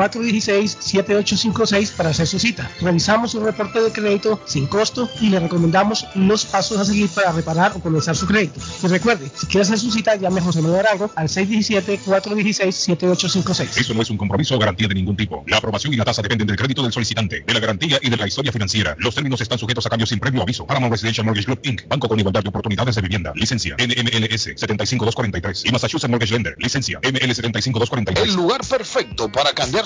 617-416-7856 0.09 1.91
para 1.95 2.09
hacer 2.09 2.27
su 2.27 2.39
cita. 2.39 2.69
Revisamos 2.81 3.35
un 3.35 3.45
reporte 3.45 3.81
de 3.81 3.91
crédito 3.91 4.41
sin 4.45 4.67
costo 4.67 5.09
y 5.19 5.29
le 5.29 5.39
recomendamos 5.39 6.05
los 6.15 6.45
pasos 6.45 6.79
a 6.79 6.85
seguir 6.85 7.09
para 7.09 7.31
reparar 7.31 7.73
o 7.75 7.79
comenzar 7.79 8.15
su 8.15 8.25
crédito. 8.25 8.59
Y 8.83 8.87
recuerde, 8.87 9.29
si 9.35 9.45
quiere 9.47 9.63
hacer 9.63 9.79
su 9.79 9.91
cita, 9.91 10.15
llame 10.15 10.39
a 10.39 10.43
José 10.43 10.61
Manuel 10.61 10.85
Arango 10.85 11.11
al 11.15 11.27
617-416-7856. 11.27 13.77
Eso 13.77 13.93
no 13.93 14.01
es 14.01 14.09
un 14.09 14.17
compromiso 14.17 14.55
o 14.55 14.59
garantía 14.59 14.87
de 14.87 14.95
ningún 14.95 15.15
tipo. 15.15 15.43
La 15.47 15.57
aprobación 15.57 15.93
y 15.93 15.97
la 15.97 16.05
tasa 16.05 16.21
dependen 16.21 16.47
del 16.47 16.57
crédito 16.57 16.83
del 16.83 16.91
solicitante, 16.91 17.43
de 17.45 17.53
la 17.53 17.59
garantía 17.59 17.99
y 18.01 18.09
de 18.09 18.17
la 18.17 18.27
historia 18.27 18.51
financiera. 18.51 18.95
Los 18.99 19.15
términos 19.15 19.39
están 19.41 19.59
sujetos 19.59 19.85
a 19.85 19.89
cambios 19.89 20.09
sin 20.09 20.19
previo 20.19 20.41
aviso. 20.41 20.65
Paramount 20.65 20.91
Residential 20.91 21.25
Mortgage 21.25 21.45
Group 21.45 21.59
Inc. 21.63 21.87
Banco 21.87 22.07
con 22.07 22.19
igualdad 22.19 22.43
de 22.43 22.49
oportunidades 22.49 22.95
de 22.95 23.01
vivienda. 23.01 23.31
Licencia 23.35 23.75
NMLS 23.77 24.49
75243 24.55 25.65
y 25.65 25.71
Massachusetts 25.71 26.09
Mortgage 26.09 26.33
Lender. 26.33 26.55
Licencia 26.57 26.99
ML 27.03 27.33
75243. 27.33 28.29
El 28.29 28.35
lugar 28.35 28.61
perfecto 28.67 29.31
para 29.31 29.53
cambiar 29.53 29.85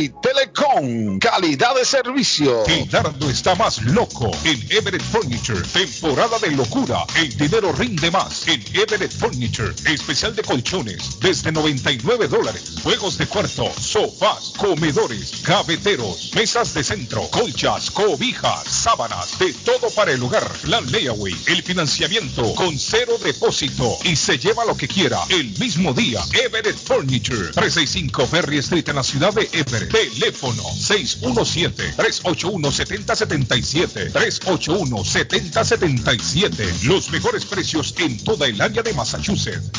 Telecom. 0.09 1.19
Calidad 1.19 1.75
de 1.75 1.85
servicio. 1.85 2.63
Dardo 2.89 3.29
está 3.29 3.55
más 3.55 3.81
loco 3.83 4.31
en 4.43 4.59
Everett 4.71 5.03
Furniture. 5.03 5.61
Temporada 5.61 6.39
de 6.39 6.51
locura. 6.51 7.05
El 7.15 7.35
dinero 7.37 7.71
rinde 7.73 8.09
más 8.09 8.47
en 8.47 8.63
Everett 8.73 9.11
Furniture. 9.11 9.73
Especial 9.85 10.35
de 10.35 10.43
colchones 10.43 11.19
desde 11.19 11.51
99 11.51 12.27
dólares. 12.27 12.75
Juegos 12.83 13.17
de 13.17 13.27
cuarto, 13.27 13.71
sofás, 13.79 14.53
comedores, 14.57 15.43
gaveteros, 15.43 16.31
mesas 16.35 16.73
de 16.73 16.83
centro, 16.83 17.27
colchas, 17.29 17.91
cobijas, 17.91 18.63
sábanas, 18.67 19.37
de 19.39 19.53
todo 19.53 19.89
para 19.91 20.11
el 20.11 20.23
hogar. 20.23 20.47
Plan 20.63 20.91
layaway, 20.91 21.35
el 21.47 21.61
financiamiento 21.63 22.55
con 22.55 22.77
cero 22.79 23.17
depósito 23.23 23.97
y 24.03 24.15
se 24.15 24.37
lleva 24.37 24.65
lo 24.65 24.75
que 24.75 24.87
quiera 24.87 25.19
el 25.29 25.57
mismo 25.59 25.93
día. 25.93 26.21
Everett 26.33 26.77
Furniture. 26.77 27.51
365 27.51 28.25
Ferry 28.25 28.57
Street 28.59 28.87
en 28.89 28.95
la 28.95 29.03
ciudad 29.03 29.33
de 29.33 29.49
Everett. 29.51 29.90
Teléfono 29.91 30.63
617 30.63 31.93
381 31.97 32.71
7077 32.71 34.09
381 34.11 35.03
7077 35.03 36.73
Los 36.83 37.11
mejores 37.11 37.45
precios 37.45 37.93
en 37.97 38.23
toda 38.23 38.47
el 38.47 38.61
área 38.61 38.81
de 38.81 38.93
Massachusetts. 38.93 39.69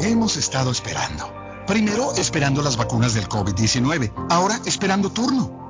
Hemos 0.00 0.36
estado 0.36 0.70
esperando. 0.72 1.32
Primero 1.66 2.12
esperando 2.16 2.62
las 2.62 2.76
vacunas 2.76 3.14
del 3.14 3.28
COVID-19, 3.28 4.26
ahora 4.28 4.60
esperando 4.66 5.12
turno. 5.12 5.69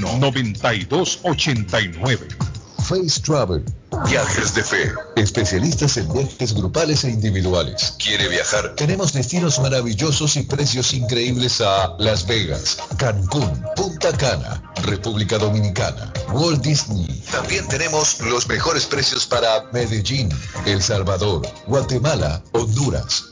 9289. 0.00 2.28
Face 2.82 3.20
Travel. 3.20 3.64
Viajes 4.08 4.54
de 4.54 4.64
fe. 4.64 4.92
Especialistas 5.16 5.96
en 5.98 6.12
viajes 6.12 6.54
grupales 6.54 7.04
e 7.04 7.10
individuales. 7.10 7.94
¿Quiere 7.98 8.28
viajar? 8.28 8.74
Tenemos 8.74 9.12
destinos 9.12 9.60
maravillosos 9.60 10.36
y 10.36 10.42
precios 10.42 10.92
increíbles 10.92 11.60
a 11.60 11.94
Las 11.98 12.26
Vegas, 12.26 12.78
Cancún, 12.96 13.62
Punta 13.76 14.16
Cana, 14.16 14.62
República 14.82 15.38
Dominicana, 15.38 16.12
Walt 16.32 16.62
Disney. 16.62 17.22
También 17.30 17.68
tenemos 17.68 18.20
los 18.20 18.48
mejores 18.48 18.86
precios 18.86 19.26
para 19.26 19.64
Medellín, 19.72 20.30
El 20.66 20.82
Salvador, 20.82 21.42
Guatemala, 21.66 22.42
Honduras. 22.52 23.31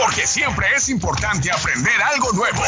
Porque 0.01 0.25
siempre 0.25 0.67
es 0.75 0.89
importante 0.89 1.51
aprender 1.51 2.01
algo 2.01 2.31
nuevo. 2.33 2.63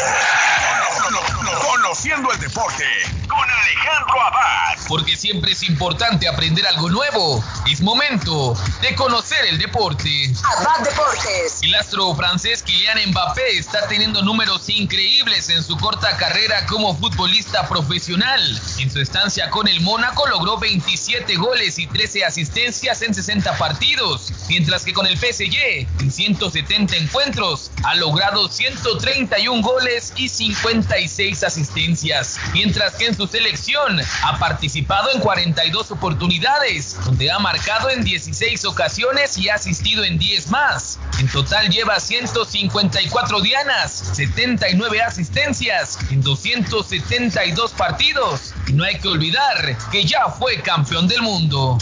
Conociendo 1.62 2.32
el 2.32 2.40
deporte 2.40 2.86
con 3.28 3.40
Alejandro 3.40 4.22
Abad. 4.22 4.78
Porque 4.88 5.16
siempre 5.16 5.52
es 5.52 5.64
importante 5.64 6.28
aprender 6.28 6.66
algo 6.68 6.90
nuevo. 6.90 7.44
Es 7.72 7.82
momento 7.82 8.56
de 8.82 8.96
conocer 8.96 9.46
el 9.46 9.58
deporte. 9.58 10.32
Abad 10.58 10.84
Deportes. 10.84 11.60
El 11.62 11.76
astro 11.76 12.16
francés 12.16 12.64
Kylian 12.64 13.10
Mbappé 13.10 13.58
está 13.58 13.88
teniendo 13.88 14.22
números 14.22 14.70
increíbles 14.70 15.50
en 15.50 15.64
su 15.64 15.78
corta 15.78 16.18
carrera 16.18 16.66
como 16.68 16.96
futbolista 16.98 17.68
profesional. 17.68 18.62
En 18.80 18.92
su 18.92 19.00
estancia 19.00 19.50
con 19.50 19.68
el 19.68 19.82
Mónaco 19.82 20.28
logró 20.28 20.58
27 20.58 21.36
goles 21.36 21.80
y 21.80 21.88
13 21.88 22.26
asistencias 22.26 22.59
en 22.66 23.14
60 23.14 23.58
partidos, 23.58 24.34
mientras 24.50 24.84
que 24.84 24.94
con 24.94 25.08
el 25.08 25.18
PSG 25.18 25.88
en 26.02 26.12
170 26.12 26.96
encuentros 26.98 27.72
ha 27.84 27.96
logrado 27.96 28.50
131 28.50 29.62
goles 29.62 30.14
y 30.18 30.28
56 30.28 31.44
asistencias, 31.44 32.38
mientras 32.54 32.96
que 32.96 33.08
en 33.08 33.16
su 33.16 33.28
selección 33.28 34.00
ha 34.24 34.40
participado 34.40 35.12
en 35.12 35.20
42 35.22 35.92
oportunidades, 35.92 36.98
donde 37.06 37.32
ha 37.32 37.40
marcado 37.40 37.90
en 37.90 38.04
16 38.04 38.66
ocasiones 38.66 39.38
y 39.38 39.50
ha 39.50 39.56
asistido 39.56 40.04
en 40.04 40.18
10 40.18 40.50
más. 40.50 41.00
En 41.20 41.28
total 41.30 41.70
lleva 41.70 42.00
154 42.00 43.42
dianas, 43.42 43.92
79 44.16 45.02
asistencias 45.02 45.98
en 46.12 46.22
272 46.22 47.72
partidos. 47.72 48.54
No 48.74 48.84
hay 48.84 48.98
que 49.00 49.08
olvidar 49.08 49.78
que 49.92 50.06
ya 50.06 50.28
fue 50.28 50.62
campeón 50.62 51.08
del 51.08 51.22
mundo. 51.22 51.78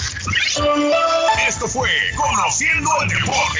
Esto 1.47 1.67
fue 1.67 1.89
Conociendo 2.15 2.89
el 3.01 3.09
Deporte. 3.09 3.59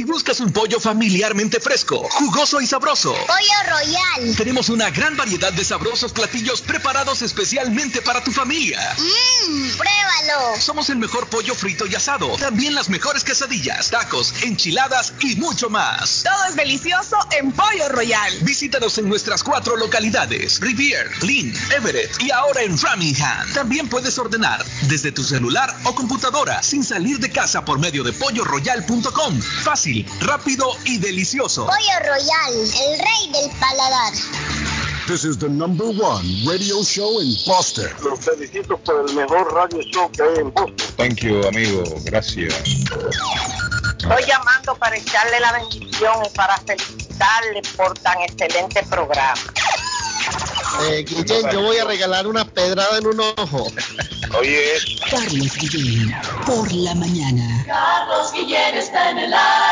Si 0.00 0.06
buscas 0.06 0.40
un 0.40 0.50
pollo 0.50 0.80
familiarmente 0.80 1.60
fresco, 1.60 2.08
jugoso 2.12 2.58
y 2.58 2.66
sabroso, 2.66 3.12
Pollo 3.12 3.68
Royal. 3.68 4.34
tenemos 4.34 4.70
una 4.70 4.88
gran 4.88 5.14
variedad 5.14 5.52
de 5.52 5.62
sabrosos 5.62 6.14
platillos 6.14 6.62
preparados 6.62 7.20
especialmente 7.20 8.00
para 8.00 8.24
tu 8.24 8.32
familia. 8.32 8.80
Mmm, 8.96 9.76
pruébalo. 9.76 10.58
Somos 10.58 10.88
el 10.88 10.96
mejor 10.96 11.28
pollo 11.28 11.54
frito 11.54 11.84
y 11.86 11.94
asado, 11.94 12.34
también 12.38 12.74
las 12.74 12.88
mejores 12.88 13.24
quesadillas, 13.24 13.90
tacos, 13.90 14.32
enchiladas 14.42 15.12
y 15.20 15.36
mucho 15.36 15.68
más. 15.68 16.22
Todo 16.22 16.44
es 16.48 16.56
delicioso 16.56 17.18
en 17.38 17.52
Pollo 17.52 17.90
Royal. 17.90 18.32
Visítanos 18.40 18.96
en 18.96 19.06
nuestras 19.06 19.42
cuatro 19.44 19.76
localidades, 19.76 20.60
Rivier, 20.60 21.10
Lynn, 21.22 21.54
Everett 21.76 22.22
y 22.22 22.30
ahora 22.30 22.62
en 22.62 22.78
Framingham. 22.78 23.52
También 23.52 23.86
puedes 23.86 24.18
ordenar 24.18 24.64
desde 24.88 25.12
tu 25.12 25.22
celular 25.22 25.76
o 25.84 25.94
computadora 25.94 26.62
sin 26.62 26.84
salir 26.84 27.18
de 27.18 27.30
casa 27.30 27.66
por 27.66 27.78
medio 27.78 28.02
de 28.02 28.14
polloroyal.com. 28.14 29.42
Fácil, 29.62 29.89
rápido 30.20 30.66
y 30.84 30.98
delicioso. 30.98 31.66
Pollo 31.66 31.98
Royal, 32.00 32.54
el 32.54 32.98
rey 32.98 33.32
del 33.32 33.50
paladar. 33.58 34.12
This 35.06 35.24
is 35.24 35.38
the 35.38 35.48
number 35.48 35.86
one 35.86 36.24
radio 36.46 36.82
show 36.82 37.20
in 37.20 37.34
Boston. 37.44 37.90
Los 38.04 38.20
felicito 38.20 38.76
por 38.78 39.08
el 39.08 39.14
mejor 39.16 39.52
radio 39.52 39.82
show 39.92 40.10
que 40.12 40.22
hay 40.22 40.38
en 40.38 40.52
Boston. 40.52 40.76
Thank 40.96 41.22
you, 41.22 41.42
amigo. 41.48 41.82
Gracias. 42.04 42.54
Estoy 43.98 44.24
llamando 44.26 44.76
para 44.76 44.96
echarle 44.96 45.40
la 45.40 45.52
bendición 45.52 46.14
y 46.24 46.28
para 46.36 46.56
felicitarle 46.58 47.62
por 47.76 47.98
tan 47.98 48.20
excelente 48.20 48.82
programa. 48.88 49.34
Eh, 50.82 51.04
Guillén, 51.06 51.50
yo 51.50 51.62
voy 51.62 51.78
a 51.78 51.84
regalar 51.84 52.26
una 52.26 52.44
pedrada 52.44 52.98
en 52.98 53.06
un 53.06 53.20
ojo. 53.20 53.66
Oye, 54.38 54.74
Carlos 55.10 55.56
Guillén, 55.56 56.14
por 56.46 56.70
la 56.72 56.94
mañana. 56.94 57.64
Carlos 57.66 58.32
Guillén 58.32 58.76
está 58.76 59.10
en 59.10 59.18
el 59.18 59.34
aire. 59.34 59.69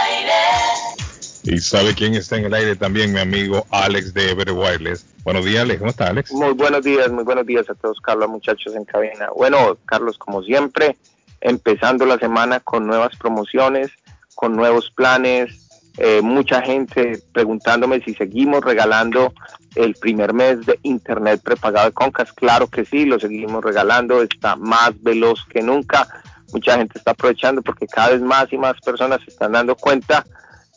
Y 1.51 1.61
sabe 1.61 1.95
quién 1.95 2.15
está 2.15 2.37
en 2.37 2.45
el 2.45 2.53
aire 2.53 2.77
también, 2.77 3.11
mi 3.11 3.21
amigo 3.21 3.67
Alex 3.71 4.13
de 4.13 4.33
Ever 4.33 4.53
Wireless. 4.53 5.07
Buenos 5.25 5.47
días, 5.47 5.63
Alex. 5.63 5.79
¿Cómo 5.79 5.91
está, 5.91 6.09
Alex? 6.09 6.31
Muy 6.31 6.53
buenos 6.53 6.85
días, 6.85 7.11
muy 7.11 7.25
buenos 7.25 7.47
días 7.47 7.71
a 7.71 7.75
todos, 7.75 7.99
Carlos, 8.03 8.29
muchachos 8.29 8.75
en 8.75 8.85
cabina. 8.85 9.31
Bueno, 9.35 9.79
Carlos, 9.87 10.19
como 10.19 10.43
siempre, 10.43 10.99
empezando 11.41 12.05
la 12.05 12.19
semana 12.19 12.61
con 12.61 12.87
nuevas 12.87 13.17
promociones, 13.17 13.91
con 14.35 14.57
nuevos 14.57 14.91
planes, 14.91 15.71
eh, 15.97 16.21
mucha 16.21 16.61
gente 16.61 17.23
preguntándome 17.33 18.03
si 18.03 18.13
seguimos 18.13 18.63
regalando 18.63 19.33
el 19.75 19.95
primer 19.95 20.35
mes 20.35 20.67
de 20.67 20.79
internet 20.83 21.41
prepagado 21.43 21.87
de 21.87 21.95
Concas. 21.95 22.31
Claro 22.35 22.67
que 22.67 22.85
sí, 22.85 23.07
lo 23.07 23.19
seguimos 23.19 23.65
regalando, 23.65 24.23
está 24.23 24.55
más 24.57 25.03
veloz 25.03 25.47
que 25.49 25.63
nunca. 25.63 26.09
Mucha 26.53 26.77
gente 26.77 26.99
está 26.99 27.13
aprovechando 27.13 27.63
porque 27.63 27.87
cada 27.87 28.11
vez 28.11 28.21
más 28.21 28.53
y 28.53 28.59
más 28.59 28.79
personas 28.83 29.23
se 29.25 29.31
están 29.31 29.53
dando 29.53 29.77
cuenta 29.77 30.27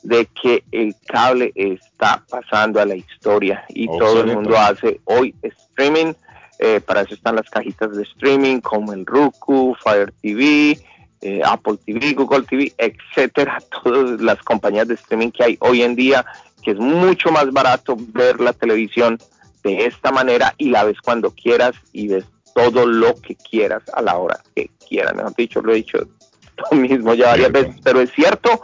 de 0.04 0.26
que 0.28 0.64
el 0.72 0.96
cable 1.08 1.52
está 1.56 2.24
pasando 2.30 2.80
a 2.80 2.86
la 2.86 2.96
historia 2.96 3.64
y 3.70 3.88
todo 3.88 4.22
el 4.22 4.36
mundo 4.36 4.58
hace 4.58 5.00
hoy 5.06 5.36
streaming. 5.42 6.14
Eh, 6.60 6.80
para 6.80 7.02
eso 7.02 7.16
están 7.16 7.36
las 7.36 7.50
cajitas 7.50 7.96
de 7.96 8.04
streaming 8.04 8.60
como 8.60 8.94
el 8.94 9.06
Roku, 9.06 9.76
Fire 9.84 10.14
TV, 10.22 10.80
eh, 11.22 11.42
Apple 11.44 11.78
TV, 11.86 12.14
Google 12.14 12.44
TV, 12.44 12.74
etcétera. 12.78 13.60
Todas 13.84 14.22
las 14.22 14.40
compañías 14.44 14.88
de 14.88 14.96
streaming 14.96 15.32
que 15.32 15.44
hay 15.44 15.58
hoy 15.60 15.82
en 15.82 15.96
día, 15.96 16.26
que 16.64 16.72
es 16.72 16.78
mucho 16.78 17.32
más 17.32 17.52
barato 17.52 17.96
ver 17.98 18.40
la 18.40 18.54
televisión 18.54 19.18
de 19.64 19.86
esta 19.86 20.12
manera 20.12 20.54
y 20.58 20.70
la 20.70 20.84
ves 20.84 21.00
cuando 21.02 21.32
quieras 21.32 21.74
y 21.94 22.08
ves 22.08 22.26
todo 22.54 22.86
lo 22.86 23.16
que 23.16 23.36
quieras 23.36 23.84
a 23.94 24.02
la 24.02 24.18
hora 24.18 24.40
que 24.56 24.70
quieras. 24.88 25.16
Mejor 25.16 25.36
dicho, 25.36 25.62
lo 25.62 25.72
he 25.72 25.78
dicho 25.78 26.00
tú 26.70 26.76
mismo 26.76 27.14
ya 27.14 27.28
varias 27.28 27.52
veces, 27.52 27.76
pero 27.84 28.02
es 28.02 28.12
cierto, 28.12 28.62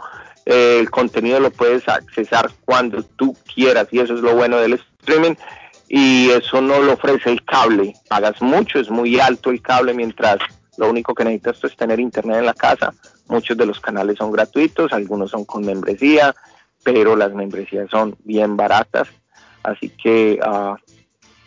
el 0.48 0.90
contenido 0.90 1.40
lo 1.40 1.50
puedes 1.50 1.86
accesar 1.88 2.50
cuando 2.64 3.02
tú 3.02 3.36
quieras 3.54 3.86
y 3.90 4.00
eso 4.00 4.14
es 4.14 4.20
lo 4.20 4.34
bueno 4.34 4.56
del 4.56 4.80
streaming 5.00 5.34
y 5.88 6.30
eso 6.30 6.62
no 6.62 6.80
lo 6.80 6.94
ofrece 6.94 7.30
el 7.30 7.44
cable. 7.44 7.94
Pagas 8.08 8.40
mucho, 8.40 8.78
es 8.78 8.88
muy 8.88 9.20
alto 9.20 9.50
el 9.50 9.60
cable 9.60 9.92
mientras 9.92 10.38
lo 10.78 10.88
único 10.88 11.14
que 11.14 11.24
necesitas 11.24 11.64
es 11.64 11.76
tener 11.76 12.00
internet 12.00 12.38
en 12.38 12.46
la 12.46 12.54
casa. 12.54 12.94
Muchos 13.26 13.58
de 13.58 13.66
los 13.66 13.78
canales 13.78 14.16
son 14.16 14.32
gratuitos, 14.32 14.90
algunos 14.94 15.30
son 15.30 15.44
con 15.44 15.66
membresía, 15.66 16.34
pero 16.82 17.14
las 17.14 17.34
membresías 17.34 17.90
son 17.90 18.16
bien 18.24 18.56
baratas. 18.56 19.08
Así 19.62 19.90
que 19.90 20.40
ah, 20.42 20.76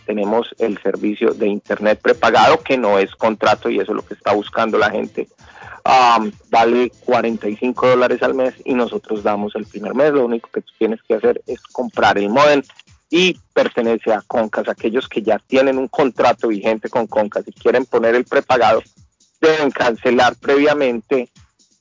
tenemos 0.05 0.53
el 0.59 0.81
servicio 0.81 1.33
de 1.33 1.47
internet 1.47 1.99
prepagado 2.01 2.59
que 2.61 2.77
no 2.77 2.99
es 2.99 3.15
contrato 3.15 3.69
y 3.69 3.79
eso 3.79 3.91
es 3.91 3.95
lo 3.95 4.05
que 4.05 4.13
está 4.13 4.33
buscando 4.33 4.77
la 4.77 4.89
gente. 4.89 5.27
Um, 5.83 6.31
vale 6.49 6.91
45 7.05 7.87
dólares 7.87 8.21
al 8.21 8.35
mes 8.35 8.53
y 8.65 8.73
nosotros 8.73 9.23
damos 9.23 9.55
el 9.55 9.65
primer 9.65 9.95
mes. 9.95 10.13
Lo 10.13 10.25
único 10.25 10.49
que 10.53 10.61
tú 10.61 10.71
tienes 10.77 11.01
que 11.03 11.15
hacer 11.15 11.41
es 11.47 11.61
comprar 11.61 12.17
el 12.17 12.29
modem 12.29 12.61
y 13.09 13.37
pertenece 13.53 14.13
a 14.13 14.21
Concas. 14.21 14.67
Aquellos 14.69 15.07
que 15.07 15.21
ya 15.21 15.39
tienen 15.39 15.77
un 15.77 15.87
contrato 15.87 16.49
vigente 16.49 16.89
con 16.89 17.07
Concas 17.07 17.47
y 17.47 17.51
quieren 17.51 17.85
poner 17.85 18.15
el 18.15 18.25
prepagado, 18.25 18.83
deben 19.39 19.71
cancelar 19.71 20.35
previamente 20.35 21.29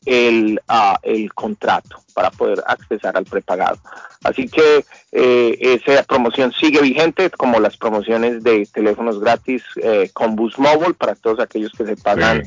el, 0.04 0.60
ah, 0.68 0.98
el 1.02 1.32
contrato 1.34 2.02
para 2.14 2.30
poder 2.30 2.62
accesar 2.66 3.16
al 3.16 3.24
prepagado. 3.24 3.78
Así 4.24 4.48
que 4.48 4.84
eh, 5.12 5.56
esa 5.60 6.02
promoción 6.02 6.52
sigue 6.52 6.80
vigente 6.80 7.30
como 7.30 7.60
las 7.60 7.76
promociones 7.76 8.42
de 8.42 8.66
teléfonos 8.72 9.20
gratis 9.20 9.62
eh, 9.76 10.10
con 10.12 10.36
Boost 10.36 10.58
Mobile 10.58 10.94
para 10.94 11.14
todos 11.14 11.40
aquellos 11.40 11.72
que 11.72 11.86
se 11.86 11.96
pagan 11.96 12.42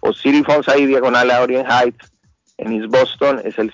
o 0.00 0.14
City 0.14 0.42
Phones 0.42 0.68
ahí, 0.68 0.86
diagonal 0.86 1.30
a 1.30 1.42
Orient 1.42 1.68
Heights, 1.70 2.10
en 2.56 2.72
East 2.72 2.90
Boston, 2.90 3.42
es 3.44 3.58
el 3.58 3.70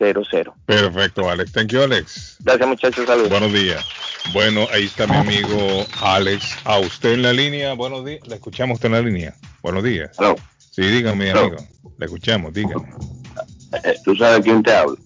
617-997-4700. 0.00 0.52
Perfecto, 0.66 1.28
Alex. 1.30 1.52
Thank 1.52 1.68
you, 1.72 1.82
Alex. 1.82 2.36
Gracias, 2.40 2.68
muchachos. 2.68 3.06
Saludos. 3.06 3.28
Buenos 3.28 3.52
días. 3.52 3.84
Bueno, 4.32 4.66
ahí 4.72 4.84
está 4.86 5.06
mi 5.06 5.16
amigo 5.16 5.86
Alex. 6.02 6.56
A 6.64 6.78
usted 6.78 7.12
en 7.14 7.22
la 7.22 7.32
línea. 7.32 7.74
Buenos 7.74 8.04
días. 8.04 8.26
Le 8.26 8.34
escuchamos 8.36 8.76
usted 8.76 8.86
en 8.86 8.92
la 8.92 9.02
línea. 9.02 9.34
Buenos 9.62 9.84
días. 9.84 10.10
Hello. 10.18 10.36
Sí, 10.58 10.82
dígame, 10.82 11.30
Hello. 11.30 11.40
amigo. 11.40 11.56
Le 11.98 12.06
escuchamos, 12.06 12.52
dígame. 12.54 12.88
Eh, 13.84 13.94
¿Tú 14.04 14.16
sabes 14.16 14.40
quién 14.42 14.62
te 14.62 14.74
habla? 14.74 14.96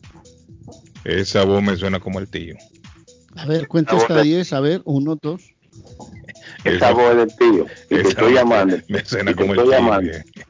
Esa 1.05 1.45
voz 1.45 1.63
me 1.63 1.77
suena 1.77 2.01
como 2.01 2.19
el 2.19 2.29
tío. 2.29 2.55
A 3.37 3.47
ver, 3.47 3.67
cuenta 3.69 3.97
hasta 3.97 4.23
10, 4.23 4.53
a 4.53 4.61
ver, 4.61 4.81
uno, 4.85 5.19
dos. 5.21 5.43
Esa 6.63 6.93
voz 6.93 7.11
es 7.11 7.17
del 7.17 7.37
tío. 7.37 7.67
Y 7.87 7.89
te 7.89 8.01
Esa 8.01 8.09
estoy 8.11 8.25
voz 8.25 8.35
llamando. 8.35 8.77
Me 8.89 9.05
suena 9.05 9.35
como 9.35 9.53
el 9.55 9.61
estoy 9.61 9.77
tío. 9.77 10.45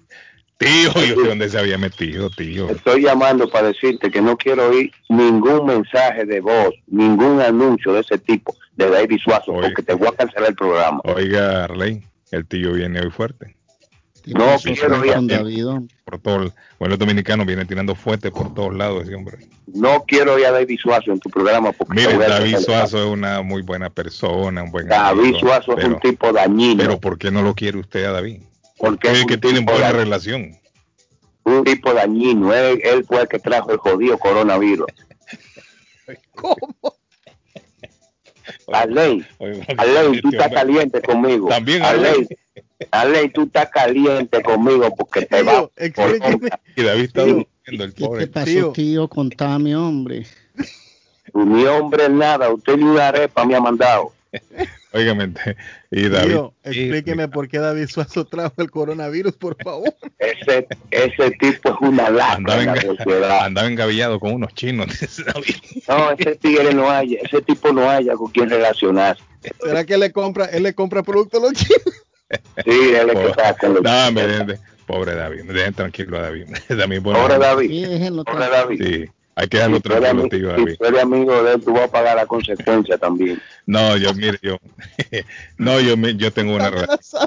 Tío, 0.65 0.93
yo 0.95 1.23
sé 1.23 1.29
dónde 1.29 1.49
se 1.49 1.59
había 1.59 1.79
metido, 1.79 2.31
tío. 2.31 2.69
Estoy 2.71 3.03
llamando 3.03 3.49
para 3.49 3.69
decirte 3.69 4.11
que 4.11 4.21
no 4.23 4.37
quiero 4.37 4.69
oír 4.69 4.91
ningún 5.09 5.67
mensaje 5.67 6.25
de 6.25 6.41
voz, 6.41 6.75
ningún 6.87 7.41
anuncio 7.41 7.93
de 7.93 8.01
ese 8.01 8.19
tipo 8.19 8.55
de 8.77 8.91
David 8.91 9.19
Suazo, 9.23 9.53
porque 9.53 9.83
te 9.83 9.95
voy 9.95 10.09
a 10.09 10.13
cancelar 10.13 10.51
el 10.51 10.55
programa. 10.57 11.01
Oiga, 11.05 11.65
Arley, 11.65 12.03
el 12.31 12.47
tío 12.47 12.73
viene 12.73 13.01
hoy 13.01 13.11
fuerte. 13.11 13.57
No 14.27 14.57
quiero 14.63 15.01
oír, 15.01 15.67
Por 16.07 16.19
todo, 16.19 16.37
el- 16.45 16.53
bueno, 16.79 16.93
los 16.93 16.99
dominicanos 16.99 17.47
vienen 17.47 17.67
tirando 17.67 17.95
fuerte 17.95 18.31
por 18.31 18.55
todos 18.55 18.75
lados, 18.75 19.03
ese 19.05 19.15
hombre. 19.15 19.37
no 19.67 20.03
quiero 20.09 20.35
oír 20.35 20.47
a 20.47 20.51
David 20.51 20.79
Suazo 20.81 21.13
en 21.13 21.21
tu 21.21 21.29
programa 21.29 21.73
porque 21.73 21.95
Mire, 22.07 22.17
David. 22.27 22.57
Suazo 22.57 22.99
es 23.05 23.07
una 23.11 23.43
muy 23.43 23.61
buena 23.61 23.91
persona, 23.91 24.63
un 24.63 24.71
buen 24.71 24.89
David 24.89 25.21
amigo, 25.21 25.39
Suazo 25.41 25.77
es 25.77 25.85
un 25.85 25.97
pero- 25.97 26.11
tipo 26.11 26.33
dañino. 26.33 26.83
Pero 26.83 26.99
¿por 27.01 27.19
qué 27.19 27.31
no 27.31 27.43
lo 27.43 27.55
quiere 27.55 27.77
usted 27.79 28.05
a 28.07 28.13
David? 28.13 28.41
Porque 28.79 29.13
es 29.13 29.25
que 29.27 29.37
tienen 29.39 29.65
buena 29.65 29.81
dañino. 29.83 29.99
relación. 29.99 30.59
un 31.45 31.65
tipo 31.65 31.93
dañino. 31.95 32.53
Él, 32.53 32.81
él 32.85 33.05
fue 33.05 33.23
el 33.23 33.29
que 33.29 33.39
trajo 33.39 33.71
el 33.71 33.79
jodido 33.79 34.19
coronavirus. 34.19 34.87
¿Cómo? 36.35 36.57
Arley, 38.73 39.25
Arley, 39.79 40.21
tú 40.21 40.29
estás 40.31 40.53
caliente 40.53 41.01
conmigo. 41.01 41.49
También, 41.49 41.83
Arley, 41.83 42.27
Arley, 42.91 43.29
tú 43.31 43.45
estás 43.45 43.71
caliente 43.71 44.43
conmigo 44.43 44.95
porque 44.95 45.23
te 45.23 45.43
va. 45.43 45.71
Y 46.77 46.83
David 46.83 47.05
está 47.05 47.25
Tío, 47.25 47.47
durmiendo, 47.67 47.85
el 47.85 47.95
¿Qué 47.95 48.05
pobre. 48.05 48.27
pasó, 48.27 48.73
tío? 48.73 49.09
Contame, 49.09 49.75
hombre. 49.77 50.27
Mi 51.33 51.65
hombre 51.65 52.09
nada, 52.11 52.51
usted 52.53 52.77
ni 52.77 52.85
una 52.85 53.09
arepa 53.09 53.45
me 53.45 53.55
ha 53.57 53.61
mandado. 53.61 54.13
Óigame, 54.93 55.33
y 55.91 56.09
David. 56.09 56.29
Tío, 56.31 56.55
explíqueme 56.63 57.27
por 57.29 57.49
qué 57.49 57.59
David 57.59 57.89
Suazo 57.89 58.25
trajo 58.27 58.55
el 58.59 58.71
coronavirus, 58.71 59.33
por 59.35 59.57
favor. 59.63 59.93
Ese, 60.19 60.69
ese 60.91 61.31
tipo 61.33 61.71
es 61.71 61.77
una 61.81 62.11
lacra 62.11 62.35
Andaba, 62.55 63.45
andaba 63.45 63.67
engavillado 63.67 64.21
con 64.21 64.35
unos 64.35 64.55
chinos. 64.55 64.87
No, 65.89 66.11
ese 66.13 66.37
tigre 66.37 66.73
no 66.73 66.89
haya, 66.91 67.19
ese 67.23 67.43
tipo 67.43 67.73
no 67.73 67.89
haya 67.91 68.15
con 68.15 68.31
quien 68.31 68.49
relacionarse. 68.49 69.23
¿Será 69.61 69.85
que 69.85 69.95
él 69.95 70.01
le 70.01 70.13
compra, 70.13 70.47
él 70.47 70.63
le 70.63 70.75
compra 70.75 71.03
productos 71.03 71.43
a 71.43 71.47
los 71.47 71.53
chinos? 71.55 71.83
Sí, 72.65 72.95
él 72.95 73.11
es 73.11 73.17
que 73.19 73.27
está 73.27 73.55
con 73.57 73.75
los 73.75 73.83
No, 73.83 73.91
dejen- 74.13 74.61
pobre 74.87 75.15
David, 75.15 75.43
dejen 75.51 75.75
tranquilo 75.75 76.19
a 76.19 76.23
David. 76.23 76.47
David 76.69 77.01
bueno, 77.01 77.21
Pobre 77.21 77.39
David. 77.39 78.23
Pobre 78.25 78.49
David. 78.49 78.83
Sí, 78.83 79.11
hay 79.37 79.49
que 79.49 79.57
dejarlo 79.57 79.77
Si 79.77 79.83
tranquilo, 79.83 80.57
si 80.69 80.77
tú 80.77 80.85
eres 80.85 81.03
amigo 81.03 81.43
de 81.43 81.55
él, 81.55 81.63
tú 81.65 81.73
vas 81.73 81.85
a 81.85 81.89
pagar 81.89 82.17
la 82.17 82.27
consecuencia 82.27 82.99
también. 82.99 83.41
No, 83.67 83.97
yo, 83.97 84.13
mire, 84.13 84.39
yo, 84.43 84.59
no, 85.57 85.81
yo, 85.81 85.97
me- 85.97 86.15
yo 86.17 86.31
tengo 86.31 86.55
una 86.55 86.69
relación. 86.69 87.27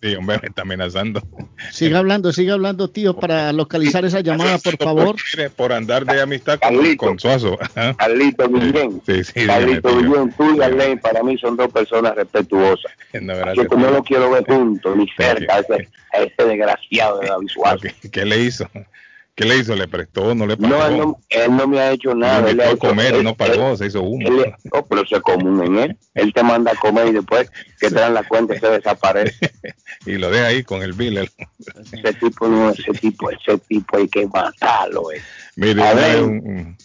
Sí, 0.00 0.14
hombre, 0.14 0.38
me 0.40 0.48
está 0.48 0.62
amenazando. 0.62 1.22
Siga 1.70 1.98
hablando, 1.98 2.32
siga 2.32 2.54
hablando, 2.54 2.88
tío, 2.88 3.14
para 3.14 3.52
localizar 3.52 4.02
esa 4.06 4.20
llamada, 4.20 4.56
por 4.56 4.78
favor. 4.78 5.16
Mire, 5.36 5.50
por 5.50 5.74
andar 5.74 6.06
de 6.06 6.22
amistad 6.22 6.58
con, 6.58 6.96
con 6.96 7.18
Suazo. 7.18 7.58
Carlito 7.98 8.48
Guillén. 8.48 9.02
Sí, 9.06 9.24
sí, 9.24 9.46
Carlito. 9.46 9.94
Guillén, 9.98 10.32
tú 10.38 10.56
y 10.56 10.62
Arlene 10.62 10.96
para 10.96 11.22
mí 11.22 11.36
son 11.36 11.54
dos 11.54 11.70
personas 11.70 12.14
respetuosas. 12.14 12.90
No, 13.12 13.34
Yo 13.34 13.38
gracias, 13.40 13.68
que 13.68 13.76
no 13.76 13.90
lo 13.90 14.02
quiero 14.02 14.30
ver 14.30 14.44
juntos, 14.46 14.96
ni 14.96 15.06
cerca, 15.18 15.56
a 15.56 15.58
ese, 15.60 15.88
a 16.14 16.22
ese 16.22 16.44
desgraciado 16.48 17.20
de 17.20 17.28
David. 17.28 17.48
¿Qué, 18.00 18.08
qué 18.10 18.24
le 18.24 18.38
hizo? 18.38 18.66
¿Qué 19.38 19.44
le 19.44 19.56
hizo? 19.56 19.76
¿Le 19.76 19.86
prestó? 19.86 20.34
¿No 20.34 20.46
le 20.48 20.56
pagó? 20.56 20.68
No, 20.76 20.86
él 20.86 20.96
no, 20.98 21.20
él 21.28 21.56
no 21.56 21.68
me 21.68 21.78
ha 21.78 21.92
hecho 21.92 22.12
nada. 22.12 22.40
Lo 22.40 22.48
él 22.48 22.60
a 22.60 22.66
hecho- 22.70 22.78
comer 22.78 23.14
y 23.14 23.18
él- 23.18 23.22
no 23.24 23.36
pagó, 23.36 23.70
él- 23.70 23.78
se 23.78 23.86
hizo 23.86 24.02
humo. 24.02 24.26
él- 24.28 24.52
oh, 24.72 24.84
pero 24.84 25.02
es 25.02 25.22
común 25.22 25.64
en 25.64 25.78
él. 25.78 25.96
Él 26.14 26.32
te 26.34 26.42
manda 26.42 26.72
a 26.72 26.74
comer 26.74 27.06
y 27.06 27.12
después 27.12 27.48
que 27.80 27.88
te 27.88 27.94
dan 27.94 28.14
la 28.14 28.24
cuenta 28.24 28.56
y 28.56 28.58
se 28.58 28.68
desaparece. 28.68 29.38
y 30.06 30.12
lo 30.18 30.28
deja 30.32 30.48
ahí 30.48 30.64
con 30.64 30.82
el 30.82 30.92
bill. 30.92 31.18
Ese 31.18 32.14
tipo 32.14 32.48
no, 32.48 32.70
ese 32.70 32.90
tipo, 33.00 33.30
ese 33.30 33.58
tipo 33.68 33.96
hay 33.96 34.08
que 34.08 34.26
matarlo. 34.26 35.12
Eh. 35.12 35.22
Mire, 35.54 35.82
A 35.84 35.94
ver. 35.94 36.22
un- 36.24 36.76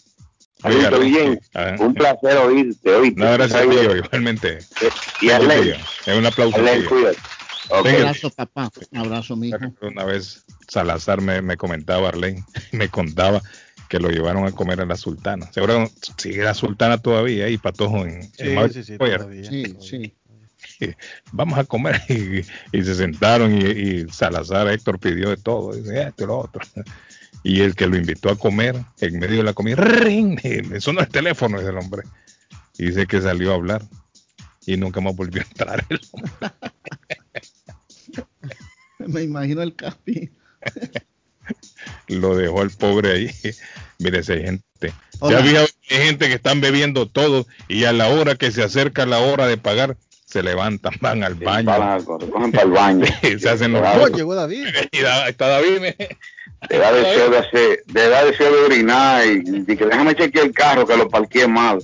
ajá. 0.61 1.75
un 1.79 1.93
placer 1.95 2.37
oírte. 2.37 2.89
oírte. 2.95 3.19
No, 3.19 3.33
gracias, 3.33 3.61
tío, 3.67 3.95
igualmente. 3.95 4.59
Y 5.21 5.29
Arlene. 5.31 5.61
tío. 5.73 5.75
Es 6.05 6.17
un 6.19 6.25
aplauso, 6.27 6.55
Arlene, 6.57 6.87
tío. 7.69 7.81
cuídate. 7.81 7.81
Ok. 7.81 7.85
Un 7.87 7.95
abrazo, 7.95 8.29
papá. 8.31 8.71
Un 8.91 8.97
abrazo, 8.99 9.35
mijo. 9.35 9.57
Una 9.81 10.03
vez 10.05 10.45
Salazar 10.67 11.21
me, 11.21 11.41
me 11.41 11.57
comentaba, 11.57 12.09
Arlene, 12.09 12.43
me 12.71 12.89
contaba 12.89 13.41
que 13.89 13.99
lo 13.99 14.09
llevaron 14.09 14.45
a 14.47 14.51
comer 14.51 14.81
a 14.81 14.85
la 14.85 14.95
sultana. 14.97 15.51
Seguro 15.51 15.89
sigue 16.17 16.43
la 16.43 16.53
sultana 16.53 16.97
todavía 16.97 17.45
ahí, 17.45 17.57
patojo 17.57 18.05
en, 18.05 18.21
en 18.23 18.31
Sí, 18.33 18.43
Maverick 18.55 18.73
sí, 18.73 18.83
sí, 18.83 18.95
Square. 18.95 19.17
todavía. 19.17 19.49
Sí, 19.49 19.77
sí. 19.79 20.15
Vamos 21.31 21.59
a 21.59 21.65
comer 21.65 22.01
y, 22.09 22.39
y 22.77 22.83
se 22.83 22.95
sentaron 22.95 23.53
y, 23.55 23.65
y 23.65 24.07
Salazar 24.09 24.67
Héctor 24.69 24.99
pidió 24.99 25.29
de 25.29 25.37
todo, 25.37 25.73
dice 25.73 26.03
esto 26.03 26.23
y 26.23 26.27
lo 26.27 26.39
otro. 26.39 26.61
Y 27.43 27.59
el 27.61 27.75
que 27.75 27.87
lo 27.87 27.97
invitó 27.97 28.29
a 28.29 28.37
comer, 28.37 28.77
en 29.01 29.19
medio 29.19 29.37
de 29.37 29.43
la 29.43 29.53
comida, 29.53 29.75
ring, 29.83 30.39
me 30.69 30.79
sonó 30.79 31.01
el 31.01 31.09
teléfono 31.09 31.59
ese 31.59 31.69
hombre. 31.71 32.03
Y 32.77 32.85
dice 32.85 33.05
que 33.05 33.21
salió 33.21 33.51
a 33.51 33.55
hablar 33.55 33.83
y 34.65 34.77
nunca 34.77 35.01
más 35.01 35.13
volvió 35.15 35.41
a 35.41 35.45
entrar. 35.45 35.85
el 35.89 35.99
hombre. 36.13 36.31
Me 38.99 39.21
imagino 39.23 39.61
el 39.61 39.75
capi. 39.75 40.29
lo 42.07 42.35
dejó 42.35 42.61
el 42.61 42.69
pobre 42.71 43.11
ahí. 43.11 43.31
Mire, 43.99 44.23
si 44.23 44.33
hay 44.33 44.43
gente. 44.43 44.93
Hola. 45.19 45.39
Ya 45.39 45.43
había 45.45 45.65
gente 45.81 46.27
que 46.27 46.33
están 46.35 46.61
bebiendo 46.61 47.07
todo 47.07 47.45
y 47.67 47.85
a 47.85 47.93
la 47.93 48.09
hora 48.09 48.35
que 48.35 48.51
se 48.51 48.63
acerca 48.63 49.05
la 49.05 49.19
hora 49.19 49.47
de 49.47 49.57
pagar, 49.57 49.97
se 50.25 50.41
levantan, 50.43 50.93
van 51.01 51.23
al 51.23 51.35
baño. 51.35 51.65
Para, 51.65 51.99
cogen 52.03 52.51
para 52.51 52.63
el 52.63 52.71
baño. 52.71 53.05
se 53.39 53.49
hacen 53.49 53.73
los. 53.73 53.81
Oh, 53.83 54.07
llegó 54.07 54.35
David. 54.35 54.67
Y 54.91 54.99
da- 55.01 55.27
está 55.29 55.47
David. 55.47 55.79
me- 55.79 55.93
Te 56.69 56.77
da 56.77 56.91
deseo 56.93 57.29
de 57.29 57.37
hacer, 57.39 57.83
te 57.91 58.09
da 58.09 58.23
deseo 58.25 58.51
de 58.51 58.61
orinar 58.63 59.25
y, 59.25 59.43
y 59.71 59.75
que 59.77 59.85
déjame 59.85 60.15
chequear 60.15 60.45
el 60.45 60.53
carro 60.53 60.87
que 60.87 60.95
lo 60.97 61.09
parqué 61.09 61.47
mal. 61.47 61.79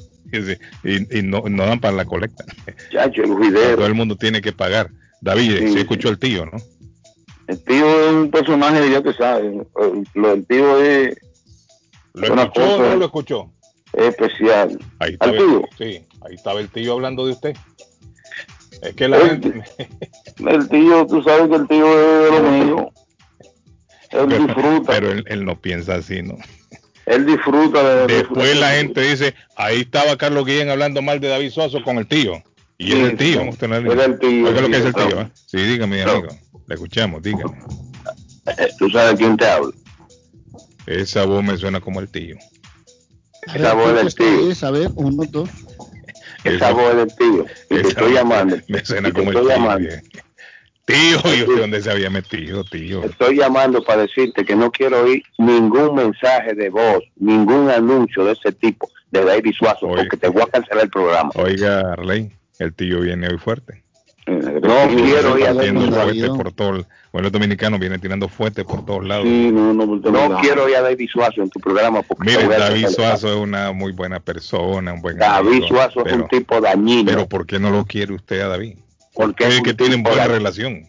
Y, 0.83 1.17
y 1.19 1.23
no, 1.23 1.43
no 1.49 1.65
dan 1.65 1.79
para 1.79 1.95
la 1.95 2.05
colecta. 2.05 2.45
Chacho, 2.91 3.23
el 3.23 3.53
Todo 3.75 3.85
el 3.87 3.95
mundo 3.95 4.15
tiene 4.15 4.41
que 4.41 4.51
pagar. 4.51 4.89
David, 5.21 5.57
Sí, 5.59 5.73
se 5.73 5.79
escuchó 5.81 6.09
el 6.09 6.19
tío, 6.19 6.45
¿no? 6.45 6.57
El 7.47 7.63
tío 7.63 7.85
es 8.05 8.11
un 8.13 8.29
personaje, 8.31 8.91
ya 8.91 9.01
te 9.01 9.13
sabes. 9.13 9.55
Lo 10.13 10.29
del 10.29 10.45
tío 10.45 10.79
es 10.81 11.17
¿Lo 12.13 12.27
escuchó 12.27 12.75
o 12.75 12.79
no 12.89 12.95
lo 12.95 13.05
escuchó? 13.05 13.51
especial. 13.93 14.77
Ahí 14.99 15.13
estaba, 15.13 15.31
¿Al 15.31 15.37
tío? 15.37 15.61
sí, 15.77 16.05
ahí 16.21 16.35
estaba 16.35 16.59
el 16.59 16.69
tío 16.69 16.93
hablando 16.93 17.25
de 17.25 17.31
usted. 17.33 17.55
Es 18.81 18.93
que 18.95 19.07
la 19.07 19.17
El, 19.17 19.29
gente. 19.41 19.63
el 20.47 20.69
tío, 20.69 21.07
tú 21.07 21.21
sabes 21.23 21.49
que 21.49 21.55
el 21.55 21.67
tío 21.67 21.85
es 21.87 22.31
de 22.31 22.39
lo 22.41 22.51
mío. 22.51 22.91
Él 24.11 24.25
Pero, 24.27 24.45
disfruta, 24.45 24.91
pero 24.93 25.11
él, 25.11 25.23
él 25.27 25.45
no 25.45 25.59
piensa 25.59 25.95
así, 25.95 26.21
¿no? 26.21 26.35
él 27.05 27.25
disfruta 27.25 27.83
de, 27.83 28.07
de- 28.07 28.13
Después 28.19 28.59
la 28.59 28.71
gente 28.71 29.01
dice, 29.01 29.33
ahí 29.55 29.81
estaba 29.81 30.15
Carlos 30.17 30.45
Guillén 30.45 30.69
hablando 30.69 31.01
mal 31.01 31.19
de 31.19 31.27
David 31.27 31.49
Suazo 31.49 31.81
con 31.83 31.97
el 31.97 32.07
tío. 32.07 32.33
Y 32.79 32.91
es 32.93 32.97
Sí, 32.97 33.01
el 33.03 33.17
tío. 33.17 33.41
sí, 33.43 33.49
usted 33.49 33.67
no 33.67 33.75
es 33.75 33.99
el 34.07 34.19
tío, 34.19 34.47
Oiga 34.47 34.61
lo 34.61 34.65
sí, 34.67 34.71
que 34.71 34.77
es 34.79 34.85
el 34.85 34.93
tío, 34.95 35.21
¿eh? 35.21 35.31
Sí, 35.33 35.57
dígame, 35.57 36.01
amigo. 36.01 36.27
Le 36.67 36.75
escuchamos, 36.75 37.21
dígame. 37.21 37.57
Eh, 38.57 38.67
¿Tú 38.79 38.89
sabes 38.89 39.15
quién 39.19 39.37
te 39.37 39.45
habla? 39.47 39.71
Esa 40.87 41.25
voz 41.25 41.43
me 41.43 41.55
suena 41.57 41.79
como 41.81 41.99
el 41.99 42.09
tío. 42.09 42.35
Esa 43.53 43.73
voz 43.73 43.93
del 43.95 44.13
tío. 44.15 44.49
Es, 44.49 44.63
a 44.63 44.71
ver, 44.71 44.89
uno, 44.95 45.23
dos. 45.29 45.49
Esa 46.43 46.71
voz 46.71 46.95
del 46.95 47.13
tío. 47.15 47.45
Y 47.69 47.81
te 47.81 47.87
estoy 47.89 48.13
llamando. 48.13 48.57
Me 48.69 48.83
suena 48.85 49.11
como 49.11 49.31
el 49.31 49.37
estoy 49.37 49.53
tío. 49.53 49.57
llamando. 49.57 49.89
Tío, 50.85 51.19
¿y 51.35 51.41
usted 51.43 51.57
dónde 51.59 51.81
se 51.81 51.91
había 51.91 52.09
metido, 52.09 52.63
tío? 52.63 53.03
Estoy 53.03 53.37
llamando 53.37 53.83
para 53.83 54.01
decirte 54.03 54.43
que 54.43 54.55
no 54.55 54.71
quiero 54.71 55.03
oír 55.03 55.21
ningún 55.37 55.93
mensaje 55.95 56.55
de 56.55 56.69
voz, 56.69 57.03
ningún 57.17 57.69
anuncio 57.69 58.25
de 58.25 58.31
ese 58.31 58.51
tipo 58.53 58.89
de 59.11 59.23
David 59.23 59.51
Suazo, 59.55 59.87
porque 59.87 60.17
te 60.17 60.29
voy 60.29 60.41
a 60.41 60.47
cancelar 60.47 60.85
el 60.85 60.89
programa. 60.89 61.29
Oiga, 61.35 61.91
Arley, 61.93 62.31
el 62.59 62.73
tío 62.73 63.01
viene 63.01 63.27
hoy 63.27 63.37
fuerte. 63.37 63.83
No 64.27 64.87
quiero 64.89 65.33
oír 65.33 65.47
a 65.47 66.33
por 66.35 66.51
todo 66.51 66.75
el, 66.75 66.85
bueno, 67.11 67.27
el 67.27 67.31
dominicano 67.31 67.79
viene 67.79 67.97
tirando 67.97 68.29
fuerte 68.29 68.63
por 68.63 68.85
todos 68.85 69.03
lados. 69.03 69.25
no, 69.25 70.39
quiero 70.41 70.65
oír 70.65 70.75
a 70.75 70.81
David 70.81 71.09
Suazo 71.11 71.41
en 71.41 71.49
tu 71.49 71.59
programa 71.59 72.03
porque 72.03 72.29
Mire, 72.29 72.47
David. 72.47 72.89
Suazo 72.89 73.29
es 73.29 73.37
una 73.37 73.71
muy 73.71 73.91
buena 73.91 74.19
persona, 74.19 74.93
un 74.93 75.01
buen 75.01 75.17
David 75.17 75.49
amigo, 75.49 75.67
Suazo 75.67 76.05
es 76.05 76.13
un 76.13 76.27
tipo 76.27 76.61
dañino. 76.61 77.09
Pero 77.09 77.27
¿por 77.27 77.47
qué 77.47 77.57
no 77.57 77.71
lo 77.71 77.85
quiere 77.85 78.13
usted 78.13 78.41
a 78.41 78.49
David? 78.49 78.77
Porque 79.15 79.47
es 79.47 79.61
que 79.61 79.73
tienen 79.73 79.99
tipo 79.99 80.09
buena 80.11 80.27
dañino. 80.27 80.37
relación. 80.37 80.87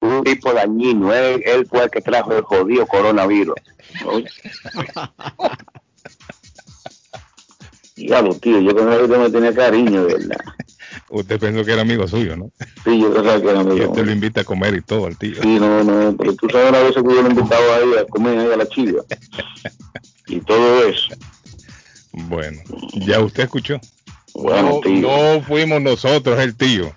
un 0.00 0.24
tipo 0.24 0.54
dañino. 0.54 1.12
Él, 1.12 1.42
él 1.44 1.66
fue 1.66 1.84
el 1.84 1.90
que 1.90 2.00
trajo 2.00 2.34
el 2.34 2.42
jodido 2.42 2.86
coronavirus. 2.86 3.56
Diablo, 7.96 8.34
tío, 8.36 8.60
yo 8.60 8.74
con 8.74 8.92
él 8.92 9.08
no 9.08 9.18
me 9.20 9.30
tenía 9.30 9.54
cariño, 9.54 10.06
¿verdad? 10.06 10.40
Usted 11.10 11.38
pensó 11.40 11.64
que 11.64 11.72
era 11.72 11.82
amigo 11.82 12.06
suyo, 12.08 12.36
¿no? 12.36 12.50
Sí, 12.84 13.00
yo 13.00 13.12
pensaba 13.12 13.40
que 13.40 13.48
era 13.50 13.58
Y 13.58 13.60
amigo. 13.62 13.90
usted 13.90 14.04
lo 14.06 14.12
invita 14.12 14.40
a 14.42 14.44
comer 14.44 14.74
y 14.74 14.80
todo 14.82 15.06
al 15.06 15.16
tío. 15.18 15.40
Sí, 15.42 15.58
no, 15.58 15.82
no, 15.84 16.16
pero 16.16 16.34
tú 16.34 16.48
sabes 16.50 16.68
una 16.70 16.80
vez 16.80 16.94
que 16.94 17.02
yo 17.02 17.22
lo 17.22 17.28
invitaba 17.30 17.76
ahí 17.76 17.94
a 18.00 18.04
comer 18.06 18.38
ahí 18.38 18.52
a 18.52 18.56
la 18.56 18.66
chiva. 18.66 19.02
Y 20.26 20.40
todo 20.40 20.84
eso. 20.86 21.14
Bueno, 22.12 22.60
ya 22.94 23.20
usted 23.20 23.44
escuchó. 23.44 23.80
Bueno, 24.34 24.70
no, 24.70 24.80
tío. 24.80 25.00
no 25.36 25.42
fuimos 25.42 25.80
nosotros 25.82 26.38
el 26.40 26.56
tío. 26.56 26.94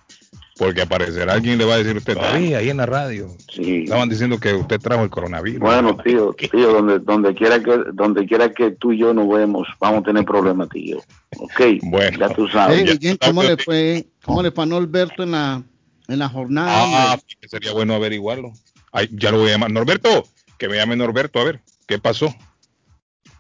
Porque 0.57 0.81
aparecerá 0.81 1.33
alguien 1.33 1.55
y 1.55 1.57
le 1.57 1.65
va 1.65 1.75
a 1.75 1.77
decir 1.77 1.95
a 1.95 1.99
usted, 1.99 2.15
David, 2.15 2.55
ahí 2.55 2.69
en 2.69 2.77
la 2.77 2.85
radio. 2.85 3.29
Sí. 3.51 3.83
Estaban 3.83 4.09
diciendo 4.09 4.39
que 4.39 4.53
usted 4.53 4.79
trajo 4.79 5.03
el 5.03 5.09
coronavirus. 5.09 5.59
Bueno, 5.59 5.95
tío, 5.97 6.33
tío, 6.33 6.73
donde, 6.73 6.99
donde 6.99 7.35
quiera 7.35 7.61
que 7.61 7.77
donde 7.93 8.25
quiera 8.25 8.51
que 8.51 8.71
tú 8.71 8.91
y 8.91 8.99
yo 8.99 9.13
nos 9.13 9.29
vemos, 9.29 9.67
vamos 9.79 10.01
a 10.01 10.03
tener 10.03 10.25
problemas, 10.25 10.69
tío. 10.69 10.97
Ok, 11.37 11.61
bueno, 11.83 12.17
ya 12.17 12.29
tú 12.29 12.47
sabes. 12.47 12.97
Hey, 12.99 13.17
¿cómo 13.23 13.43
le 13.43 13.57
fue, 13.57 14.07
cómo 14.23 14.41
le 14.41 14.51
fue 14.51 14.63
a 14.63 14.67
Norberto 14.67 15.23
en 15.23 15.31
la, 15.31 15.63
en 16.07 16.19
la 16.19 16.29
jornada? 16.29 17.13
Ah, 17.13 17.19
sería 17.47 17.73
bueno 17.73 17.93
averiguarlo. 17.93 18.51
Ay, 18.91 19.09
ya 19.11 19.31
lo 19.31 19.39
voy 19.39 19.49
a 19.49 19.51
llamar. 19.51 19.71
Norberto, 19.71 20.23
que 20.57 20.67
me 20.67 20.77
llame 20.77 20.95
Norberto, 20.95 21.39
a 21.39 21.43
ver, 21.43 21.61
¿qué 21.85 21.99
pasó? 21.99 22.33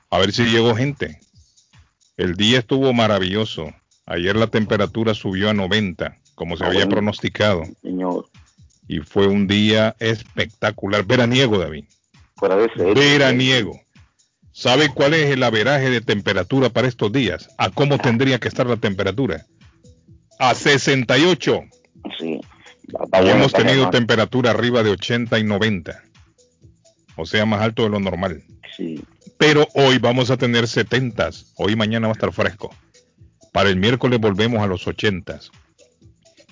A 0.09 0.19
ver 0.19 0.31
si 0.31 0.45
llegó 0.45 0.75
gente. 0.75 1.19
El 2.15 2.35
día 2.35 2.59
estuvo 2.59 2.93
maravilloso. 2.93 3.73
Ayer 4.05 4.35
la 4.35 4.47
temperatura 4.47 5.13
subió 5.13 5.49
a 5.49 5.53
90, 5.53 6.17
como 6.37 6.55
se 6.55 6.63
Ah, 6.63 6.67
había 6.67 6.87
pronosticado. 6.87 7.63
Señor, 7.81 8.29
Y 8.87 8.99
fue 8.99 9.25
un 9.27 9.47
día 9.47 9.95
espectacular. 9.99 11.03
Veraniego, 11.03 11.57
David. 11.57 11.85
fuera 12.35 12.55
de. 12.55 12.69
Veraniego. 12.93 13.81
¿Sabe 14.51 14.89
cuál 14.93 15.13
es 15.15 15.31
el 15.31 15.41
averaje 15.43 15.89
de 15.89 15.99
temperatura 16.01 16.69
para 16.69 16.87
estos 16.87 17.11
días? 17.11 17.49
¿A 17.57 17.69
cómo 17.71 17.97
tendría 17.97 18.39
que 18.39 18.47
estar 18.47 18.67
la 18.67 18.77
temperatura? 18.77 19.45
A 20.39 20.53
68. 20.53 21.61
Sí. 22.19 22.39
Y 23.23 23.27
hemos 23.27 23.51
tenido 23.51 23.89
temperatura 23.89 24.51
arriba 24.51 24.83
de 24.83 24.91
80 24.91 25.39
y 25.39 25.43
90. 25.43 26.03
O 27.17 27.25
sea, 27.25 27.45
más 27.47 27.61
alto 27.61 27.83
de 27.83 27.89
lo 27.89 27.99
normal. 27.99 28.43
Sí. 28.77 29.03
Pero 29.39 29.67
hoy 29.73 29.97
vamos 29.97 30.29
a 30.29 30.37
tener 30.37 30.67
70. 30.67 31.29
Hoy 31.57 31.73
y 31.73 31.75
mañana 31.75 32.07
va 32.07 32.13
a 32.13 32.15
estar 32.17 32.31
fresco. 32.31 32.73
Para 33.51 33.69
el 33.69 33.75
miércoles 33.77 34.19
volvemos 34.19 34.61
a 34.61 34.67
los 34.67 34.87
80. 34.87 35.39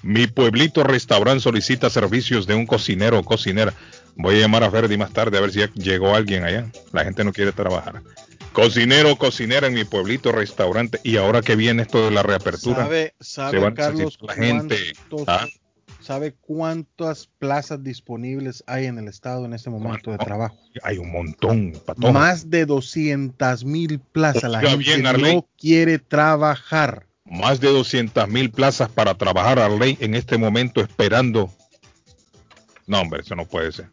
Mi 0.06 0.28
pueblito 0.28 0.84
restaurante 0.84 1.42
solicita 1.42 1.90
servicios 1.90 2.46
de 2.46 2.54
un 2.54 2.68
cocinero 2.68 3.18
o 3.18 3.24
cocinera. 3.24 3.74
Voy 4.16 4.36
a 4.36 4.42
llamar 4.42 4.64
a 4.64 4.70
Ferdi 4.70 4.98
más 4.98 5.12
tarde 5.12 5.40
a 5.40 5.42
ver 5.42 5.52
si 5.52 5.58
ya 5.62 5.72
llegó 5.74 6.14
alguien 6.14 6.44
allá. 6.44 6.72
La 6.94 7.04
gente 7.04 7.24
no 7.24 7.34
quiere 7.34 7.52
trabajar. 7.52 8.04
Cocinero 8.54 9.14
o 9.14 9.16
cocinera 9.16 9.66
en 9.66 9.74
mi 9.74 9.84
pueblito 9.84 10.32
restaurante. 10.32 11.00
Y 11.02 11.18
ahora 11.18 11.42
que 11.42 11.56
viene 11.56 11.82
esto 11.82 12.06
de 12.06 12.12
la 12.12 12.22
reapertura, 12.22 12.84
¿Sabe, 12.84 13.16
se 13.20 13.34
sabe 13.34 13.60
va 13.60 13.70
a 13.70 13.74
Carlos, 13.74 14.20
la 14.22 14.34
gente. 14.36 14.78
cuántos- 15.10 15.28
¿ah? 15.28 15.48
¿Sabe 16.02 16.36
cuántas 16.40 17.28
plazas 17.40 17.84
disponibles 17.84 18.64
hay 18.68 18.86
en 18.86 19.00
el 19.00 19.08
estado 19.08 19.44
en 19.46 19.56
este 19.56 19.72
momento 19.72 20.12
de 20.12 20.20
trabajo? 20.20 20.56
Hay 20.84 21.00
un 21.00 21.12
montón, 21.12 21.74
patojo. 21.84 22.14
Más 22.14 22.52
de 22.52 22.68
200 22.68 23.66
mil 23.66 24.00
plazas. 24.00 24.52
La 24.52 24.60
gente 24.62 24.78
bien, 24.78 25.02
no 25.02 25.48
quiere 25.58 25.98
trabajar. 25.98 27.05
Más 27.26 27.60
de 27.60 27.70
200 27.70 28.28
mil 28.30 28.52
plazas 28.52 28.90
para 28.90 29.16
trabajar 29.16 29.60
a 29.60 29.68
ley 29.68 29.98
en 30.00 30.16
este 30.16 30.38
momento 30.38 30.82
esperando. 30.82 31.52
No, 32.88 33.02
hombre, 33.02 33.22
eso 33.22 33.36
no 33.36 33.46
puede 33.46 33.72
ser. 33.72 33.90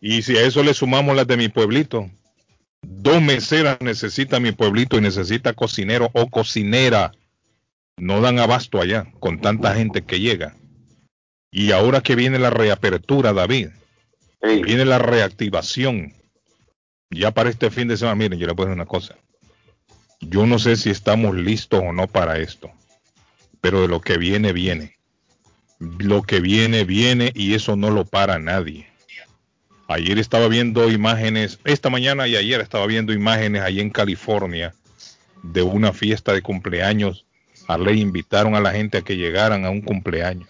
Y 0.00 0.22
si 0.22 0.36
a 0.36 0.42
eso 0.42 0.62
le 0.62 0.74
sumamos 0.74 1.14
las 1.14 1.26
de 1.26 1.36
mi 1.36 1.48
pueblito, 1.48 2.10
dos 2.82 3.22
meseras 3.22 3.78
necesita 3.80 4.40
mi 4.40 4.52
pueblito 4.52 4.98
y 4.98 5.00
necesita 5.00 5.52
cocinero 5.52 6.10
o 6.14 6.28
cocinera. 6.28 7.12
No 7.96 8.20
dan 8.20 8.38
abasto 8.38 8.80
allá 8.80 9.12
con 9.20 9.40
tanta 9.40 9.74
gente 9.74 10.02
que 10.02 10.18
llega. 10.18 10.56
Y 11.50 11.72
ahora 11.72 12.00
que 12.00 12.16
viene 12.16 12.38
la 12.38 12.50
reapertura, 12.50 13.34
David, 13.34 13.68
viene 14.42 14.86
la 14.86 14.98
reactivación. 14.98 16.14
Ya 17.10 17.30
para 17.30 17.50
este 17.50 17.70
fin 17.70 17.88
de 17.88 17.98
semana, 17.98 18.16
miren, 18.16 18.38
yo 18.38 18.46
le 18.46 18.54
puedo 18.54 18.68
decir 18.68 18.80
una 18.80 18.86
cosa. 18.86 19.16
Yo 20.22 20.46
no 20.46 20.60
sé 20.60 20.76
si 20.76 20.88
estamos 20.88 21.34
listos 21.34 21.82
o 21.84 21.92
no 21.92 22.06
para 22.06 22.38
esto, 22.38 22.70
pero 23.60 23.82
de 23.82 23.88
lo 23.88 24.00
que 24.00 24.18
viene, 24.18 24.52
viene. 24.52 24.96
Lo 25.80 26.22
que 26.22 26.40
viene, 26.40 26.84
viene 26.84 27.32
y 27.34 27.54
eso 27.54 27.74
no 27.74 27.90
lo 27.90 28.04
para 28.04 28.38
nadie. 28.38 28.86
Ayer 29.88 30.18
estaba 30.18 30.46
viendo 30.46 30.90
imágenes, 30.90 31.58
esta 31.64 31.90
mañana 31.90 32.28
y 32.28 32.36
ayer 32.36 32.60
estaba 32.60 32.86
viendo 32.86 33.12
imágenes 33.12 33.62
ahí 33.62 33.80
en 33.80 33.90
California 33.90 34.74
de 35.42 35.62
una 35.62 35.92
fiesta 35.92 36.32
de 36.32 36.40
cumpleaños. 36.40 37.26
A 37.66 37.76
ley 37.76 38.00
invitaron 38.00 38.54
a 38.54 38.60
la 38.60 38.70
gente 38.70 38.98
a 38.98 39.02
que 39.02 39.16
llegaran 39.16 39.64
a 39.64 39.70
un 39.70 39.80
cumpleaños, 39.80 40.48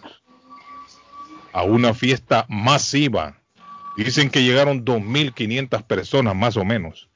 a 1.51 1.63
una 1.63 1.95
fiesta 1.95 2.45
masiva. 2.47 3.41
Dicen 3.97 4.29
que 4.29 4.43
llegaron 4.43 4.85
2.500 4.85 5.83
personas 5.83 6.35
más 6.35 6.57
o 6.57 6.63
menos 6.63 7.09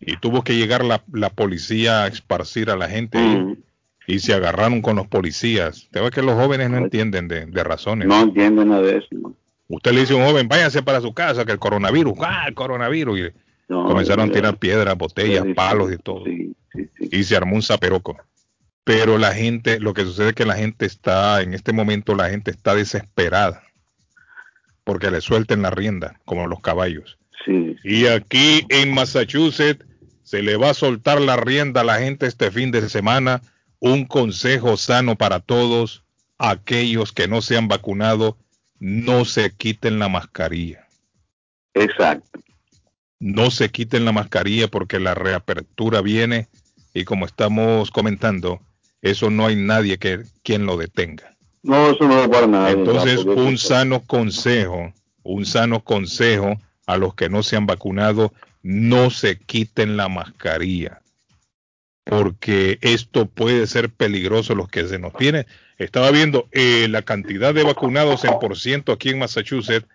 y 0.00 0.16
tuvo 0.16 0.42
que 0.42 0.56
llegar 0.56 0.84
la, 0.84 1.04
la 1.12 1.30
policía 1.30 2.04
a 2.04 2.06
esparcir 2.08 2.70
a 2.70 2.76
la 2.76 2.88
gente 2.88 3.18
ahí, 3.18 3.58
y 4.06 4.18
se 4.18 4.32
agarraron 4.34 4.80
con 4.80 4.96
los 4.96 5.06
policías. 5.06 5.88
Te 5.92 6.00
ve 6.00 6.10
que 6.10 6.22
los 6.22 6.34
jóvenes 6.34 6.70
no 6.70 6.78
entienden 6.78 7.28
de, 7.28 7.46
de 7.46 7.64
razones. 7.64 8.08
No 8.08 8.22
entiendo 8.22 8.64
nada 8.64 8.82
de 8.82 8.98
eso. 8.98 9.08
¿no? 9.12 9.36
Usted 9.68 9.92
le 9.92 10.00
dice 10.00 10.14
a 10.14 10.16
un 10.16 10.24
joven, 10.24 10.48
váyase 10.48 10.82
para 10.82 11.00
su 11.00 11.12
casa, 11.14 11.44
que 11.44 11.52
el 11.52 11.58
coronavirus, 11.58 12.14
ah, 12.22 12.46
el 12.48 12.54
coronavirus. 12.54 13.20
Y 13.20 13.32
No, 13.68 13.84
comenzaron 13.84 14.30
a 14.30 14.32
tirar 14.32 14.56
piedras, 14.56 14.96
botellas, 14.96 15.44
palos 15.54 15.92
y 15.92 15.98
todo. 15.98 16.24
Y 16.98 17.22
se 17.22 17.36
armó 17.36 17.54
un 17.54 17.62
zaperoco. 17.62 18.16
Pero 18.82 19.18
la 19.18 19.32
gente, 19.32 19.78
lo 19.78 19.94
que 19.94 20.02
sucede 20.02 20.30
es 20.30 20.34
que 20.34 20.46
la 20.46 20.56
gente 20.56 20.86
está, 20.86 21.42
en 21.42 21.54
este 21.54 21.72
momento 21.72 22.16
la 22.16 22.30
gente 22.30 22.50
está 22.50 22.74
desesperada. 22.74 23.62
Porque 24.82 25.10
le 25.10 25.20
suelten 25.20 25.62
la 25.62 25.70
rienda, 25.70 26.18
como 26.24 26.48
los 26.48 26.60
caballos. 26.60 27.18
Sí. 27.44 27.76
Y 27.84 28.06
aquí 28.06 28.66
en 28.70 28.92
Massachusetts 28.92 29.84
se 30.30 30.44
le 30.44 30.56
va 30.56 30.70
a 30.70 30.74
soltar 30.74 31.20
la 31.20 31.34
rienda 31.34 31.80
a 31.80 31.84
la 31.84 31.98
gente 31.98 32.26
este 32.26 32.52
fin 32.52 32.70
de 32.70 32.88
semana. 32.88 33.42
Un 33.80 34.04
consejo 34.04 34.76
sano 34.76 35.16
para 35.16 35.40
todos. 35.40 36.04
Aquellos 36.38 37.10
que 37.10 37.26
no 37.26 37.42
se 37.42 37.56
han 37.56 37.66
vacunado, 37.66 38.36
no 38.78 39.24
se 39.24 39.50
quiten 39.50 39.98
la 39.98 40.08
mascarilla. 40.08 40.86
Exacto. 41.74 42.38
No 43.18 43.50
se 43.50 43.70
quiten 43.70 44.04
la 44.04 44.12
mascarilla 44.12 44.68
porque 44.68 45.00
la 45.00 45.14
reapertura 45.14 46.00
viene 46.00 46.46
y 46.94 47.04
como 47.04 47.26
estamos 47.26 47.90
comentando, 47.90 48.60
eso 49.02 49.30
no 49.30 49.46
hay 49.46 49.56
nadie 49.56 49.98
que 49.98 50.22
quien 50.44 50.64
lo 50.64 50.76
detenga. 50.76 51.36
No, 51.64 51.90
eso 51.90 52.04
no 52.04 52.22
es 52.22 52.28
para 52.28 52.46
nada. 52.46 52.70
Entonces, 52.70 53.24
un 53.24 53.58
sano 53.58 54.06
consejo, 54.06 54.92
un 55.24 55.44
sano 55.44 55.82
consejo 55.82 56.56
a 56.86 56.98
los 56.98 57.16
que 57.16 57.28
no 57.28 57.42
se 57.42 57.56
han 57.56 57.66
vacunado, 57.66 58.32
no 58.62 59.10
se 59.10 59.38
quiten 59.38 59.96
la 59.96 60.08
mascarilla, 60.08 61.00
porque 62.04 62.78
esto 62.82 63.26
puede 63.26 63.66
ser 63.66 63.90
peligroso 63.90 64.54
los 64.54 64.68
que 64.68 64.86
se 64.86 64.98
nos 64.98 65.12
viene. 65.14 65.46
Estaba 65.78 66.10
viendo 66.10 66.48
eh, 66.52 66.88
la 66.88 67.02
cantidad 67.02 67.54
de 67.54 67.64
vacunados 67.64 68.24
en 68.24 68.38
por 68.38 68.58
ciento 68.58 68.92
aquí 68.92 69.10
en 69.10 69.18
Massachusetts. 69.18 69.88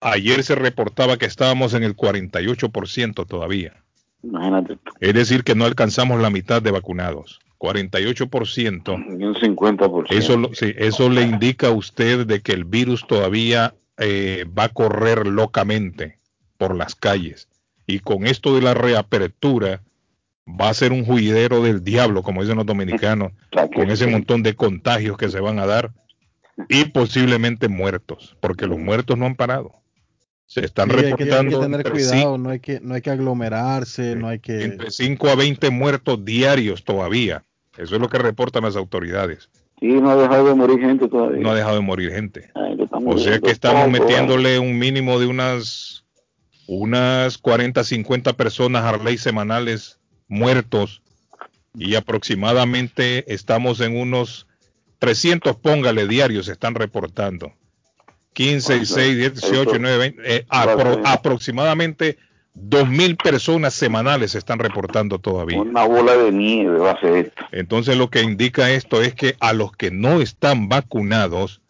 Ayer 0.00 0.42
se 0.42 0.54
reportaba 0.54 1.16
que 1.16 1.26
estábamos 1.26 1.72
en 1.74 1.82
el 1.82 1.96
48% 1.96 3.26
todavía. 3.26 3.74
Imagínate. 4.22 4.78
Es 5.00 5.14
decir, 5.14 5.44
que 5.44 5.54
no 5.54 5.64
alcanzamos 5.64 6.20
la 6.20 6.30
mitad 6.30 6.60
de 6.60 6.70
vacunados. 6.70 7.40
48%. 7.58 8.94
Un 8.94 9.34
50%. 9.34 10.06
Eso, 10.10 10.50
sí, 10.52 10.74
eso 10.76 11.08
le 11.08 11.22
indica 11.22 11.68
a 11.68 11.72
usted 11.72 12.26
de 12.26 12.40
que 12.40 12.52
el 12.52 12.64
virus 12.64 13.06
todavía 13.06 13.74
eh, 13.96 14.44
va 14.58 14.64
a 14.64 14.68
correr 14.70 15.26
locamente 15.26 16.18
por 16.58 16.74
las 16.74 16.94
calles. 16.94 17.48
Y 17.86 17.98
con 18.00 18.26
esto 18.26 18.54
de 18.54 18.62
la 18.62 18.74
reapertura, 18.74 19.82
va 20.48 20.68
a 20.68 20.74
ser 20.74 20.92
un 20.92 21.04
juidero 21.04 21.62
del 21.62 21.82
diablo, 21.84 22.22
como 22.22 22.42
dicen 22.42 22.56
los 22.56 22.66
dominicanos, 22.66 23.32
con 23.74 23.90
ese 23.90 24.06
montón 24.06 24.42
de 24.42 24.54
contagios 24.54 25.16
que 25.16 25.28
se 25.28 25.40
van 25.40 25.58
a 25.58 25.66
dar 25.66 25.92
y 26.68 26.84
posiblemente 26.86 27.68
muertos, 27.68 28.36
porque 28.40 28.66
los 28.66 28.78
muertos 28.78 29.18
no 29.18 29.26
han 29.26 29.34
parado. 29.36 29.72
Se 30.46 30.64
están 30.64 30.90
Sí, 30.90 30.96
hay 30.96 31.02
que- 31.02 31.10
reportando 31.10 31.56
hay 31.56 31.56
que, 31.56 31.64
tener 31.64 31.80
entre 31.80 31.92
cuidado, 31.92 32.38
no 32.38 32.50
hay 32.50 32.60
que, 32.60 32.80
no 32.80 32.94
hay 32.94 33.00
que 33.00 33.10
aglomerarse, 33.10 34.14
no 34.14 34.28
hay 34.28 34.38
que... 34.38 34.62
entre 34.62 34.90
5 34.90 35.28
a 35.28 35.34
20 35.34 35.70
muertos 35.70 36.24
diarios 36.24 36.84
todavía. 36.84 37.42
Eso 37.76 37.96
es 37.96 38.00
lo 38.00 38.08
que 38.08 38.18
reportan 38.18 38.62
las 38.62 38.76
autoridades. 38.76 39.48
Sí, 39.80 39.86
no 39.88 40.10
ha 40.10 40.16
dejado 40.16 40.46
de 40.48 40.54
morir 40.54 40.78
gente 40.80 41.08
todavía. 41.08 41.40
No 41.40 41.50
ha 41.50 41.54
dejado 41.54 41.74
de 41.76 41.80
morir 41.80 42.12
gente. 42.12 42.50
Ay, 42.54 42.76
O 43.04 43.18
sea 43.18 43.40
que 43.40 43.50
estamos 43.50 43.82
todo, 43.82 43.90
metiéndole 43.90 44.58
un 44.58 44.78
mínimo 44.78 45.18
de 45.18 45.26
unas 45.26 46.03
unas 46.66 47.38
40, 47.38 47.84
50 47.84 48.32
personas 48.34 48.84
a 48.84 48.96
ley 48.98 49.18
semanales 49.18 49.98
muertos 50.28 51.02
y 51.76 51.94
aproximadamente 51.96 53.32
estamos 53.32 53.80
en 53.80 53.96
unos 53.96 54.46
300, 54.98 55.56
póngale 55.56 56.06
diarios, 56.06 56.46
se 56.46 56.52
están 56.52 56.74
reportando. 56.74 57.52
15, 58.32 58.74
16, 58.76 59.16
18, 59.16 59.78
9, 59.78 59.98
20, 59.98 60.36
eh, 60.36 60.46
apro- 60.48 61.00
aproximadamente 61.04 62.18
2.000 62.54 63.16
personas 63.16 63.74
semanales 63.74 64.32
se 64.32 64.38
están 64.38 64.58
reportando 64.60 65.18
todavía. 65.18 65.60
Una 65.60 65.84
bola 65.84 66.16
de 66.16 66.30
nieve 66.32 66.78
va 66.78 66.92
a 66.92 67.00
ser 67.00 67.26
esto. 67.26 67.42
Entonces 67.52 67.96
lo 67.96 68.10
que 68.10 68.22
indica 68.22 68.70
esto 68.70 69.02
es 69.02 69.14
que 69.14 69.36
a 69.40 69.52
los 69.52 69.72
que 69.72 69.90
no 69.90 70.20
están 70.20 70.68
vacunados 70.68 71.60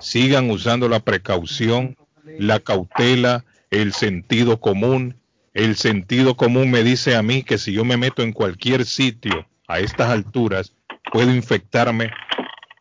sigan 0.00 0.50
usando 0.50 0.88
la 0.88 1.00
precaución, 1.00 1.96
la 2.38 2.58
cautela, 2.60 3.44
el 3.82 3.92
sentido 3.92 4.60
común. 4.60 5.16
El 5.52 5.76
sentido 5.76 6.36
común 6.36 6.70
me 6.70 6.82
dice 6.82 7.14
a 7.14 7.22
mí 7.22 7.42
que 7.44 7.58
si 7.58 7.72
yo 7.72 7.84
me 7.84 7.96
meto 7.96 8.22
en 8.22 8.32
cualquier 8.32 8.84
sitio 8.84 9.46
a 9.68 9.78
estas 9.78 10.10
alturas, 10.10 10.74
puedo 11.12 11.32
infectarme. 11.34 12.10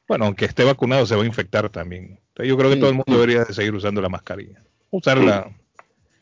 Bueno, 0.08 0.26
aunque 0.26 0.46
esté 0.46 0.64
vacunado, 0.64 1.06
se 1.06 1.16
va 1.16 1.24
a 1.24 1.26
infectar 1.26 1.70
también. 1.70 2.20
Entonces, 2.30 2.50
yo 2.50 2.58
creo 2.58 2.72
que 2.72 2.78
todo 2.78 2.90
el 2.90 2.96
mundo 2.96 3.14
debería 3.14 3.44
de 3.46 3.54
seguir 3.54 3.76
usando 3.76 4.02
la 4.02 4.10
mascarilla. 4.10 4.64
Usar 4.90 5.20
la, 5.20 5.52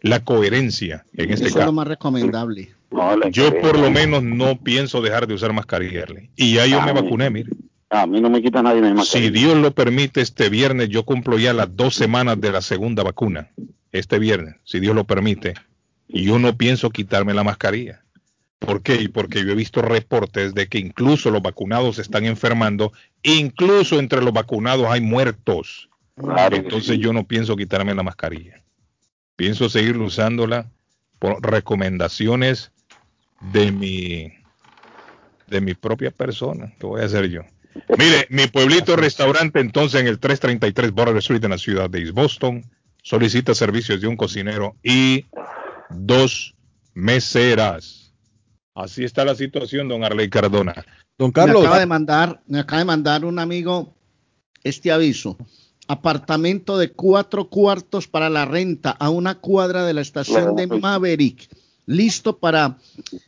la 0.02 0.24
coherencia 0.24 1.06
en 1.14 1.32
este 1.32 1.46
Eso 1.46 1.46
es 1.46 1.54
lo 1.54 1.60
caso. 1.62 1.72
más 1.74 1.88
recomendable. 1.88 2.74
Yo 3.32 3.58
por 3.62 3.80
lo 3.80 3.90
menos 3.90 4.22
no 4.22 4.58
pienso 4.58 5.02
dejar 5.02 5.26
de 5.28 5.34
usar 5.34 5.54
mascarilla. 5.54 6.06
Y 6.36 6.56
ya 6.56 6.66
yo 6.66 6.82
me 6.82 6.92
vacuné, 6.92 7.30
mire. 7.30 7.50
A 7.90 8.06
mí 8.08 8.22
no 8.22 8.30
me 8.30 8.42
quita 8.42 8.62
nadie 8.62 8.82
mi 8.82 9.02
Si 9.04 9.30
Dios 9.30 9.58
lo 9.58 9.72
permite, 9.72 10.22
este 10.22 10.50
viernes 10.50 10.90
yo 10.90 11.04
cumplo 11.04 11.38
ya 11.38 11.54
las 11.54 11.76
dos 11.76 11.96
semanas 11.96 12.40
de 12.40 12.52
la 12.52 12.62
segunda 12.62 13.04
vacuna. 13.04 13.52
Este 13.92 14.20
viernes, 14.20 14.56
si 14.64 14.80
Dios 14.80 14.96
lo 14.96 15.06
permite. 15.06 15.54
Y 16.08 16.24
yo 16.24 16.40
no 16.40 16.58
pienso 16.58 16.90
quitarme 16.90 17.34
la 17.34 17.44
mascarilla. 17.44 18.04
¿Por 18.60 18.84
qué? 18.84 19.10
Porque 19.12 19.44
yo 19.44 19.52
he 19.52 19.56
visto 19.56 19.82
reportes 19.82 20.54
de 20.54 20.68
que 20.68 20.78
incluso 20.78 21.32
los 21.32 21.42
vacunados 21.42 21.96
se 21.96 22.04
están 22.04 22.26
enfermando. 22.26 22.94
Incluso 23.24 24.00
entre 24.00 24.22
los 24.22 24.34
vacunados 24.34 24.88
hay 24.88 25.02
muertos. 25.02 25.90
Entonces 26.52 27.00
yo 27.00 27.12
no 27.12 27.26
pienso 27.26 27.56
quitarme 27.56 27.96
la 27.96 28.04
mascarilla. 28.04 28.62
Pienso 29.36 29.70
seguir 29.70 29.98
usándola 29.98 30.70
por 31.18 31.42
recomendaciones 31.42 32.72
de 33.52 33.72
mi 33.72 34.32
de 35.48 35.62
mi 35.62 35.74
propia 35.74 36.12
persona. 36.12 36.74
¿Qué 36.80 36.86
voy 36.86 37.02
a 37.02 37.06
hacer 37.06 37.30
yo? 37.30 37.42
Mire, 37.98 38.28
mi 38.30 38.48
pueblito 38.48 38.96
restaurante 38.96 39.60
entonces 39.60 40.02
en 40.02 40.08
el 40.08 40.20
333 40.20 40.92
Border 40.92 41.18
Street 41.18 41.44
en 41.44 41.52
la 41.52 41.58
ciudad 41.58 41.90
de 41.90 42.00
East 42.00 42.14
Boston 42.14 42.64
solicita 43.02 43.54
servicios 43.56 44.02
de 44.02 44.08
un 44.08 44.16
cocinero 44.16 44.76
y 44.84 45.26
dos 45.90 46.56
meseras. 46.94 48.14
Así 48.74 49.04
está 49.04 49.26
la 49.26 49.36
situación, 49.36 49.88
don 49.88 50.04
Arley 50.04 50.30
Cardona. 50.30 50.86
Don 51.18 51.32
Me 51.36 51.42
acaba 51.42 51.80
de 51.80 51.86
mandar, 51.86 52.42
me 52.48 52.60
acaba 52.60 52.80
de 52.80 52.86
mandar 52.86 53.26
un 53.26 53.38
amigo 53.40 53.94
este 54.64 54.92
aviso. 54.92 55.38
Apartamento 55.88 56.78
de 56.78 56.92
cuatro 56.92 57.50
cuartos 57.50 58.08
para 58.08 58.30
la 58.30 58.46
renta 58.46 58.92
a 58.92 59.10
una 59.10 59.36
cuadra 59.36 59.86
de 59.86 59.94
la 59.94 60.02
estación 60.02 60.56
de 60.56 60.68
Maverick. 60.68 61.50
Listo 61.86 62.38
para 62.38 62.78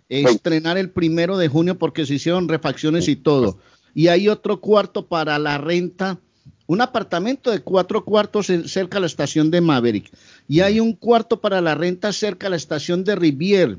estrenar 0.07 0.77
el 0.77 0.91
primero 0.91 1.37
de 1.37 1.49
junio 1.49 1.77
porque 1.77 2.05
se 2.05 2.15
hicieron 2.15 2.47
refacciones 2.47 3.07
y 3.09 3.15
todo. 3.17 3.59
Y 3.93 4.07
hay 4.07 4.29
otro 4.29 4.61
cuarto 4.61 5.07
para 5.07 5.37
la 5.39 5.57
renta, 5.57 6.19
un 6.67 6.81
apartamento 6.81 7.49
de 7.51 7.59
cuatro 7.59 8.05
cuartos 8.05 8.47
cerca 8.65 8.97
de 8.97 9.01
la 9.01 9.07
estación 9.07 9.51
de 9.51 9.59
Maverick. 9.61 10.09
Y 10.47 10.61
hay 10.61 10.79
un 10.79 10.93
cuarto 10.93 11.41
para 11.41 11.61
la 11.61 11.75
renta 11.75 12.13
cerca 12.13 12.47
de 12.47 12.51
la 12.51 12.57
estación 12.57 13.03
de 13.03 13.15
Rivier. 13.15 13.77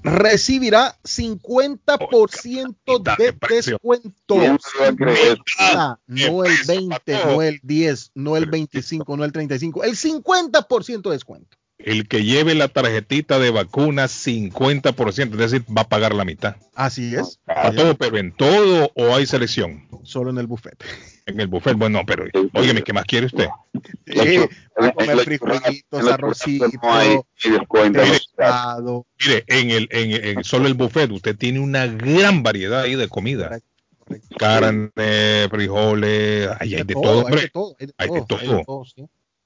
recibirá 0.04 0.98
50% 1.04 2.76
de 3.18 3.34
descuento. 3.56 4.36
No 6.08 6.44
el 6.44 6.58
20, 6.68 7.26
no 7.26 7.42
el 7.42 7.62
10, 7.64 8.12
no 8.16 8.36
el 8.36 8.48
25, 8.48 9.16
no 9.16 9.24
el 9.24 9.32
35, 9.32 9.84
el 9.84 9.96
50% 9.96 11.04
de 11.04 11.12
descuento. 11.12 11.58
El 11.86 12.08
que 12.08 12.24
lleve 12.24 12.56
la 12.56 12.68
tarjetita 12.68 13.40
de 13.40 13.52
vacuna, 13.52 14.06
50%, 14.06 15.32
es 15.32 15.38
decir, 15.38 15.66
va 15.76 15.82
a 15.82 15.90
pagar 15.90 16.14
la 16.14 16.26
mitad. 16.26 16.56
Así 16.76 17.16
es. 17.16 17.40
¿A 17.48 17.72
todo, 17.72 17.96
pero 17.96 18.18
en 18.18 18.32
todo 18.32 18.92
o 18.96 19.16
hay 19.16 19.26
selección? 19.26 19.88
Solo 20.04 20.30
en 20.30 20.38
el 20.38 20.48
buffet. 20.48 20.84
En 21.26 21.40
el 21.40 21.48
buffet, 21.48 21.78
bueno, 21.78 22.02
pero, 22.06 22.26
óigame, 22.54 22.82
¿qué 22.84 22.94
más 22.94 23.06
quiere 23.06 23.28
usted? 23.28 23.48
Sí, 24.08 24.38
va 24.82 24.88
a 24.88 24.92
comer 24.92 25.20
frijolitos, 25.20 26.08
arrocito, 26.08 26.68
pescado. 27.94 29.06
Mire, 29.20 29.44
en 29.48 29.72
el, 29.72 29.88
en, 29.92 30.38
en 30.38 30.44
solo 30.44 30.68
el 30.68 30.74
buffet 30.74 31.12
usted 31.12 31.38
tiene 31.38 31.60
una 31.60 31.88
gran 31.88 32.44
variedad 32.44 32.82
ahí 32.82 32.96
de 32.96 33.08
comida. 33.08 33.60
Carne, 34.38 34.92
frijoles, 35.50 36.50
ahí 36.60 36.76
hay 36.76 36.84
de 36.84 36.94
todo, 36.94 37.28
hay 37.28 37.36
de 37.36 37.50
todo, 37.50 37.76
hay 37.80 37.88
de 37.88 37.94
Hay 37.98 38.10
de 38.10 38.22
todo, 38.22 38.40
hay 38.40 38.48
de 38.48 38.64
todo. 38.66 38.88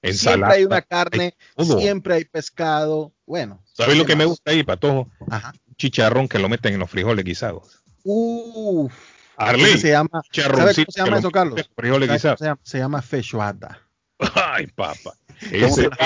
Ensalada. 0.06 0.54
Siempre 0.54 0.58
hay 0.58 0.66
una 0.66 0.82
carne, 0.82 1.36
siempre 1.58 2.14
hay 2.16 2.26
pescado. 2.26 3.12
Bueno. 3.26 3.62
¿Sabes 3.74 3.98
lo 3.98 4.04
¿qué 4.06 4.12
que 4.12 4.16
me 4.16 4.26
gusta 4.26 4.52
ahí, 4.52 4.64
Patojo? 4.64 5.10
Ajá. 5.30 5.54
chicharrón 5.78 6.28
que 6.28 6.40
lo 6.40 6.48
meten 6.50 6.74
en 6.74 6.80
los 6.80 6.90
frijoles 6.90 7.26
guisados. 7.26 7.82
Uf. 8.04 8.94
Arley, 9.38 9.66
Ese 9.66 9.78
se 9.80 9.90
llama, 9.90 10.10
¿sabe 10.12 10.24
chicharroncito 10.32 10.86
cómo 10.86 10.92
se 10.94 11.00
llama 11.04 11.18
eso, 11.18 11.28
lo 11.28 11.32
Carlos? 11.32 11.70
frijoles 11.76 12.08
¿Sabe 12.08 12.08
cómo 12.08 12.14
guisados. 12.14 12.40
Se 12.40 12.78
llama, 12.78 13.02
se 13.02 13.22
llama. 13.22 13.82
Ay, 14.36 14.68
papá. 14.68 15.14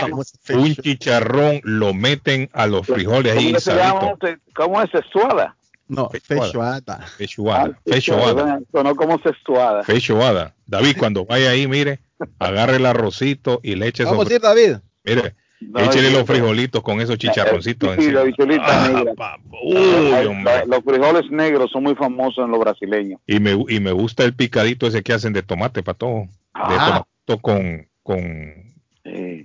¿Cómo 0.02 0.22
Ese, 0.24 0.56
un 0.56 0.76
chicharrón 0.76 1.62
lo 1.64 1.94
meten 1.94 2.50
a 2.54 2.66
los 2.66 2.88
frijoles 2.88 3.38
ahí 3.38 3.48
¿Cómo 3.48 3.60
se 3.60 3.76
llama? 3.76 4.00
guisaditos. 4.00 4.54
¿Cómo 4.56 4.82
es 4.82 4.90
sexuada? 4.92 5.56
No, 5.88 6.10
feijoada. 6.10 7.06
Feijoada, 7.18 7.80
feijoada, 7.86 8.60
Sonó 8.72 8.96
como 8.96 9.20
sexuada. 9.20 9.84
feijoada. 9.84 10.56
David, 10.68 10.98
cuando 10.98 11.26
vaya 11.26 11.50
ahí, 11.50 11.68
mire, 11.68 12.00
agarre 12.40 12.78
el 12.78 12.86
arrocito 12.86 13.60
y 13.64 13.76
le 13.76 13.88
eche 13.88 14.04
Vamos 14.04 14.30
a 14.30 14.34
ir, 14.34 14.42
David. 14.42 14.76
Mire, 15.04 15.36
No, 15.62 15.80
échele 15.82 16.10
los 16.12 16.24
frijolitos 16.26 16.82
con 16.82 17.02
esos 17.02 17.18
chicharroncitos 17.18 17.90
Sí, 17.96 17.96
encima. 17.98 18.20
la 18.20 18.24
bicholita 18.26 18.64
Ah, 18.66 18.88
negra. 18.88 19.14
papá. 19.14 19.38
Uy, 19.64 19.76
Ay, 20.14 20.26
hombre. 20.28 20.44
la- 20.54 20.66
Los 20.66 20.84
frijoles 20.86 21.30
negros 21.32 21.70
son 21.72 21.84
muy 21.84 21.96
famosos 21.96 22.46
en 22.46 22.52
los 22.52 22.60
brasileños. 22.62 23.20
Y 23.28 23.40
me, 23.42 23.52
y 23.68 23.80
me 23.82 23.92
gusta 23.92 24.24
el 24.24 24.34
picadito 24.34 24.88
ese 24.88 25.04
que 25.04 25.12
hacen 25.14 25.34
de 25.34 25.44
tomate, 25.44 25.84
pato. 25.84 26.08
De 26.08 26.30
Ah. 26.54 27.06
tomatito 27.28 27.42
con, 27.42 27.88
con, 28.04 28.54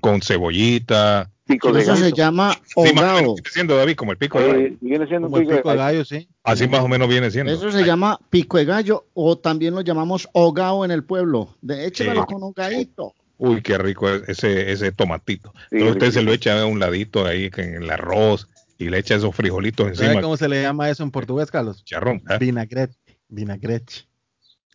con 0.00 0.22
cebollita. 0.22 1.30
Eso 1.46 1.96
se 1.96 2.12
llama 2.12 2.54
Sí, 2.64 2.74
más 2.74 2.76
o 2.76 2.82
menos 2.84 3.02
hogao. 3.02 3.34
viene 3.34 3.50
siendo, 3.52 3.76
David, 3.76 3.96
como 3.96 4.12
el 4.12 4.18
pico 4.18 4.40
de 4.40 4.46
gallo. 4.48 4.76
viene 4.80 5.06
siendo 5.06 5.28
Como 5.28 5.38
el 5.38 5.46
pico 5.56 5.70
de 5.70 5.76
gallo, 5.76 6.04
sí. 6.04 6.28
Así 6.42 6.66
más 6.68 6.80
o 6.80 6.88
menos 6.88 7.08
viene 7.08 7.30
siendo. 7.30 7.52
Eso 7.52 7.70
se 7.70 7.84
llama 7.84 8.18
pico 8.30 8.56
de 8.56 8.64
gallo 8.64 9.06
o 9.14 9.36
también 9.36 9.74
lo 9.74 9.82
llamamos 9.82 10.28
hogao 10.32 10.84
en 10.84 10.90
el 10.90 11.04
pueblo. 11.04 11.54
De 11.60 11.86
échemelo 11.86 12.24
Sí. 12.26 12.32
con 12.34 12.42
hogadito. 12.44 13.14
Uy, 13.36 13.60
qué 13.62 13.76
rico 13.78 14.08
es 14.08 14.28
ese, 14.28 14.72
ese 14.72 14.92
tomatito. 14.92 15.52
Entonces 15.70 15.90
usted 15.96 16.10
se 16.12 16.22
lo 16.22 16.32
echa 16.32 16.58
a 16.60 16.66
un 16.66 16.78
ladito 16.80 17.26
ahí 17.26 17.50
en 17.56 17.74
el 17.82 17.90
arroz 17.90 18.48
y 18.78 18.88
le 18.88 18.98
echa 18.98 19.16
esos 19.16 19.34
frijolitos 19.34 19.96
¿Sabe 19.96 20.06
encima. 20.08 20.22
cómo 20.22 20.36
se 20.36 20.48
le 20.48 20.62
llama 20.62 20.88
eso 20.88 21.02
en 21.02 21.10
portugués, 21.10 21.50
Carlos? 21.50 21.84
Charrón, 21.84 22.22
¿eh? 22.30 22.38
Vinagrete. 22.38 22.94
Vinagrete. 23.28 23.94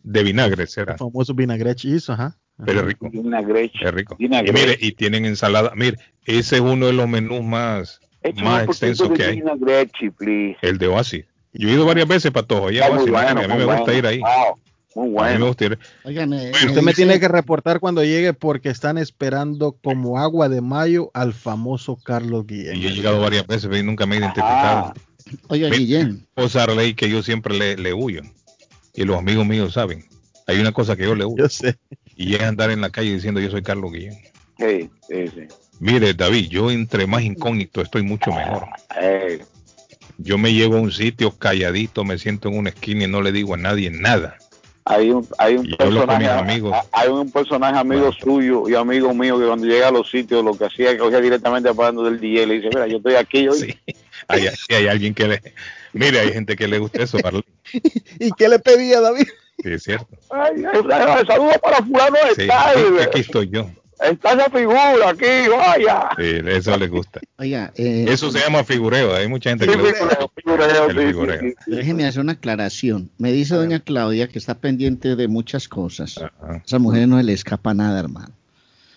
De 0.02 0.22
vinagre 0.22 0.66
será. 0.66 0.92
El 0.92 0.98
famoso 0.98 1.34
vinagrete 1.34 1.88
isso, 1.88 2.12
ajá. 2.12 2.38
Pero 2.64 2.80
es 2.80 2.86
rico. 2.86 3.10
Vinagrete. 3.10 3.78
Es 3.80 3.92
rico. 3.94 4.16
Y 4.18 4.24
Vinagrete. 4.24 4.52
mire, 4.52 4.78
y 4.80 4.92
tienen 4.92 5.24
ensalada. 5.24 5.72
Mire, 5.74 5.98
ese 6.26 6.56
es 6.56 6.60
uno 6.62 6.86
de 6.86 6.92
los 6.92 7.08
menús 7.08 7.42
más, 7.42 8.00
Échame 8.22 8.48
más 8.50 8.64
extensos 8.64 9.10
que 9.10 9.24
hay. 9.24 9.42
El 10.62 10.78
de 10.78 10.86
Oasis. 10.88 11.24
Yo 11.52 11.68
he 11.68 11.72
ido 11.72 11.84
varias 11.86 12.06
veces 12.06 12.30
muy 12.90 12.98
Oasis, 12.98 13.10
bueno, 13.10 13.40
a 13.40 13.48
mí 13.48 13.54
me 13.54 13.64
gusta 13.64 13.80
bueno. 13.82 13.98
ir 13.98 14.06
ahí. 14.06 14.20
Wow, 14.20 14.60
muy 14.94 15.04
A 15.04 15.06
mí 15.06 15.10
me 15.10 15.14
bueno. 15.14 15.46
gusta 15.46 15.64
ir. 15.64 15.78
Oigan, 16.04 16.32
eh, 16.32 16.52
Usted 16.66 16.82
me 16.82 16.92
tiene 16.94 17.18
que 17.18 17.28
reportar 17.28 17.80
cuando 17.80 18.04
llegue 18.04 18.32
porque 18.34 18.68
están 18.68 18.98
esperando 18.98 19.72
como 19.72 20.18
agua 20.18 20.48
de 20.48 20.60
mayo 20.60 21.10
al 21.14 21.32
famoso 21.32 21.96
Carlos 21.96 22.46
Guillén. 22.46 22.76
Y 22.76 22.80
yo 22.80 22.88
he 22.88 22.92
llegado 22.92 23.20
varias 23.20 23.46
veces 23.46 23.68
pero 23.70 23.82
nunca 23.82 24.06
me 24.06 24.16
he 24.16 24.18
identificado. 24.20 24.92
Oiga, 25.48 25.68
Mira, 25.68 25.78
Guillén. 25.78 26.26
Cosa 26.34 26.66
ley 26.66 26.94
que 26.94 27.08
yo 27.08 27.22
siempre 27.22 27.56
le, 27.56 27.76
le 27.76 27.92
huyo. 27.94 28.22
Y 28.94 29.04
los 29.04 29.18
amigos 29.18 29.46
míos 29.46 29.72
saben. 29.74 30.04
Hay 30.46 30.58
una 30.60 30.72
cosa 30.72 30.96
que 30.96 31.04
yo 31.04 31.14
le 31.14 31.24
huyo. 31.24 31.44
Yo 31.44 31.48
sé. 31.48 31.78
Y 32.20 32.34
es 32.34 32.42
andar 32.42 32.70
en 32.70 32.82
la 32.82 32.90
calle 32.90 33.14
diciendo 33.14 33.40
yo 33.40 33.50
soy 33.50 33.62
Carlos 33.62 33.92
Guillén. 33.92 34.14
Sí, 34.58 34.90
sí, 35.08 35.26
sí. 35.28 35.42
Mire, 35.78 36.12
David, 36.12 36.48
yo 36.50 36.70
entre 36.70 37.06
más 37.06 37.22
incógnito 37.22 37.80
estoy 37.80 38.02
mucho 38.02 38.30
mejor. 38.30 38.66
Eh, 39.00 39.42
Yo 40.18 40.36
me 40.36 40.52
llevo 40.52 40.76
a 40.76 40.80
un 40.80 40.92
sitio 40.92 41.30
calladito, 41.38 42.04
me 42.04 42.18
siento 42.18 42.48
en 42.50 42.58
una 42.58 42.68
esquina 42.68 43.04
y 43.04 43.08
no 43.08 43.22
le 43.22 43.32
digo 43.32 43.54
a 43.54 43.56
nadie 43.56 43.88
nada. 43.90 44.36
hay 44.84 45.10
un, 45.10 45.26
hay 45.38 45.56
un 45.56 45.64
Y 45.66 45.76
personaje, 45.76 46.18
mis 46.18 46.28
amigos. 46.28 46.76
hay 46.92 47.08
un 47.08 47.30
personaje 47.32 47.78
amigo 47.78 48.12
suyo 48.12 48.68
y 48.68 48.74
amigo 48.74 49.14
mío 49.14 49.38
que 49.38 49.46
cuando 49.46 49.64
llega 49.66 49.88
a 49.88 49.92
los 49.92 50.10
sitios 50.10 50.44
lo 50.44 50.52
que 50.58 50.66
hacía 50.66 50.88
es 50.90 50.92
que 50.96 50.98
cogía 50.98 51.22
directamente 51.22 51.70
apagando 51.70 52.02
del 52.04 52.20
DJ 52.20 52.46
le 52.46 52.54
dice, 52.56 52.68
mira, 52.68 52.86
yo 52.86 52.98
estoy 52.98 53.14
aquí 53.14 53.48
hoy. 53.48 53.78
Hay, 54.28 54.46
hay 54.68 54.86
alguien 54.88 55.14
que 55.14 55.26
le... 55.26 55.42
Mire, 55.94 56.20
hay 56.20 56.32
gente 56.34 56.54
que 56.54 56.68
le 56.68 56.78
gusta 56.78 57.02
eso, 57.02 57.16
Arley. 57.24 57.42
¿Y 58.20 58.30
qué 58.32 58.48
le 58.48 58.58
pedía, 58.58 59.00
David? 59.00 59.26
Sí, 59.62 59.72
es 59.72 59.82
cierto. 59.82 60.08
Ay, 60.30 60.62
saludos 61.26 61.58
para 61.62 61.76
fulano 61.78 62.16
de 62.28 62.42
Sí, 62.42 62.48
tal. 62.48 63.00
aquí 63.02 63.20
estoy 63.20 63.48
yo. 63.50 63.70
Está 64.02 64.32
esa 64.32 64.48
figura 64.48 65.10
aquí, 65.10 65.26
vaya. 65.50 66.08
Sí, 66.16 66.40
eso 66.46 66.74
le 66.78 66.88
gusta. 66.88 67.20
Oiga, 67.36 67.70
eh, 67.76 68.06
Eso 68.08 68.30
se 68.32 68.38
llama 68.38 68.64
figureo. 68.64 69.14
Hay 69.14 69.28
mucha 69.28 69.50
gente 69.50 69.66
Sí, 69.66 69.70
que 69.72 69.76
le 69.76 69.82
gusta 69.82 70.06
figureo, 70.06 70.30
figureo, 70.34 70.84
el 70.90 70.96
sí, 70.98 71.06
figureo. 71.08 71.40
sí, 71.40 71.54
sí. 71.66 71.70
Déjeme 71.72 72.06
hacer 72.06 72.22
una 72.22 72.32
aclaración. 72.32 73.10
Me 73.18 73.30
dice 73.30 73.54
doña 73.56 73.80
Claudia 73.80 74.26
que 74.28 74.38
está 74.38 74.54
pendiente 74.54 75.16
de 75.16 75.28
muchas 75.28 75.68
cosas. 75.68 76.16
A 76.16 76.62
esa 76.64 76.78
mujer 76.78 77.06
no 77.08 77.20
le 77.20 77.34
escapa 77.34 77.74
nada, 77.74 78.00
hermano. 78.00 78.32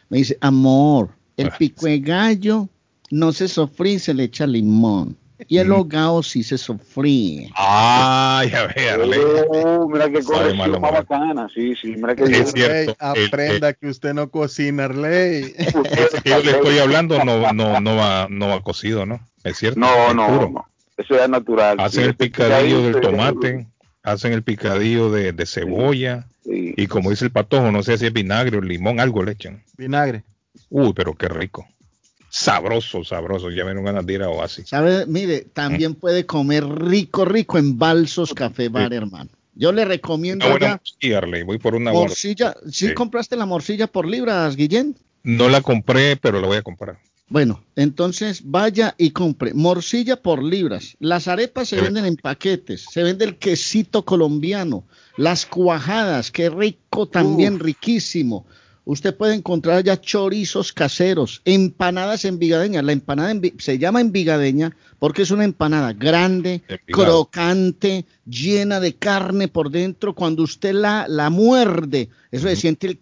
Me 0.07 0.19
dice, 0.19 0.37
amor, 0.39 1.09
el 1.35 1.51
pico 1.51 1.85
de 1.85 1.99
gallo 1.99 2.69
no 3.11 3.33
se 3.33 3.49
sofrí, 3.49 3.99
se 3.99 4.13
le 4.13 4.23
echa 4.23 4.47
limón. 4.47 5.17
Y 5.47 5.57
el 5.57 5.71
hogao 5.71 6.23
sí 6.23 6.43
se 6.43 6.57
sofríe. 6.57 7.49
Ah, 7.55 8.43
ya 8.49 8.67
ve, 8.67 8.89
Arley. 8.89 9.19
Oh, 9.49 9.87
mira 9.87 10.09
qué 10.09 10.21
Sabe 10.21 10.37
corrección 10.37 10.57
malo, 10.57 10.79
más 10.79 10.91
malo. 10.91 11.05
bacana. 11.07 11.47
Sí, 11.53 11.73
sí, 11.81 11.95
mira 11.95 12.15
qué 12.15 12.23
Es 12.23 12.51
cierto. 12.51 12.95
Arley, 12.99 13.21
el- 13.23 13.27
aprenda 13.27 13.73
que 13.73 13.87
usted 13.87 14.13
no 14.13 14.29
cocina, 14.29 14.85
Arley. 14.85 15.53
Ese 15.57 16.21
que 16.23 16.29
yo 16.29 16.39
le 16.43 16.51
estoy 16.51 16.79
hablando 16.79 17.23
no, 17.23 17.53
no, 17.53 17.79
no, 17.79 17.95
va, 17.95 18.27
no 18.29 18.47
va 18.49 18.61
cocido, 18.61 19.05
¿no? 19.05 19.19
Es 19.43 19.57
cierto. 19.57 19.79
No, 19.79 20.09
es 20.09 20.15
no, 20.15 20.27
puro. 20.27 20.49
no. 20.49 20.65
Eso 20.97 21.15
es 21.15 21.29
natural. 21.29 21.77
Hacen 21.79 22.01
Sí, 22.03 22.07
el 22.09 22.15
picadillo 22.15 22.81
del 22.83 23.01
tomate, 23.01 23.67
hacen 24.03 24.31
el 24.33 24.43
picadillo 24.43 25.11
de, 25.11 25.31
de 25.33 25.45
cebolla 25.45 26.27
y 26.45 26.85
como 26.87 27.09
dice 27.09 27.25
el 27.25 27.31
patojo, 27.31 27.71
no 27.71 27.81
sé 27.83 27.97
si 27.97 28.05
es 28.05 28.13
vinagre 28.13 28.57
o 28.57 28.61
limón, 28.61 28.99
algo 28.99 29.23
le 29.23 29.31
echan. 29.31 29.63
Vinagre. 29.77 30.23
Uy, 30.69 30.93
pero 30.93 31.13
qué 31.15 31.27
rico. 31.27 31.65
Sabroso, 32.35 33.03
sabroso. 33.03 33.51
Ya 33.51 33.63
me 33.63 33.79
ganas 33.79 34.07
de 34.07 34.13
ir 34.13 34.23
a 34.23 34.29
Oasis. 34.29 34.67
¿Sabe? 34.67 35.05
Mire, 35.05 35.41
también 35.53 35.93
puede 35.93 36.25
comer 36.25 36.65
rico, 36.67 37.25
rico 37.25 37.59
en 37.59 37.77
Balsos 37.77 38.33
Café 38.33 38.69
Bar, 38.69 38.91
hermano. 38.91 39.29
Yo 39.53 39.71
le 39.71 39.85
recomiendo 39.85 40.43
Una 40.47 40.57
buena 40.57 40.69
morcilla, 40.77 41.17
Arley. 41.19 41.43
Voy 41.43 41.59
por 41.59 41.75
una 41.75 41.93
morcilla. 41.93 42.55
¿Sí, 42.65 42.87
Sí. 42.87 42.93
compraste 42.95 43.35
la 43.35 43.45
morcilla 43.45 43.85
por 43.85 44.07
libras, 44.07 44.55
Guillén? 44.55 44.97
No 45.21 45.47
la 45.47 45.61
compré, 45.61 46.17
pero 46.17 46.41
la 46.41 46.47
voy 46.47 46.57
a 46.57 46.63
comprar. 46.63 46.97
Bueno, 47.29 47.63
entonces 47.75 48.41
vaya 48.43 48.95
y 48.97 49.11
compre 49.11 49.53
morcilla 49.53 50.19
por 50.19 50.41
libras. 50.41 50.97
Las 50.99 51.27
arepas 51.27 51.69
se 51.69 51.79
venden 51.79 52.05
en 52.05 52.15
paquetes. 52.15 52.85
Se 52.91 53.03
vende 53.03 53.25
el 53.25 53.37
quesito 53.37 54.05
colombiano. 54.05 54.85
Las 55.17 55.45
cuajadas, 55.45 56.31
qué 56.31 56.49
rico 56.49 57.07
también, 57.07 57.59
riquísimo. 57.59 58.47
Usted 58.85 59.15
puede 59.15 59.35
encontrar 59.35 59.83
ya 59.83 59.99
chorizos 59.99 60.73
caseros, 60.73 61.41
empanadas 61.45 62.25
envigadeñas. 62.25 62.83
La 62.83 62.91
empanada 62.91 63.33
envi- 63.33 63.59
se 63.59 63.77
llama 63.77 64.01
envigadeña 64.01 64.75
porque 64.99 65.21
es 65.21 65.31
una 65.31 65.45
empanada 65.45 65.93
grande, 65.93 66.61
crocante, 66.85 68.05
llena 68.25 68.79
de 68.79 68.95
carne 68.95 69.47
por 69.47 69.69
dentro. 69.71 70.13
Cuando 70.15 70.43
usted 70.43 70.73
la, 70.73 71.05
la 71.07 71.29
muerde, 71.29 72.09
eso 72.31 72.47
se 72.47 72.55
siente 72.55 72.87
el 72.87 72.99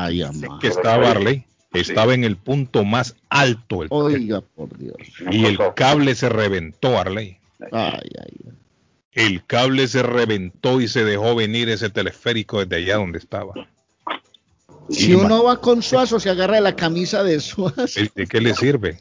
Ay, 0.06 0.22
amá. 0.22 0.60
Que 0.61 0.68
estaba 0.68 1.10
Arley, 1.11 1.45
estaba 1.74 2.14
en 2.14 2.24
el 2.24 2.38
punto 2.38 2.84
más 2.86 3.15
alto. 3.30 3.82
el- 3.84 3.88
Oiga, 3.91 4.41
por 4.41 4.76
Dios. 4.78 4.95
y 5.32 5.45
el 5.45 5.57
cable 5.76 6.15
se 6.15 6.30
reventó, 6.30 6.98
Arley. 6.99 7.38
Ay, 7.72 7.72
ay, 7.74 8.10
ay. 8.45 8.52
El 9.14 9.44
cable 9.45 9.88
se 9.88 10.03
reventó 10.03 10.80
y 10.80 10.88
se 10.88 11.03
dejó 11.03 11.34
venir 11.34 11.69
ese 11.69 11.90
teleférico 11.90 12.64
desde 12.64 12.76
allá 12.84 12.98
donde 12.98 13.18
estaba. 13.18 13.53
Si 14.90 15.14
uno 15.15 15.44
va 15.44 15.60
con 15.60 15.82
Suazo, 15.82 16.19
se 16.19 16.30
agarra 16.30 16.56
de 16.56 16.61
la 16.61 16.76
camisa 16.76 17.24
de 17.24 17.40
Suazo. 17.40 17.99
¿De 18.15 18.28
qué 18.28 18.40
le 18.40 18.53
sirve? 18.53 18.99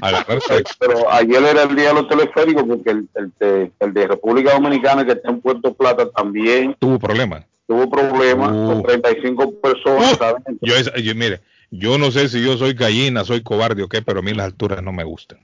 Agarrarse. 0.00 0.62
Pero 0.78 1.10
ayer 1.10 1.42
era 1.42 1.64
el 1.64 1.74
día 1.76 1.88
de 1.88 1.94
los 1.94 2.08
teleféricos 2.08 2.64
porque 2.66 2.90
el, 2.90 3.08
el, 3.14 3.32
de, 3.38 3.72
el 3.80 3.92
de 3.92 4.06
República 4.06 4.52
Dominicana 4.54 5.04
que 5.04 5.12
está 5.12 5.30
en 5.30 5.40
Puerto 5.40 5.74
Plata 5.74 6.08
también 6.10 6.74
tuvo 6.78 6.98
problemas. 6.98 7.44
Tuvo 7.66 7.88
problemas 7.88 8.50
con 8.50 8.82
35 8.82 9.60
personas. 9.60 10.18
Yo, 10.60 10.74
yo, 11.00 11.14
mire, 11.14 11.40
yo 11.70 11.96
no 11.98 12.10
sé 12.10 12.28
si 12.28 12.44
yo 12.44 12.58
soy 12.58 12.74
gallina, 12.74 13.24
soy 13.24 13.42
cobarde 13.42 13.82
o 13.82 13.88
qué, 13.88 14.02
pero 14.02 14.20
a 14.20 14.22
mí 14.22 14.34
las 14.34 14.46
alturas 14.46 14.82
no 14.82 14.92
me 14.92 15.04
gustan. 15.04 15.38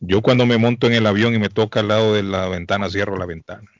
Yo 0.00 0.22
cuando 0.22 0.46
me 0.46 0.58
monto 0.58 0.86
en 0.86 0.94
el 0.94 1.06
avión 1.06 1.34
y 1.34 1.38
me 1.38 1.48
toca 1.48 1.80
al 1.80 1.88
lado 1.88 2.14
de 2.14 2.22
la 2.22 2.48
ventana, 2.48 2.90
cierro 2.90 3.16
la 3.16 3.26
ventana. 3.26 3.70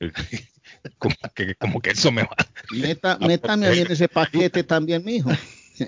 como, 0.98 1.14
que, 1.34 1.54
como 1.54 1.80
que 1.80 1.90
eso 1.90 2.12
me 2.12 2.22
va. 2.22 2.36
Meta, 2.72 3.18
métame 3.18 3.66
ahí 3.66 3.80
en 3.80 3.92
ese 3.92 4.08
paquete 4.08 4.64
también, 4.64 5.04
mijo. 5.04 5.30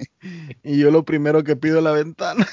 y 0.64 0.78
yo 0.78 0.90
lo 0.90 1.04
primero 1.04 1.44
que 1.44 1.56
pido 1.56 1.78
es 1.78 1.84
la 1.84 1.92
ventana. 1.92 2.46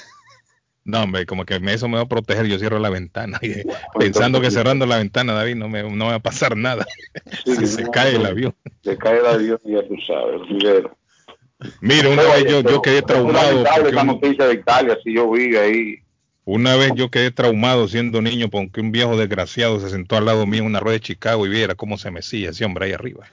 No, 0.86 1.04
hombre, 1.04 1.26
como 1.26 1.46
que 1.46 1.56
eso 1.56 1.88
me 1.88 1.96
va 1.96 2.04
a 2.04 2.08
proteger, 2.08 2.46
yo 2.46 2.60
cierro 2.60 2.78
la 2.80 2.90
ventana. 2.90 3.40
pensando 4.00 4.42
que 4.42 4.52
cerrando 4.52 4.86
la 4.86 4.98
ventana, 4.98 5.34
David, 5.34 5.56
no 5.56 5.70
me, 5.70 5.84
no 5.84 6.08
va 6.08 6.16
a 6.16 6.20
pasar 6.20 6.58
nada. 6.58 6.86
se 7.46 7.90
cae 7.90 8.16
el 8.16 8.26
avión. 8.26 8.54
Se 8.84 8.98
cae 8.98 9.20
el 9.20 9.26
avión, 9.26 9.60
ya 9.64 9.88
tú 9.88 9.96
sabes, 10.06 10.42
Mire, 11.80 12.10
una 12.10 12.24
vez 12.24 12.46
yo, 12.46 12.60
yo 12.62 12.82
quedé 12.82 13.02
traumado. 13.02 13.64
Esa 13.64 14.04
noticia 14.04 14.48
de 14.48 14.56
Italia, 14.56 14.98
si 15.02 15.14
yo 15.16 15.32
vi 15.32 15.56
ahí. 15.56 15.96
Una 16.46 16.76
vez 16.76 16.92
yo 16.96 17.10
quedé 17.10 17.32
traumado 17.32 17.88
siendo 17.88 18.22
niño 18.22 18.50
porque 18.50 18.82
un 18.82 18.92
viejo 18.92 19.16
desgraciado 19.16 19.80
se 19.80 19.90
sentó 19.90 20.18
al 20.18 20.26
lado 20.26 20.46
mío 20.46 20.62
en 20.62 20.68
una 20.68 20.82
rueda 20.82 20.96
de 20.96 21.00
Chicago 21.00 21.46
y 21.46 21.50
viera 21.50 21.76
cómo 21.76 21.98
se 21.98 22.12
mecía 22.12 22.50
ese 22.50 22.66
hombre 22.66 22.88
ahí 22.88 22.92
arriba. 22.92 23.28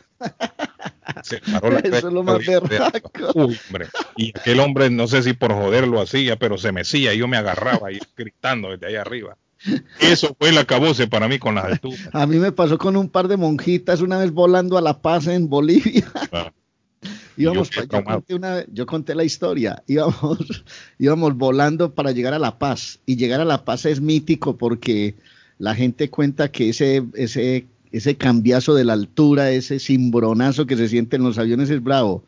Se 1.22 1.38
paró 1.38 1.70
la 1.70 1.78
Eso 1.84 2.08
es 2.08 2.14
lo 2.14 2.22
más 2.22 2.40
hombre. 3.34 3.88
Y 4.16 4.32
aquel 4.36 4.60
hombre, 4.60 4.90
no 4.90 5.06
sé 5.06 5.22
si 5.22 5.32
por 5.32 5.52
joder 5.52 5.88
lo 5.88 6.00
hacía, 6.00 6.36
pero 6.36 6.58
se 6.58 6.72
mecía 6.72 7.14
y 7.14 7.18
yo 7.18 7.28
me 7.28 7.36
agarraba 7.36 7.92
y 7.92 7.98
gritando 8.16 8.70
desde 8.70 8.86
ahí 8.86 8.96
arriba. 8.96 9.36
Eso 9.98 10.34
fue 10.38 10.48
el 10.48 10.58
acabose 10.58 11.06
para 11.06 11.28
mí 11.28 11.38
con 11.38 11.54
las 11.54 11.66
alturas. 11.66 12.08
A 12.12 12.26
mí 12.26 12.38
me 12.38 12.50
pasó 12.50 12.78
con 12.78 12.96
un 12.96 13.10
par 13.10 13.28
de 13.28 13.36
monjitas 13.36 14.00
una 14.00 14.18
vez 14.18 14.32
volando 14.32 14.78
a 14.78 14.80
La 14.80 15.02
Paz 15.02 15.26
en 15.26 15.50
Bolivia. 15.50 16.10
Ah. 16.32 16.50
Íbamos, 17.36 17.70
yo, 17.70 17.86
conté 17.88 18.34
una, 18.34 18.64
yo 18.70 18.84
conté 18.86 19.14
la 19.14 19.24
historia, 19.24 19.82
íbamos, 19.86 20.64
íbamos 20.98 21.36
volando 21.36 21.94
para 21.94 22.12
llegar 22.12 22.34
a 22.34 22.38
La 22.38 22.58
Paz 22.58 23.00
y 23.06 23.16
llegar 23.16 23.40
a 23.40 23.46
La 23.46 23.64
Paz 23.64 23.86
es 23.86 24.00
mítico 24.00 24.58
porque 24.58 25.14
la 25.58 25.74
gente 25.74 26.10
cuenta 26.10 26.50
que 26.50 26.70
ese, 26.70 27.02
ese, 27.14 27.66
ese 27.92 28.16
cambiazo 28.16 28.74
de 28.74 28.84
la 28.84 28.92
altura, 28.92 29.50
ese 29.50 29.78
cimbronazo 29.78 30.66
que 30.66 30.76
se 30.76 30.88
siente 30.88 31.16
en 31.16 31.24
los 31.24 31.38
aviones 31.38 31.70
es 31.70 31.82
bravo. 31.82 32.24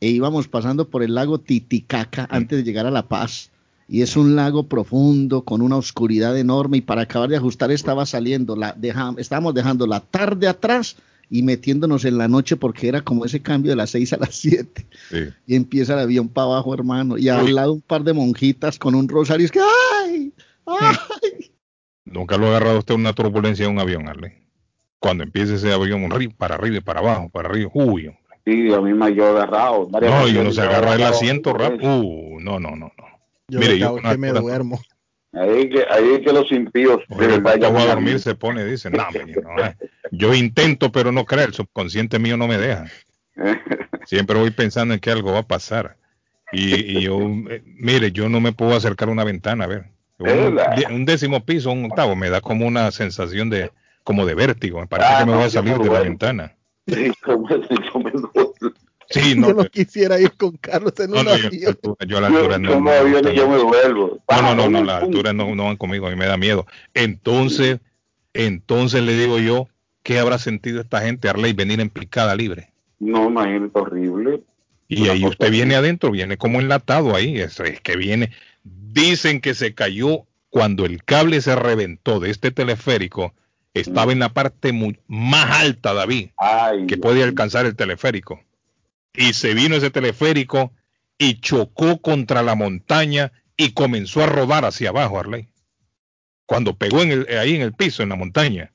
E 0.00 0.08
íbamos 0.08 0.48
pasando 0.48 0.88
por 0.88 1.02
el 1.02 1.14
lago 1.14 1.38
Titicaca 1.38 2.26
antes 2.30 2.58
de 2.58 2.64
llegar 2.64 2.86
a 2.86 2.90
La 2.90 3.08
Paz 3.08 3.50
y 3.88 4.02
es 4.02 4.16
un 4.16 4.34
lago 4.36 4.68
profundo 4.68 5.44
con 5.44 5.60
una 5.60 5.76
oscuridad 5.76 6.36
enorme 6.38 6.78
y 6.78 6.80
para 6.80 7.02
acabar 7.02 7.28
de 7.28 7.36
ajustar 7.36 7.70
estaba 7.70 8.06
saliendo, 8.06 8.56
la, 8.56 8.76
estábamos 9.18 9.54
dejando 9.54 9.86
la 9.86 10.00
tarde 10.00 10.48
atrás 10.48 10.96
y 11.28 11.42
metiéndonos 11.42 12.04
en 12.04 12.18
la 12.18 12.28
noche 12.28 12.56
porque 12.56 12.88
era 12.88 13.02
como 13.02 13.24
ese 13.24 13.40
cambio 13.40 13.70
de 13.70 13.76
las 13.76 13.90
6 13.90 14.12
a 14.12 14.16
las 14.18 14.34
7. 14.34 14.86
Y 15.46 15.54
empieza 15.54 15.94
el 15.94 16.00
avión 16.00 16.28
para 16.28 16.46
abajo, 16.46 16.74
hermano. 16.74 17.16
Y 17.16 17.28
al 17.28 17.54
lado 17.54 17.72
un 17.72 17.80
par 17.80 18.02
de 18.04 18.12
monjitas 18.12 18.78
con 18.78 18.94
un 18.94 19.08
rosario. 19.08 19.46
Es 19.46 19.52
que 19.52 19.60
¡ay! 20.04 20.32
¡ay! 20.66 21.50
Nunca 22.04 22.36
lo 22.36 22.46
ha 22.46 22.50
agarrado 22.50 22.80
usted 22.80 22.94
una 22.94 23.14
turbulencia 23.14 23.64
en 23.64 23.72
un 23.72 23.78
avión, 23.78 24.08
Arle. 24.08 24.41
Cuando 25.02 25.24
empieza 25.24 25.54
ese 25.54 25.72
avión 25.72 26.08
para 26.38 26.54
arriba 26.54 26.76
y 26.76 26.80
para 26.80 27.00
abajo, 27.00 27.28
para 27.28 27.48
arriba. 27.48 27.70
Uy, 27.74 28.06
hombre. 28.06 28.22
Sí, 28.44 28.72
a 28.72 28.80
mí 28.80 28.94
me 28.94 29.14
yo 29.14 29.30
agarrado. 29.30 29.88
No, 29.90 30.28
y 30.28 30.36
uno 30.36 30.52
se 30.52 30.62
agarra 30.62 30.94
el 30.94 31.02
asiento 31.02 31.52
rápido. 31.52 32.00
Uh, 32.00 32.40
no, 32.40 32.60
no, 32.60 32.70
no, 32.70 32.92
no. 32.96 33.04
Yo 33.48 33.58
Mire, 33.58 33.78
yo 33.78 33.96
que 33.96 34.16
me 34.16 34.30
duermo. 34.30 34.80
Ahí 35.32 35.68
que, 35.70 35.84
ahí 35.90 36.22
que 36.22 36.32
los 36.32 36.52
impíos 36.52 37.00
de 37.08 37.50
a 37.50 37.86
dormir 37.86 38.20
se 38.20 38.34
pone, 38.34 38.64
dice, 38.66 38.90
no, 38.90 39.06
no, 39.10 39.64
eh. 39.64 39.76
yo 40.10 40.34
intento 40.34 40.92
pero 40.92 41.10
no 41.10 41.24
creo, 41.24 41.46
el 41.46 41.54
subconsciente 41.54 42.18
mío 42.18 42.36
no 42.36 42.46
me 42.46 42.58
deja. 42.58 42.84
Siempre 44.04 44.38
voy 44.38 44.50
pensando 44.50 44.92
en 44.92 45.00
que 45.00 45.10
algo 45.10 45.32
va 45.32 45.40
a 45.40 45.46
pasar. 45.46 45.96
Y, 46.52 47.00
yo, 47.00 47.18
eh, 47.48 47.62
mire, 47.64 48.12
yo 48.12 48.28
no 48.28 48.40
me 48.40 48.52
puedo 48.52 48.76
acercar 48.76 49.08
a 49.08 49.12
una 49.12 49.24
ventana, 49.24 49.64
a 49.64 49.68
ver. 49.68 49.86
Un, 50.18 51.06
décimo 51.06 51.44
piso, 51.44 51.72
un 51.72 51.86
octavo, 51.86 52.14
me 52.14 52.28
da 52.28 52.40
como 52.40 52.66
una 52.66 52.90
sensación 52.90 53.48
de, 53.48 53.72
como 54.04 54.26
de 54.26 54.34
vértigo, 54.34 54.80
me 54.80 54.86
parece 54.86 55.10
ah, 55.12 55.18
que 55.20 55.26
me 55.26 55.36
voy 55.36 55.44
a 55.44 55.50
salir 55.50 55.78
de 55.78 55.90
la 55.90 56.00
ventana. 56.00 56.56
Sí, 56.86 57.12
no, 59.36 59.48
yo 59.48 59.54
no 59.54 59.64
quisiera 59.66 60.20
ir 60.20 60.32
con 60.32 60.56
Carlos 60.56 60.94
en 60.98 61.12
un 61.12 61.28
avión. 61.28 61.78
Yo, 62.06 62.18
a 62.18 62.20
la 62.20 62.26
altura 62.28 62.58
no. 62.58 62.70
Yo, 62.70 63.48
me 63.48 63.62
vuelvo. 63.62 64.22
No, 64.28 64.42
no, 64.42 64.54
no, 64.54 64.70
no, 64.70 64.84
las 64.84 65.02
alturas 65.02 65.34
no, 65.34 65.54
no 65.54 65.64
van 65.64 65.76
conmigo, 65.76 66.06
a 66.06 66.10
mí 66.10 66.16
me 66.16 66.26
da 66.26 66.36
miedo. 66.36 66.66
Entonces, 66.94 67.80
entonces 68.34 69.02
le 69.02 69.16
digo 69.16 69.38
yo, 69.38 69.68
¿qué 70.02 70.18
habrá 70.18 70.38
sentido 70.38 70.80
esta 70.80 71.02
gente, 71.02 71.28
Arley, 71.28 71.52
venir 71.52 71.80
en 71.80 71.90
picada 71.90 72.34
libre? 72.34 72.72
No, 72.98 73.28
imagínate, 73.28 73.78
horrible. 73.78 74.42
Y 74.88 75.08
ahí 75.08 75.24
usted 75.24 75.50
viene 75.50 75.74
adentro, 75.74 76.10
viene 76.10 76.36
como 76.36 76.60
enlatado 76.60 77.14
ahí, 77.14 77.38
es, 77.38 77.60
que 77.82 77.96
viene. 77.96 78.30
Dicen 78.62 79.40
que 79.40 79.54
se 79.54 79.74
cayó 79.74 80.26
cuando 80.50 80.84
el 80.84 81.02
cable 81.02 81.40
se 81.40 81.56
reventó 81.56 82.20
de 82.20 82.30
este 82.30 82.50
teleférico, 82.50 83.34
estaba 83.74 84.12
en 84.12 84.18
la 84.18 84.32
parte 84.32 84.72
más 85.06 85.60
alta, 85.60 85.94
David, 85.94 86.30
que 86.88 86.96
puede 86.96 87.22
alcanzar 87.22 87.66
el 87.66 87.76
teleférico 87.76 88.40
y 89.14 89.34
se 89.34 89.54
vino 89.54 89.76
ese 89.76 89.90
teleférico 89.90 90.72
y 91.18 91.40
chocó 91.40 92.00
contra 92.00 92.42
la 92.42 92.54
montaña 92.54 93.32
y 93.56 93.72
comenzó 93.72 94.22
a 94.22 94.26
rodar 94.26 94.64
hacia 94.64 94.90
abajo, 94.90 95.18
Arley. 95.18 95.48
Cuando 96.46 96.76
pegó 96.76 97.02
en 97.02 97.12
el, 97.12 97.38
ahí 97.38 97.54
en 97.54 97.62
el 97.62 97.72
piso, 97.72 98.02
en 98.02 98.08
la 98.08 98.16
montaña, 98.16 98.72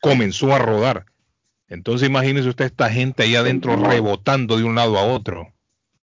comenzó 0.00 0.54
a 0.54 0.58
rodar. 0.58 1.06
Entonces 1.68 2.08
imagínese 2.08 2.48
usted 2.48 2.66
esta 2.66 2.90
gente 2.90 3.22
ahí 3.22 3.36
adentro 3.36 3.76
rebotando 3.76 4.56
de 4.56 4.64
un 4.64 4.74
lado 4.74 4.98
a 4.98 5.04
otro. 5.04 5.52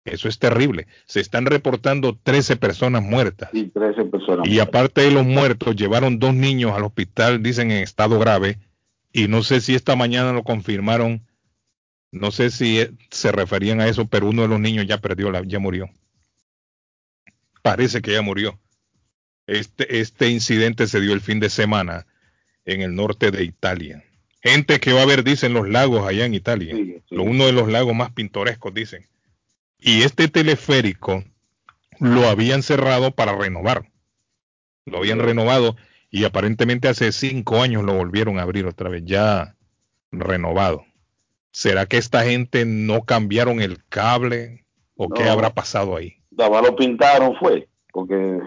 Eso 0.05 0.29
es 0.29 0.39
terrible. 0.39 0.89
Se 1.07 1.21
están 1.21 1.47
reportando 1.47 2.19
13 2.21 2.57
personas 2.57 3.03
muertas. 3.03 3.51
Sí, 3.53 3.71
13 3.73 4.05
personas. 4.07 4.49
Y 4.49 4.59
aparte 4.59 5.03
de 5.03 5.13
los 5.13 5.25
muertos, 5.25 5.77
llevaron 5.77 6.19
dos 6.19 6.35
niños 6.35 6.73
al 6.73 6.85
hospital, 6.85 7.43
dicen 7.43 7.71
en 7.71 7.83
estado 7.83 8.19
grave. 8.19 8.59
Y 9.13 9.29
no 9.29 9.43
sé 9.43 9.61
si 9.61 9.75
esta 9.75 9.95
mañana 9.95 10.33
lo 10.33 10.43
confirmaron 10.43 11.23
no 12.13 12.31
sé 12.31 12.51
si 12.51 12.79
eh, 12.79 12.93
se 13.11 13.33
referían 13.33 13.81
a 13.81 13.89
eso, 13.89 14.07
pero 14.07 14.29
uno 14.29 14.43
de 14.43 14.49
los 14.49 14.61
niños 14.61 14.87
ya 14.87 14.99
perdió, 14.99 15.33
la, 15.33 15.43
ya 15.45 15.59
murió. 15.59 15.91
Parece 17.63 18.03
que 18.03 18.13
ya 18.13 18.23
murió. 18.23 18.61
Este, 19.47 20.01
este 20.01 20.29
incidente 20.29 20.87
se 20.87 21.01
dio 21.01 21.15
el 21.15 21.21
fin 21.21 21.41
de 21.41 21.49
semana 21.49 22.07
en 22.65 22.83
el 22.83 22.95
norte 22.95 23.31
de 23.31 23.45
Italia. 23.45 24.05
Gente 24.43 24.79
que 24.79 24.93
va 24.93 25.03
a 25.03 25.07
ver, 25.07 25.25
dicen, 25.25 25.55
los 25.55 25.69
lagos 25.69 26.07
allá 26.07 26.27
en 26.27 26.35
Italia. 26.35 26.77
Uno 27.11 27.47
de 27.47 27.53
los 27.53 27.69
lagos 27.69 27.95
más 27.95 28.13
pintorescos, 28.13 28.75
dicen. 28.75 29.07
Y 29.85 30.03
este 30.03 30.29
teleférico 30.29 31.25
lo 31.99 32.29
habían 32.29 32.63
cerrado 32.63 33.11
para 33.11 33.37
renovar. 33.37 33.91
Lo 34.87 34.99
habían 34.99 35.19
renovado 35.19 35.77
y 36.09 36.25
aparentemente 36.25 36.89
hace 36.89 37.11
cinco 37.11 37.63
años 37.63 37.83
lo 37.83 37.95
volvieron 37.95 38.39
a 38.39 38.43
abrir 38.43 38.67
otra 38.67 38.89
vez, 38.89 39.03
ya 39.05 39.57
renovado. 40.13 40.85
¿Será 41.51 41.87
que 41.87 41.97
esta 41.97 42.23
gente 42.23 42.65
no 42.65 43.03
cambiaron 43.03 43.61
el 43.61 43.85
cable 43.89 44.65
o 44.95 45.09
qué 45.09 45.25
habrá 45.25 45.51
pasado 45.51 45.97
ahí? 45.97 46.15
Nada 46.31 46.63
lo 46.63 46.77
pintaron 46.77 47.37
fue, 47.37 47.69
porque 47.93 48.39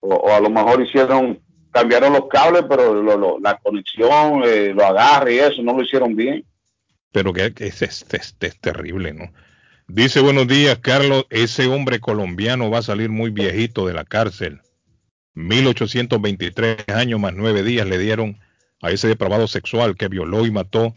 o, 0.00 0.32
a 0.32 0.40
lo 0.40 0.50
mejor 0.50 0.82
hicieron, 0.82 1.40
cambiaron 1.70 2.14
los 2.14 2.26
cables, 2.28 2.64
pero 2.68 3.40
la 3.40 3.58
conexión, 3.58 4.42
eh, 4.44 4.72
lo 4.74 4.84
agarre 4.84 5.34
y 5.34 5.38
eso 5.38 5.62
no 5.62 5.72
lo 5.72 5.82
hicieron 5.82 6.16
bien. 6.16 6.44
Pero 7.12 7.32
que 7.32 7.52
es, 7.58 7.82
es, 7.82 8.06
es, 8.10 8.36
terrible, 8.60 9.14
¿no? 9.14 9.30
Dice 9.86 10.20
buenos 10.20 10.48
días, 10.48 10.78
Carlos, 10.78 11.26
ese 11.28 11.66
hombre 11.66 12.00
colombiano 12.00 12.70
va 12.70 12.78
a 12.78 12.82
salir 12.82 13.10
muy 13.10 13.30
viejito 13.30 13.86
de 13.86 13.92
la 13.92 14.04
cárcel. 14.04 14.62
1823 15.34 16.88
años 16.88 17.20
más 17.20 17.34
nueve 17.34 17.62
días 17.62 17.86
le 17.86 17.98
dieron 17.98 18.38
a 18.80 18.90
ese 18.90 19.08
depravado 19.08 19.46
sexual 19.46 19.94
que 19.94 20.08
violó 20.08 20.46
y 20.46 20.50
mató 20.50 20.94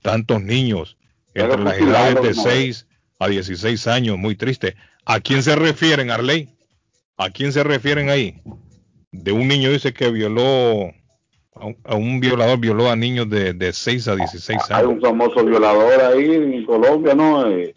tantos 0.00 0.42
niños 0.42 0.96
entre 1.34 1.62
las 1.62 1.78
edades 1.78 2.22
de 2.22 2.34
6 2.34 2.86
a 3.18 3.28
16 3.28 3.86
años, 3.86 4.16
muy 4.16 4.34
triste. 4.34 4.76
¿A 5.04 5.20
quién 5.20 5.42
se 5.42 5.54
refieren, 5.54 6.10
Arley? 6.10 6.48
¿A 7.18 7.28
quién 7.28 7.52
se 7.52 7.62
refieren 7.62 8.08
ahí? 8.08 8.40
De 9.12 9.32
un 9.32 9.46
niño 9.46 9.70
dice 9.70 9.92
que 9.92 10.10
violó, 10.10 10.90
a 11.84 11.94
un, 11.96 12.18
violador 12.18 12.58
violó 12.58 12.90
a 12.90 12.96
niños 12.96 13.28
de, 13.28 13.52
de 13.52 13.74
6 13.74 14.08
a 14.08 14.16
16 14.16 14.58
años. 14.58 14.70
Hay 14.70 14.86
un 14.86 15.00
famoso 15.02 15.44
violador 15.44 16.00
ahí 16.00 16.34
en 16.34 16.64
Colombia, 16.64 17.14
¿no? 17.14 17.46
Eh, 17.46 17.74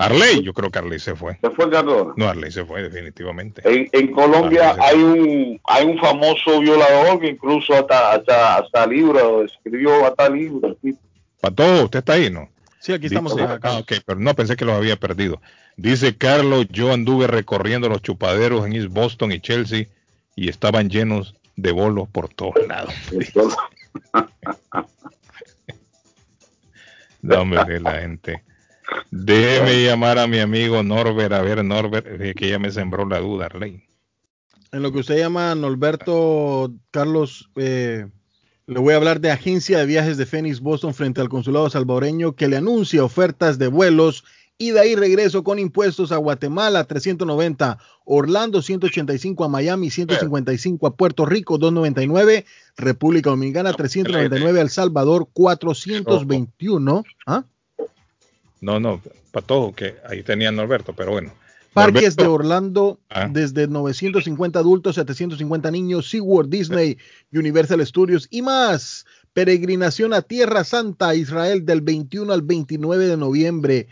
Arley, 0.00 0.42
yo 0.42 0.52
creo 0.54 0.70
que 0.70 0.78
Arley 0.78 0.98
se 0.98 1.14
fue. 1.14 1.38
¿Se 1.40 1.50
fue 1.50 1.70
Carlos? 1.70 2.14
No, 2.16 2.28
Arley 2.28 2.50
se 2.50 2.64
fue 2.64 2.82
definitivamente. 2.82 3.62
En, 3.64 4.12
Colombia 4.12 4.76
hay 4.80 4.98
un 4.98 5.60
hay 5.64 5.84
un 5.84 5.98
famoso 5.98 6.60
violador 6.60 7.20
que 7.20 7.28
incluso 7.28 7.74
hasta 7.74 8.12
hasta, 8.12 8.56
hasta 8.56 8.86
libro 8.86 9.44
escribió 9.44 10.06
hasta 10.06 10.28
libro. 10.28 10.76
Pato, 11.40 11.84
usted 11.84 11.98
está 12.00 12.14
ahí, 12.14 12.30
¿no? 12.30 12.48
Sí, 12.80 12.92
aquí 12.92 13.06
estamos. 13.06 13.36
Dice- 13.36 13.58
ah, 13.62 13.78
ok, 13.78 13.92
pero 14.06 14.18
no 14.18 14.34
pensé 14.34 14.56
que 14.56 14.64
los 14.64 14.74
había 14.74 14.96
perdido. 14.96 15.40
Dice 15.76 16.16
Carlos, 16.16 16.66
yo 16.70 16.92
anduve 16.92 17.26
recorriendo 17.26 17.88
los 17.88 18.02
chupaderos 18.02 18.66
en 18.66 18.72
East 18.74 18.88
Boston 18.88 19.32
y 19.32 19.40
Chelsea 19.40 19.86
y 20.34 20.48
estaban 20.48 20.88
llenos 20.88 21.34
de 21.56 21.72
bolos 21.72 22.08
por 22.08 22.28
todos 22.28 22.54
lados. 22.66 22.94
No, 27.22 27.42
hombre, 27.42 27.80
la 27.80 28.00
gente. 28.00 28.42
Déjeme 29.10 29.84
llamar 29.84 30.18
a 30.18 30.26
mi 30.26 30.38
amigo 30.38 30.82
Norbert. 30.82 31.32
A 31.32 31.42
ver, 31.42 31.64
Norbert, 31.64 32.06
que 32.36 32.48
ya 32.48 32.58
me 32.58 32.70
sembró 32.70 33.06
la 33.06 33.20
duda, 33.20 33.46
Arley. 33.46 33.82
En 34.72 34.82
lo 34.82 34.92
que 34.92 35.00
usted 35.00 35.18
llama, 35.18 35.54
Norberto 35.54 36.72
Carlos, 36.92 37.50
eh, 37.56 38.06
le 38.66 38.78
voy 38.78 38.94
a 38.94 38.98
hablar 38.98 39.20
de 39.20 39.32
agencia 39.32 39.78
de 39.78 39.86
viajes 39.86 40.16
de 40.16 40.26
Phoenix 40.26 40.60
Boston 40.60 40.94
frente 40.94 41.20
al 41.20 41.28
consulado 41.28 41.68
salvadoreño 41.68 42.36
que 42.36 42.46
le 42.46 42.56
anuncia 42.56 43.02
ofertas 43.02 43.58
de 43.58 43.66
vuelos 43.66 44.22
y 44.58 44.70
de 44.72 44.80
ahí 44.80 44.94
regreso 44.94 45.42
con 45.42 45.58
impuestos 45.58 46.12
a 46.12 46.18
Guatemala 46.18 46.84
390, 46.84 47.78
Orlando 48.04 48.60
185 48.60 49.44
a 49.44 49.48
Miami 49.48 49.90
155 49.90 50.86
a 50.86 50.94
Puerto 50.94 51.24
Rico 51.24 51.56
299, 51.56 52.44
República 52.76 53.30
Dominicana 53.30 53.72
399 53.72 54.60
El 54.60 54.68
Salvador 54.68 55.28
421, 55.32 57.04
¿ah? 57.26 57.44
No, 58.60 58.78
no, 58.80 59.00
para 59.32 59.46
todo, 59.46 59.72
que 59.72 59.96
ahí 60.08 60.22
tenía 60.22 60.52
Norberto, 60.52 60.92
pero 60.94 61.12
bueno. 61.12 61.32
Parques 61.72 62.16
de 62.16 62.26
Orlando 62.26 62.98
Ah. 63.08 63.28
desde 63.30 63.68
950 63.68 64.58
adultos, 64.58 64.96
750 64.96 65.70
niños, 65.70 66.10
SeaWorld, 66.10 66.50
Disney, 66.50 66.98
Universal 67.32 67.86
Studios 67.86 68.26
y 68.30 68.42
más. 68.42 69.06
Peregrinación 69.32 70.12
a 70.12 70.22
Tierra 70.22 70.64
Santa, 70.64 71.14
Israel, 71.14 71.64
del 71.64 71.80
21 71.80 72.32
al 72.32 72.42
29 72.42 73.06
de 73.06 73.16
noviembre. 73.16 73.86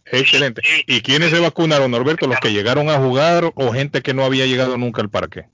Excelente. 0.05 0.61
¿Y 0.87 1.01
quiénes 1.01 1.31
se 1.31 1.39
vacunaron, 1.39 1.91
Norberto? 1.91 2.27
¿Los 2.27 2.39
que 2.39 2.51
llegaron 2.51 2.89
a 2.89 2.97
jugar 2.97 3.51
o 3.55 3.73
gente 3.73 4.01
que 4.01 4.13
no 4.13 4.23
había 4.23 4.45
llegado 4.45 4.77
nunca 4.77 5.01
al 5.01 5.09
parque? 5.09 5.45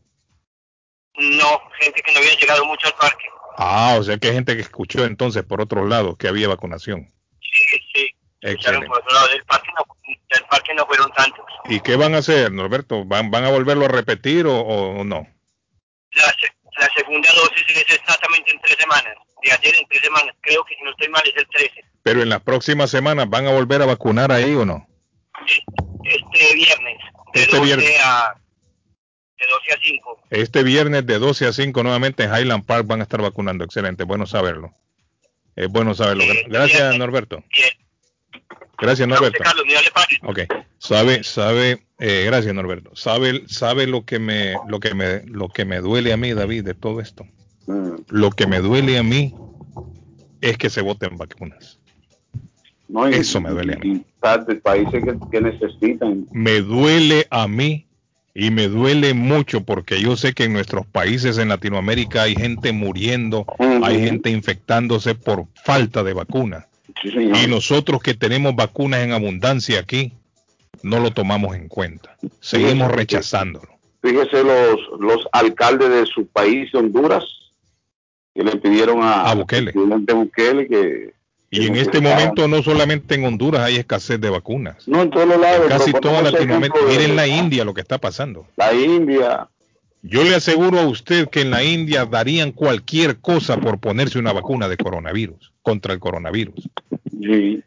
No, 1.15 1.61
gente 1.79 2.01
que 2.01 2.11
no 2.13 2.19
había 2.19 2.35
llegado 2.35 2.65
mucho 2.65 2.87
al 2.87 2.95
parque. 2.95 3.25
Ah, 3.57 3.95
o 3.99 4.03
sea 4.03 4.17
que 4.17 4.29
hay 4.29 4.33
gente 4.33 4.55
que 4.55 4.61
escuchó 4.61 5.05
entonces 5.05 5.43
por 5.43 5.61
otro 5.61 5.87
lado 5.87 6.15
que 6.15 6.27
había 6.27 6.47
vacunación. 6.47 7.11
Sí, 7.39 7.79
sí. 7.93 8.15
Excelente. 8.41 8.87
por 8.87 8.99
otro 8.99 9.13
lado 9.13 9.27
del 9.27 9.43
parque, 9.43 9.69
no, 9.77 9.85
del 10.29 10.43
parque 10.49 10.73
no 10.73 10.85
fueron 10.87 11.11
tantos. 11.11 11.45
¿Y 11.65 11.79
qué 11.81 11.95
van 11.95 12.15
a 12.15 12.19
hacer, 12.19 12.51
Norberto? 12.51 13.05
¿Van, 13.05 13.29
van 13.29 13.45
a 13.45 13.49
volverlo 13.49 13.85
a 13.85 13.89
repetir 13.89 14.47
o, 14.47 14.59
o 14.59 15.03
no? 15.03 15.27
La, 16.13 16.35
la 16.79 16.89
segunda 16.95 17.29
dosis 17.33 17.65
es 17.69 17.95
exactamente 17.95 18.51
en 18.51 18.59
tres 18.61 18.77
semanas. 18.79 19.15
De 19.43 19.51
ayer 19.51 19.75
en 19.77 19.87
tres 19.87 20.01
semanas. 20.01 20.35
Creo 20.41 20.63
que 20.63 20.75
si 20.75 20.83
no 20.83 20.91
estoy 20.91 21.09
mal 21.09 21.23
es 21.25 21.35
el 21.35 21.47
13. 21.47 21.85
Pero 22.03 22.21
en 22.21 22.29
las 22.29 22.41
próximas 22.41 22.89
semanas 22.89 23.29
van 23.29 23.47
a 23.47 23.51
volver 23.51 23.81
a 23.81 23.85
vacunar 23.85 24.31
ahí 24.31 24.53
o 24.55 24.65
no? 24.65 24.87
Este 26.03 26.55
viernes. 26.55 26.97
De 27.33 27.41
Este 27.43 27.57
12 27.57 27.65
viernes. 27.65 27.91
a 28.03 28.33
de 29.37 29.47
12 29.47 29.73
a 29.73 29.77
5. 29.81 30.21
Este 30.29 30.63
viernes 30.63 31.05
de 31.07 31.17
12 31.19 31.47
a 31.47 31.53
5 31.53 31.81
nuevamente 31.83 32.23
en 32.23 32.31
Highland 32.33 32.65
Park 32.65 32.85
van 32.87 32.99
a 32.99 33.03
estar 33.03 33.21
vacunando. 33.21 33.63
Excelente, 33.63 34.03
bueno 34.03 34.25
saberlo. 34.27 34.73
Es 35.55 35.67
bueno 35.67 35.93
saberlo. 35.95 36.23
Gra- 36.23 36.43
Gracias, 36.47 36.97
Norberto. 36.97 37.43
Gracias, 38.77 39.07
Norberto. 39.07 39.43
Carlos. 39.43 39.65
Ok, 40.23 40.39
sabe, 40.79 41.23
sabe, 41.23 41.85
eh, 41.99 42.23
gracias 42.25 42.53
Norberto. 42.53 42.95
Sabe, 42.95 43.43
sabe 43.47 43.85
lo 43.87 44.05
que 44.05 44.17
me, 44.19 44.55
lo 44.67 44.79
que 44.79 44.93
me, 44.95 45.21
lo 45.25 45.49
que 45.49 45.65
me 45.65 45.79
duele 45.81 46.13
a 46.13 46.17
mí, 46.17 46.33
David, 46.33 46.63
de 46.63 46.73
todo 46.73 46.99
esto. 47.01 47.25
Lo 48.09 48.31
que 48.31 48.47
me 48.47 48.59
duele 48.59 48.97
a 48.97 49.03
mí 49.03 49.33
es 50.41 50.57
que 50.57 50.69
se 50.69 50.81
voten 50.81 51.17
vacunas. 51.17 51.79
No, 52.91 53.09
y- 53.09 53.13
Eso 53.13 53.39
me 53.39 53.49
duele 53.51 53.77
y 53.83 54.03
de 54.47 54.55
países 54.57 55.03
que, 55.03 55.17
que 55.31 55.41
necesitan. 55.41 56.27
Me 56.31 56.61
duele 56.61 57.25
a 57.31 57.47
mí 57.47 57.87
y 58.35 58.51
me 58.51 58.67
duele 58.67 59.13
mucho 59.13 59.61
porque 59.61 59.99
yo 60.01 60.15
sé 60.15 60.33
que 60.33 60.43
en 60.43 60.53
nuestros 60.53 60.85
países 60.85 61.37
en 61.37 61.49
Latinoamérica 61.49 62.23
hay 62.23 62.35
gente 62.35 62.71
muriendo, 62.71 63.45
hay 63.83 63.99
gente 64.03 64.29
infectándose 64.29 65.15
por 65.15 65.45
falta 65.63 66.03
de 66.03 66.13
vacuna. 66.13 66.67
Y 67.03 67.47
nosotros 67.49 68.01
que 68.03 68.13
tenemos 68.13 68.55
vacunas 68.55 69.01
en 69.01 69.11
abundancia 69.11 69.79
aquí, 69.79 70.13
no 70.83 70.99
lo 70.99 71.11
tomamos 71.11 71.55
en 71.55 71.67
cuenta. 71.67 72.15
Seguimos 72.39 72.91
rechazándolo. 72.91 73.69
Fíjese 74.01 74.43
los, 74.43 74.99
los 74.99 75.27
alcaldes 75.31 75.89
de 75.89 76.05
su 76.05 76.27
país, 76.27 76.73
Honduras, 76.75 77.23
que 78.35 78.43
le 78.43 78.55
pidieron 78.57 79.01
a, 79.01 79.23
A 79.29 79.35
Bukele. 79.35 79.71
Bukele 79.73 80.67
que... 80.67 81.13
Y 81.53 81.67
en 81.67 81.75
este 81.75 81.99
momento 81.99 82.47
no 82.47 82.63
solamente 82.63 83.15
en 83.15 83.25
Honduras 83.25 83.63
hay 83.63 83.75
escasez 83.75 84.21
de 84.21 84.29
vacunas. 84.29 84.87
No, 84.87 85.01
en 85.01 85.09
todos 85.09 85.27
los 85.27 85.37
lados. 85.37 85.63
En 85.63 85.77
casi 85.77 85.91
toda 85.91 86.21
Latinoamérica. 86.21 86.79
Miren 86.87 87.17
la 87.17 87.27
India 87.27 87.65
lo 87.65 87.73
que 87.73 87.81
está 87.81 87.97
pasando. 87.97 88.47
La 88.55 88.73
India. 88.73 89.49
Yo 90.01 90.23
le 90.23 90.33
aseguro 90.33 90.79
a 90.79 90.87
usted 90.87 91.27
que 91.27 91.41
en 91.41 91.51
la 91.51 91.63
India 91.63 92.05
darían 92.05 92.53
cualquier 92.53 93.19
cosa 93.19 93.57
por 93.57 93.79
ponerse 93.79 94.17
una 94.17 94.31
vacuna 94.31 94.69
de 94.69 94.77
coronavirus, 94.77 95.51
contra 95.61 95.93
el 95.93 95.99
coronavirus. 95.99 96.69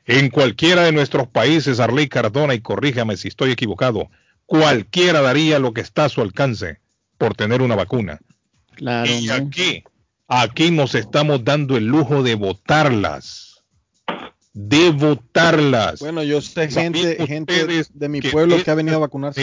En 0.07 0.31
cualquiera 0.31 0.83
de 0.83 0.93
nuestros 0.93 1.29
países, 1.29 1.79
Arley 1.79 2.09
Cardona, 2.09 2.55
y 2.55 2.61
corríjame 2.61 3.17
si 3.19 3.29
estoy 3.29 3.53
equivocado, 3.53 4.09
cualquiera 4.47 5.21
daría 5.21 5.59
lo 5.59 5.75
que 5.75 5.83
está 5.83 6.07
a 6.07 6.09
su 6.09 6.23
alcance 6.23 6.81
por 7.19 7.35
tener 7.35 7.63
una 7.63 7.77
vacuna. 7.77 8.19
Claro, 8.75 9.09
y 9.09 9.29
aquí, 9.29 9.85
aquí 10.27 10.71
nos 10.73 10.97
estamos 10.97 11.45
dando 11.45 11.77
el 11.77 11.87
lujo 11.87 12.23
de 12.23 12.35
votarlas. 12.35 13.54
De 14.55 14.91
votarlas. 14.91 15.99
Bueno, 16.01 16.23
yo 16.23 16.41
sé 16.41 16.71
¿Sabían 16.71 16.95
gente, 16.95 17.27
gente 17.27 17.67
de 17.93 18.09
mi 18.09 18.21
que 18.21 18.31
pueblo 18.31 18.55
es- 18.57 18.65
que 18.65 18.71
ha 18.71 18.75
venido 18.75 18.97
a 18.97 19.01
vacunarse. 19.01 19.41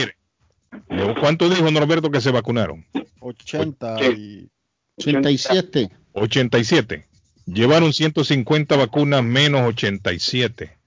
Mire, 0.89 1.13
¿Cuánto 1.19 1.49
dijo 1.49 1.69
Norberto 1.69 2.09
que 2.09 2.21
se 2.21 2.31
vacunaron? 2.31 2.85
80 3.19 4.01
y 4.15 4.49
87. 4.97 5.89
87. 6.13 7.05
Llevaron 7.45 7.91
150 7.91 8.77
vacunas 8.77 9.21
menos 9.23 9.67
87. 9.67 10.77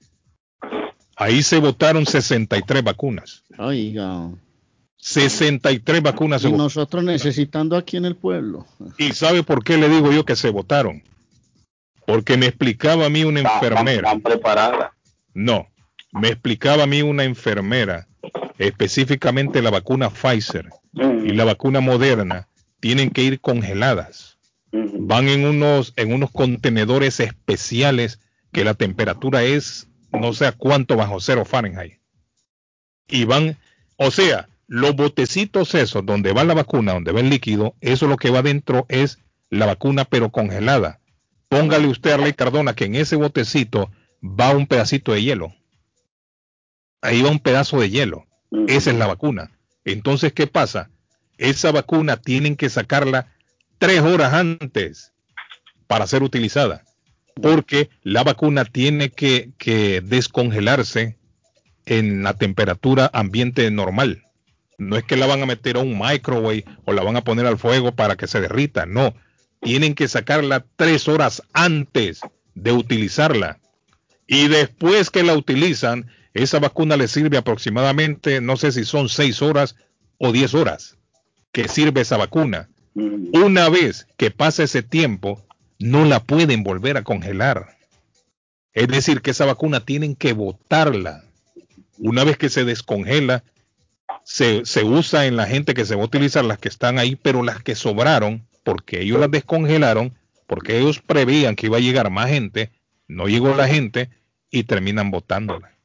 Ahí 1.17 1.43
se 1.43 1.59
votaron 1.59 2.07
63 2.07 2.83
vacunas. 2.83 3.45
Oiga. 3.59 4.31
63 4.97 6.03
vacunas 6.03 6.41
se 6.41 6.49
Y 6.49 6.51
votaron. 6.51 6.65
nosotros 6.65 7.05
necesitando 7.05 7.77
aquí 7.77 7.99
en 7.99 8.07
el 8.07 8.17
pueblo. 8.17 8.67
¿Y 8.97 9.13
sabe 9.13 9.43
por 9.43 9.63
qué 9.63 9.77
le 9.77 9.89
digo 9.91 10.11
yo 10.13 10.25
que 10.25 10.35
se 10.35 10.49
votaron? 10.49 11.03
Porque 12.07 12.37
me 12.37 12.47
explicaba 12.47 13.07
a 13.07 13.11
mí 13.11 13.25
una 13.25 13.41
enfermera. 13.41 14.09
Están 14.09 14.21
preparadas. 14.21 14.91
No, 15.33 15.69
me 16.13 16.29
explicaba 16.29 16.85
a 16.85 16.87
mí 16.87 17.03
una 17.03 17.25
enfermera, 17.25 18.07
específicamente 18.59 19.63
la 19.63 19.71
vacuna 19.71 20.11
Pfizer 20.11 20.69
y 20.93 21.33
la 21.33 21.45
vacuna 21.45 21.81
Moderna 21.81 22.49
tienen 22.81 23.11
que 23.11 23.23
ir 23.23 23.41
congeladas. 23.41 24.39
Van 24.73 25.29
en 25.29 25.45
unos 25.45 25.93
en 25.97 26.13
unos 26.13 26.31
contenedores 26.31 27.21
especiales 27.21 28.21
que 28.53 28.65
la 28.65 28.75
temperatura 28.75 29.43
es 29.43 29.89
no 30.13 30.33
sé 30.33 30.47
a 30.47 30.53
cuánto 30.53 30.97
bajo 30.97 31.21
cero 31.21 31.45
Fahrenheit. 31.45 31.99
Y 33.09 33.25
van, 33.25 33.57
o 33.97 34.11
sea, 34.11 34.49
Los 34.67 34.97
botecitos 34.97 35.75
esos, 35.75 36.07
donde 36.07 36.33
va 36.33 36.45
la 36.45 36.55
vacuna, 36.55 36.95
donde 36.95 37.13
va 37.13 37.21
el 37.21 37.29
líquido, 37.29 37.75
eso 37.81 38.07
lo 38.07 38.17
que 38.17 38.31
va 38.31 38.43
dentro 38.43 38.87
es 38.89 39.19
la 39.51 39.67
vacuna, 39.67 40.05
pero 40.05 40.31
congelada. 40.31 41.01
Póngale 41.55 41.87
usted 41.87 42.11
a 42.11 42.15
Arley 42.15 42.33
Cardona 42.33 42.75
que 42.75 42.87
en 42.87 42.97
ese 42.97 43.15
botecito 43.15 43.89
va 44.21 44.51
un 44.51 44.67
pedacito 44.67 45.13
de 45.13 45.23
hielo. 45.23 45.55
Ahí 47.01 47.23
va 47.23 47.31
un 47.31 47.39
pedazo 47.39 47.79
de 47.79 47.91
hielo. 47.91 48.27
Esa 48.67 48.91
es 48.91 48.97
la 48.97 49.07
vacuna. 49.07 49.57
Entonces, 49.85 50.33
¿qué 50.33 50.49
pasa? 50.49 50.91
Esa 51.39 51.71
vacuna 51.71 52.17
tienen 52.17 52.57
que 52.57 52.69
sacarla 52.71 53.33
tres 53.79 54.01
horas 54.01 54.33
antes 54.35 55.13
para 55.87 56.09
ser 56.09 56.25
utilizada. 56.25 56.83
Porque 57.41 57.89
la 58.03 58.25
vacuna 58.25 58.65
tiene 58.65 59.11
que, 59.11 59.53
que 59.57 60.01
descongelarse 60.01 61.19
en 61.87 62.25
la 62.25 62.35
temperatura 62.35 63.09
ambiente 63.13 63.71
normal. 63.71 64.25
No 64.77 64.97
es 64.97 65.05
que 65.05 65.17
la 65.17 65.27
van 65.27 65.41
a 65.41 65.47
meter 65.47 65.77
a 65.77 65.83
un 65.83 65.97
microwave 65.97 66.65
o 66.85 66.93
la 66.93 67.05
van 67.05 67.17
a 67.17 67.23
poner 67.23 67.47
al 67.47 67.59
fuego 67.59 67.93
para 67.93 68.17
que 68.17 68.27
se 68.27 68.41
derrita. 68.41 68.87
No, 68.87 69.15
tienen 69.65 69.95
que 69.95 70.07
sacarla 70.07 70.65
tres 70.77 71.09
horas 71.09 71.43
antes 71.55 72.21
de 72.55 72.71
utilizarla. 72.71 73.59
Y 74.27 74.49
después 74.49 75.11
que 75.11 75.23
la 75.23 75.35
utilizan, 75.35 76.11
esa 76.35 76.61
vacuna 76.61 76.97
le 76.97 77.09
sirve 77.09 77.39
aproximadamente, 77.39 78.41
no 78.41 78.57
sé 78.57 78.73
si 78.73 78.85
son 78.85 79.09
seis 79.09 79.43
horas 79.43 79.75
o 80.19 80.33
diez 80.33 80.55
horas 80.55 80.97
que 81.51 81.67
sirve 81.69 82.03
esa 82.03 82.19
vacuna. 82.19 82.69
Una 82.95 83.69
vez 83.71 84.07
que 84.17 84.31
pasa 84.31 84.65
ese 84.65 84.83
tiempo, 84.83 85.45
no 85.79 86.05
la 86.05 86.23
pueden 86.23 86.63
volver 86.63 86.97
a 86.97 87.03
congelar. 87.03 87.77
Es 88.75 88.89
decir, 88.89 89.23
que 89.23 89.31
esa 89.31 89.47
vacuna 89.47 89.81
tienen 89.81 90.15
que 90.15 90.33
botarla. 90.33 91.25
Una 91.99 92.25
vez 92.25 92.37
que 92.37 92.51
se 92.51 92.65
descongela, 92.65 93.45
se, 94.25 94.67
se, 94.67 94.85
usa 94.85 95.27
en 95.27 95.37
la 95.37 95.47
gente 95.47 95.75
que 95.75 95.85
se 95.85 95.95
va 95.95 96.03
a 96.03 96.07
utilizar, 96.07 96.45
las 96.45 96.59
que 96.59 96.69
están 96.69 96.99
ahí, 96.99 97.17
pero 97.17 97.43
las 97.43 97.63
que 97.63 97.75
sobraron, 97.75 98.47
porque 98.65 99.03
ellos 99.03 99.21
las 99.21 99.31
descongelaron, 99.31 100.15
porque 100.49 100.79
ellos 100.79 101.01
prevían 101.01 101.55
que 101.55 101.67
iba 101.67 101.77
a 101.77 101.81
llegar 101.81 102.11
más 102.11 102.29
gente, 102.29 102.73
no 103.07 103.29
llegó 103.29 103.55
la 103.55 103.69
gente 103.69 104.11
y 104.51 104.65
terminan 104.65 105.11
botándola. 105.11 105.77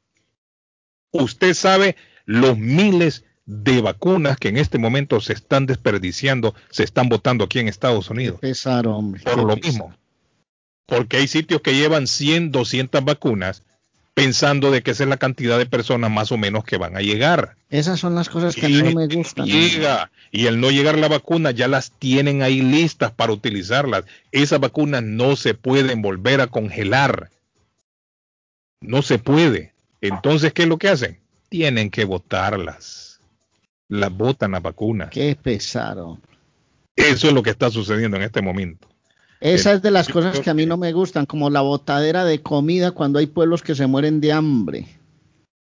Usted 1.11 1.53
sabe 1.53 1.95
los 2.26 2.57
miles 2.57 3.26
de 3.45 3.81
vacunas 3.81 4.38
que 4.38 4.49
en 4.49 4.57
este 4.57 4.77
momento 4.77 5.19
se 5.22 5.34
están 5.34 5.65
desperdiciando, 5.65 6.56
se 6.69 6.84
están 6.84 7.10
votando 7.10 7.43
aquí 7.43 7.60
en 7.60 7.68
Estados 7.68 8.10
Unidos. 8.10 8.39
Pesar, 8.39 8.88
hombre. 8.88 9.22
Por 9.23 9.43
lo 9.43 9.56
mismo. 9.56 9.93
Porque 10.85 11.18
hay 11.18 11.27
sitios 11.27 11.61
que 11.61 11.76
llevan 11.76 12.07
100, 12.07 12.51
200 12.51 13.03
vacunas 13.03 13.64
pensando 14.19 14.69
de 14.69 14.81
que 14.81 14.91
esa 14.91 15.03
es 15.03 15.09
la 15.09 15.17
cantidad 15.17 15.57
de 15.57 15.65
personas 15.65 16.11
más 16.11 16.31
o 16.31 16.37
menos 16.37 16.65
que 16.65 16.77
van 16.77 16.97
a 16.97 17.01
llegar. 17.01 17.55
Esas 17.69 17.99
son 17.99 18.15
las 18.15 18.27
cosas 18.27 18.55
que 18.55 18.65
a 18.65 18.69
mí 18.69 18.81
no 18.81 18.91
me 18.91 19.07
gustan. 19.07 19.45
Llega 19.45 20.11
y 20.31 20.47
el 20.47 20.59
no 20.59 20.71
llegar 20.71 20.97
la 20.97 21.07
vacuna 21.07 21.51
ya 21.51 21.69
las 21.69 21.91
tienen 21.91 22.41
ahí 22.41 22.61
listas 22.61 23.11
para 23.11 23.31
utilizarlas. 23.31 24.03
Esas 24.31 24.59
vacunas 24.59 25.03
no 25.03 25.37
se 25.37 25.53
pueden 25.53 26.01
volver 26.01 26.41
a 26.41 26.47
congelar. 26.47 27.29
No 28.81 29.01
se 29.01 29.19
puede. 29.19 29.73
Entonces, 30.01 30.51
¿qué 30.51 30.63
es 30.63 30.67
lo 30.67 30.77
que 30.77 30.89
hacen? 30.89 31.19
Tienen 31.47 31.89
que 31.89 32.03
botarlas. 32.03 33.21
Las 33.87 34.11
botan 34.11 34.51
las 34.51 34.61
vacunas. 34.61 35.09
Qué 35.11 35.37
pesado. 35.41 36.19
Eso 36.95 37.27
es 37.27 37.33
lo 37.33 37.41
que 37.41 37.51
está 37.51 37.69
sucediendo 37.69 38.17
en 38.17 38.23
este 38.23 38.41
momento. 38.41 38.88
Esa 39.39 39.73
es 39.73 39.81
de 39.81 39.91
las 39.91 40.09
cosas 40.09 40.39
que 40.41 40.49
a 40.49 40.53
mí 40.53 40.65
no 40.65 40.77
me 40.77 40.91
gustan, 40.91 41.25
como 41.25 41.49
la 41.49 41.61
botadera 41.61 42.25
de 42.25 42.41
comida 42.41 42.91
cuando 42.91 43.19
hay 43.19 43.27
pueblos 43.27 43.61
que 43.61 43.75
se 43.75 43.87
mueren 43.87 44.19
de 44.19 44.33
hambre. 44.33 44.87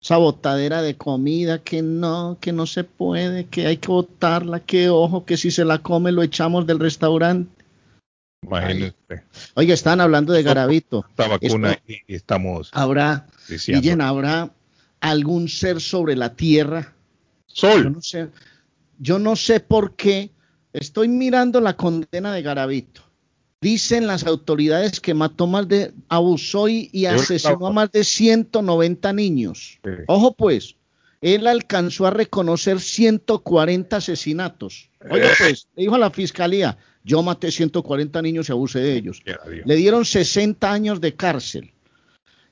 Esa 0.01 0.17
botadera 0.17 0.83
de 0.83 0.97
comida 0.97 1.63
que 1.63 1.83
no, 1.83 2.39
que 2.41 2.53
no 2.53 2.67
se 2.67 2.85
puede, 2.85 3.47
que 3.47 3.67
hay 3.67 3.77
que 3.77 3.89
botarla, 3.89 4.61
que 4.61 4.89
ojo, 4.89 5.25
que 5.25 5.37
si 5.37 5.51
se 5.51 5.65
la 5.65 5.79
come 5.79 6.13
lo 6.13 6.23
echamos 6.23 6.67
del 6.67 6.79
restaurante. 6.79 7.51
Imagínate. 8.43 9.25
Oye, 9.55 9.73
están 9.73 10.01
hablando 10.01 10.33
de 10.33 10.43
Garabito. 10.43 11.05
Esta 11.11 11.29
vacuna 11.29 11.73
Esto, 11.73 11.93
y 12.07 12.15
estamos. 12.15 12.71
Habrá, 12.73 13.27
Guillén, 13.49 14.01
¿habrá 14.01 14.51
algún 15.01 15.49
ser 15.49 15.81
sobre 15.81 16.17
la 16.17 16.35
tierra? 16.35 16.95
Sol. 17.47 17.85
Yo 17.85 17.91
no 17.91 18.03
sé, 18.03 18.29
yo 18.99 19.19
no 19.19 19.37
sé 19.37 19.61
por 19.61 19.97
qué. 19.97 20.31
Estoy 20.73 21.09
mirando 21.09 21.61
la 21.61 21.77
condena 21.77 22.33
de 22.33 22.43
Garabito. 22.43 23.06
Dicen 23.67 24.07
las 24.07 24.25
autoridades 24.25 25.01
que 25.01 25.13
mató 25.13 25.49
más 25.49 25.67
de, 25.67 25.93
abusó 26.09 26.69
y, 26.69 26.89
y 26.93 27.07
asesinó 27.07 27.67
a 27.67 27.73
más 27.73 27.91
de 27.91 28.05
190 28.05 29.13
niños. 29.13 29.81
Sí. 29.83 29.91
Ojo 30.07 30.37
pues, 30.37 30.77
él 31.21 31.49
alcanzó 31.49 32.07
a 32.07 32.11
reconocer 32.11 32.79
140 32.79 33.97
asesinatos. 33.97 34.89
Oye 35.11 35.25
pues, 35.37 35.67
le 35.75 35.83
dijo 35.83 35.97
a 35.97 35.99
la 35.99 36.13
fiscalía, 36.13 36.79
yo 37.03 37.25
maté 37.25 37.51
140 37.51 38.23
niños 38.23 38.49
y 38.49 38.53
abusé 38.53 38.79
de 38.79 38.95
ellos. 38.95 39.21
Le 39.65 39.75
dieron 39.75 40.05
60 40.05 40.71
años 40.71 41.01
de 41.01 41.17
cárcel. 41.17 41.73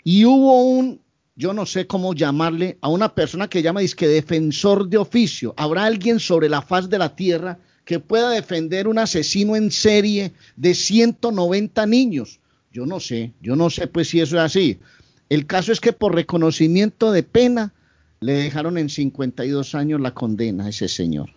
Y 0.03 0.25
hubo 0.25 0.65
un, 0.65 1.01
yo 1.37 1.53
no 1.55 1.65
sé 1.65 1.87
cómo 1.87 2.15
llamarle, 2.15 2.77
a 2.81 2.89
una 2.89 3.15
persona 3.15 3.47
que 3.47 3.63
llama 3.63 3.83
disque 3.83 4.09
defensor 4.09 4.89
de 4.89 4.99
oficio. 4.99 5.55
¿Habrá 5.57 5.85
alguien 5.85 6.19
sobre 6.19 6.49
la 6.49 6.61
faz 6.61 6.89
de 6.89 6.99
la 6.99 7.15
tierra 7.15 7.61
que 7.85 8.01
pueda 8.01 8.31
defender 8.31 8.89
un 8.89 8.99
asesino 8.99 9.57
en 9.57 9.71
serie 9.71 10.33
de 10.57 10.75
190 10.75 11.87
niños? 11.87 12.41
Yo 12.73 12.87
no 12.87 13.01
sé, 13.01 13.33
yo 13.41 13.57
no 13.57 13.71
sé 13.71 13.87
pues 13.87 14.09
si 14.09 14.21
eso 14.21 14.37
es 14.37 14.43
así. 14.43 14.81
El 15.29 15.47
caso 15.47 15.73
es 15.73 15.81
que 15.81 15.93
por 15.93 16.15
reconocimiento 16.15 17.13
de 17.13 17.23
pena 17.23 17.73
le 18.21 18.33
dejaron 18.33 18.79
en 18.79 18.89
52 18.89 19.75
años 19.75 20.01
la 20.01 20.13
condena 20.13 20.67
a 20.67 20.69
ese 20.71 20.89
señor, 20.89 21.31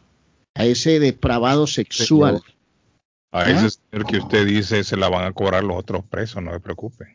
a 0.56 0.66
ese 0.66 1.00
depravado 1.00 1.68
sexual. 1.68 2.42
A 3.32 3.42
¿Ah? 3.42 3.52
ese 3.52 3.78
señor 3.92 4.08
que 4.08 4.18
usted 4.18 4.48
dice 4.48 4.84
se 4.84 4.98
la 4.98 5.10
van 5.10 5.26
a 5.26 5.34
cobrar 5.34 5.64
los 5.64 5.78
otros 5.78 6.04
presos, 6.06 6.42
no 6.42 6.54
se 6.54 6.60
preocupe. 6.60 7.06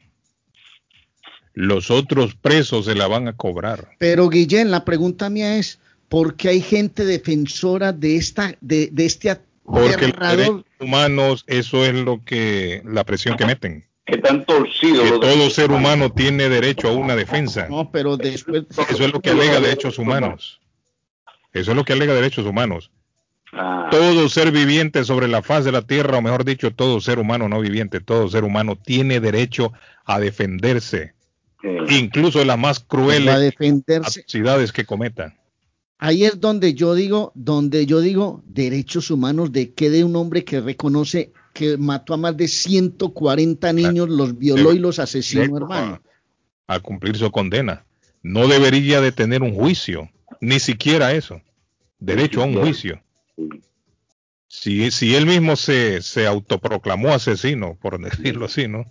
Los 1.55 1.91
otros 1.91 2.35
presos 2.35 2.87
se 2.87 2.95
la 2.95 3.07
van 3.07 3.29
a 3.29 3.37
cobrar. 3.37 3.97
Pero 3.99 4.29
Guillén, 4.29 4.71
la 4.71 4.85
pregunta 4.85 5.29
mía 5.29 5.57
es, 5.59 5.79
¿por 6.13 6.37
qué 6.37 6.51
hay 6.51 6.61
gente 6.61 7.07
defensora 7.07 7.91
de 7.91 8.17
esta, 8.17 8.55
de, 8.61 8.91
de 8.93 9.07
este 9.07 9.35
Porque 9.65 10.09
los 10.09 10.37
derechos 10.37 10.65
humanos, 10.79 11.45
eso 11.47 11.87
es 11.87 11.95
lo 11.95 12.23
que, 12.23 12.83
la 12.85 13.03
presión 13.05 13.39
que 13.39 13.47
meten. 13.47 13.87
Que 14.05 14.17
están 14.17 14.45
torcidos. 14.45 15.11
Que 15.11 15.19
todo 15.19 15.49
ser 15.49 15.73
humano 15.73 16.13
tiene 16.13 16.51
derecho 16.51 16.89
a 16.89 16.93
una 16.93 17.17
defensa. 17.17 17.67
No, 17.71 17.91
pero 17.91 18.19
después. 18.19 18.65
Eso 18.91 19.05
es 19.05 19.13
lo 19.13 19.21
que 19.21 19.31
alega 19.31 19.59
derechos 19.59 19.99
humanos. 19.99 20.61
Eso 21.55 21.71
es 21.71 21.77
lo 21.77 21.85
que 21.85 21.95
alega 21.95 22.13
derechos 22.13 22.45
humanos. 22.45 22.91
Ah. 23.55 23.89
Todo 23.91 24.29
ser 24.29 24.51
viviente 24.51 25.05
sobre 25.05 25.29
la 25.29 25.41
faz 25.41 25.65
de 25.65 25.73
la 25.73 25.83
tierra, 25.83 26.19
o 26.19 26.23
mejor 26.23 26.45
dicho, 26.45 26.75
todo 26.75 27.01
ser 27.01 27.19
humano 27.21 27.49
no 27.49 27.61
viviente, 27.61 28.01
todo 28.01 28.29
ser 28.29 28.45
humano 28.45 28.77
tiene 28.77 29.19
derecho 29.21 29.73
a 30.05 30.19
defenderse, 30.21 31.15
sí. 31.61 31.69
incluso 31.99 32.39
de 32.39 32.47
las 32.47 32.59
más 32.59 32.81
crueles 32.81 33.55
atrocidades 33.59 34.73
que 34.73 34.85
cometa. 34.85 35.37
Ahí 36.05 36.25
es 36.25 36.41
donde 36.41 36.75
yo 36.75 36.97
digo, 36.97 37.31
donde 37.37 37.87
yo 37.87 38.01
digo 38.01 38.43
derechos 38.45 39.13
humanos 39.13 39.53
de 39.53 39.73
que 39.73 39.89
de 39.89 40.03
un 40.03 40.17
hombre 40.17 40.45
que 40.45 40.61
reconoce 40.61 41.31
que 41.55 41.77
mató 41.77 42.15
a 42.15 42.17
más 42.17 42.37
de 42.37 42.49
140 42.49 43.73
niños, 43.73 44.09
los 44.09 44.37
violó 44.37 44.73
y 44.73 44.81
los 44.81 44.99
asesinó, 44.99 45.57
hermano. 45.57 46.03
A, 46.67 46.75
a 46.75 46.81
cumplir 46.81 47.17
su 47.17 47.31
condena. 47.31 47.85
No 48.21 48.49
debería 48.49 49.01
de 49.01 49.13
tener 49.13 49.43
un 49.43 49.55
juicio, 49.55 50.11
ni 50.41 50.59
siquiera 50.59 51.13
eso. 51.13 51.41
Derecho 52.01 52.43
a 52.43 52.47
un 52.47 52.57
juicio. 52.57 53.01
Si, 54.49 54.91
si 54.91 55.15
él 55.15 55.25
mismo 55.25 55.55
se, 55.55 56.03
se 56.03 56.27
autoproclamó 56.27 57.11
asesino, 57.11 57.79
por 57.81 58.01
decirlo 58.03 58.47
así, 58.47 58.67
¿no? 58.67 58.87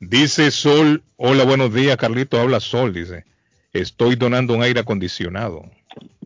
Dice 0.00 0.50
Sol, 0.50 1.02
hola, 1.16 1.44
buenos 1.44 1.72
días, 1.72 1.96
Carlito, 1.96 2.38
habla 2.38 2.60
Sol, 2.60 2.92
dice, 2.92 3.24
estoy 3.72 4.16
donando 4.16 4.52
un 4.52 4.62
aire 4.62 4.80
acondicionado. 4.80 5.70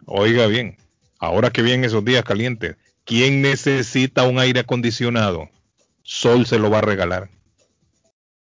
Oiga 0.09 0.47
bien, 0.47 0.77
ahora 1.19 1.51
que 1.51 1.63
vienen 1.63 1.85
esos 1.85 2.05
días 2.05 2.23
calientes, 2.23 2.77
¿quién 3.05 3.43
necesita 3.43 4.23
un 4.23 4.39
aire 4.39 4.61
acondicionado? 4.61 5.49
Sol 6.05 6.47
se 6.47 6.61
lo 6.61 6.71
va 6.71 6.79
a 6.79 6.83
regalar. 6.83 7.29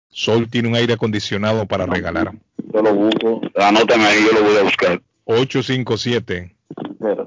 Sol 0.10 0.50
tiene 0.50 0.68
un 0.68 0.76
aire 0.76 0.92
acondicionado 0.94 1.66
para 1.66 1.86
regalar. 1.86 2.34
Yo 2.58 2.82
lo 2.82 2.94
busco, 2.94 3.40
anótame 3.56 4.04
ahí, 4.04 4.26
yo 4.26 4.34
lo 4.40 4.44
voy 4.44 4.58
a 4.58 4.64
buscar. 4.64 5.02
857. 5.24 6.54
Espera. 6.92 7.24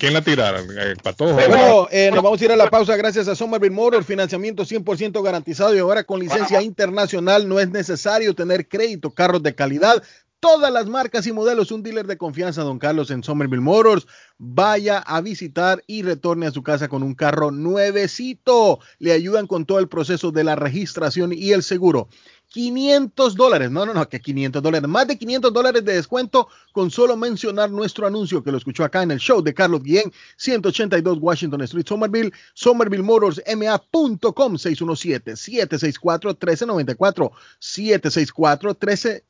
¿Quién 0.00 0.14
la 0.14 0.22
tiraron? 0.22 0.66
¿El 0.78 0.96
patojo? 0.96 1.34
Bueno, 1.34 1.86
eh, 1.90 2.10
nos 2.10 2.22
vamos 2.22 2.40
a 2.40 2.44
ir 2.46 2.52
a 2.52 2.56
la 2.56 2.70
pausa 2.70 2.96
gracias 2.96 3.28
a 3.28 3.36
Somerville 3.36 3.74
Motors, 3.74 4.06
financiamiento 4.06 4.64
100% 4.64 5.22
garantizado 5.22 5.76
y 5.76 5.78
ahora 5.78 6.04
con 6.04 6.20
licencia 6.20 6.62
internacional 6.62 7.46
no 7.46 7.60
es 7.60 7.68
necesario 7.68 8.34
tener 8.34 8.66
crédito, 8.66 9.10
carros 9.10 9.42
de 9.42 9.54
calidad, 9.54 10.02
todas 10.40 10.72
las 10.72 10.86
marcas 10.86 11.26
y 11.26 11.32
modelos, 11.32 11.70
un 11.70 11.82
dealer 11.82 12.06
de 12.06 12.16
confianza, 12.16 12.62
don 12.62 12.78
Carlos, 12.78 13.10
en 13.10 13.22
Somerville 13.22 13.62
Motors. 13.62 14.06
Vaya 14.38 14.98
a 14.98 15.20
visitar 15.20 15.84
y 15.86 16.02
retorne 16.02 16.46
a 16.46 16.50
su 16.50 16.62
casa 16.62 16.88
con 16.88 17.02
un 17.02 17.14
carro 17.14 17.50
nuevecito. 17.50 18.80
Le 18.98 19.12
ayudan 19.12 19.46
con 19.46 19.66
todo 19.66 19.78
el 19.78 19.88
proceso 19.88 20.32
de 20.32 20.44
la 20.44 20.56
registración 20.56 21.34
y 21.34 21.52
el 21.52 21.62
seguro. 21.62 22.08
500 22.48 23.36
dólares, 23.36 23.70
no, 23.70 23.84
no, 23.86 23.94
no, 23.94 24.08
que 24.08 24.20
500 24.20 24.60
dólares, 24.60 24.88
más 24.88 25.06
de 25.06 25.16
500 25.16 25.52
dólares 25.52 25.84
de 25.84 25.94
descuento 25.94 26.48
con 26.72 26.90
solo 26.90 27.16
mencionar 27.16 27.70
nuestro 27.70 28.08
anuncio 28.08 28.42
que 28.42 28.50
lo 28.50 28.58
escuchó 28.58 28.82
acá 28.82 29.04
en 29.04 29.12
el 29.12 29.20
show 29.20 29.40
de 29.40 29.54
Carlos 29.54 29.84
Guillén, 29.84 30.12
182 30.36 31.18
Washington 31.20 31.62
Street, 31.62 31.86
Somerville, 31.86 32.32
somervillemotorsma.com, 32.54 34.54
617-764-1394, 34.54 37.30
764-1394. 37.60 39.22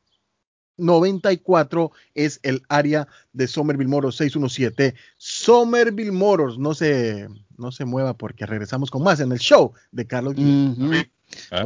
94 0.81 1.93
es 2.15 2.41
el 2.43 2.63
área 2.69 3.07
de 3.33 3.47
Somerville 3.47 3.91
Motors 3.91 4.17
617 4.17 4.95
Somerville 5.17 6.13
Motors 6.13 6.59
no 6.59 6.75
se 6.75 7.29
no 7.59 7.71
se 7.71 7.85
mueva 7.85 8.15
porque 8.15 8.47
regresamos 8.47 8.91
con 8.91 9.03
más 9.03 9.21
en 9.21 9.33
el 9.33 9.39
show 9.39 9.73
de 9.93 10.07
Carlos. 10.07 10.35
Uh 10.37 10.41
-huh. 10.41 11.11
¿Ah? 11.51 11.65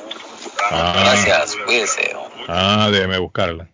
Ah, 0.69 1.05
Gracias, 1.05 1.55
cuídese. 1.65 2.11
Ah, 2.49 2.89
déjeme 2.91 3.17
buscarla. 3.17 3.69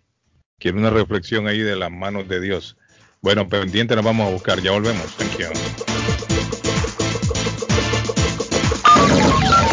Quiero 0.60 0.78
una 0.78 0.90
reflexión 0.90 1.48
ahí 1.48 1.60
de 1.60 1.76
las 1.76 1.92
manos 1.92 2.28
de 2.28 2.40
Dios. 2.40 2.78
Bueno, 3.22 3.50
pendiente 3.50 3.96
nos 3.96 4.06
vamos 4.06 4.28
a 4.28 4.32
buscar, 4.32 4.62
ya 4.62 4.72
volvemos. 4.72 5.06
Thank 5.18 5.40
you. 5.40 5.96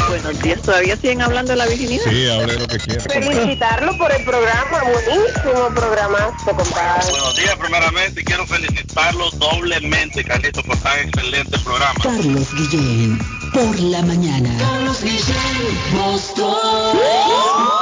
Buenos 0.08 0.42
días, 0.42 0.62
¿todavía 0.62 0.96
siguen 0.96 1.20
hablando 1.22 1.52
de 1.52 1.56
la 1.56 1.66
virginidad? 1.66 2.04
Sí, 2.08 2.28
hable 2.28 2.58
lo 2.58 2.66
que 2.66 2.78
quiera. 2.78 3.02
Felicitarlo 3.02 3.96
por 3.98 4.12
el 4.12 4.24
programa, 4.24 4.82
buenísimo 4.82 5.74
programazo, 5.74 6.56
compadre. 6.56 7.10
Buenos 7.10 7.36
días, 7.36 7.56
primeramente, 7.56 8.22
quiero 8.22 8.46
felicitarlo 8.46 9.30
doblemente, 9.32 10.22
Carlito, 10.24 10.62
por 10.62 10.76
tan 10.78 10.98
excelente 11.00 11.58
programa. 11.60 11.94
Carlos 12.02 12.54
Guillén, 12.54 13.18
por 13.52 13.78
la 13.80 14.02
mañana. 14.02 14.56
Carlos 14.58 15.02
Guillén, 15.02 15.94
Boston. 15.94 17.81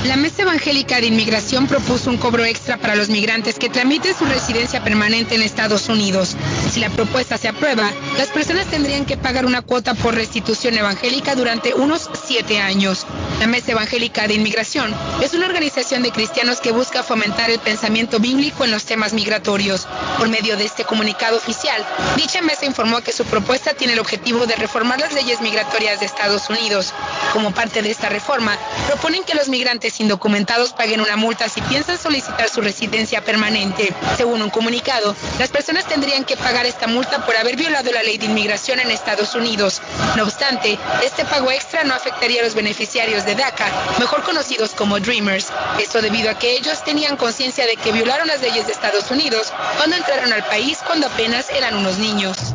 La 0.05 0.17
Mesa 0.17 0.43
Evangélica 0.43 1.01
de 1.01 1.07
Inmigración 1.07 1.67
propuso 1.67 2.11
un 2.11 2.17
cobro 2.17 2.45
extra 2.45 2.79
para 2.79 2.97
los 2.97 3.09
migrantes 3.09 3.59
que 3.59 3.69
tramiten 3.69 4.17
su 4.17 4.25
residencia 4.25 4.83
permanente 4.83 5.37
en 5.37 5.43
Estados 5.43 5.89
Unidos. 5.89 6.37
Si 6.73 6.81
la 6.81 6.91
propuesta 6.91 7.39
se 7.39 7.49
aprueba, 7.49 7.91
las 8.17 8.29
personas 8.29 8.67
tendrían 8.67 9.05
que 9.05 9.17
pagar 9.17 9.47
una 9.47 9.63
cuota 9.63 9.95
por 9.95 10.15
restitución 10.15 10.75
evangélica 10.75 11.35
durante 11.35 11.75
unos 11.75 12.11
siete 12.27 12.61
años. 12.61 13.07
La 13.41 13.47
Mesa 13.47 13.73
Evangélica 13.73 14.27
de 14.27 14.35
Inmigración 14.35 14.95
es 15.23 15.35
una 15.35 15.47
organización 15.47 16.03
de 16.03 16.11
cristianos 16.11 16.61
que 16.61 16.73
busca 16.73 17.03
fomentar 17.03 17.51
el 17.51 17.59
pensamiento 17.59 18.19
bíblico 18.19 18.56
en 18.65 18.71
los 18.71 18.85
temas 18.85 19.13
migratorios. 19.13 19.87
Por 20.19 20.29
medio 20.29 20.57
de 20.57 20.65
este 20.65 20.85
comunicado 20.85 21.37
oficial, 21.37 21.85
dicha 22.17 22.43
mesa 22.43 22.65
informó 22.65 23.01
que 23.03 23.13
su 23.13 23.25
propuesta 23.25 23.75
tiene 23.75 23.93
el 23.95 23.99
objetivo 23.99 24.47
de 24.47 24.57
reformar 24.57 24.99
las 24.99 25.13
leyes 25.13 25.41
migratorias 25.41 26.01
de 26.01 26.07
Estados 26.07 26.49
Unidos. 26.49 26.93
Como 27.33 27.53
parte 27.53 27.83
de 27.83 27.91
esta 27.91 28.09
reforma, 28.09 28.57
proponen 28.87 29.25
que 29.25 29.35
los 29.35 29.49
migrantes 29.49 30.01
indocumentados 30.01 30.73
paguen 30.73 31.01
una 31.01 31.17
multa 31.17 31.49
si 31.49 31.61
piensan 31.63 31.99
solicitar 31.99 32.49
su 32.49 32.61
residencia 32.61 33.23
permanente. 33.23 33.93
Según 34.17 34.43
un 34.43 34.51
comunicado, 34.51 35.15
las 35.39 35.51
personas 35.51 35.87
tendrían 35.87 36.25
que 36.25 36.37
pagar 36.37 36.67
esta 36.67 36.87
multa 36.87 37.25
por 37.25 37.37
haber 37.37 37.57
violado 37.57 37.93
la 37.93 38.03
ley 38.03 38.19
de 38.19 38.27
inmigración 38.27 38.81
en 38.81 38.91
Estados 38.91 39.35
Unidos. 39.35 39.83
No 40.17 40.23
obstante, 40.25 40.79
este 41.05 41.25
pago 41.25 41.51
extra 41.51 41.85
no 41.85 41.95
afectaría 41.95 42.41
a 42.41 42.45
los 42.45 42.55
beneficiarios 42.55 43.25
de 43.25 43.35
DACA, 43.35 43.67
mejor 43.99 44.23
conocidos 44.23 44.71
como 44.71 44.99
Dreamers. 45.01 45.49
Esto 45.79 46.01
debido 46.01 46.31
a 46.31 46.39
que 46.39 46.57
ellos 46.57 46.83
tenían 46.85 47.17
conciencia 47.17 47.67
de 47.67 47.77
que 47.77 47.93
violaron 47.93 48.29
las 48.29 48.41
de 48.55 48.73
Estados 48.73 49.11
Unidos 49.11 49.53
cuando 49.77 49.97
entraron 49.97 50.33
al 50.33 50.45
país 50.45 50.79
cuando 50.87 51.09
apenas 51.09 51.51
eran 51.51 51.75
unos 51.75 51.99
niños. 51.99 52.55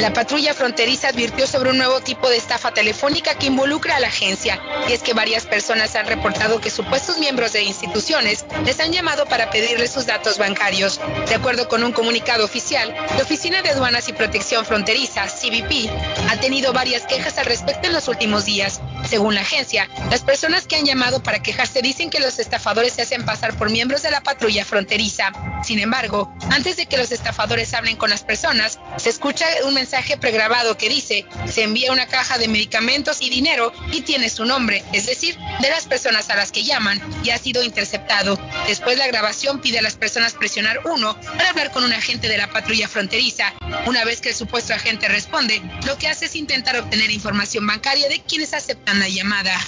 La 0.00 0.14
patrulla 0.14 0.54
fronteriza 0.54 1.08
advirtió 1.08 1.46
sobre 1.46 1.68
un 1.68 1.76
nuevo 1.76 2.00
tipo 2.00 2.30
de 2.30 2.38
estafa 2.38 2.72
telefónica 2.72 3.34
que 3.34 3.48
involucra 3.48 3.96
a 3.96 4.00
la 4.00 4.06
agencia, 4.06 4.58
y 4.88 4.92
es 4.94 5.02
que 5.02 5.12
varias 5.12 5.44
personas 5.44 5.94
han 5.94 6.06
reportado 6.06 6.58
que 6.58 6.70
supuestos 6.70 7.18
miembros 7.18 7.52
de 7.52 7.64
instituciones 7.64 8.46
les 8.64 8.80
han 8.80 8.92
llamado 8.92 9.26
para 9.26 9.50
pedirles 9.50 9.90
sus 9.90 10.06
datos 10.06 10.38
bancarios. 10.38 10.98
De 11.28 11.34
acuerdo 11.34 11.68
con 11.68 11.84
un 11.84 11.92
comunicado 11.92 12.46
oficial, 12.46 12.94
la 13.14 13.22
Oficina 13.22 13.60
de 13.60 13.68
Aduanas 13.68 14.08
y 14.08 14.14
Protección 14.14 14.64
Fronteriza, 14.64 15.26
CBP, 15.26 15.90
ha 16.30 16.40
tenido 16.40 16.72
varias 16.72 17.02
quejas 17.02 17.36
al 17.36 17.44
respecto 17.44 17.86
en 17.86 17.92
los 17.92 18.08
últimos 18.08 18.46
días. 18.46 18.80
Según 19.06 19.34
la 19.34 19.42
agencia, 19.42 19.86
las 20.10 20.22
personas 20.22 20.66
que 20.66 20.76
han 20.76 20.86
llamado 20.86 21.22
para 21.22 21.42
quejarse 21.42 21.82
dicen 21.82 22.08
que 22.08 22.20
los 22.20 22.38
estafadores 22.38 22.94
se 22.94 23.02
hacen 23.02 23.26
pasar 23.26 23.54
por 23.54 23.68
miembros 23.68 24.02
de 24.02 24.10
la 24.10 24.22
patrulla 24.22 24.64
fronteriza. 24.64 25.32
Sin 25.62 25.78
embargo, 25.78 26.32
antes 26.50 26.76
de 26.78 26.86
que 26.86 26.96
los 26.96 27.12
estafadores 27.12 27.74
hablen 27.74 27.96
con 27.96 28.08
las 28.08 28.22
personas, 28.22 28.78
se 28.96 29.10
escucha 29.10 29.46
un 29.64 29.74
mensaje 29.74 29.89
pregrabado 30.20 30.76
que 30.76 30.88
dice, 30.88 31.26
se 31.50 31.62
envía 31.62 31.92
una 31.92 32.06
caja 32.06 32.38
de 32.38 32.48
medicamentos 32.48 33.20
y 33.20 33.30
dinero 33.30 33.72
y 33.92 34.02
tiene 34.02 34.28
su 34.28 34.44
nombre, 34.44 34.84
es 34.92 35.06
decir, 35.06 35.36
de 35.60 35.70
las 35.70 35.86
personas 35.86 36.30
a 36.30 36.36
las 36.36 36.52
que 36.52 36.64
llaman, 36.64 37.00
y 37.22 37.30
ha 37.30 37.38
sido 37.38 37.62
interceptado. 37.62 38.38
Después 38.66 38.98
la 38.98 39.06
grabación 39.06 39.60
pide 39.60 39.78
a 39.78 39.82
las 39.82 39.96
personas 39.96 40.34
presionar 40.34 40.80
uno 40.84 41.18
para 41.36 41.50
hablar 41.50 41.70
con 41.70 41.84
un 41.84 41.92
agente 41.92 42.28
de 42.28 42.38
la 42.38 42.50
patrulla 42.50 42.88
fronteriza. 42.88 43.52
Una 43.86 44.04
vez 44.04 44.20
que 44.20 44.30
el 44.30 44.34
supuesto 44.34 44.74
agente 44.74 45.08
responde, 45.08 45.62
lo 45.86 45.96
que 45.98 46.08
hace 46.08 46.26
es 46.26 46.36
intentar 46.36 46.76
obtener 46.76 47.10
información 47.10 47.66
bancaria 47.66 48.08
de 48.08 48.20
quienes 48.20 48.54
aceptan 48.54 48.96
una 48.96 49.08
llamada. 49.08 49.58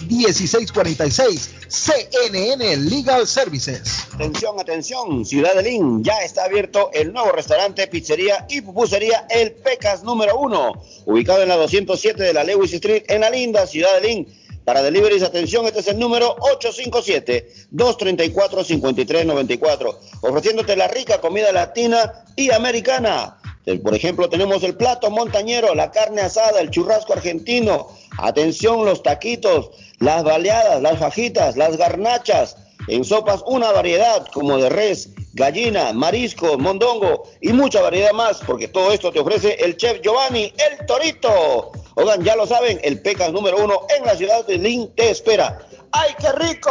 568-1646. 0.08 1.48
CNN 1.68 2.76
Legal 2.76 3.26
Services. 3.26 4.06
Atención, 4.14 4.58
atención, 4.58 5.24
Ciudad 5.24 5.54
de 5.54 5.62
Lynn, 5.62 6.02
ya 6.02 6.22
está 6.22 6.44
abierto 6.44 6.90
el 6.92 7.12
nuevo 7.12 7.32
restaurante, 7.32 7.86
pizzería 7.86 8.46
y 8.48 8.62
pupusería 8.62 9.26
El 9.28 9.52
Pecas 9.52 10.02
número 10.02 10.38
uno, 10.38 10.72
ubicado 11.04 11.42
en 11.42 11.48
la 11.48 11.56
207 11.56 12.22
de 12.22 12.32
la 12.32 12.44
Lewis 12.44 12.72
Street 12.72 13.04
en 13.08 13.20
la 13.20 13.30
linda 13.30 13.66
Ciudad 13.66 14.00
de 14.00 14.08
Lynn. 14.08 14.26
Para 14.68 14.82
deliveries, 14.82 15.22
atención, 15.22 15.64
este 15.64 15.80
es 15.80 15.88
el 15.88 15.98
número 15.98 16.36
857-234-5394, 17.72 19.96
ofreciéndote 20.20 20.76
la 20.76 20.88
rica 20.88 21.22
comida 21.22 21.50
latina 21.52 22.22
y 22.36 22.50
americana. 22.50 23.38
Por 23.82 23.94
ejemplo, 23.94 24.28
tenemos 24.28 24.62
el 24.64 24.76
plato 24.76 25.10
montañero, 25.10 25.74
la 25.74 25.90
carne 25.90 26.20
asada, 26.20 26.60
el 26.60 26.68
churrasco 26.68 27.14
argentino. 27.14 27.88
Atención, 28.18 28.84
los 28.84 29.02
taquitos, 29.02 29.70
las 30.00 30.22
baleadas, 30.22 30.82
las 30.82 30.98
fajitas, 30.98 31.56
las 31.56 31.78
garnachas. 31.78 32.58
En 32.88 33.04
sopas 33.04 33.42
una 33.46 33.72
variedad 33.72 34.26
como 34.34 34.58
de 34.58 34.68
res, 34.68 35.08
gallina, 35.32 35.94
marisco, 35.94 36.58
mondongo 36.58 37.22
y 37.40 37.54
mucha 37.54 37.80
variedad 37.80 38.12
más, 38.12 38.42
porque 38.46 38.68
todo 38.68 38.92
esto 38.92 39.12
te 39.12 39.20
ofrece 39.20 39.54
el 39.64 39.78
chef 39.78 40.02
Giovanni, 40.02 40.52
el 40.58 40.84
Torito. 40.84 41.72
Oigan, 41.98 42.22
ya 42.22 42.36
lo 42.36 42.46
saben, 42.46 42.78
el 42.84 43.02
Pecas 43.02 43.32
número 43.32 43.56
uno 43.56 43.80
en 43.88 44.06
la 44.06 44.14
ciudad 44.14 44.46
de 44.46 44.56
Lynn 44.56 44.94
te 44.94 45.10
espera. 45.10 45.58
¡Ay, 45.90 46.12
qué 46.20 46.30
rico! 46.30 46.70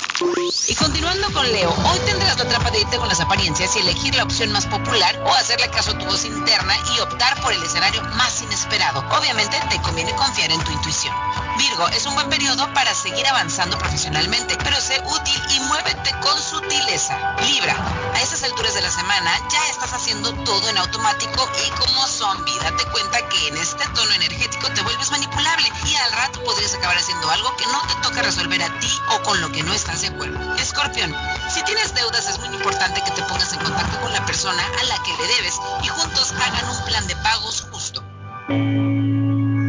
Y 0.69 0.75
continuando 0.75 1.33
con 1.33 1.51
Leo, 1.51 1.71
hoy 1.71 1.99
tendrás 2.01 2.39
la 2.39 2.47
trampa 2.47 2.71
de 2.71 2.81
irte 2.81 2.99
con 2.99 3.09
las 3.09 3.21
apariencias 3.21 3.75
y 3.75 3.79
elegir 3.79 4.15
la 4.15 4.25
opción 4.25 4.53
más 4.53 4.67
popular 4.67 5.19
o 5.25 5.35
hacerle 5.35 5.71
caso 5.71 5.93
a 5.93 5.99
tu 5.99 6.05
voz 6.05 6.27
interna 6.27 6.75
y 6.95 7.01
optar 7.01 7.41
por 7.41 7.55
el 7.55 7.63
escenario 7.63 8.03
más 8.03 8.43
inesperado. 8.43 9.03
Obviamente 9.19 9.59
te 9.71 9.81
conviene 9.81 10.15
confiar 10.15 10.53
en 10.53 10.63
tu 10.63 10.73
intuición. 10.73 11.15
Virgo, 11.57 11.89
es 11.89 12.05
un 12.05 12.15
buen 12.15 12.29
periodo 12.29 12.73
para 12.75 12.95
seguir 12.95 13.27
avanzando 13.29 13.79
profesionalmente, 13.79 14.57
pero 14.63 14.79
sé 14.81 15.03
útil 15.07 15.43
y 15.57 15.61
muévete 15.61 16.11
con 16.21 16.39
sutileza. 16.39 17.37
Libra, 17.41 17.77
a 18.15 18.21
estas 18.21 18.43
alturas 18.43 18.75
de 18.75 18.83
la 18.83 18.91
semana 18.91 19.31
ya 19.51 19.67
estás 19.71 19.95
haciendo 19.95 20.33
todo 20.45 20.69
en 20.69 20.77
automático 20.79 21.49
y 21.67 21.71
como 21.71 22.07
zombie, 22.07 22.59
date 22.61 22.85
cuenta 22.93 23.27
que 23.29 23.49
en 23.49 23.57
este 23.57 23.87
tono 23.95 24.13
energético 24.13 24.69
te 24.71 24.83
vuelves 24.83 25.11
manipulable 25.11 25.73
y 25.87 25.95
al 25.97 26.13
rato 26.13 26.45
podrías 26.45 26.75
acabar 26.75 26.99
haciendo 26.99 27.31
algo 27.31 27.57
que 27.57 27.67
no 27.67 27.81
te 27.89 27.95
toca 28.03 28.23
resolver 28.23 28.63
a 28.63 28.79
ti 28.79 29.01
o 29.11 29.23
con 29.23 29.41
lo 29.41 29.51
que 29.51 29.63
no 29.63 29.73
estás 29.73 30.03
de 30.03 30.10
Escorpión, 30.59 31.15
si 31.49 31.62
tienes 31.65 31.95
deudas 31.95 32.28
es 32.28 32.39
muy 32.39 32.49
importante 32.55 33.03
que 33.03 33.11
te 33.11 33.23
pongas 33.23 33.53
en 33.53 33.61
contacto 33.61 34.01
con 34.01 34.12
la 34.12 34.24
persona 34.27 34.62
a 34.62 34.85
la 34.85 35.03
que 35.03 35.12
le 35.12 35.27
debes 35.37 35.55
y 35.82 35.89
juntos 35.89 36.32
hagan 36.32 36.69
un 36.69 36.85
plan 36.85 37.07
de 37.07 37.16
pagos 37.16 37.66
justo. 37.70 38.05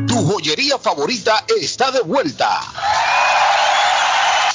Tu 0.07 0.27
joyería 0.27 0.77
favorita 0.77 1.43
está 1.59 1.91
de 1.91 2.01
vuelta. 2.01 2.61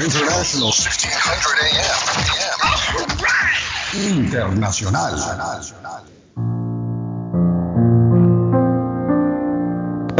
International 0.00 0.72
1600 0.72 1.62
AM. 1.62 1.94
Internacional. 3.94 5.14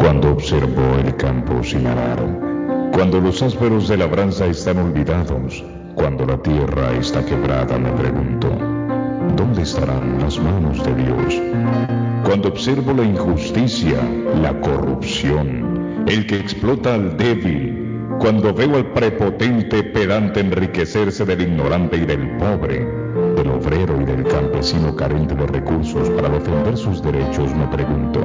Cuando 0.04 0.32
observo 0.32 0.98
el 1.02 1.16
campo 1.16 1.64
sin 1.64 1.86
arar, 1.86 2.18
cuando 2.92 3.22
los 3.22 3.40
ásperos 3.40 3.88
de 3.88 3.96
labranza 3.96 4.44
están 4.44 4.76
olvidados, 4.76 5.64
cuando 5.94 6.26
la 6.26 6.36
tierra 6.42 6.92
está 6.92 7.24
quebrada, 7.24 7.78
me 7.78 7.90
pregunto, 7.92 8.50
¿dónde 9.34 9.62
estarán 9.62 10.18
las 10.20 10.38
manos 10.38 10.84
de 10.84 10.94
Dios? 10.94 11.40
Cuando 12.22 12.50
observo 12.50 12.92
la 12.92 13.02
injusticia, 13.02 13.96
la 14.42 14.60
corrupción, 14.60 16.04
el 16.06 16.26
que 16.26 16.36
explota 16.36 16.92
al 16.92 17.16
débil, 17.16 18.06
cuando 18.18 18.52
veo 18.52 18.76
al 18.76 18.92
prepotente 18.92 19.84
pedante 19.84 20.40
enriquecerse 20.40 21.24
del 21.24 21.40
ignorante 21.40 21.96
y 21.96 22.04
del 22.04 22.36
pobre, 22.36 22.86
del 23.36 23.48
obrero 23.48 23.98
y 24.02 24.04
del 24.04 24.24
campesino 24.24 24.94
carente 24.94 25.34
de 25.34 25.46
recursos 25.46 26.10
para 26.10 26.28
defender 26.28 26.76
sus 26.76 27.02
derechos, 27.02 27.54
me 27.54 27.66
pregunto, 27.68 28.22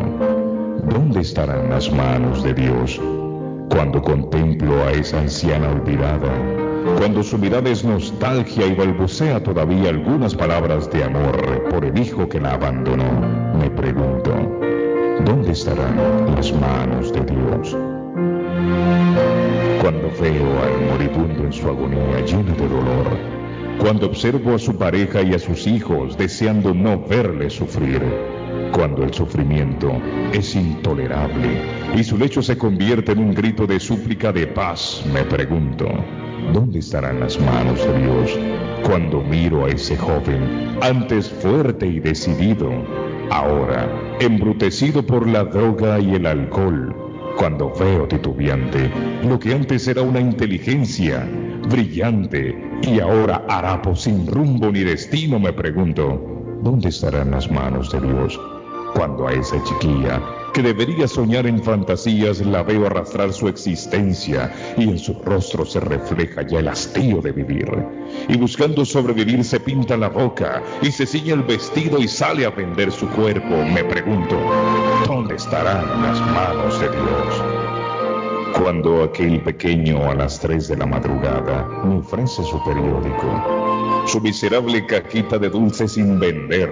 ¿dónde 0.89 1.21
estarán 1.21 1.69
las 1.69 1.91
manos 1.91 2.43
de 2.43 2.53
Dios? 2.53 2.99
Cuando 3.69 4.01
contemplo 4.01 4.83
a 4.83 4.91
esa 4.91 5.19
anciana 5.19 5.69
olvidada, 5.69 6.31
cuando 6.97 7.21
su 7.23 7.37
mirada 7.37 7.69
es 7.69 7.83
nostalgia 7.83 8.65
y 8.65 8.75
balbucea 8.75 9.41
todavía 9.43 9.89
algunas 9.89 10.33
palabras 10.35 10.89
de 10.91 11.03
amor 11.03 11.69
por 11.69 11.85
el 11.85 11.97
hijo 11.97 12.27
que 12.27 12.39
la 12.39 12.53
abandonó, 12.53 13.21
me 13.59 13.69
pregunto, 13.69 14.31
¿dónde 15.25 15.51
estarán 15.51 16.35
las 16.35 16.51
manos 16.53 17.13
de 17.13 17.21
Dios? 17.21 17.77
Cuando 19.81 20.09
veo 20.19 20.63
al 20.63 20.91
moribundo 20.91 21.43
en 21.43 21.53
su 21.53 21.67
agonía 21.67 22.25
lleno 22.25 22.53
de 22.55 22.67
dolor, 22.67 23.38
cuando 23.79 24.07
observo 24.07 24.55
a 24.55 24.59
su 24.59 24.75
pareja 24.75 25.21
y 25.21 25.33
a 25.33 25.39
sus 25.39 25.65
hijos 25.65 26.17
deseando 26.17 26.73
no 26.73 26.99
verle 26.99 27.49
sufrir, 27.49 28.01
cuando 28.73 29.03
el 29.03 29.13
sufrimiento 29.13 29.91
es 30.33 30.55
intolerable 30.55 31.61
y 31.95 32.03
su 32.03 32.17
lecho 32.17 32.41
se 32.41 32.57
convierte 32.57 33.13
en 33.13 33.19
un 33.19 33.33
grito 33.33 33.65
de 33.65 33.79
súplica 33.79 34.33
de 34.33 34.47
paz, 34.47 35.03
me 35.13 35.23
pregunto, 35.23 35.87
¿dónde 36.53 36.79
estarán 36.79 37.21
las 37.21 37.39
manos 37.39 37.79
de 37.85 38.01
Dios 38.01 38.37
cuando 38.83 39.21
miro 39.21 39.65
a 39.65 39.69
ese 39.69 39.97
joven, 39.97 40.77
antes 40.81 41.29
fuerte 41.29 41.87
y 41.87 41.99
decidido, 41.99 42.69
ahora 43.31 44.17
embrutecido 44.19 45.05
por 45.05 45.25
la 45.25 45.45
droga 45.45 45.99
y 45.99 46.15
el 46.15 46.25
alcohol? 46.25 46.95
Cuando 47.37 47.73
veo 47.79 48.05
titubeante 48.07 48.91
lo 49.23 49.39
que 49.39 49.53
antes 49.53 49.87
era 49.87 50.01
una 50.01 50.19
inteligencia 50.19 51.25
brillante 51.69 52.55
y 52.81 52.99
ahora 52.99 53.45
harapo 53.47 53.95
sin 53.95 54.25
rumbo 54.27 54.71
ni 54.71 54.79
destino, 54.79 55.39
me 55.39 55.53
pregunto, 55.53 56.21
¿dónde 56.63 56.89
estarán 56.89 57.31
las 57.31 57.49
manos 57.51 57.91
de 57.91 58.01
Dios? 58.01 58.39
Cuando 58.95 59.27
a 59.27 59.33
esa 59.33 59.63
chiquilla 59.63 60.19
que 60.53 60.63
debería 60.63 61.07
soñar 61.07 61.45
en 61.45 61.61
fantasías 61.61 62.41
la 62.41 62.63
veo 62.63 62.87
arrastrar 62.87 63.31
su 63.31 63.47
existencia 63.47 64.51
y 64.77 64.83
en 64.89 64.97
su 64.97 65.13
rostro 65.13 65.63
se 65.65 65.79
refleja 65.79 66.41
ya 66.41 66.59
el 66.59 66.67
hastío 66.67 67.21
de 67.21 67.31
vivir. 67.31 67.69
Y 68.27 68.37
buscando 68.37 68.83
sobrevivir 68.83 69.43
se 69.43 69.59
pinta 69.59 69.95
la 69.95 70.09
boca 70.09 70.63
y 70.81 70.91
se 70.91 71.05
ciñe 71.05 71.33
el 71.33 71.43
vestido 71.43 71.99
y 71.99 72.07
sale 72.07 72.45
a 72.45 72.49
vender 72.49 72.91
su 72.91 73.07
cuerpo, 73.09 73.63
me 73.73 73.83
pregunto, 73.83 74.37
¿dónde 75.05 75.35
estarán 75.35 75.85
las 76.01 76.19
manos 76.19 76.79
de 76.79 76.89
Dios? 76.89 77.58
Cuando 78.61 79.03
aquel 79.03 79.41
pequeño 79.41 80.11
a 80.11 80.15
las 80.15 80.37
3 80.41 80.67
de 80.67 80.77
la 80.77 80.85
madrugada 80.85 81.65
me 81.85 81.99
ofrece 81.99 82.43
su 82.43 82.61
periódico, 82.65 84.05
su 84.05 84.19
miserable 84.19 84.85
caquita 84.85 85.37
de 85.37 85.49
dulce 85.49 85.87
sin 85.87 86.19
vender, 86.19 86.69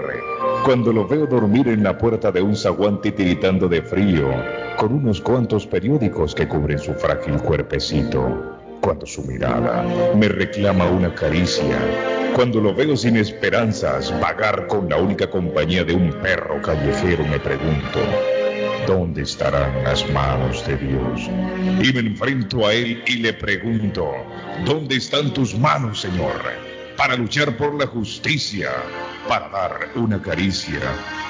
cuando 0.65 0.91
lo 0.91 1.07
veo 1.07 1.25
dormir 1.25 1.69
en 1.69 1.83
la 1.83 1.97
puerta 1.97 2.29
de 2.29 2.41
un 2.41 2.57
zaguán 2.57 2.99
titiritando 2.99 3.69
de 3.69 3.81
frío, 3.81 4.27
con 4.77 4.93
unos 4.93 5.21
cuantos 5.21 5.65
periódicos 5.65 6.35
que 6.35 6.45
cubren 6.45 6.77
su 6.77 6.93
frágil 6.93 7.37
cuerpecito, 7.37 8.57
cuando 8.81 9.05
su 9.05 9.23
mirada 9.23 9.85
me 10.13 10.27
reclama 10.27 10.89
una 10.89 11.15
caricia, 11.15 11.77
cuando 12.35 12.59
lo 12.59 12.75
veo 12.75 12.97
sin 12.97 13.15
esperanzas 13.15 14.13
vagar 14.19 14.67
con 14.67 14.89
la 14.89 14.97
única 14.97 15.29
compañía 15.29 15.85
de 15.85 15.95
un 15.95 16.11
perro 16.21 16.61
callejero, 16.61 17.23
me 17.23 17.39
pregunto, 17.39 17.99
¿dónde 18.87 19.23
estarán 19.23 19.83
las 19.83 20.09
manos 20.11 20.65
de 20.65 20.77
Dios? 20.77 21.29
Y 21.83 21.93
me 21.93 21.99
enfrento 21.99 22.65
a 22.65 22.73
Él 22.73 23.03
y 23.05 23.17
le 23.17 23.33
pregunto, 23.33 24.13
¿dónde 24.65 24.95
están 24.95 25.33
tus 25.33 25.53
manos, 25.59 26.01
Señor? 26.01 26.41
Para 26.95 27.17
luchar 27.17 27.55
por 27.57 27.75
la 27.75 27.85
justicia, 27.85 28.71
para 29.27 29.49
dar 29.49 29.89
una 29.95 30.19
caricia, 30.21 30.79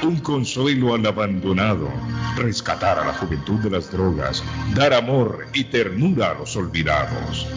un 0.03 0.17
consuelo 0.19 0.93
al 0.93 1.05
abandonado, 1.05 1.89
rescatar 2.37 2.99
a 2.99 3.07
la 3.07 3.13
juventud 3.13 3.59
de 3.59 3.71
las 3.71 3.91
drogas, 3.91 4.43
dar 4.75 4.93
amor 4.93 5.47
y 5.53 5.63
ternura 5.65 6.31
a 6.31 6.33
los 6.35 6.55
olvidados. 6.55 7.47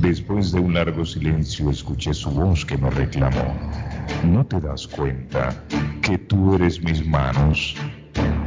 Después 0.00 0.52
de 0.52 0.60
un 0.60 0.74
largo 0.74 1.04
silencio 1.06 1.70
escuché 1.70 2.12
su 2.12 2.30
voz 2.30 2.64
que 2.64 2.76
me 2.76 2.90
reclamó. 2.90 3.87
¿No 4.24 4.44
te 4.46 4.60
das 4.60 4.86
cuenta 4.86 5.64
que 6.02 6.18
tú 6.18 6.54
eres 6.54 6.82
mis 6.82 7.06
manos? 7.06 7.74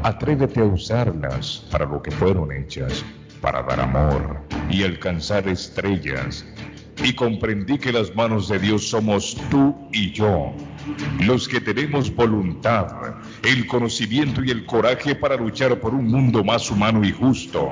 Atrévete 0.04 0.62
a 0.62 0.66
usarlas 0.66 1.66
para 1.72 1.86
lo 1.86 2.02
que 2.02 2.12
fueron 2.12 2.52
hechas, 2.52 3.06
para 3.42 3.64
dar 3.64 3.80
amor 3.80 4.42
y 4.70 4.84
alcanzar 4.84 5.48
estrellas. 5.48 6.46
Y 7.04 7.14
comprendí 7.14 7.78
que 7.78 7.92
las 7.92 8.16
manos 8.16 8.48
de 8.50 8.60
Dios 8.60 8.90
somos 8.90 9.36
tú 9.50 9.76
y 9.92 10.12
yo, 10.12 10.54
los 11.20 11.48
que 11.48 11.60
tenemos 11.60 12.14
voluntad, 12.14 13.16
el 13.44 13.66
conocimiento 13.66 14.44
y 14.44 14.52
el 14.52 14.66
coraje 14.66 15.16
para 15.16 15.36
luchar 15.36 15.80
por 15.80 15.96
un 15.96 16.06
mundo 16.06 16.44
más 16.44 16.70
humano 16.70 17.04
y 17.04 17.12
justo 17.12 17.72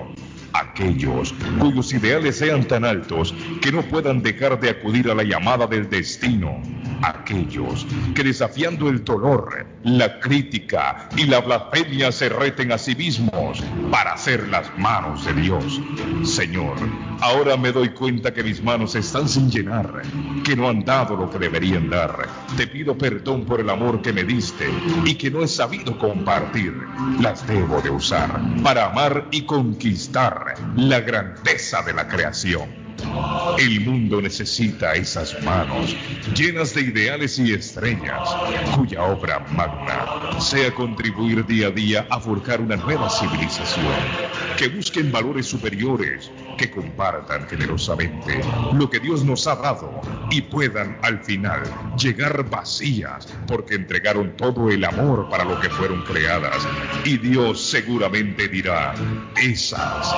aquellos 0.54 1.34
cuyos 1.60 1.94
ideales 1.94 2.38
sean 2.38 2.64
tan 2.68 2.86
altos 2.86 3.34
que 3.62 3.72
no 3.72 3.82
puedan 3.84 4.22
dejar 4.22 4.60
de 4.60 4.70
acudir 4.70 5.10
a 5.10 5.16
la 5.16 5.24
llamada 5.24 5.68
del 5.68 5.90
destino, 5.90 6.62
aquellos 7.02 7.86
que 8.16 8.24
desafiando 8.24 8.90
el 8.90 9.04
dolor, 9.04 9.66
la 9.84 10.20
crítica 10.20 11.10
y 11.16 11.26
la 11.26 11.40
blasfemia 11.40 12.12
se 12.12 12.30
reten 12.30 12.72
a 12.72 12.78
sí 12.78 12.96
mismos 12.96 13.64
para 13.92 14.18
ser 14.18 14.48
las 14.50 14.78
manos 14.78 15.26
de 15.26 15.34
Dios. 15.34 15.82
Señor, 16.24 16.76
ahora 17.22 17.58
me 17.58 17.72
doy 17.72 17.90
cuenta 17.90 18.34
que 18.34 18.44
mis 18.44 18.64
manos 18.64 18.96
están 18.96 19.28
sin 19.28 19.50
llenar, 19.50 20.02
que 20.44 20.56
no 20.56 20.70
han 20.70 20.84
dado 20.84 21.16
lo 21.16 21.30
que 21.30 21.40
deberían 21.40 21.90
dar. 21.90 22.28
Te 22.58 22.68
pido 22.68 22.98
perdón 22.98 23.46
por 23.46 23.60
el 23.60 23.70
amor 23.70 24.02
que 24.02 24.14
me 24.14 24.24
diste 24.24 24.70
y 25.06 25.16
que 25.16 25.32
no 25.32 25.44
he 25.44 25.48
sabido 25.48 25.98
compartir. 25.98 26.74
Las 27.20 27.46
debo 27.48 27.82
de 27.82 27.90
usar 27.90 28.40
para 28.64 28.88
amar 28.88 29.28
y 29.32 29.44
conquistar 29.44 30.56
la 30.76 31.00
grandeza 31.00 31.82
de 31.84 31.94
la 31.94 32.08
creación. 32.08 32.89
El 33.58 33.82
mundo 33.82 34.22
necesita 34.22 34.94
esas 34.94 35.42
manos 35.44 35.96
llenas 36.36 36.74
de 36.74 36.82
ideales 36.82 37.40
y 37.40 37.54
estrellas, 37.54 38.30
cuya 38.76 39.04
obra 39.04 39.40
magna 39.52 40.40
sea 40.40 40.74
contribuir 40.74 41.46
día 41.46 41.68
a 41.68 41.72
día 41.72 42.08
a 42.10 42.20
forjar 42.20 42.62
una 42.62 42.76
nueva 42.76 43.10
civilización, 43.10 43.86
que 44.58 44.70
busquen 44.70 45.12
valores 45.12 45.48
superiores, 45.48 46.32
que 46.58 46.70
compartan 46.70 47.48
generosamente 47.48 48.42
lo 48.74 48.90
que 48.90 49.00
Dios 49.00 49.24
nos 49.24 49.48
ha 49.48 49.56
dado 49.56 50.02
y 50.30 50.42
puedan 50.42 50.98
al 51.02 51.20
final 51.24 51.64
llegar 51.98 52.50
vacías 52.50 53.28
porque 53.48 53.76
entregaron 53.76 54.36
todo 54.36 54.70
el 54.70 54.84
amor 54.84 55.30
para 55.30 55.44
lo 55.44 55.60
que 55.60 55.70
fueron 55.70 56.04
creadas. 56.04 56.68
Y 57.06 57.18
Dios 57.18 57.62
seguramente 57.62 58.48
dirá, 58.48 58.94
esas, 59.42 60.14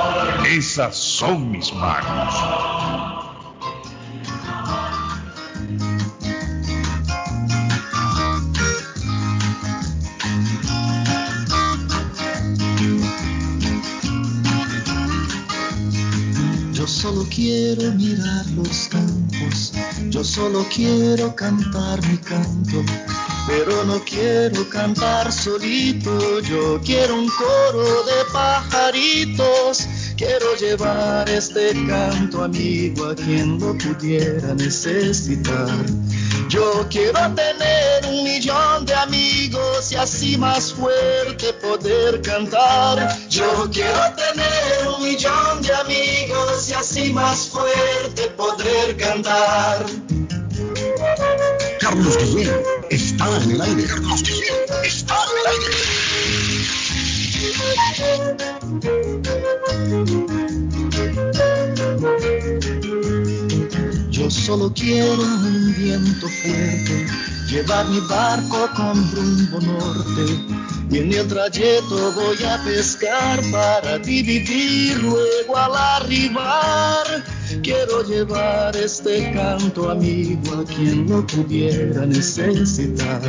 esas 0.47 0.95
son 0.95 1.51
mis 1.51 1.73
manos. 1.73 2.70
Yo 16.81 16.87
solo 16.87 17.27
quiero 17.29 17.91
mirar 17.91 18.43
los 18.55 18.87
campos, 18.89 19.71
yo 20.09 20.23
solo 20.23 20.65
quiero 20.73 21.35
cantar 21.35 22.01
mi 22.07 22.17
canto, 22.17 22.83
pero 23.45 23.85
no 23.85 24.03
quiero 24.03 24.67
cantar 24.67 25.31
solito, 25.31 26.39
yo 26.39 26.81
quiero 26.83 27.19
un 27.19 27.29
coro 27.29 27.83
de 27.83 28.25
pajaritos, 28.33 29.85
quiero 30.21 30.55
llevar 30.55 31.27
este 31.29 31.71
canto 31.87 32.43
amigo 32.43 33.07
a 33.07 33.15
quien 33.15 33.59
lo 33.59 33.75
pudiera 33.75 34.53
necesitar. 34.53 35.67
Yo 36.47 36.85
quiero 36.91 37.19
tener 37.33 38.05
un 38.07 38.23
millón 38.23 38.85
de 38.85 38.93
amigos 38.93 39.91
y 39.91 39.95
así 39.95 40.37
más 40.37 40.73
fuerte 40.73 41.53
poder 41.53 42.21
cantar. 42.21 43.17
Yo 43.29 43.67
quiero 43.73 44.13
tener 44.15 44.87
un 44.95 45.03
millón 45.03 45.63
de 45.63 45.73
amigos 45.73 46.69
y 46.69 46.73
así 46.73 47.11
más 47.13 47.49
fuerte 47.49 48.27
poder 48.37 48.97
cantar. 48.97 49.85
Carlos 51.79 52.17
Guillén 52.19 52.61
está 52.91 53.25
en 53.43 53.51
el 53.51 53.61
aire. 53.61 53.83
Carlos 53.85 54.21
Guillén 54.21 54.83
está 54.83 55.15
en 55.15 55.37
el 55.39 55.47
aire. 55.47 56.10
Yo 64.11 64.29
solo 64.29 64.71
quiero 64.75 65.13
un 65.13 65.73
viento 65.75 66.27
fuerte, 66.27 67.07
llevar 67.49 67.87
mi 67.87 67.99
barco 68.01 68.69
con 68.75 69.11
rumbo 69.11 69.59
norte. 69.59 70.61
Y 70.91 70.99
en 70.99 71.13
el 71.13 71.27
trayecto 71.27 72.11
voy 72.11 72.43
a 72.43 72.63
pescar 72.63 73.41
para 73.51 73.97
dividir 73.97 74.97
luego 74.99 75.57
al 75.57 75.75
arribar. 75.75 77.40
Quiero 77.63 78.03
llevar 78.03 78.75
este 78.75 79.31
canto 79.33 79.91
amigo 79.91 80.61
a 80.61 80.65
quien 80.65 81.07
lo 81.09 81.25
pudiera 81.27 82.05
necesitar. 82.05 83.21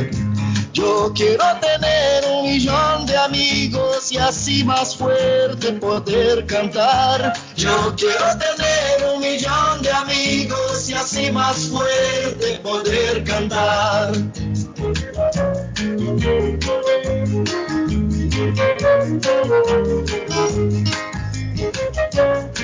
Yo 0.73 1.11
quiero 1.13 1.43
tener 1.61 2.25
un 2.31 2.45
millón 2.45 3.05
de 3.05 3.15
amigos 3.15 4.11
y 4.11 4.17
así 4.17 4.63
más 4.63 4.95
fuerte 4.95 5.73
poder 5.73 6.45
cantar. 6.47 7.33
Yo 7.55 7.93
quiero 7.95 8.25
tener 8.39 9.13
un 9.13 9.21
millón 9.21 9.81
de 9.81 9.91
amigos 9.91 10.89
y 10.89 10.93
así 10.93 11.31
más 11.31 11.67
fuerte 11.67 12.59
poder 12.63 13.23
cantar. 13.23 14.13
Thank 22.13 22.59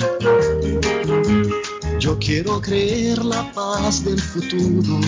you. 0.00 0.19
Yo 2.10 2.18
quiero 2.18 2.60
creer 2.60 3.24
la 3.24 3.52
paz 3.52 4.04
del 4.04 4.20
futuro, 4.20 4.98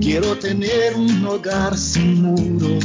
quiero 0.00 0.38
tener 0.38 0.94
un 0.94 1.26
hogar 1.26 1.76
sin 1.76 2.22
muro. 2.22 2.78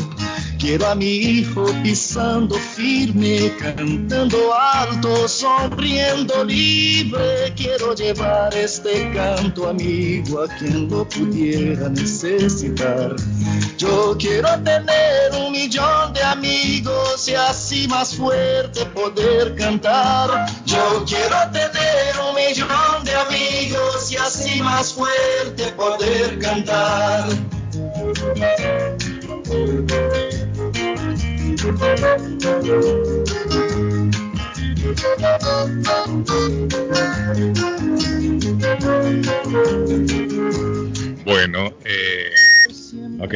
Quiero 0.57 0.87
a 0.87 0.95
mi 0.95 1.15
hijo 1.15 1.65
pisando 1.81 2.55
firme, 2.55 3.51
cantando 3.57 4.53
alto, 4.53 5.27
sonriendo 5.27 6.43
libre. 6.43 7.51
Quiero 7.55 7.95
llevar 7.95 8.55
este 8.55 9.11
canto 9.11 9.69
amigo 9.69 10.43
a 10.43 10.47
quien 10.47 10.87
lo 10.87 11.07
pudiera 11.09 11.89
necesitar. 11.89 13.15
Yo 13.77 14.15
quiero 14.19 14.49
tener 14.61 15.31
un 15.43 15.51
millón 15.51 16.13
de 16.13 16.21
amigos 16.21 17.27
y 17.27 17.33
así 17.33 17.87
más 17.87 18.15
fuerte 18.15 18.85
poder 18.87 19.55
cantar. 19.55 20.45
Yo 20.65 21.03
quiero 21.07 21.37
tener 21.51 22.15
un 22.29 22.35
millón 22.35 23.03
de 23.03 23.15
amigos 23.15 23.50
y 24.11 24.15
así 24.15 24.61
más 24.61 24.93
fuerte 24.93 25.71
poder 25.75 26.39
cantar. 26.39 27.29
Bueno, 41.25 41.73
eh, 41.85 42.33
ok. 43.19 43.33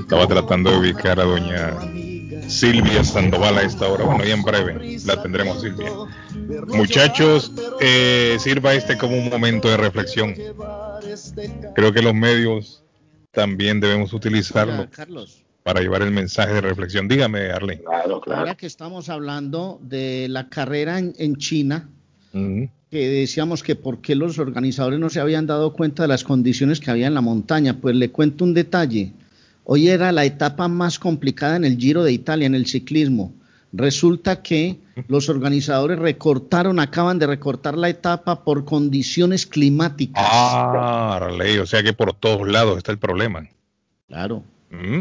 Estaba 0.00 0.26
tratando 0.26 0.70
de 0.70 0.78
ubicar 0.78 1.20
a 1.20 1.24
doña 1.24 2.03
Silvia 2.48 3.04
Sandoval 3.04 3.58
a 3.58 3.62
esta 3.62 3.88
hora. 3.88 4.04
Bueno, 4.04 4.24
ya 4.24 4.34
en 4.34 4.42
breve 4.42 4.98
la 5.04 5.22
tendremos, 5.22 5.60
Silvia. 5.60 5.90
Muchachos, 6.68 7.52
eh, 7.80 8.36
sirva 8.38 8.74
este 8.74 8.96
como 8.98 9.16
un 9.16 9.28
momento 9.28 9.68
de 9.68 9.76
reflexión. 9.76 10.34
Creo 11.74 11.92
que 11.92 12.02
los 12.02 12.14
medios 12.14 12.82
también 13.30 13.80
debemos 13.80 14.12
utilizarlo 14.12 14.88
para 15.62 15.80
llevar 15.80 16.02
el 16.02 16.10
mensaje 16.10 16.54
de 16.54 16.60
reflexión. 16.60 17.08
Dígame, 17.08 17.50
Arlene. 17.50 17.82
Ahora 18.26 18.54
que 18.54 18.66
estamos 18.66 19.08
hablando 19.08 19.80
de 19.82 20.28
la 20.28 20.48
carrera 20.48 20.98
en, 20.98 21.14
en 21.18 21.36
China, 21.36 21.88
que 22.32 23.08
decíamos 23.08 23.62
que 23.62 23.74
por 23.74 24.00
qué 24.00 24.14
los 24.14 24.38
organizadores 24.38 25.00
no 25.00 25.10
se 25.10 25.20
habían 25.20 25.46
dado 25.46 25.72
cuenta 25.72 26.02
de 26.02 26.08
las 26.08 26.24
condiciones 26.24 26.80
que 26.80 26.90
había 26.90 27.06
en 27.06 27.14
la 27.14 27.20
montaña. 27.20 27.80
Pues 27.80 27.96
le 27.96 28.10
cuento 28.10 28.44
un 28.44 28.54
detalle. 28.54 29.12
Hoy 29.64 29.88
era 29.88 30.12
la 30.12 30.24
etapa 30.24 30.68
más 30.68 30.98
complicada 30.98 31.56
en 31.56 31.64
el 31.64 31.78
Giro 31.78 32.04
de 32.04 32.12
Italia, 32.12 32.46
en 32.46 32.54
el 32.54 32.66
ciclismo. 32.66 33.34
Resulta 33.72 34.42
que 34.42 34.78
los 35.08 35.28
organizadores 35.28 35.98
recortaron, 35.98 36.78
acaban 36.78 37.18
de 37.18 37.26
recortar 37.26 37.76
la 37.76 37.88
etapa 37.88 38.44
por 38.44 38.64
condiciones 38.64 39.46
climáticas. 39.46 40.24
Ah, 40.24 41.16
Arley, 41.16 41.58
o 41.58 41.66
sea 41.66 41.82
que 41.82 41.92
por 41.92 42.14
todos 42.14 42.46
lados 42.46 42.76
está 42.76 42.92
el 42.92 42.98
problema. 42.98 43.48
Claro. 44.06 44.44
Mm. 44.70 45.00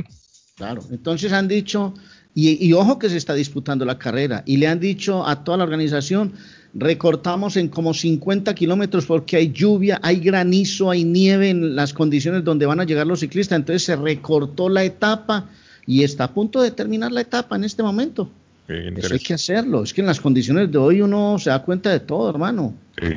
Claro, 0.56 0.82
entonces 0.92 1.34
han 1.34 1.48
dicho 1.48 1.94
Y, 2.36 2.66
y, 2.66 2.74
ojo 2.74 2.98
que 2.98 3.10
se 3.10 3.18
está 3.18 3.36
disputando 3.36 3.86
la 3.86 4.00
carrera. 4.00 4.42
Y 4.48 4.58
le 4.58 4.68
han 4.68 4.80
dicho 4.80 5.28
a 5.28 5.44
toda 5.44 5.58
la 5.58 5.66
organización, 5.66 6.34
recortamos 6.74 7.56
en 7.58 7.68
como 7.70 7.94
50 7.94 8.54
kilómetros 8.56 9.06
porque 9.06 9.38
hay 9.38 9.52
lluvia, 9.52 10.00
hay 10.02 10.20
granizo, 10.20 10.90
hay 10.90 11.04
nieve 11.04 11.50
en 11.50 11.76
las 11.76 11.94
condiciones 11.94 12.44
donde 12.44 12.66
van 12.66 12.80
a 12.80 12.84
llegar 12.84 13.08
los 13.08 13.20
ciclistas. 13.20 13.58
Entonces 13.58 13.84
se 13.84 13.96
recortó 13.96 14.70
la 14.70 14.84
etapa 14.84 15.50
y 15.86 16.04
está 16.04 16.26
a 16.26 16.34
punto 16.34 16.62
de 16.62 16.72
terminar 16.72 17.12
la 17.12 17.22
etapa 17.22 17.56
en 17.56 17.64
este 17.64 17.84
momento. 17.84 18.30
Eso 18.68 19.14
hay 19.14 19.20
que 19.20 19.34
hacerlo. 19.34 19.84
Es 19.84 19.94
que 19.94 20.02
en 20.02 20.08
las 20.08 20.22
condiciones 20.22 20.72
de 20.72 20.78
hoy 20.78 21.02
uno 21.02 21.38
se 21.38 21.50
da 21.50 21.62
cuenta 21.62 21.92
de 21.92 22.00
todo, 22.00 22.30
hermano. 22.30 22.74
Sí. 23.00 23.14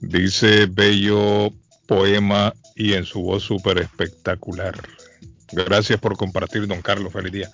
Dice 0.00 0.66
Bello 0.66 1.52
Poema 1.86 2.54
y 2.76 2.94
en 2.94 3.04
su 3.04 3.20
voz 3.20 3.42
súper 3.42 3.78
espectacular. 3.78 4.74
Gracias 5.52 5.98
por 5.98 6.16
compartir, 6.16 6.66
don 6.66 6.80
Carlos. 6.80 7.12
Feliz 7.12 7.32
día. 7.32 7.50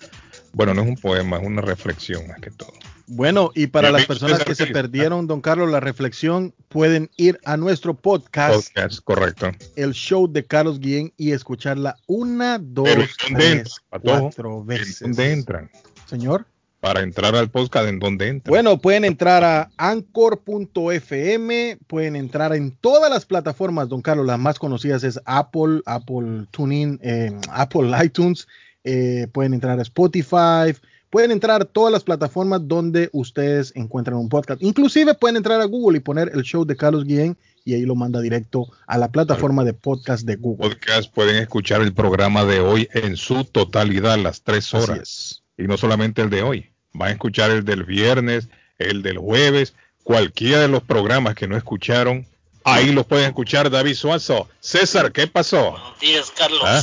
Bueno, 0.53 0.75
no 0.75 0.83
es 0.83 0.89
un 0.89 0.97
poema, 0.97 1.39
es 1.39 1.47
una 1.47 1.63
reflexión 1.63 2.29
más 2.29 2.39
que 2.41 2.51
todo. 2.51 2.73
Bueno, 3.09 3.53
y 3.55 3.69
para 3.69 3.91
las 3.91 4.07
personas 4.07 4.45
que 4.45 4.55
se 4.55 4.67
perdieron, 4.67 5.27
don 5.27 5.41
Carlos, 5.41 5.71
la 5.71 5.81
reflexión, 5.81 6.53
pueden 6.69 7.11
ir 7.17 7.39
a 7.45 7.57
nuestro 7.57 7.95
podcast. 7.95 8.75
Podcast, 8.75 9.01
correcto. 9.05 9.53
El 9.77 9.93
show 9.93 10.31
de 10.31 10.45
Carlos 10.45 10.81
Guillén 10.81 11.13
y 11.17 11.31
escucharla 11.31 11.97
una, 12.07 12.59
dos, 12.59 12.89
tres, 13.29 13.77
cuatro 14.03 14.65
veces. 14.65 15.01
¿Dónde 15.01 15.33
entran? 15.33 15.71
Señor. 16.07 16.47
Para 16.81 17.01
entrar 17.01 17.35
al 17.35 17.49
podcast, 17.49 17.89
¿en 17.89 17.99
dónde 17.99 18.29
entran? 18.29 18.51
Bueno, 18.51 18.79
pueden 18.79 19.05
entrar 19.05 19.43
a 19.43 19.71
anchor.fm, 19.77 21.79
pueden 21.87 22.17
entrar 22.17 22.55
en 22.55 22.73
todas 22.73 23.11
las 23.11 23.25
plataformas, 23.25 23.89
don 23.89 24.03
Carlos, 24.03 24.27
las 24.27 24.39
más 24.39 24.59
conocidas 24.59 25.03
es 25.03 25.19
Apple, 25.25 25.81
Apple 25.87 26.47
TuneIn, 26.51 27.01
eh, 27.03 27.33
Apple 27.51 27.91
iTunes, 28.05 28.47
eh, 28.85 29.27
pueden 29.33 29.55
entrar 29.55 29.79
a 29.79 29.83
Spotify, 29.83 30.77
pueden 31.11 31.31
entrar 31.31 31.63
a 31.63 31.65
todas 31.65 31.93
las 31.93 32.05
plataformas 32.05 32.61
donde 32.67 33.09
ustedes 33.13 33.73
encuentran 33.75 34.17
un 34.17 34.29
podcast. 34.29 34.63
Inclusive 34.63 35.15
pueden 35.15 35.37
entrar 35.37 35.61
a 35.61 35.65
Google 35.65 35.99
y 35.99 36.01
poner 36.01 36.31
el 36.35 36.43
show 36.43 36.65
de 36.65 36.77
Carlos 36.77 37.05
Guillén 37.05 37.37
y 37.65 37.75
ahí 37.75 37.83
lo 37.83 37.97
manda 37.97 38.21
directo 38.21 38.69
a 38.87 38.97
la 38.97 39.11
plataforma 39.11 39.65
de 39.65 39.75
podcast 39.75 40.25
de 40.25 40.37
Google. 40.37 40.69
Podcast 40.69 41.13
pueden 41.13 41.37
escuchar 41.37 41.83
el 41.83 41.93
programa 41.93 42.45
de 42.45 42.61
hoy 42.61 42.89
en 42.93 43.17
su 43.17 43.45
totalidad, 43.45 44.19
las 44.19 44.43
tres 44.43 44.73
horas. 44.73 45.43
Y 45.59 45.65
no 45.65 45.77
solamente 45.77 46.23
el 46.23 46.31
de 46.31 46.43
hoy. 46.43 46.71
Van 46.93 47.09
a 47.09 47.13
escuchar 47.13 47.51
el 47.51 47.65
del 47.65 47.85
viernes, 47.85 48.49
el 48.79 49.03
del 49.03 49.19
jueves, 49.19 49.75
cualquiera 50.05 50.61
de 50.61 50.69
los 50.69 50.83
programas 50.83 51.35
que 51.35 51.49
no 51.49 51.57
escucharon. 51.57 52.27
Ahí 52.65 52.93
los 52.93 53.07
pueden 53.07 53.27
escuchar 53.27 53.69
David 53.69 53.95
Suazo. 53.95 54.49
César, 54.61 55.13
¿qué 55.13 55.27
pasó? 55.27 55.73
Buenos 55.73 56.01
días, 56.01 56.33
Carlos. 56.37 56.63
¿Ah? 56.65 56.83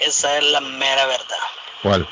Esa 0.00 0.38
es 0.38 0.44
la 0.44 0.60
mera 0.60 1.06
verdad. 1.06 1.36
¿Cuál? 1.82 2.08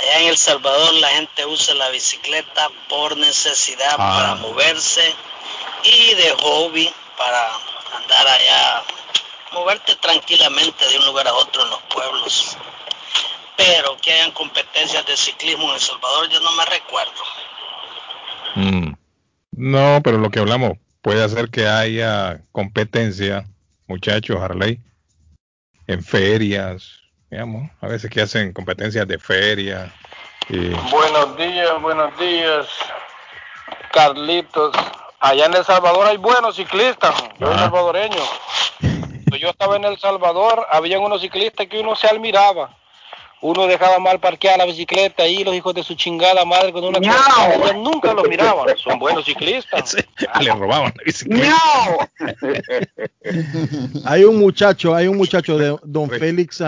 Allá 0.00 0.20
en 0.20 0.28
El 0.28 0.36
Salvador 0.36 0.94
la 0.94 1.08
gente 1.08 1.44
usa 1.46 1.74
la 1.74 1.88
bicicleta 1.90 2.68
por 2.88 3.16
necesidad 3.16 3.96
ah. 3.98 4.16
para 4.16 4.34
moverse 4.36 5.14
y 5.84 6.14
de 6.14 6.30
hobby 6.40 6.92
para 7.16 7.50
andar 7.96 8.26
allá, 8.26 8.82
moverte 9.52 9.96
tranquilamente 9.96 10.88
de 10.88 10.98
un 10.98 11.06
lugar 11.06 11.26
a 11.26 11.34
otro 11.34 11.62
en 11.64 11.70
los 11.70 11.82
pueblos. 11.82 12.56
Pero 13.56 13.96
que 13.96 14.12
hayan 14.12 14.30
competencias 14.30 15.04
de 15.04 15.16
ciclismo 15.16 15.68
en 15.68 15.74
El 15.74 15.80
Salvador 15.80 16.28
yo 16.28 16.40
no 16.40 16.52
me 16.52 16.64
recuerdo. 16.64 17.22
Mm. 18.54 18.92
No, 19.52 20.00
pero 20.04 20.18
lo 20.18 20.30
que 20.30 20.38
hablamos 20.38 20.78
puede 21.02 21.24
hacer 21.24 21.50
que 21.50 21.66
haya 21.66 22.42
competencia, 22.52 23.48
muchachos, 23.88 24.40
Harley, 24.40 24.80
en 25.88 26.04
ferias, 26.04 27.00
digamos, 27.30 27.70
a 27.80 27.86
veces 27.88 28.10
que 28.10 28.20
hacen 28.20 28.52
competencias 28.52 29.06
de 29.06 29.18
feria. 29.18 29.92
Y... 30.48 30.70
Buenos 30.90 31.36
días, 31.36 31.82
buenos 31.82 32.18
días, 32.18 32.66
Carlitos. 33.92 34.74
Allá 35.20 35.46
en 35.46 35.54
El 35.54 35.64
Salvador 35.64 36.06
hay 36.06 36.16
buenos 36.16 36.56
ciclistas, 36.56 37.14
yo 37.38 37.48
soy 37.48 37.58
salvadoreño. 37.58 38.22
Cuando 38.80 39.36
yo 39.36 39.50
estaba 39.50 39.76
en 39.76 39.84
El 39.84 39.98
Salvador, 39.98 40.66
había 40.70 40.98
unos 41.00 41.20
ciclistas 41.20 41.66
que 41.66 41.80
uno 41.80 41.96
se 41.96 42.06
admiraba. 42.06 42.74
Uno 43.40 43.66
dejaba 43.68 44.00
mal 44.00 44.18
parqueada 44.18 44.58
la 44.58 44.64
bicicleta 44.64 45.26
y 45.26 45.44
los 45.44 45.54
hijos 45.54 45.72
de 45.74 45.84
su 45.84 45.94
chingada 45.94 46.44
madre 46.44 46.72
con 46.72 46.82
una 46.82 46.98
cosa, 46.98 47.72
nunca 47.74 48.12
los 48.12 48.28
miraban. 48.28 48.76
Son 48.78 48.98
buenos 48.98 49.26
ciclistas. 49.26 49.96
Le 50.40 50.52
robaban 50.52 50.92
la 50.96 51.04
bicicleta. 51.04 52.10
hay 54.06 54.24
un 54.24 54.38
muchacho, 54.38 54.94
hay 54.94 55.06
un 55.06 55.16
muchacho 55.16 55.56
de 55.56 55.76
Don 55.84 56.10
Félix, 56.10 56.60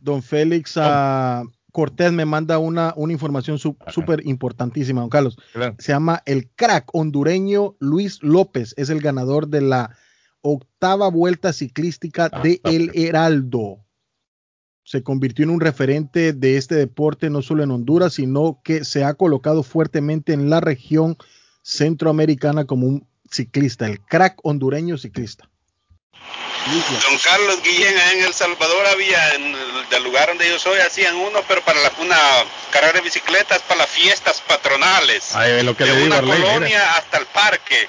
Don 0.00 0.22
Félix 0.22 0.76
uh, 0.76 1.48
Cortés 1.72 2.12
me 2.12 2.24
manda 2.24 2.58
una, 2.58 2.94
una 2.96 3.12
información 3.12 3.58
súper 3.58 4.26
importantísima, 4.26 5.02
don 5.02 5.10
Carlos. 5.10 5.36
Se 5.78 5.92
llama 5.92 6.22
el 6.24 6.48
crack 6.50 6.88
hondureño 6.94 7.76
Luis 7.80 8.22
López, 8.22 8.72
es 8.78 8.88
el 8.88 9.00
ganador 9.00 9.48
de 9.48 9.60
la 9.60 9.96
octava 10.40 11.08
vuelta 11.10 11.52
ciclística 11.52 12.30
Ah, 12.32 12.40
de 12.40 12.60
El 12.64 12.92
Heraldo. 12.94 13.84
Se 14.84 15.02
convirtió 15.02 15.44
en 15.44 15.50
un 15.50 15.60
referente 15.60 16.32
de 16.32 16.56
este 16.56 16.76
deporte 16.76 17.28
no 17.28 17.42
solo 17.42 17.64
en 17.64 17.72
Honduras, 17.72 18.14
sino 18.14 18.60
que 18.62 18.84
se 18.84 19.04
ha 19.04 19.14
colocado 19.14 19.62
fuertemente 19.62 20.32
en 20.32 20.48
la 20.48 20.60
región 20.60 21.16
centroamericana 21.62 22.64
como 22.64 22.86
un 22.86 23.08
ciclista, 23.30 23.86
el 23.86 24.00
crack 24.00 24.38
hondureño 24.44 24.96
ciclista. 24.96 25.50
Don 27.00 27.18
Carlos 27.18 27.62
Guillén, 27.62 27.96
en 28.12 28.24
El 28.24 28.34
Salvador 28.34 28.86
había, 28.88 29.34
en 29.34 29.54
el 29.54 29.88
del 29.88 30.02
lugar 30.02 30.28
donde 30.28 30.48
yo 30.48 30.58
soy, 30.58 30.80
hacían 30.80 31.14
uno, 31.14 31.42
pero 31.46 31.62
para 31.62 31.78
la- 31.80 31.92
una 31.98 32.18
carrera 32.72 32.94
de 32.94 33.00
bicicletas 33.02 33.62
para 33.62 33.78
las 33.78 33.90
fiestas 33.90 34.40
patronales. 34.40 35.34
Lo 35.62 35.76
que 35.76 35.84
de 35.84 35.90
le 35.90 35.96
digo, 35.96 36.06
una 36.06 36.18
Arley, 36.18 36.42
colonia 36.42 36.92
hasta 36.94 37.18
el 37.18 37.26
parque. 37.26 37.88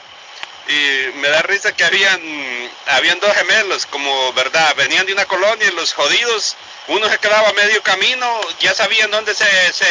Y 0.70 1.18
me 1.18 1.30
da 1.30 1.42
risa 1.44 1.72
que 1.72 1.86
habían, 1.86 2.22
habían 2.88 3.20
dos 3.20 3.34
gemelos, 3.34 3.86
como 3.86 4.34
verdad, 4.34 4.76
venían 4.76 5.06
de 5.06 5.14
una 5.14 5.26
colonia 5.26 5.66
y 5.68 5.76
los 5.76 5.94
jodidos, 5.94 6.56
uno 6.88 7.10
se 7.10 7.18
quedaba 7.20 7.50
a 7.50 7.54
medio 7.54 7.82
camino, 7.82 8.40
ya 8.60 8.76
sabían 8.76 9.10
dónde 9.10 9.34
se, 9.34 9.46
se 9.74 9.88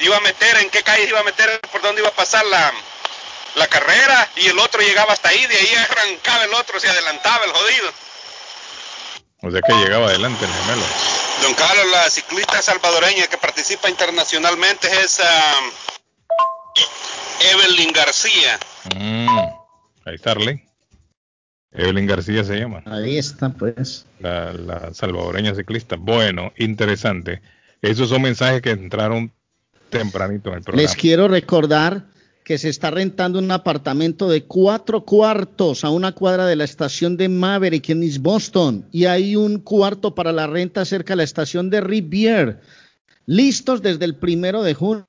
iba 0.00 0.16
a 0.16 0.20
meter, 0.20 0.56
en 0.58 0.68
qué 0.68 0.82
calle 0.82 1.04
se 1.04 1.10
iba 1.10 1.20
a 1.20 1.24
meter, 1.24 1.60
por 1.72 1.80
dónde 1.80 2.00
iba 2.02 2.08
a 2.08 2.14
pasar 2.14 2.44
la, 2.46 2.72
la 3.56 3.66
carrera, 3.66 4.28
y 4.36 4.46
el 4.46 4.58
otro 4.58 4.80
llegaba 4.80 5.12
hasta 5.12 5.28
ahí, 5.28 5.46
de 5.46 5.56
ahí 5.56 5.68
arrancaba 5.74 6.44
el 6.44 6.54
otro, 6.54 6.78
se 6.78 6.88
adelantaba 6.88 7.44
el 7.44 7.52
jodido. 7.52 7.92
O 9.42 9.50
sea 9.50 9.62
que 9.62 9.72
llegaba 9.72 10.06
adelante 10.06 10.44
el 10.44 10.50
gemelo. 10.50 10.84
Don 11.42 11.54
Carlos, 11.54 11.86
la 11.90 12.10
ciclista 12.10 12.60
salvadoreña 12.60 13.26
que 13.26 13.38
participa 13.38 13.88
internacionalmente 13.88 14.86
es 15.02 15.20
ah, 15.20 15.60
Evelyn 17.52 17.92
García. 17.92 18.58
Mm, 18.94 19.38
ahí 20.04 20.14
está 20.14 20.32
Arley. 20.32 20.62
Evelyn 21.72 22.06
García 22.06 22.44
se 22.44 22.56
llama. 22.56 22.82
Ahí 22.84 23.16
está, 23.16 23.48
pues. 23.50 24.04
La, 24.18 24.52
la 24.52 24.92
salvadoreña 24.92 25.54
ciclista. 25.54 25.96
Bueno, 25.96 26.52
interesante. 26.58 27.40
Esos 27.80 28.10
son 28.10 28.22
mensajes 28.22 28.60
que 28.60 28.70
entraron 28.70 29.32
tempranito 29.88 30.50
en 30.50 30.56
el 30.56 30.62
programa. 30.62 30.82
Les 30.82 30.96
quiero 30.96 31.28
recordar 31.28 32.04
que 32.50 32.58
se 32.58 32.68
está 32.68 32.90
rentando 32.90 33.38
un 33.38 33.52
apartamento 33.52 34.28
de 34.28 34.42
cuatro 34.42 35.04
cuartos 35.04 35.84
a 35.84 35.90
una 35.90 36.10
cuadra 36.10 36.46
de 36.46 36.56
la 36.56 36.64
estación 36.64 37.16
de 37.16 37.28
Maverick 37.28 37.90
en 37.90 38.02
East 38.02 38.18
Boston 38.18 38.88
y 38.90 39.04
hay 39.04 39.36
un 39.36 39.60
cuarto 39.60 40.16
para 40.16 40.32
la 40.32 40.48
renta 40.48 40.84
cerca 40.84 41.12
de 41.12 41.18
la 41.18 41.22
estación 41.22 41.70
de 41.70 41.80
Rivier. 41.80 42.60
Listos 43.24 43.82
desde 43.82 44.04
el 44.04 44.16
primero 44.16 44.64
de 44.64 44.74
junio. 44.74 45.08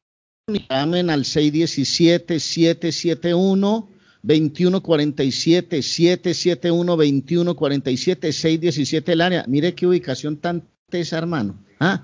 Llamen 0.69 1.09
al 1.09 1.23
617-771. 1.23 3.87
2147 4.21 5.81
771 5.81 6.95
2147 6.95 8.33
617 8.33 9.13
el 9.13 9.21
área. 9.21 9.45
Mire 9.47 9.73
qué 9.73 9.87
ubicación 9.87 10.37
tan 10.37 10.69
tesa, 10.91 11.17
hermano. 11.17 11.65
Ah, 11.79 12.03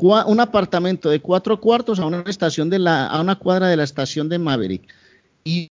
un 0.00 0.40
apartamento 0.40 1.10
de 1.10 1.20
cuatro 1.20 1.60
cuartos 1.60 1.98
a 1.98 2.06
una 2.06 2.22
estación 2.26 2.70
de 2.70 2.78
la 2.78 3.06
a 3.06 3.20
una 3.20 3.36
cuadra 3.36 3.68
de 3.68 3.76
la 3.76 3.84
estación 3.84 4.28
de 4.28 4.38
Maverick. 4.38 4.88
Y 5.44 5.68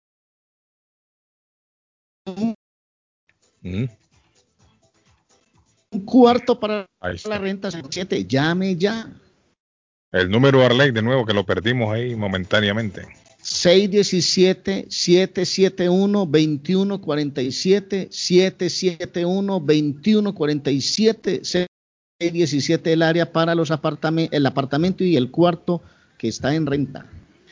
Mm, 3.63 3.85
un 5.91 6.05
cuarto 6.05 6.59
para 6.59 6.85
la 7.25 7.37
renta 7.37 7.69
7 7.71 8.25
llame 8.25 8.75
ya. 8.75 9.11
El 10.11 10.29
número 10.29 10.63
Arley, 10.63 10.91
de 10.91 11.01
nuevo, 11.01 11.25
que 11.25 11.33
lo 11.33 11.45
perdimos 11.45 11.91
ahí 11.93 12.15
momentáneamente. 12.15 13.07
617 13.41 14.87
771 14.89 16.27
2147 22.21 22.29
771 22.29 22.29
2147 22.29 22.29
617 22.29 22.93
el 22.93 23.01
área 23.01 23.31
para 23.31 23.55
los 23.55 23.71
apartamentos 23.71 24.37
el 24.37 24.45
apartamento 24.45 25.03
y 25.03 25.15
el 25.15 25.31
cuarto 25.31 25.81
que 26.17 26.27
está 26.27 26.53
en 26.53 26.65
renta 26.67 27.07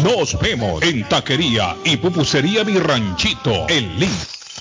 nos 0.03 0.39
vemos 0.39 0.81
en 0.83 1.07
Taquería 1.07 1.75
y 1.85 1.97
Pupusería 1.97 2.63
Mi 2.63 2.77
Ranchito, 2.79 3.67
en 3.69 3.99
Link. 3.99 4.40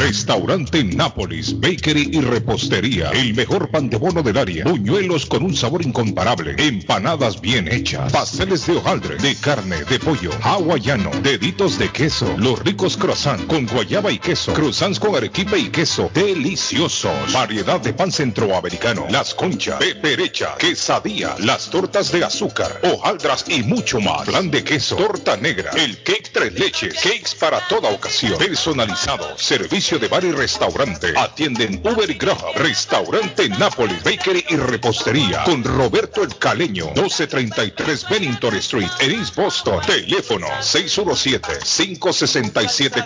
Restaurante 0.00 0.82
Nápoles, 0.84 1.60
Bakery 1.60 2.10
y 2.12 2.20
Repostería. 2.20 3.10
El 3.10 3.34
mejor 3.34 3.70
pan 3.70 3.88
de 3.88 3.96
bono 3.96 4.22
del 4.22 4.36
área. 4.36 4.64
Buñuelos 4.64 5.24
con 5.26 5.44
un 5.44 5.56
sabor 5.56 5.82
incomparable. 5.82 6.56
Empanadas 6.58 7.40
bien 7.40 7.72
hechas. 7.72 8.12
Pasteles 8.12 8.66
de 8.66 8.76
hojaldre, 8.76 9.16
de 9.16 9.34
carne, 9.36 9.84
de 9.84 10.00
pollo, 10.00 10.30
hawaiano, 10.42 11.10
deditos 11.22 11.78
de 11.78 11.88
queso. 11.88 12.34
Los 12.36 12.58
ricos 12.64 12.96
croissants 12.96 13.46
con 13.46 13.66
guayaba 13.66 13.85
y 13.88 14.18
queso. 14.18 14.52
Croissants 14.52 14.98
con 14.98 15.14
arequipe 15.14 15.58
y 15.58 15.70
queso. 15.70 16.10
Deliciosos. 16.12 17.32
Variedad 17.32 17.80
de 17.80 17.92
pan 17.92 18.10
centroamericano. 18.10 19.06
Las 19.10 19.34
conchas, 19.34 19.78
peperecha, 19.78 20.56
quesadilla, 20.58 21.36
las 21.38 21.70
tortas 21.70 22.10
de 22.12 22.24
azúcar, 22.24 22.80
hojaldras 22.82 23.44
y 23.48 23.62
mucho 23.62 24.00
más. 24.00 24.26
Plan 24.26 24.50
de 24.50 24.64
queso, 24.64 24.96
torta 24.96 25.36
negra, 25.36 25.70
el 25.72 26.02
cake 26.02 26.30
tres 26.32 26.52
leches, 26.54 26.94
cakes 26.94 27.36
para 27.38 27.60
toda 27.68 27.90
ocasión. 27.90 28.36
Personalizado. 28.38 29.38
Servicio 29.38 29.98
de 29.98 30.08
bar 30.08 30.24
y 30.24 30.32
restaurante. 30.32 31.14
Atienden 31.16 31.80
Uber 31.84 32.10
y 32.10 32.14
Graham. 32.14 32.54
Restaurante 32.56 33.48
Nápoles, 33.50 34.02
Bakery 34.02 34.44
y 34.48 34.56
Repostería. 34.56 35.44
Con 35.44 35.62
Roberto 35.62 36.22
El 36.22 36.36
Caleño. 36.36 36.86
1233 36.86 38.08
Bennington 38.08 38.56
Street. 38.56 38.90
En 39.00 39.12
East 39.12 39.36
Boston. 39.36 39.80
Teléfono 39.86 40.48
617 40.60 41.60
567 41.64 43.04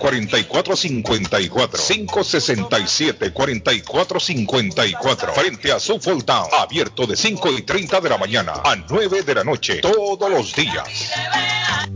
4454 0.62 1.82
567 1.86 3.32
4454 3.32 5.32
frente 5.32 5.72
a 5.72 5.80
Suffolk 5.80 6.24
Town 6.24 6.48
abierto 6.58 7.06
de 7.06 7.16
5 7.16 7.52
y 7.52 7.62
30 7.62 8.00
de 8.00 8.08
la 8.08 8.18
mañana 8.18 8.52
a 8.64 8.76
9 8.76 9.22
de 9.22 9.34
la 9.34 9.44
noche 9.44 9.76
todos 9.76 10.30
los 10.30 10.54
días 10.54 11.12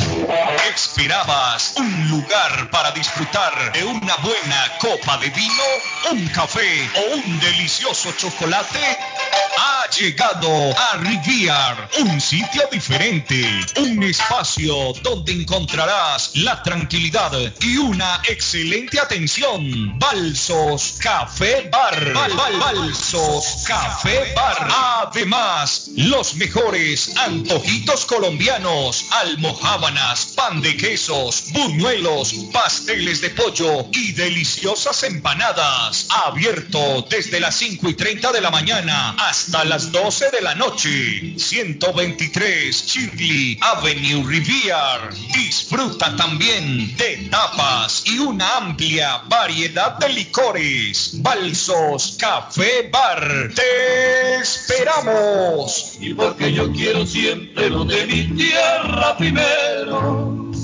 ¿Expirabas 0.70 1.74
un 1.78 2.10
lugar 2.10 2.70
para 2.72 2.92
disfrutar 2.92 3.72
de 3.74 3.84
una 3.84 4.16
buena 4.18 4.72
copa 4.80 5.18
de 5.18 5.30
vino, 5.30 5.64
un 6.12 6.28
café 6.30 6.90
o 6.96 7.16
un 7.16 7.40
delicioso 7.40 8.12
chocolate? 8.14 8.80
Ha 9.58 9.90
llegado 9.90 10.50
a 10.78 10.98
Riviar, 10.98 11.90
un 12.00 12.20
sitio 12.20 12.68
diferente, 12.72 13.48
un 13.78 14.04
espacio 14.04 14.92
donde 15.04 15.32
encontrarás 15.66 16.36
la 16.36 16.62
tranquilidad 16.62 17.32
y 17.60 17.78
una 17.78 18.22
excelente 18.28 19.00
atención. 19.00 19.98
Balsos 19.98 21.00
Café 21.00 21.70
Bar. 21.72 22.14
Balsos 22.60 23.64
Café 23.68 24.32
Bar. 24.36 25.08
Además, 25.08 25.90
los 25.96 26.36
mejores 26.36 27.18
antojitos 27.18 28.06
colombianos, 28.06 29.06
almohábanas, 29.10 30.34
pan 30.36 30.62
de 30.62 30.78
quesos, 30.78 31.46
buñuelos, 31.52 32.36
pasteles 32.54 33.22
de 33.22 33.32
pollo 33.32 33.88
y 33.92 34.12
deliciosas 34.12 35.02
empanadas. 35.02 36.06
Abierto 36.28 37.08
desde 37.10 37.40
las 37.40 37.56
5 37.56 37.90
y 37.90 37.94
30 37.96 38.32
de 38.34 38.42
la 38.42 38.52
mañana 38.52 39.16
hasta 39.18 39.66
las 39.66 39.92
12 39.92 40.30
de 40.30 40.42
la 40.42 40.54
noche. 40.54 41.34
123 41.40 42.86
Chirley 42.86 43.58
Avenue 43.62 44.24
Rivier. 44.28 45.10
Disfruta 45.56 46.14
también 46.18 46.98
de 46.98 47.30
tapas 47.32 48.04
y 48.08 48.20
una 48.20 48.58
amplia 48.58 49.22
variedad 49.30 49.98
de 50.00 50.10
licores. 50.10 51.12
Balsos 51.22 52.18
Café 52.20 52.90
Bar. 52.92 53.54
¡Te 53.56 54.36
esperamos! 54.42 55.94
Y 56.02 56.14
porque 56.14 56.52
yo 56.52 56.70
quiero 56.74 57.06
siempre 57.06 57.70
lo 57.70 57.86
de 57.86 58.06
mi 58.06 58.36
tierra 58.36 59.16
primero. 59.16 60.35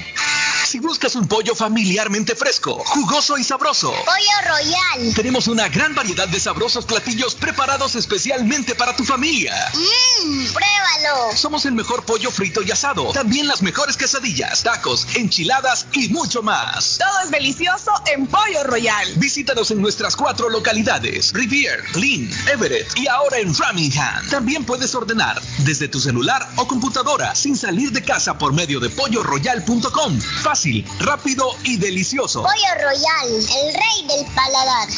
Si 0.69 0.81
buscas 0.81 1.15
un 1.15 1.27
pollo 1.27 1.55
familiarmente 1.55 2.37
fresco, 2.37 2.85
jugoso 2.85 3.39
y 3.39 3.45
sabroso, 3.45 3.91
Pollo 3.91 4.39
Royal. 4.47 5.15
tenemos 5.15 5.49
una 5.49 5.67
gran 5.71 5.95
variedad 5.95 6.29
de 6.29 6.39
sabrosos 6.39 6.85
platillos 6.85 7.35
preparados 7.35 7.95
especialmente 7.95 8.75
para 8.75 8.95
tu 8.95 9.03
familia. 9.03 9.48
Mmm, 9.75 10.47
pruébalo. 10.53 11.37
Somos 11.37 11.65
el 11.67 11.73
mejor 11.73 12.05
pollo 12.05 12.31
frito 12.31 12.63
y 12.63 12.71
asado, 12.71 13.13
también 13.13 13.47
las 13.47 13.63
mejores 13.63 13.97
quesadillas, 13.97 14.63
tacos, 14.63 15.07
enchiladas 15.15 15.87
y 15.93 16.09
mucho 16.09 16.43
más. 16.43 16.99
Todo 16.99 17.21
es 17.25 17.31
delicioso 17.31 17.93
en 18.13 18.27
Pollo 18.27 18.65
Royal. 18.65 19.09
Visítanos 19.17 19.71
en 19.71 19.81
nuestras 19.81 20.17
cuatro 20.17 20.49
localidades, 20.49 21.33
Rivier, 21.33 21.85
Lynn, 21.97 22.31
Everett 22.53 22.89
y 22.97 23.07
ahora 23.07 23.39
en 23.39 23.55
Framingham. 23.55 24.29
También 24.29 24.65
puedes 24.65 24.95
ordenar 24.95 25.41
desde 25.59 25.89
tu 25.89 26.01
celular 26.01 26.47
o 26.57 26.67
computadora 26.67 27.35
sin 27.35 27.57
salir 27.57 27.93
de 27.93 28.03
casa 28.03 28.37
por 28.39 28.53
medio 28.53 28.81
de 28.81 28.91
polloroyal.com. 28.91 30.21
Fácil, 30.43 30.87
rápido 31.01 31.51
y 31.65 31.77
delicioso. 31.77 32.43
Pollo 32.43 32.75
Royal, 32.83 33.29
el 33.29 33.75
rey 33.75 34.07
del 34.17 34.35
paladar. 34.35 34.89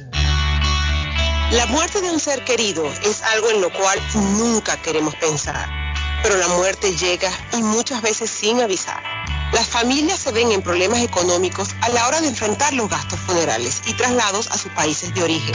La 1.50 1.64
muerte 1.66 2.02
de 2.02 2.10
un 2.10 2.20
ser 2.20 2.44
querido 2.44 2.84
es 3.04 3.22
algo 3.22 3.50
en 3.50 3.62
lo 3.62 3.72
cual 3.72 3.98
nunca 4.36 4.76
queremos 4.82 5.14
pensar, 5.14 5.66
pero 6.22 6.36
la 6.36 6.48
muerte 6.48 6.94
llega 6.94 7.30
y 7.56 7.62
muchas 7.62 8.02
veces 8.02 8.28
sin 8.28 8.60
avisar. 8.60 9.02
Las 9.52 9.66
familias 9.66 10.18
se 10.18 10.30
ven 10.30 10.52
en 10.52 10.60
problemas 10.60 11.00
económicos 11.00 11.70
a 11.80 11.88
la 11.88 12.06
hora 12.06 12.20
de 12.20 12.28
enfrentar 12.28 12.74
los 12.74 12.90
gastos 12.90 13.18
funerales 13.20 13.80
y 13.86 13.94
traslados 13.94 14.50
a 14.50 14.58
sus 14.58 14.70
países 14.72 15.14
de 15.14 15.22
origen. 15.22 15.54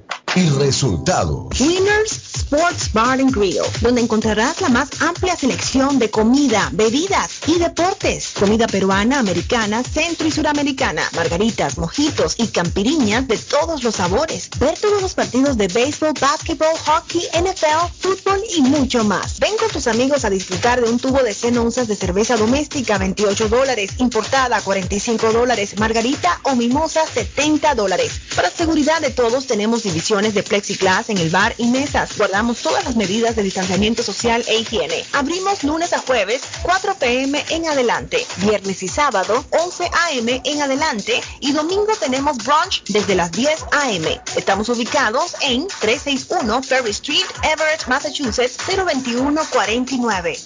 y 0.35 0.49
resultados. 0.49 1.59
Winners 1.59 2.19
Sports 2.35 2.91
Bar 2.93 3.19
and 3.19 3.35
Grill, 3.35 3.61
donde 3.81 4.01
encontrarás 4.01 4.61
la 4.61 4.69
más 4.69 4.89
amplia 5.01 5.35
selección 5.35 5.99
de 5.99 6.09
comida, 6.09 6.69
bebidas 6.73 7.39
y 7.47 7.59
deportes. 7.59 8.31
Comida 8.39 8.67
peruana, 8.67 9.19
americana, 9.19 9.83
centro 9.83 10.27
y 10.27 10.31
suramericana, 10.31 11.03
margaritas, 11.15 11.77
mojitos 11.77 12.35
y 12.37 12.47
campiriñas 12.47 13.27
de 13.27 13.37
todos 13.37 13.83
los 13.83 13.95
sabores. 13.95 14.49
Ver 14.59 14.77
todos 14.77 15.01
los 15.01 15.13
partidos 15.13 15.57
de 15.57 15.67
béisbol, 15.67 16.13
básquetbol, 16.19 16.77
hockey, 16.85 17.27
NFL, 17.33 17.91
fútbol 17.99 18.41
y 18.55 18.61
mucho 18.61 19.03
más. 19.03 19.39
Ven 19.39 19.55
con 19.57 19.69
tus 19.69 19.87
amigos 19.87 20.25
a 20.25 20.29
disfrutar 20.29 20.81
de 20.81 20.89
un 20.89 20.99
tubo 20.99 21.23
de 21.23 21.33
100 21.33 21.57
onzas 21.57 21.87
de 21.87 21.95
cerveza 21.95 22.37
doméstica, 22.37 22.97
28 22.97 23.49
dólares, 23.49 23.91
importada, 23.97 24.61
45 24.61 25.31
dólares, 25.31 25.77
margarita 25.77 26.39
o 26.43 26.55
mimosa, 26.55 27.01
70 27.05 27.75
dólares. 27.75 28.21
Para 28.35 28.49
seguridad 28.49 29.01
de 29.01 29.11
todos 29.11 29.47
tenemos 29.47 29.83
de 30.29 30.43
plexiglas 30.43 31.09
en 31.09 31.17
el 31.17 31.31
bar 31.31 31.55
y 31.57 31.67
mesas. 31.67 32.15
Guardamos 32.15 32.61
todas 32.61 32.85
las 32.85 32.95
medidas 32.95 33.35
de 33.35 33.41
distanciamiento 33.41 34.03
social 34.03 34.43
e 34.47 34.59
higiene. 34.59 35.03
Abrimos 35.13 35.63
lunes 35.63 35.93
a 35.93 35.99
jueves, 35.99 36.43
4 36.61 36.95
pm 36.95 37.43
en 37.49 37.67
adelante. 37.67 38.25
Viernes 38.37 38.83
y 38.83 38.87
sábado, 38.87 39.43
11 39.49 39.85
am 39.85 40.41
en 40.43 40.61
adelante. 40.61 41.19
Y 41.39 41.53
domingo 41.53 41.93
tenemos 41.99 42.37
brunch 42.37 42.83
desde 42.87 43.15
las 43.15 43.31
10 43.31 43.63
am. 43.71 44.05
Estamos 44.35 44.69
ubicados 44.69 45.35
en 45.41 45.67
361 45.79 46.61
Ferry 46.61 46.91
Street, 46.91 47.25
Everett, 47.43 47.87
Massachusetts, 47.87 48.57
02149. 48.67 50.37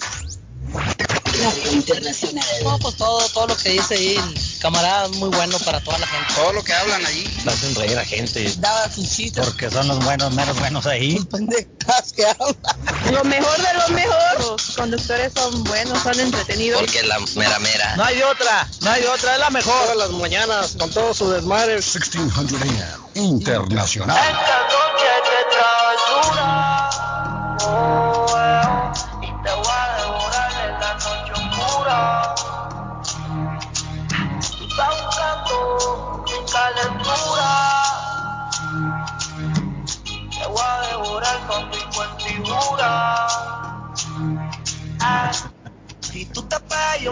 Internacional. 1.72 2.44
No, 2.64 2.78
pues 2.78 2.96
todo, 2.96 3.20
todo 3.30 3.48
lo 3.48 3.56
que 3.56 3.70
dice 3.70 3.94
ahí, 3.94 4.16
el 4.16 4.58
camarada, 4.60 5.08
muy 5.08 5.28
bueno 5.28 5.58
para 5.60 5.80
toda 5.80 5.98
la 5.98 6.06
gente. 6.06 6.34
Todo 6.34 6.52
lo 6.52 6.64
que 6.64 6.72
hablan 6.72 7.04
ahí. 7.06 7.24
Hacen 7.46 7.74
reír 7.74 7.98
a 7.98 8.04
gente. 8.04 8.52
Daba 8.58 8.90
sus 8.90 9.08
chistes. 9.08 9.44
Porque 9.44 9.70
son 9.70 9.88
los 9.88 10.04
buenos, 10.04 10.32
menos 10.32 10.58
buenos 10.58 10.86
ahí. 10.86 11.18
pendejas 11.30 12.12
que 12.14 12.26
hablan. 12.26 13.12
Lo 13.12 13.24
mejor 13.24 13.56
de 13.56 13.74
lo 13.74 13.88
mejor. 13.94 14.40
Los 14.40 14.76
conductores 14.76 15.32
son 15.34 15.64
buenos, 15.64 16.02
son 16.02 16.18
entretenidos. 16.18 16.80
Porque 16.80 17.02
la 17.02 17.18
mera 17.36 17.58
mera. 17.58 17.96
No 17.96 18.04
hay 18.04 18.22
otra, 18.22 18.68
no 18.80 18.90
hay 18.90 19.04
otra, 19.04 19.34
es 19.34 19.40
la 19.40 19.50
mejor. 19.50 19.82
Todas 19.82 19.96
las 19.96 20.10
mañanas, 20.10 20.76
con 20.78 20.90
todo 20.90 21.14
su 21.14 21.30
desmadre. 21.30 21.74
1600 21.74 22.62
AM, 22.62 23.06
Internacional. 23.14 24.16
Esta 24.16 24.62
noche 24.64 25.06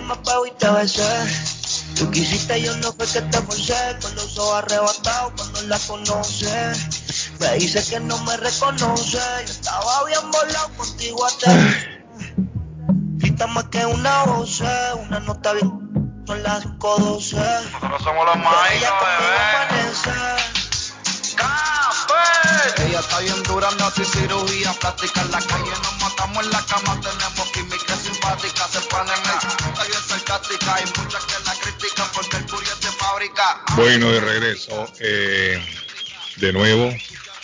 me 0.05 0.17
pego 0.17 0.47
y 0.47 0.51
te 0.53 0.71
besé. 0.71 1.03
Tú 1.97 2.11
quisiste, 2.11 2.61
yo 2.61 2.77
no 2.79 2.93
fue 2.93 3.07
que 3.07 3.21
te 3.21 3.39
forcé. 3.43 3.97
Con 4.01 4.15
los 4.15 4.39
ojos 4.39 4.55
arrebatados 4.63 5.33
cuando 5.37 5.63
la 5.63 5.79
conoce. 5.79 6.73
Me 7.41 7.55
dice 7.59 7.85
que 7.89 8.01
no 8.01 8.19
me 8.25 8.37
reconoce. 8.37 9.19
Yo 9.19 9.53
estaba 9.53 10.05
bien 10.05 10.31
volado 10.31 10.69
contigo 10.77 11.25
hasta. 11.25 11.53
Grita 13.19 13.47
más 13.47 13.65
que 13.65 13.87
una 13.87 14.25
voz, 14.25 14.61
una 14.61 15.21
nota 15.21 15.53
bien. 15.55 15.85
Son 16.27 16.43
las 16.43 16.65
5.12. 16.65 17.37
Nosotros 17.73 18.03
somos 18.03 18.27
los 18.27 18.37
mágicos, 18.37 18.91
Ella 22.79 23.01
está 23.01 23.19
bien 23.21 23.43
dura, 23.43 23.69
no 23.79 23.91
sin 23.91 24.05
cirugía 24.05 24.73
plástica 24.73 25.21
en 25.21 25.31
la 25.31 25.39
calle, 25.39 25.71
nos 25.71 26.01
matamos 26.01 26.45
en 26.45 26.51
la 26.51 26.61
cama, 26.67 27.01
tenemos 27.01 27.51
química 27.53 27.95
Bueno, 33.77 34.11
de 34.11 34.21
regreso. 34.21 34.87
eh, 35.01 35.63
de 36.37 36.53
nuevo, 36.53 36.91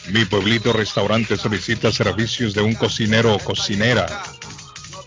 mi 0.09 0.25
pueblito 0.25 0.73
restaurante 0.73 1.37
solicita 1.37 1.93
servicios 1.93 2.55
de 2.55 2.63
un 2.63 2.75
cocinero 2.75 3.35
o 3.35 3.39
cocinera. 3.39 4.23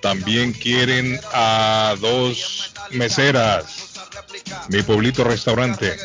También 0.02 0.54
quieren 0.54 1.20
a 1.34 1.96
dos 2.00 2.72
meseras. 2.92 3.83
Mi 4.70 4.82
pueblito 4.82 5.24
restaurante 5.24 5.96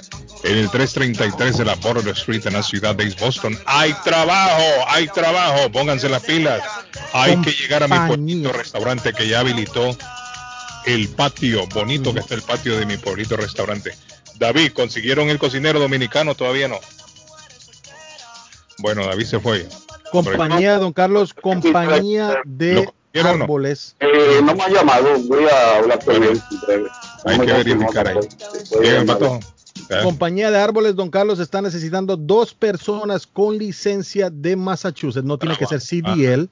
en 0.44 0.58
el 0.58 0.70
333 0.70 1.58
de 1.58 1.64
la 1.64 1.74
Border 1.76 2.08
Street 2.14 2.46
en 2.46 2.54
la 2.54 2.62
ciudad 2.62 2.94
de 2.94 3.04
East 3.04 3.20
Boston. 3.20 3.58
Hay 3.66 3.94
trabajo, 4.04 4.64
hay 4.88 5.08
trabajo. 5.08 5.70
Pónganse 5.70 6.08
las 6.08 6.22
pilas. 6.22 6.62
Hay 7.12 7.40
que 7.40 7.50
llegar 7.50 7.82
a 7.82 7.88
mi 7.88 8.08
pueblito 8.08 8.52
restaurante 8.52 9.12
que 9.12 9.28
ya 9.28 9.40
habilitó 9.40 9.96
el 10.86 11.08
patio 11.08 11.66
bonito 11.68 12.14
que 12.14 12.20
está 12.20 12.34
el 12.34 12.42
patio 12.42 12.78
de 12.78 12.86
mi 12.86 12.96
pueblito 12.96 13.36
restaurante. 13.36 13.92
David, 14.38 14.72
¿consiguieron 14.72 15.28
el 15.28 15.38
cocinero 15.38 15.80
dominicano? 15.80 16.34
Todavía 16.34 16.68
no. 16.68 16.78
Bueno, 18.78 19.04
David 19.04 19.26
se 19.26 19.40
fue. 19.40 19.66
Compañía, 20.12 20.78
don 20.78 20.92
Carlos, 20.92 21.34
compañía 21.34 22.40
de 22.44 22.78
o 22.78 23.36
no? 23.36 23.44
árboles. 23.44 23.96
Eh, 24.00 24.40
no 24.42 24.54
me 24.54 24.62
ha 24.62 24.68
llamado, 24.68 25.18
voy 25.24 25.44
a 25.44 25.76
hablar 25.78 26.04
con 26.04 26.22
él. 26.22 26.40
Hay 27.24 27.38
que 27.38 27.52
verificar 27.52 28.08
ahí. 28.08 29.06
Pato. 29.06 29.40
Compañía 30.02 30.50
de 30.50 30.58
árboles, 30.58 30.96
don 30.96 31.10
Carlos, 31.10 31.38
está 31.38 31.62
necesitando 31.62 32.16
dos 32.16 32.52
personas 32.52 33.26
con 33.26 33.58
licencia 33.58 34.30
de 34.30 34.56
Massachusetts. 34.56 35.24
No 35.24 35.38
tiene 35.38 35.56
que 35.56 35.66
ser 35.66 35.80
CDL. 35.80 36.48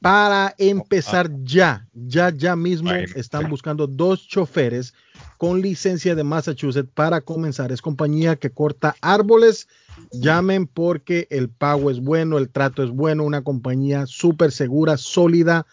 Para 0.00 0.54
empezar 0.58 1.28
ya, 1.42 1.84
ya, 1.92 2.30
ya 2.30 2.54
mismo 2.54 2.92
están 2.92 3.50
buscando 3.50 3.88
dos 3.88 4.28
choferes 4.28 4.94
con 5.38 5.60
licencia 5.60 6.14
de 6.14 6.22
Massachusetts 6.22 6.88
para 6.94 7.20
comenzar. 7.20 7.72
Es 7.72 7.82
compañía 7.82 8.36
que 8.36 8.50
corta 8.50 8.94
árboles. 9.00 9.66
Llamen 10.12 10.68
porque 10.68 11.26
el 11.30 11.48
pago 11.48 11.90
es 11.90 12.00
bueno, 12.00 12.38
el 12.38 12.48
trato 12.48 12.84
es 12.84 12.90
bueno, 12.90 13.24
una 13.24 13.42
compañía 13.42 14.06
súper 14.06 14.52
segura, 14.52 14.96
sólida, 14.96 15.66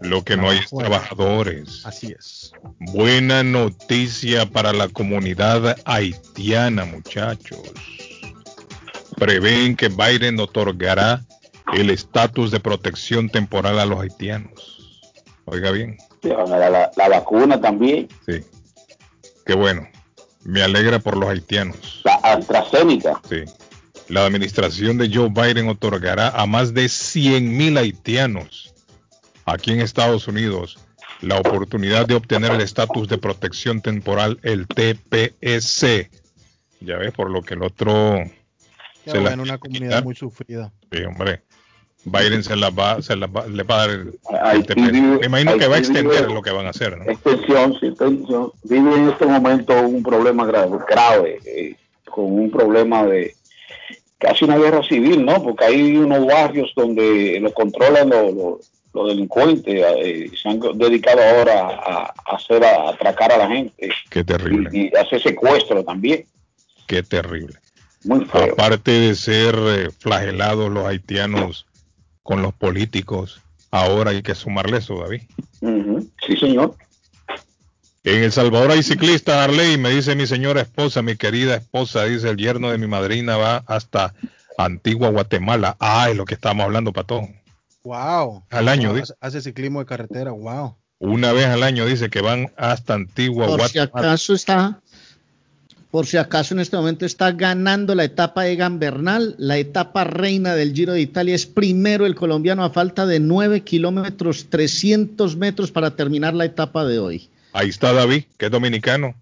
Lo 0.00 0.22
que 0.24 0.36
no 0.36 0.50
hay 0.50 0.58
es 0.58 0.70
trabajadores. 0.70 1.84
Así 1.84 2.12
es. 2.12 2.52
Buena 2.92 3.42
noticia 3.42 4.48
para 4.50 4.72
la 4.72 4.86
comunidad 4.88 5.76
haitiana, 5.84 6.84
muchachos. 6.84 7.58
Prevén 9.16 9.74
que 9.76 9.88
Biden 9.88 10.38
otorgará 10.40 11.24
el 11.74 11.90
estatus 11.90 12.50
de 12.50 12.60
protección 12.60 13.28
temporal 13.28 13.78
a 13.78 13.86
los 13.86 14.00
haitianos. 14.00 15.10
Oiga 15.44 15.70
bien, 15.70 15.96
Le 16.22 16.34
van 16.34 16.52
a 16.52 16.58
dar 16.58 16.70
la, 16.70 16.90
la 16.96 17.08
vacuna 17.08 17.60
también. 17.60 18.08
sí. 18.26 18.44
Qué 19.44 19.54
bueno. 19.54 19.88
Me 20.44 20.62
alegra 20.62 20.98
por 20.98 21.16
los 21.16 21.28
haitianos. 21.28 22.00
La 22.04 22.14
AstraZeneca. 22.14 23.20
Sí. 23.28 23.44
La 24.08 24.24
administración 24.26 24.98
de 24.98 25.10
Joe 25.12 25.30
Biden 25.30 25.68
otorgará 25.68 26.28
a 26.28 26.46
más 26.46 26.74
de 26.74 26.88
100 26.88 27.56
mil 27.56 27.76
haitianos 27.76 28.74
aquí 29.44 29.72
en 29.72 29.80
Estados 29.80 30.28
Unidos 30.28 30.78
la 31.20 31.38
oportunidad 31.38 32.06
de 32.06 32.16
obtener 32.16 32.50
el 32.50 32.60
estatus 32.60 33.08
de 33.08 33.16
protección 33.16 33.80
temporal, 33.80 34.40
el 34.42 34.66
TPS. 34.66 36.10
Ya 36.80 36.96
ves, 36.96 37.12
por 37.12 37.30
lo 37.30 37.42
que 37.42 37.54
el 37.54 37.62
otro 37.62 38.24
se 39.06 39.20
la 39.20 39.34
una 39.34 39.58
comunidad 39.58 40.02
muy 40.02 40.16
sufrida. 40.16 40.72
Sí, 40.90 41.02
hombre. 41.04 41.42
Biden 42.04 42.42
se 42.42 42.56
las 42.56 42.70
va, 42.76 43.00
se 43.00 43.14
las 43.14 43.30
va, 43.30 43.46
le 43.46 43.62
va 43.62 43.74
a 43.74 43.86
dar 43.86 43.90
el, 43.90 44.18
el 44.54 44.66
TPS. 44.66 44.92
Me 45.20 45.26
imagino 45.26 45.56
que 45.56 45.68
va 45.68 45.76
a 45.76 45.78
extender 45.78 46.30
lo 46.30 46.42
que 46.42 46.50
van 46.50 46.66
a 46.66 46.70
hacer, 46.70 46.98
¿no? 46.98 47.04
Extensión, 47.10 47.76
sí, 47.78 47.86
extensión. 47.86 48.50
Vive 48.64 48.94
en 48.94 49.08
este 49.10 49.26
momento 49.26 49.80
un 49.80 50.02
problema 50.02 50.44
grave, 50.44 50.78
grave 50.88 51.38
eh, 51.44 51.76
con 52.10 52.24
un 52.24 52.50
problema 52.50 53.04
de 53.04 53.34
casi 54.18 54.44
una 54.44 54.58
guerra 54.58 54.82
civil, 54.82 55.24
¿no? 55.24 55.42
Porque 55.42 55.64
hay 55.64 55.96
unos 55.96 56.26
barrios 56.26 56.72
donde 56.74 57.38
lo 57.40 57.52
controlan 57.52 58.10
los, 58.10 58.34
los, 58.34 58.70
los 58.94 59.08
delincuentes, 59.08 59.74
eh, 59.74 60.30
se 60.40 60.48
han 60.48 60.60
dedicado 60.74 61.20
ahora 61.22 61.68
a, 61.68 62.14
a 62.26 62.36
hacer, 62.36 62.64
a 62.64 62.90
atracar 62.90 63.32
a 63.32 63.38
la 63.38 63.48
gente. 63.48 63.90
Qué 64.10 64.24
terrible. 64.24 64.70
Y, 64.72 64.86
y 64.86 64.96
hacer 64.96 65.22
secuestro 65.22 65.84
también. 65.84 66.26
Qué 66.86 67.02
terrible. 67.02 67.54
Muy 68.04 68.24
feo. 68.24 68.52
Aparte 68.52 68.90
de 68.90 69.14
ser 69.14 69.54
eh, 69.56 69.90
flagelados 69.96 70.70
los 70.70 70.84
haitianos 70.84 71.66
con 72.22 72.42
los 72.42 72.54
políticos, 72.54 73.40
ahora 73.70 74.10
hay 74.10 74.22
que 74.22 74.34
sumarle 74.34 74.78
eso, 74.78 74.98
David. 74.98 75.22
Uh 75.60 75.68
-huh. 75.68 76.10
Sí, 76.26 76.36
señor. 76.36 76.76
En 78.04 78.24
El 78.24 78.32
Salvador 78.32 78.72
hay 78.72 78.82
ciclistas, 78.82 79.36
Arley, 79.36 79.78
me 79.78 79.90
dice 79.90 80.16
mi 80.16 80.26
señora 80.26 80.60
esposa, 80.60 81.02
mi 81.02 81.16
querida 81.16 81.54
esposa, 81.54 82.04
dice 82.04 82.28
el 82.30 82.36
yerno 82.36 82.70
de 82.70 82.78
mi 82.78 82.88
madrina 82.88 83.36
va 83.36 83.62
hasta 83.66 84.12
Antigua 84.58 85.10
Guatemala. 85.10 85.76
Ah, 85.78 86.08
es 86.10 86.16
lo 86.16 86.24
que 86.24 86.34
estamos 86.34 86.64
hablando, 86.64 86.92
Patón. 86.92 87.36
Wow. 87.84 88.44
Al 88.50 88.68
año, 88.68 88.88
Wow, 88.90 88.98
dice. 89.00 89.14
Hace 89.20 89.40
ciclismo 89.40 89.78
de 89.80 89.86
carretera, 89.86 90.32
wow. 90.32 90.74
Una 90.98 91.32
vez 91.32 91.46
al 91.46 91.62
año 91.62 91.86
dice 91.86 92.10
que 92.10 92.20
van 92.20 92.52
hasta 92.56 92.94
Antigua 92.94 93.46
Por 93.46 93.68
si 93.68 93.78
Guatemala. 93.78 94.08
acaso 94.08 94.34
está, 94.34 94.80
por 95.92 96.06
si 96.06 96.16
acaso 96.16 96.54
en 96.54 96.60
este 96.60 96.74
momento 96.74 97.04
está 97.04 97.32
ganando 97.32 97.94
la 97.94 98.04
etapa 98.04 98.44
de 98.44 98.56
Gambernal, 98.56 99.34
la 99.36 99.58
etapa 99.58 100.04
reina 100.04 100.54
del 100.54 100.72
Giro 100.72 100.94
de 100.94 101.02
Italia 101.02 101.34
es 101.34 101.44
primero 101.44 102.06
el 102.06 102.14
colombiano 102.14 102.64
a 102.64 102.70
falta 102.70 103.04
de 103.04 103.20
9 103.20 103.60
kilómetros 103.60 104.46
300 104.48 105.36
metros 105.36 105.70
para 105.70 105.94
terminar 105.94 106.32
la 106.32 106.46
etapa 106.46 106.86
de 106.86 106.98
hoy. 106.98 107.28
Ahí 107.52 107.68
está 107.68 107.92
David, 107.92 108.24
que 108.38 108.46
es 108.46 108.50
dominicano. 108.50 109.14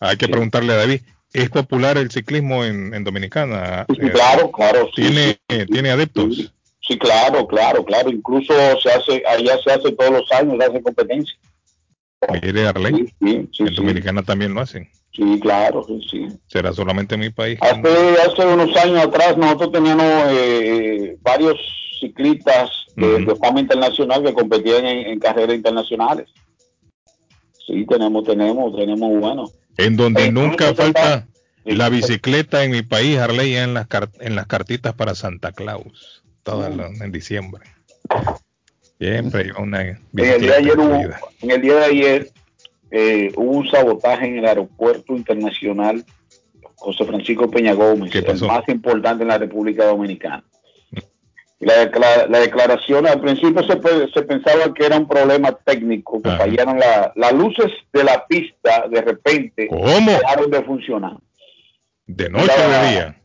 Hay 0.00 0.18
que 0.18 0.28
preguntarle 0.28 0.74
a 0.74 0.76
David. 0.76 1.00
¿Es 1.32 1.48
popular 1.48 1.96
el 1.96 2.10
ciclismo 2.10 2.62
en, 2.62 2.92
en 2.92 3.04
Dominicana? 3.04 3.86
Sí, 3.88 4.10
claro, 4.10 4.52
claro. 4.52 4.90
Sí, 4.94 5.00
¿Tiene, 5.00 5.28
sí. 5.30 5.38
eh, 5.48 5.66
¿Tiene 5.66 5.92
adeptos? 5.92 6.52
Sí, 6.86 6.98
claro, 6.98 7.46
claro, 7.46 7.82
claro. 7.86 8.10
Incluso 8.10 8.52
se 8.82 8.90
hace, 8.90 9.22
allá 9.26 9.56
se 9.64 9.72
hace 9.72 9.92
todos 9.92 10.10
los 10.12 10.32
años, 10.32 10.58
se 10.58 10.64
hace 10.64 10.82
competencia. 10.82 11.34
Mire, 12.30 12.66
Arley. 12.66 12.92
Sí, 12.92 13.06
sí, 13.18 13.48
sí, 13.50 13.62
en 13.62 13.68
sí. 13.68 13.74
Dominicana 13.76 14.22
también 14.22 14.52
lo 14.52 14.60
hacen. 14.60 14.90
Sí, 15.14 15.38
claro, 15.40 15.84
sí, 15.86 16.00
sí. 16.10 16.26
Será 16.46 16.72
solamente 16.72 17.14
en 17.16 17.20
mi 17.20 17.30
país. 17.30 17.58
Hace, 17.60 18.16
hace 18.26 18.46
unos 18.46 18.74
años 18.78 19.04
atrás 19.04 19.36
nosotros 19.36 19.72
teníamos 19.72 20.06
eh, 20.30 21.18
varios 21.20 21.58
ciclistas 22.00 22.70
de, 22.96 23.36
fama 23.36 23.60
internacional 23.60 24.22
que 24.24 24.32
competían 24.32 24.86
en, 24.86 25.06
en 25.08 25.18
carreras 25.20 25.54
internacionales. 25.54 26.28
Sí, 27.66 27.84
tenemos, 27.86 28.24
tenemos, 28.24 28.74
tenemos 28.74 29.20
bueno. 29.20 29.50
En 29.76 29.96
donde 29.96 30.24
Eh, 30.26 30.32
nunca 30.32 30.74
falta 30.74 31.26
Sí. 31.64 31.72
la 31.76 31.88
bicicleta 31.90 32.64
en 32.64 32.72
mi 32.72 32.82
país, 32.82 33.18
Arley, 33.18 33.54
en 33.54 33.74
las, 33.74 33.86
en 34.20 34.34
las 34.34 34.46
cartitas 34.46 34.94
para 34.94 35.14
Santa 35.14 35.52
Claus. 35.52 36.24
Todas 36.42 36.74
Mm. 36.74 36.78
las- 36.80 37.00
en 37.02 37.12
diciembre. 37.12 37.62
Siempre 38.98 39.52
una 39.58 39.80
En 39.82 39.88
el 39.88 40.00
día 40.16 40.24
bicicleta 40.34 40.52
de 40.52 40.58
ayer 40.58 40.78
hubo, 40.78 40.94
incluida. 40.96 41.20
en 41.42 41.50
el 41.50 41.60
día 41.62 41.74
de 41.76 41.84
ayer 41.84 42.30
eh, 42.92 43.32
hubo 43.36 43.50
un 43.50 43.68
sabotaje 43.70 44.26
en 44.26 44.38
el 44.38 44.46
aeropuerto 44.46 45.16
internacional 45.16 46.04
José 46.76 47.04
Francisco 47.04 47.50
Peña 47.50 47.72
Gómez, 47.74 48.10
¿Qué 48.12 48.18
el 48.18 48.40
más 48.46 48.68
importante 48.68 49.22
en 49.22 49.28
la 49.28 49.38
República 49.38 49.86
Dominicana. 49.86 50.44
La, 51.60 51.74
decla- 51.90 52.26
la 52.28 52.40
declaración, 52.40 53.06
al 53.06 53.20
principio 53.20 53.62
se, 53.64 53.76
pe- 53.76 54.08
se 54.12 54.22
pensaba 54.22 54.74
que 54.74 54.84
era 54.84 54.96
un 54.98 55.06
problema 55.06 55.52
técnico, 55.64 56.20
que 56.20 56.28
Ajá. 56.28 56.38
fallaron 56.38 56.78
la- 56.80 57.12
las 57.14 57.32
luces 57.32 57.70
de 57.92 58.02
la 58.02 58.26
pista 58.26 58.86
de 58.90 59.00
repente 59.00 59.68
¿Cómo? 59.68 60.10
dejaron 60.10 60.50
de 60.50 60.62
funcionar. 60.64 61.16
¿De 62.06 62.28
noche 62.28 62.50
o 62.52 62.68
de 62.68 62.90
día? 62.90 63.22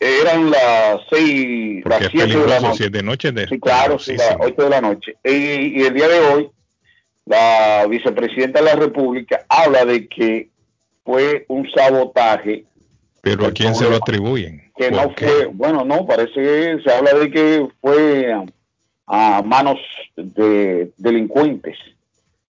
Eran 0.00 0.50
las 0.50 1.00
seis, 1.10 1.80
Porque 1.84 2.00
las 2.04 2.10
siete 2.10 2.38
de 2.38 2.46
la 2.48 2.60
noche. 2.60 2.76
si 2.78 2.84
es 2.84 2.92
de 2.92 3.02
noche. 3.02 3.32
De, 3.32 3.46
Sí, 3.46 3.60
claro, 3.60 3.98
sí, 3.98 4.16
las. 4.16 4.36
8 4.40 4.62
de 4.62 4.70
la 4.70 4.80
noche. 4.80 5.14
Y, 5.22 5.78
y 5.80 5.82
el 5.84 5.94
día 5.94 6.08
de 6.08 6.20
hoy, 6.20 6.50
la 7.26 7.86
vicepresidenta 7.88 8.58
de 8.60 8.64
la 8.66 8.74
República 8.76 9.44
habla 9.48 9.84
de 9.84 10.08
que 10.08 10.48
fue 11.04 11.44
un 11.48 11.68
sabotaje 11.70 12.64
Pero 13.20 13.46
¿a 13.46 13.52
quién 13.52 13.74
se 13.74 13.88
lo 13.88 13.96
atribuyen? 13.96 14.70
que 14.76 14.90
¿Por 14.90 15.02
no 15.08 15.14
qué? 15.14 15.26
fue, 15.26 15.46
bueno, 15.46 15.84
no, 15.84 16.06
parece 16.06 16.34
que 16.34 16.78
se 16.84 16.92
habla 16.92 17.12
de 17.14 17.30
que 17.30 17.68
fue 17.80 18.32
a, 18.32 18.44
a 19.38 19.42
manos 19.42 19.78
de 20.16 20.90
delincuentes 20.96 21.76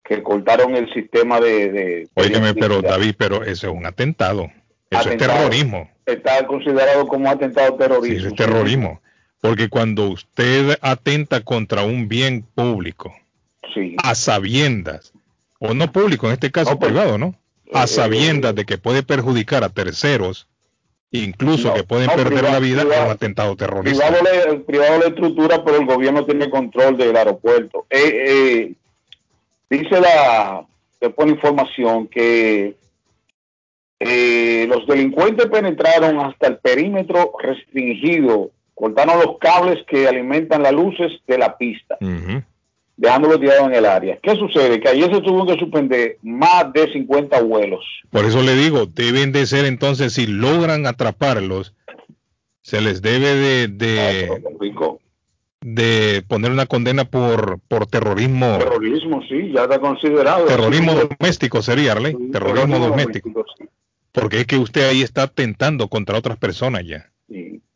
que 0.04 0.22
cortaron 0.22 0.74
el 0.76 0.92
sistema 0.92 1.40
de... 1.40 1.70
de 1.72 2.08
Óigame, 2.14 2.54
pero 2.54 2.82
David, 2.82 3.14
pero 3.16 3.42
eso 3.44 3.68
es 3.68 3.72
un 3.72 3.86
atentado. 3.86 4.50
Eso 4.90 5.02
Atentado. 5.02 5.32
es 5.32 5.38
terrorismo. 5.38 5.90
Está 6.04 6.46
considerado 6.48 7.06
como 7.06 7.30
atentado 7.30 7.72
Sí, 7.72 7.78
terrorismo. 7.78 8.18
eso 8.18 8.26
es 8.28 8.34
terrorismo. 8.34 9.00
Porque 9.40 9.68
cuando 9.68 10.08
usted 10.08 10.76
atenta 10.82 11.40
contra 11.42 11.84
un 11.84 12.08
bien 12.08 12.42
público, 12.54 13.14
Sí. 13.74 13.96
a 14.02 14.14
sabiendas, 14.14 15.12
o 15.58 15.74
no 15.74 15.92
público, 15.92 16.26
en 16.26 16.32
este 16.32 16.50
caso 16.50 16.72
No, 16.72 16.78
pues, 16.78 16.90
privado, 16.92 17.18
¿no? 17.18 17.34
A 17.72 17.84
eh, 17.84 17.86
sabiendas 17.86 18.54
de 18.54 18.64
que 18.64 18.78
puede 18.78 19.02
perjudicar 19.02 19.62
a 19.64 19.68
terceros, 19.68 20.48
incluso 21.12 21.68
No, 21.68 21.74
que 21.74 21.84
pueden 21.84 22.06
no, 22.06 22.14
perder 22.14 22.38
privado- 22.40 22.52
la 22.54 22.58
vida, 22.60 22.82
privado- 22.82 23.04
un 23.06 23.10
atentado 23.10 23.56
terrorista. 23.56 24.06
privado 24.08 24.24
le, 24.24 24.52
el 24.54 24.62
privado 24.62 24.98
la 24.98 25.06
estructura, 25.06 25.64
pero 25.64 25.78
el 25.78 25.86
gobierno 25.86 26.24
tiene 26.24 26.48
control 26.50 26.96
del 26.96 27.14
aeropuerto. 27.16 27.86
Eh, 27.90 28.24
eh, 28.26 28.74
dice 29.68 30.00
la, 30.00 30.66
se 30.98 31.10
pone 31.10 31.32
información 31.32 32.08
que 32.08 32.76
eh, 34.00 34.66
los 34.68 34.86
delincuentes 34.86 35.46
penetraron 35.46 36.18
hasta 36.20 36.46
el 36.48 36.58
perímetro 36.58 37.32
restringido, 37.40 38.50
cortaron 38.74 39.18
los 39.18 39.38
cables 39.38 39.84
que 39.86 40.08
alimentan 40.08 40.62
las 40.62 40.72
luces 40.72 41.12
de 41.26 41.38
la 41.38 41.56
pista. 41.58 41.98
Dejándolo 43.00 43.40
tirado 43.40 43.64
en 43.66 43.74
el 43.74 43.86
área. 43.86 44.18
¿Qué 44.22 44.36
sucede? 44.36 44.78
Que 44.78 44.90
ayer 44.90 45.10
se 45.12 45.22
tuvo 45.22 45.46
que 45.46 45.58
suspender 45.58 46.18
más 46.22 46.70
de 46.74 46.92
50 46.92 47.40
vuelos. 47.42 47.82
Por 48.10 48.26
eso 48.26 48.42
le 48.42 48.54
digo, 48.54 48.84
deben 48.84 49.32
de 49.32 49.46
ser 49.46 49.64
entonces, 49.64 50.12
si 50.12 50.26
logran 50.26 50.86
atraparlos, 50.86 51.74
se 52.60 52.82
les 52.82 53.00
debe 53.00 53.34
de, 53.36 53.68
de, 53.68 54.28
de 55.62 56.22
poner 56.28 56.50
una 56.50 56.66
condena 56.66 57.06
por, 57.06 57.58
por 57.68 57.86
terrorismo. 57.86 58.58
Terrorismo, 58.58 59.22
sí, 59.26 59.50
ya 59.54 59.62
está 59.62 59.78
considerado. 59.80 60.44
Terrorismo 60.44 60.92
Sí, 60.92 61.08
doméstico 61.18 61.62
sería, 61.62 61.92
Arley. 61.92 62.14
Terrorismo 62.30 62.78
doméstico. 62.78 63.46
sí. 63.58 63.64
Porque 64.12 64.40
es 64.40 64.46
que 64.46 64.58
usted 64.58 64.86
ahí 64.86 65.00
está 65.00 65.22
atentando 65.22 65.88
contra 65.88 66.18
otras 66.18 66.36
personas 66.36 66.84
ya. 66.84 67.10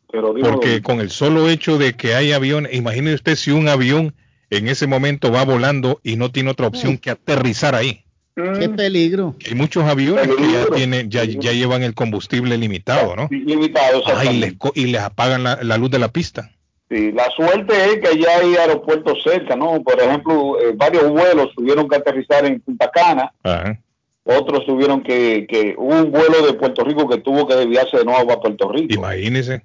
Porque 0.07 0.20
doméstico. 0.43 0.83
con 0.83 1.01
el 1.01 1.09
solo 1.09 1.49
hecho 1.49 1.78
de 1.78 1.94
que 1.94 2.15
hay 2.15 2.33
aviones, 2.33 2.75
imagine 2.75 3.15
usted 3.15 3.36
si 3.36 3.53
un 3.53 3.69
avión 3.69 4.15
en 4.51 4.69
ese 4.69 4.87
momento 4.87 5.31
va 5.33 5.45
volando 5.45 6.01
y 6.03 6.17
no 6.17 6.31
tiene 6.31 6.51
otra 6.51 6.67
opción 6.67 6.99
que 6.99 7.11
aterrizar 7.11 7.75
ahí. 7.75 8.01
Qué 8.37 8.69
peligro. 8.69 9.37
Hay 9.47 9.55
muchos 9.55 9.85
aviones 9.85 10.27
que 10.27 10.53
ya 10.53 10.67
tienen, 10.75 11.09
ya, 11.09 11.23
ya 11.25 11.53
llevan 11.53 11.83
el 11.85 11.95
combustible 11.95 12.59
limitado, 12.59 13.15
¿no? 13.15 13.29
Limitado, 13.31 14.03
Ah, 14.07 14.25
y 14.25 14.39
les, 14.41 14.55
co- 14.55 14.73
y 14.75 14.87
les 14.87 15.01
apagan 15.03 15.45
la, 15.45 15.61
la 15.63 15.79
luz 15.79 15.91
de 15.91 16.01
la 16.01 16.09
pista. 16.09 16.51
Sí, 16.91 17.13
la 17.13 17.31
suerte 17.31 17.73
es 17.77 18.01
que 18.01 18.19
ya 18.21 18.39
hay 18.39 18.57
aeropuertos 18.57 19.23
cerca, 19.23 19.55
¿no? 19.55 19.81
Por 19.83 20.01
ejemplo, 20.01 20.59
eh, 20.61 20.73
varios 20.75 21.09
vuelos 21.11 21.51
tuvieron 21.57 21.89
que 21.89 21.97
aterrizar 21.97 22.45
en 22.45 22.61
Punta 22.61 22.91
Cana, 22.91 23.33
Ajá. 23.45 23.81
otros 24.25 24.67
tuvieron 24.67 25.03
que, 25.05 25.47
que 25.49 25.75
hubo 25.79 25.95
un 25.95 26.11
vuelo 26.11 26.45
de 26.45 26.55
Puerto 26.55 26.83
Rico 26.85 27.09
que 27.09 27.19
tuvo 27.19 27.47
que 27.47 27.55
desviarse 27.55 27.99
de 27.99 28.05
nuevo 28.05 28.33
a 28.33 28.41
Puerto 28.41 28.69
Rico. 28.71 28.93
Imagínese 28.95 29.63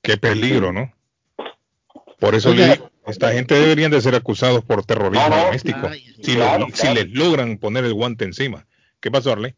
qué 0.00 0.16
peligro, 0.16 0.72
¿no? 0.72 0.92
Por 2.20 2.34
eso 2.36 2.50
Oiga. 2.50 2.66
le 2.68 2.72
digo, 2.74 2.90
esta 3.06 3.32
gente 3.32 3.54
deberían 3.54 3.90
de 3.90 4.00
ser 4.00 4.14
acusados 4.14 4.64
por 4.64 4.84
terrorismo 4.84 5.28
No, 5.28 5.36
no. 5.36 5.44
doméstico. 5.46 5.88
Ay, 5.90 6.04
si, 6.22 6.34
claro, 6.34 6.66
lo- 6.68 6.76
si 6.76 6.86
les 6.94 7.10
logran 7.12 7.58
poner 7.58 7.84
el 7.84 7.94
guante 7.94 8.24
encima. 8.24 8.66
¿Qué 9.00 9.10
pasó, 9.10 9.32
Arley? 9.32 9.54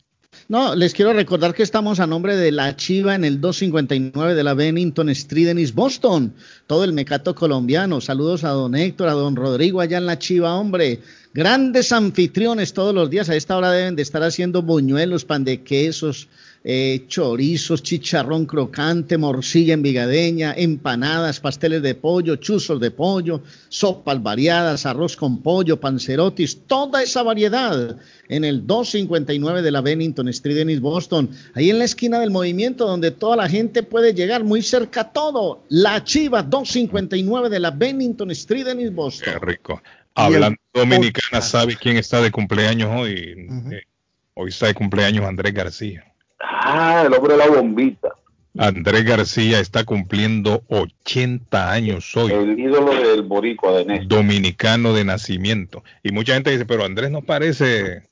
No, 0.49 0.75
les 0.75 0.93
quiero 0.95 1.13
recordar 1.13 1.55
que 1.55 1.63
estamos 1.63 2.01
a 2.01 2.09
nombre 2.09 2.35
de 2.37 2.51
La 2.51 2.75
Chiva 2.75 3.15
en 3.15 3.25
el 3.25 3.41
259 3.41 4.35
de 4.35 4.43
la 4.43 4.55
Bennington 4.55 5.09
Street 5.11 5.49
en 5.49 5.59
East 5.61 5.75
Boston. 5.75 6.35
Todo 6.67 6.83
el 6.83 6.93
mecato 6.93 7.35
colombiano. 7.37 8.01
Saludos 8.01 8.43
a 8.43 8.49
don 8.49 8.75
Héctor, 8.75 9.09
a 9.09 9.13
don 9.13 9.37
Rodrigo 9.37 9.81
allá 9.81 9.99
en 9.99 10.07
La 10.07 10.19
Chiva, 10.19 10.55
hombre. 10.57 11.01
Grandes 11.35 11.93
anfitriones 11.93 12.73
todos 12.73 12.93
los 12.95 13.11
días. 13.11 13.29
A 13.29 13.37
esta 13.37 13.57
hora 13.57 13.71
deben 13.71 13.95
de 13.95 14.03
estar 14.03 14.23
haciendo 14.25 14.63
buñuelos, 14.63 15.25
pan 15.25 15.45
de 15.45 15.63
quesos, 15.63 16.29
eh, 16.67 17.05
chorizos, 17.09 17.83
chicharrón 17.83 18.47
crocante, 18.47 19.19
morcilla 19.19 19.75
envigadeña, 19.75 20.55
empanadas, 20.57 21.39
pasteles 21.39 21.83
de 21.83 21.95
pollo, 21.95 22.37
chuzos 22.37 22.81
de 22.81 22.91
pollo, 22.91 23.43
sopas 23.69 24.23
variadas, 24.23 24.87
arroz 24.87 25.15
con 25.15 25.43
pollo, 25.43 25.79
pancerotis, 25.79 26.61
toda 26.67 27.03
esa 27.03 27.23
variedad 27.23 27.99
en 28.31 28.45
el 28.47 28.67
259 28.67 29.61
de 29.61 29.71
la 29.71 29.83
Bennington 29.83 30.29
Street 30.29 30.57
en 30.57 30.71
East 30.71 30.81
Boston, 30.81 31.29
ahí 31.53 31.69
en 31.69 31.79
la 31.79 31.85
esquina 31.85 32.19
del 32.19 32.31
movimiento 32.31 32.87
donde 32.87 33.11
toda 33.11 33.37
la 33.37 33.49
gente 33.49 33.83
puede 33.83 34.15
llegar 34.15 34.43
muy 34.43 34.63
cerca 34.63 35.03
a 35.03 35.13
todo. 35.13 35.65
La 35.69 36.03
Chiva 36.03 36.43
259 36.43 37.51
de 37.51 37.61
la 37.61 37.73
Bennington 37.73 38.31
Street 38.31 38.69
en 38.69 38.81
East 38.81 38.95
Boston. 38.95 39.35
Qué 39.35 39.39
rico. 39.39 39.83
Hablando 40.15 40.59
dominicana, 40.73 41.43
¿sabe 41.43 41.77
quién 41.77 41.99
está 41.99 42.23
de 42.23 42.31
cumpleaños 42.31 42.89
hoy? 42.91 43.13
Eh, 43.71 43.83
hoy 44.33 44.49
está 44.49 44.69
de 44.69 44.75
cumpleaños 44.75 45.27
Andrés 45.27 45.53
García. 45.53 46.14
Ah, 46.41 47.05
el 47.07 47.13
hombre 47.15 47.35
de 47.35 47.39
la 47.39 47.49
bombita. 47.49 48.15
Andrés 48.57 49.05
García 49.05 49.59
está 49.59 49.85
cumpliendo 49.85 50.63
80 50.69 51.73
años 51.73 52.17
hoy. 52.17 52.31
El 52.31 52.59
ídolo 52.59 52.95
del 52.95 53.23
boricua 53.23 53.73
de 53.79 53.85
Néstor. 53.85 54.09
Dominicano 54.09 54.93
de 54.93 55.05
nacimiento. 55.05 55.83
Y 56.05 56.13
mucha 56.13 56.35
gente 56.35 56.53
dice, 56.53 56.65
pero 56.65 56.85
Andrés 56.85 57.11
no 57.11 57.23
parece 57.23 58.09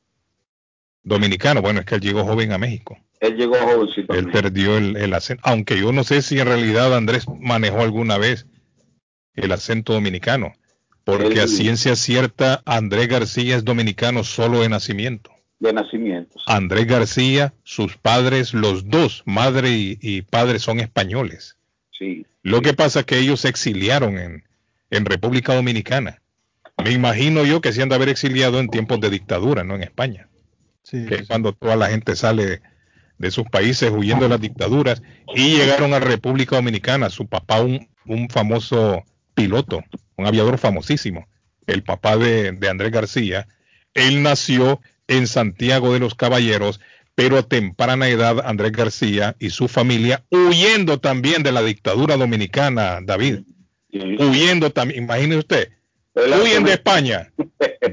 dominicano. 1.05 1.62
Bueno, 1.62 1.81
es 1.81 1.86
que 1.86 1.94
él 1.94 2.01
llegó 2.01 2.25
joven 2.25 2.52
a 2.52 2.59
México. 2.59 2.99
Él 3.20 3.36
llegó 3.36 3.55
jovencito. 3.55 4.15
Él 4.15 4.31
perdió 4.33 4.76
el, 4.76 4.97
el 4.97 5.15
acento. 5.15 5.42
Aunque 5.47 5.78
yo 5.78 5.92
no 5.92 6.02
sé 6.02 6.23
si 6.23 6.41
en 6.41 6.47
realidad 6.47 6.92
Andrés 6.97 7.26
manejó 7.41 7.83
alguna 7.83 8.18
vez 8.18 8.47
el 9.34 9.52
acento 9.52 9.92
dominicano. 9.92 10.55
Porque 11.05 11.41
a 11.41 11.49
ciencia 11.49 11.97
cierta, 11.97 12.62
Andrés 12.65 13.09
García 13.09 13.57
es 13.57 13.65
dominicano 13.65 14.23
solo 14.25 14.60
de 14.60 14.68
nacimiento. 14.68 15.32
De 15.63 15.73
nacimiento. 15.73 16.41
Andrés 16.49 16.87
García, 16.87 17.55
sus 17.63 17.97
padres, 17.97 18.53
los 18.53 18.89
dos, 18.89 19.23
madre 19.27 19.71
y, 19.71 19.97
y 20.01 20.23
padre, 20.23 20.59
son 20.59 20.81
españoles. 20.81 21.57
Sí. 21.97 22.27
Lo 22.43 22.63
que 22.63 22.75
pasa 22.75 23.01
es 23.01 23.07
que 23.07 23.19
ellos 23.21 23.43
se 23.43 23.49
exiliaron 23.49 24.19
en, 24.19 24.43
en 24.91 25.05
República 25.05 25.55
Dominicana. 25.55 26.21
Me 26.83 26.91
imagino 26.91 27.45
yo 27.45 27.61
que 27.61 27.73
se 27.73 27.81
han 27.81 27.89
de 27.91 27.95
haber 27.95 28.09
exiliado 28.09 28.59
en 28.59 28.71
tiempos 28.71 28.99
de 29.01 29.11
dictadura, 29.11 29.63
no 29.63 29.77
en 29.77 29.85
España. 29.85 30.29
que 30.91 31.15
es 31.15 31.29
cuando 31.29 31.53
toda 31.53 31.77
la 31.77 31.91
gente 31.91 32.17
sale 32.17 32.61
de 33.19 33.31
sus 33.31 33.45
países 33.45 33.89
huyendo 33.93 34.25
de 34.25 34.31
las 34.31 34.41
dictaduras 34.41 35.01
y 35.37 35.59
llegaron 35.59 35.95
a 35.95 36.01
República 36.01 36.57
Dominicana. 36.57 37.09
Su 37.09 37.29
papá, 37.29 37.61
un, 37.61 37.89
un 38.07 38.29
famoso 38.29 39.05
piloto, 39.35 39.85
un 40.17 40.27
aviador 40.27 40.59
famosísimo, 40.59 41.29
el 41.69 41.85
papá 41.85 42.17
de, 42.17 42.51
de 42.51 42.69
Andrés 42.69 42.91
García, 42.91 43.47
él 43.95 44.25
nació 44.25 44.81
en 45.09 45.27
Santiago 45.27 45.93
de 45.93 46.01
los 46.01 46.15
Caballeros, 46.15 46.81
pero 47.15 47.37
a 47.39 47.43
temprana 47.43 48.09
edad 48.09 48.41
Andrés 48.45 48.73
García 48.73 49.37
y 49.39 49.51
su 49.51 49.69
familia 49.69 50.23
huyendo 50.31 50.99
también 50.99 51.43
de 51.43 51.53
la 51.53 51.63
dictadura 51.63 52.17
dominicana, 52.17 53.01
David. 53.03 53.41
Huyendo 54.19 54.71
también, 54.71 55.05
imagínese 55.05 55.39
usted, 55.41 55.69
huyen 56.15 56.65
de 56.65 56.73
España, 56.73 57.31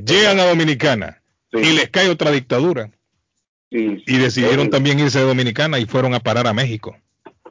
llegan 0.06 0.40
a 0.40 0.46
Dominicana 0.46 1.22
y 1.52 1.74
les 1.74 1.90
cae 1.90 2.10
otra 2.10 2.32
dictadura. 2.32 2.90
Y 4.08 4.18
decidieron 4.18 4.70
también 4.70 5.00
irse 5.00 5.20
de 5.20 5.26
Dominicana 5.26 5.78
y 5.80 5.86
fueron 5.86 6.14
a 6.16 6.20
parar 6.20 6.48
a 6.48 6.54
México. 6.54 6.98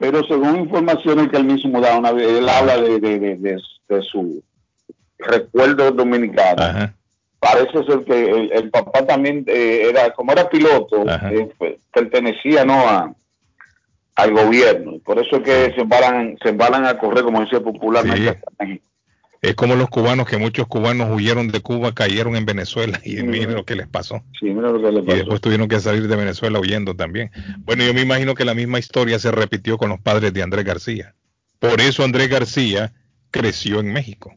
Pero 0.00 0.24
según 0.26 0.56
informaciones 0.60 1.28
que 1.28 1.36
él 1.36 1.44
mismo 1.44 1.80
da 1.80 1.98
una 1.98 2.12
vez, 2.12 2.28
él 2.28 2.48
habla 2.48 2.80
de, 2.80 2.98
de, 3.00 3.18
de, 3.18 3.36
de- 3.36 3.60
de 3.88 4.02
su 4.02 4.42
recuerdo 5.18 5.90
dominicano. 5.92 6.62
Parece 7.40 7.84
ser 7.84 8.04
que 8.04 8.30
el, 8.30 8.52
el 8.52 8.70
papá 8.70 9.06
también 9.06 9.44
eh, 9.46 9.86
era, 9.90 10.10
como 10.12 10.32
era 10.32 10.48
piloto, 10.48 11.04
eh, 11.30 11.48
pues, 11.56 11.76
pertenecía 11.92 12.64
no 12.64 12.74
a 12.88 13.14
al 14.16 14.32
gobierno. 14.32 14.94
Y 14.94 14.98
Por 14.98 15.18
eso 15.24 15.36
es 15.36 15.42
que 15.42 15.72
se 15.76 15.82
embalan, 15.82 16.36
se 16.42 16.48
embalan 16.48 16.84
a 16.84 16.98
correr, 16.98 17.22
como 17.22 17.40
decía 17.40 17.60
popularmente, 17.60 18.40
Sí. 18.60 18.80
Es 19.40 19.54
como 19.54 19.76
los 19.76 19.88
cubanos, 19.88 20.26
que 20.28 20.36
muchos 20.36 20.66
cubanos 20.66 21.10
huyeron 21.12 21.46
de 21.52 21.60
Cuba, 21.60 21.94
cayeron 21.94 22.34
en 22.34 22.44
Venezuela 22.44 23.00
y 23.04 23.22
miren 23.22 23.54
lo 23.54 23.64
que 23.64 23.76
les 23.76 23.86
pasó. 23.86 24.20
Sí, 24.40 24.46
mira 24.46 24.70
lo 24.70 24.82
que 24.82 24.90
le 24.90 24.98
Y 24.98 25.02
pasó. 25.04 25.16
después 25.16 25.40
tuvieron 25.40 25.68
que 25.68 25.78
salir 25.78 26.08
de 26.08 26.16
Venezuela 26.16 26.58
huyendo 26.58 26.96
también. 26.96 27.30
Bueno, 27.60 27.84
yo 27.84 27.94
me 27.94 28.00
imagino 28.00 28.34
que 28.34 28.44
la 28.44 28.54
misma 28.54 28.80
historia 28.80 29.20
se 29.20 29.30
repitió 29.30 29.78
con 29.78 29.90
los 29.90 30.00
padres 30.00 30.32
de 30.32 30.42
Andrés 30.42 30.64
García. 30.64 31.14
Por 31.60 31.80
eso 31.80 32.02
Andrés 32.02 32.28
García 32.28 32.92
creció 33.30 33.78
en 33.78 33.92
México. 33.92 34.34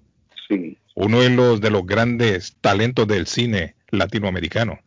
Sí. 0.47 0.77
Uno 1.03 1.21
de 1.21 1.31
los, 1.31 1.61
de 1.61 1.71
los 1.71 1.85
grandes 1.85 2.55
talentos 2.61 3.07
del 3.07 3.25
cine 3.25 3.75
latinoamericano. 3.89 4.79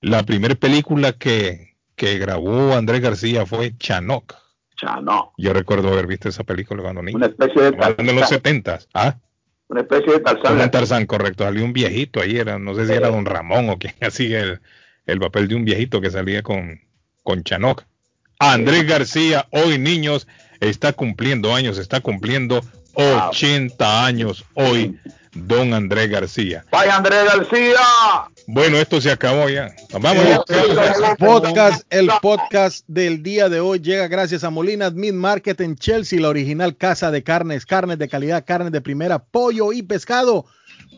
La 0.00 0.24
primera 0.24 0.56
película 0.56 1.12
que, 1.12 1.76
que 1.94 2.18
grabó 2.18 2.74
Andrés 2.74 3.00
García 3.00 3.46
fue 3.46 3.76
Chanoc. 3.78 4.34
Chanoc. 4.76 5.32
Yo 5.38 5.52
recuerdo 5.52 5.92
haber 5.92 6.08
visto 6.08 6.28
esa 6.28 6.42
película 6.42 6.82
cuando 6.82 7.02
niño. 7.02 7.16
Una 7.18 7.26
especie 7.26 7.62
de 7.62 7.68
Hablando 7.68 8.02
en 8.02 8.06
los 8.06 8.20
Tarzán. 8.20 8.28
setentas. 8.28 8.88
¿Ah? 8.94 9.16
Una 9.68 9.82
especie 9.82 10.12
de 10.14 10.18
Tarzán. 10.18 10.60
Un 10.60 10.70
Tarzán, 10.72 11.06
correcto. 11.06 11.44
Salió 11.44 11.64
un 11.64 11.72
viejito 11.72 12.20
ahí, 12.20 12.36
era, 12.36 12.58
no 12.58 12.74
sé 12.74 12.86
si 12.88 12.92
era 12.92 13.08
Don 13.08 13.24
Ramón 13.24 13.70
o 13.70 13.78
quien 13.78 13.94
hacía 14.00 14.40
el, 14.40 14.60
el 15.06 15.20
papel 15.20 15.46
de 15.46 15.54
un 15.54 15.64
viejito 15.64 16.00
que 16.00 16.10
salía 16.10 16.42
con, 16.42 16.80
con 17.22 17.44
Chanoc. 17.44 17.84
Andrés 18.40 18.88
García, 18.88 19.46
hoy 19.52 19.78
niños, 19.78 20.26
está 20.58 20.94
cumpliendo 20.94 21.54
años, 21.54 21.78
está 21.78 22.00
cumpliendo 22.00 22.62
80 22.94 24.06
años 24.06 24.44
hoy, 24.54 24.98
don 25.32 25.74
Andrés 25.74 26.10
García. 26.10 26.64
¡Vaya 26.70 26.96
Andrés 26.96 27.24
García! 27.24 27.80
Bueno, 28.46 28.78
esto 28.78 29.00
se 29.00 29.12
acabó 29.12 29.48
ya. 29.48 29.72
Vamos 30.00 30.24
ya. 30.24 31.14
Podcast, 31.18 31.84
el 31.90 32.10
podcast 32.20 32.84
del 32.88 33.22
día 33.22 33.48
de 33.48 33.60
hoy 33.60 33.78
llega 33.78 34.08
gracias 34.08 34.42
a 34.42 34.50
Molinas 34.50 34.92
Meat 34.94 35.14
Market 35.14 35.60
en 35.60 35.76
Chelsea, 35.76 36.20
la 36.20 36.30
original 36.30 36.76
casa 36.76 37.10
de 37.10 37.22
carnes, 37.22 37.64
carnes 37.64 37.98
de 37.98 38.08
calidad, 38.08 38.44
carnes 38.44 38.72
de 38.72 38.80
primera, 38.80 39.18
pollo 39.20 39.72
y 39.72 39.82
pescado. 39.82 40.46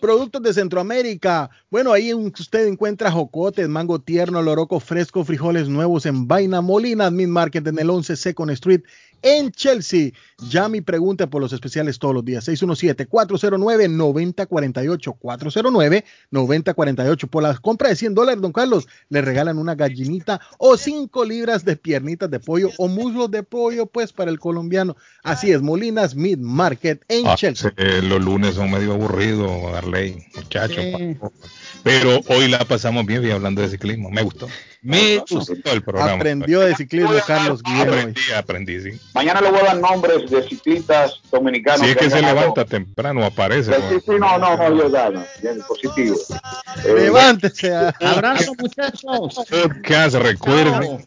Productos 0.01 0.43
de 0.43 0.53
Centroamérica. 0.53 1.51
Bueno, 1.71 1.93
ahí 1.93 2.13
usted 2.13 2.67
encuentra 2.67 3.13
jocotes, 3.13 3.69
mango 3.69 4.01
tierno, 4.01 4.43
loroco 4.43 4.81
fresco, 4.81 5.25
frijoles 5.25 5.69
nuevos 5.69 6.07
en 6.07 6.27
vaina. 6.27 6.61
Molinas 6.61 7.13
Meat 7.13 7.29
Market 7.29 7.67
en 7.67 7.79
el 7.79 7.91
11 7.91 8.17
Second 8.17 8.51
Street 8.53 8.83
en 9.23 9.51
Chelsea. 9.53 10.11
Llame 10.51 10.79
y 10.79 10.81
pregunte 10.81 11.27
por 11.27 11.41
los 11.41 11.53
especiales 11.53 11.99
todos 11.99 12.15
los 12.15 12.25
días. 12.25 12.47
617-409-9048. 12.49 15.17
409-9048. 16.33 17.29
Por 17.29 17.43
la 17.43 17.57
compra 17.59 17.89
de 17.89 17.97
100 17.97 18.15
dólares, 18.15 18.41
don 18.43 18.53
Carlos, 18.53 18.87
le 19.09 19.23
regalan 19.23 19.59
una 19.59 19.75
gallinita 19.75 20.41
o 20.59 20.77
5 20.77 21.25
libras 21.25 21.65
de 21.65 21.77
piernitas 21.77 22.31
de 22.31 22.41
pollo 22.41 22.71
o 22.79 22.89
muslos 22.89 23.31
de 23.31 23.43
pollo, 23.43 23.87
pues, 23.87 24.13
para 24.13 24.31
el 24.31 24.39
colombiano. 24.39 24.97
Así 25.23 25.53
es, 25.53 25.63
Molinas 25.63 26.15
Meat 26.15 26.39
Market 26.41 27.03
en 27.09 27.27
Ah, 27.27 27.35
Chelsea. 27.37 27.73
eh, 27.77 28.01
los 28.03 28.23
lunes 28.23 28.55
son 28.57 28.71
medio 28.71 28.93
aburridos, 28.95 29.73
Darley, 29.73 30.25
muchachos. 30.37 30.77
Sí. 30.85 31.17
Pero 31.83 32.21
hoy 32.29 32.49
la 32.49 32.65
pasamos 32.65 33.07
bien, 33.07 33.23
bien 33.23 33.35
hablando 33.35 33.63
de 33.63 33.69
ciclismo. 33.69 34.11
Me 34.11 34.23
gustó. 34.23 34.49
Me 34.83 35.19
gustó 35.19 35.73
el 35.73 35.83
programa. 35.83 36.15
Aprendió 36.15 36.61
de 36.61 36.75
ciclismo 36.75 37.13
Carlos 37.25 37.63
Guillermo. 37.63 37.93
Aprendí, 37.93 38.21
aprendí, 38.37 38.81
sí. 38.81 39.01
Mañana 39.15 39.41
le 39.41 39.51
voy 39.51 39.61
a 39.61 39.65
dar 39.65 39.79
nombres 39.79 40.29
de 40.29 40.43
ciclistas 40.49 41.21
dominicanos. 41.31 41.81
Si 41.81 41.87
es 41.87 41.97
que 41.97 42.05
han 42.07 42.11
se 42.11 42.17
ganado. 42.17 42.41
levanta 42.41 42.65
temprano, 42.65 43.25
aparece. 43.25 43.73
Sí, 43.73 43.81
pues. 43.89 44.05
sí, 44.05 44.11
sí, 44.13 44.19
no, 44.19 44.39
no, 44.39 44.57
no, 44.57 44.77
yo 44.77 44.91
ya, 44.91 45.11
no, 45.11 45.25
bien, 45.41 45.63
positivo. 45.69 46.17
Eh, 46.85 46.95
Levántese. 46.95 47.73
Abrazo, 48.01 48.55
muchachos. 48.59 49.47
Podcast, 49.49 50.17
recuerden, 50.17 51.07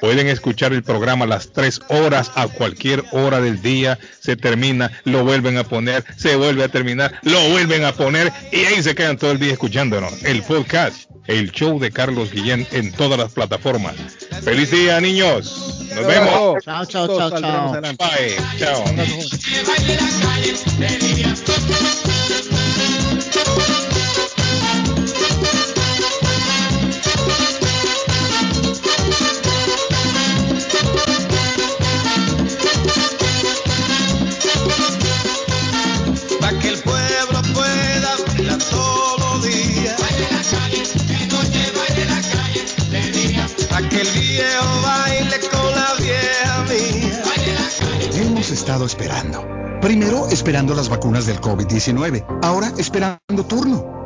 pueden 0.00 0.28
escuchar 0.28 0.72
el 0.72 0.82
programa 0.82 1.24
a 1.24 1.28
las 1.28 1.52
3 1.52 1.80
horas, 1.88 2.30
a 2.34 2.48
cualquier 2.48 3.04
hora 3.12 3.40
del 3.40 3.62
día, 3.62 3.98
se 4.20 4.36
termina, 4.36 4.90
lo 5.04 5.24
vuelven 5.24 5.58
a 5.58 5.64
poner, 5.64 6.04
se 6.16 6.36
vuelve 6.36 6.64
a 6.64 6.68
terminar, 6.68 7.18
lo 7.22 7.48
vuelven 7.50 7.84
a 7.84 7.92
poner 7.92 8.32
y 8.52 8.64
ahí 8.64 8.82
se 8.82 8.94
quedan 8.94 9.16
todo 9.16 9.32
el 9.32 9.38
día 9.38 9.52
escuchándonos. 9.52 10.22
El 10.24 10.42
podcast, 10.42 11.10
el 11.26 11.52
show 11.52 11.78
de 11.78 11.90
Carlos 11.90 12.30
Guillén 12.32 12.66
en 12.72 12.92
todas 12.92 13.18
las 13.18 13.32
plataformas. 13.32 13.94
Feliz 14.42 14.70
día, 14.70 15.00
niños. 15.00 15.76
Nos 15.94 16.06
vemos. 16.06 16.64
Chao, 16.64 16.84
chao, 16.86 17.06
chao, 17.06 17.40
chao. 17.40 17.80
Bye. 17.80 18.36
Chao. 18.58 18.84
Hemos 48.14 48.50
estado 48.50 48.86
esperando. 48.86 49.46
Primero 49.80 50.28
esperando 50.30 50.74
las 50.74 50.88
vacunas 50.88 51.26
del 51.26 51.40
COVID-19, 51.40 52.40
ahora 52.42 52.72
esperando 52.78 53.44
turno 53.46 54.05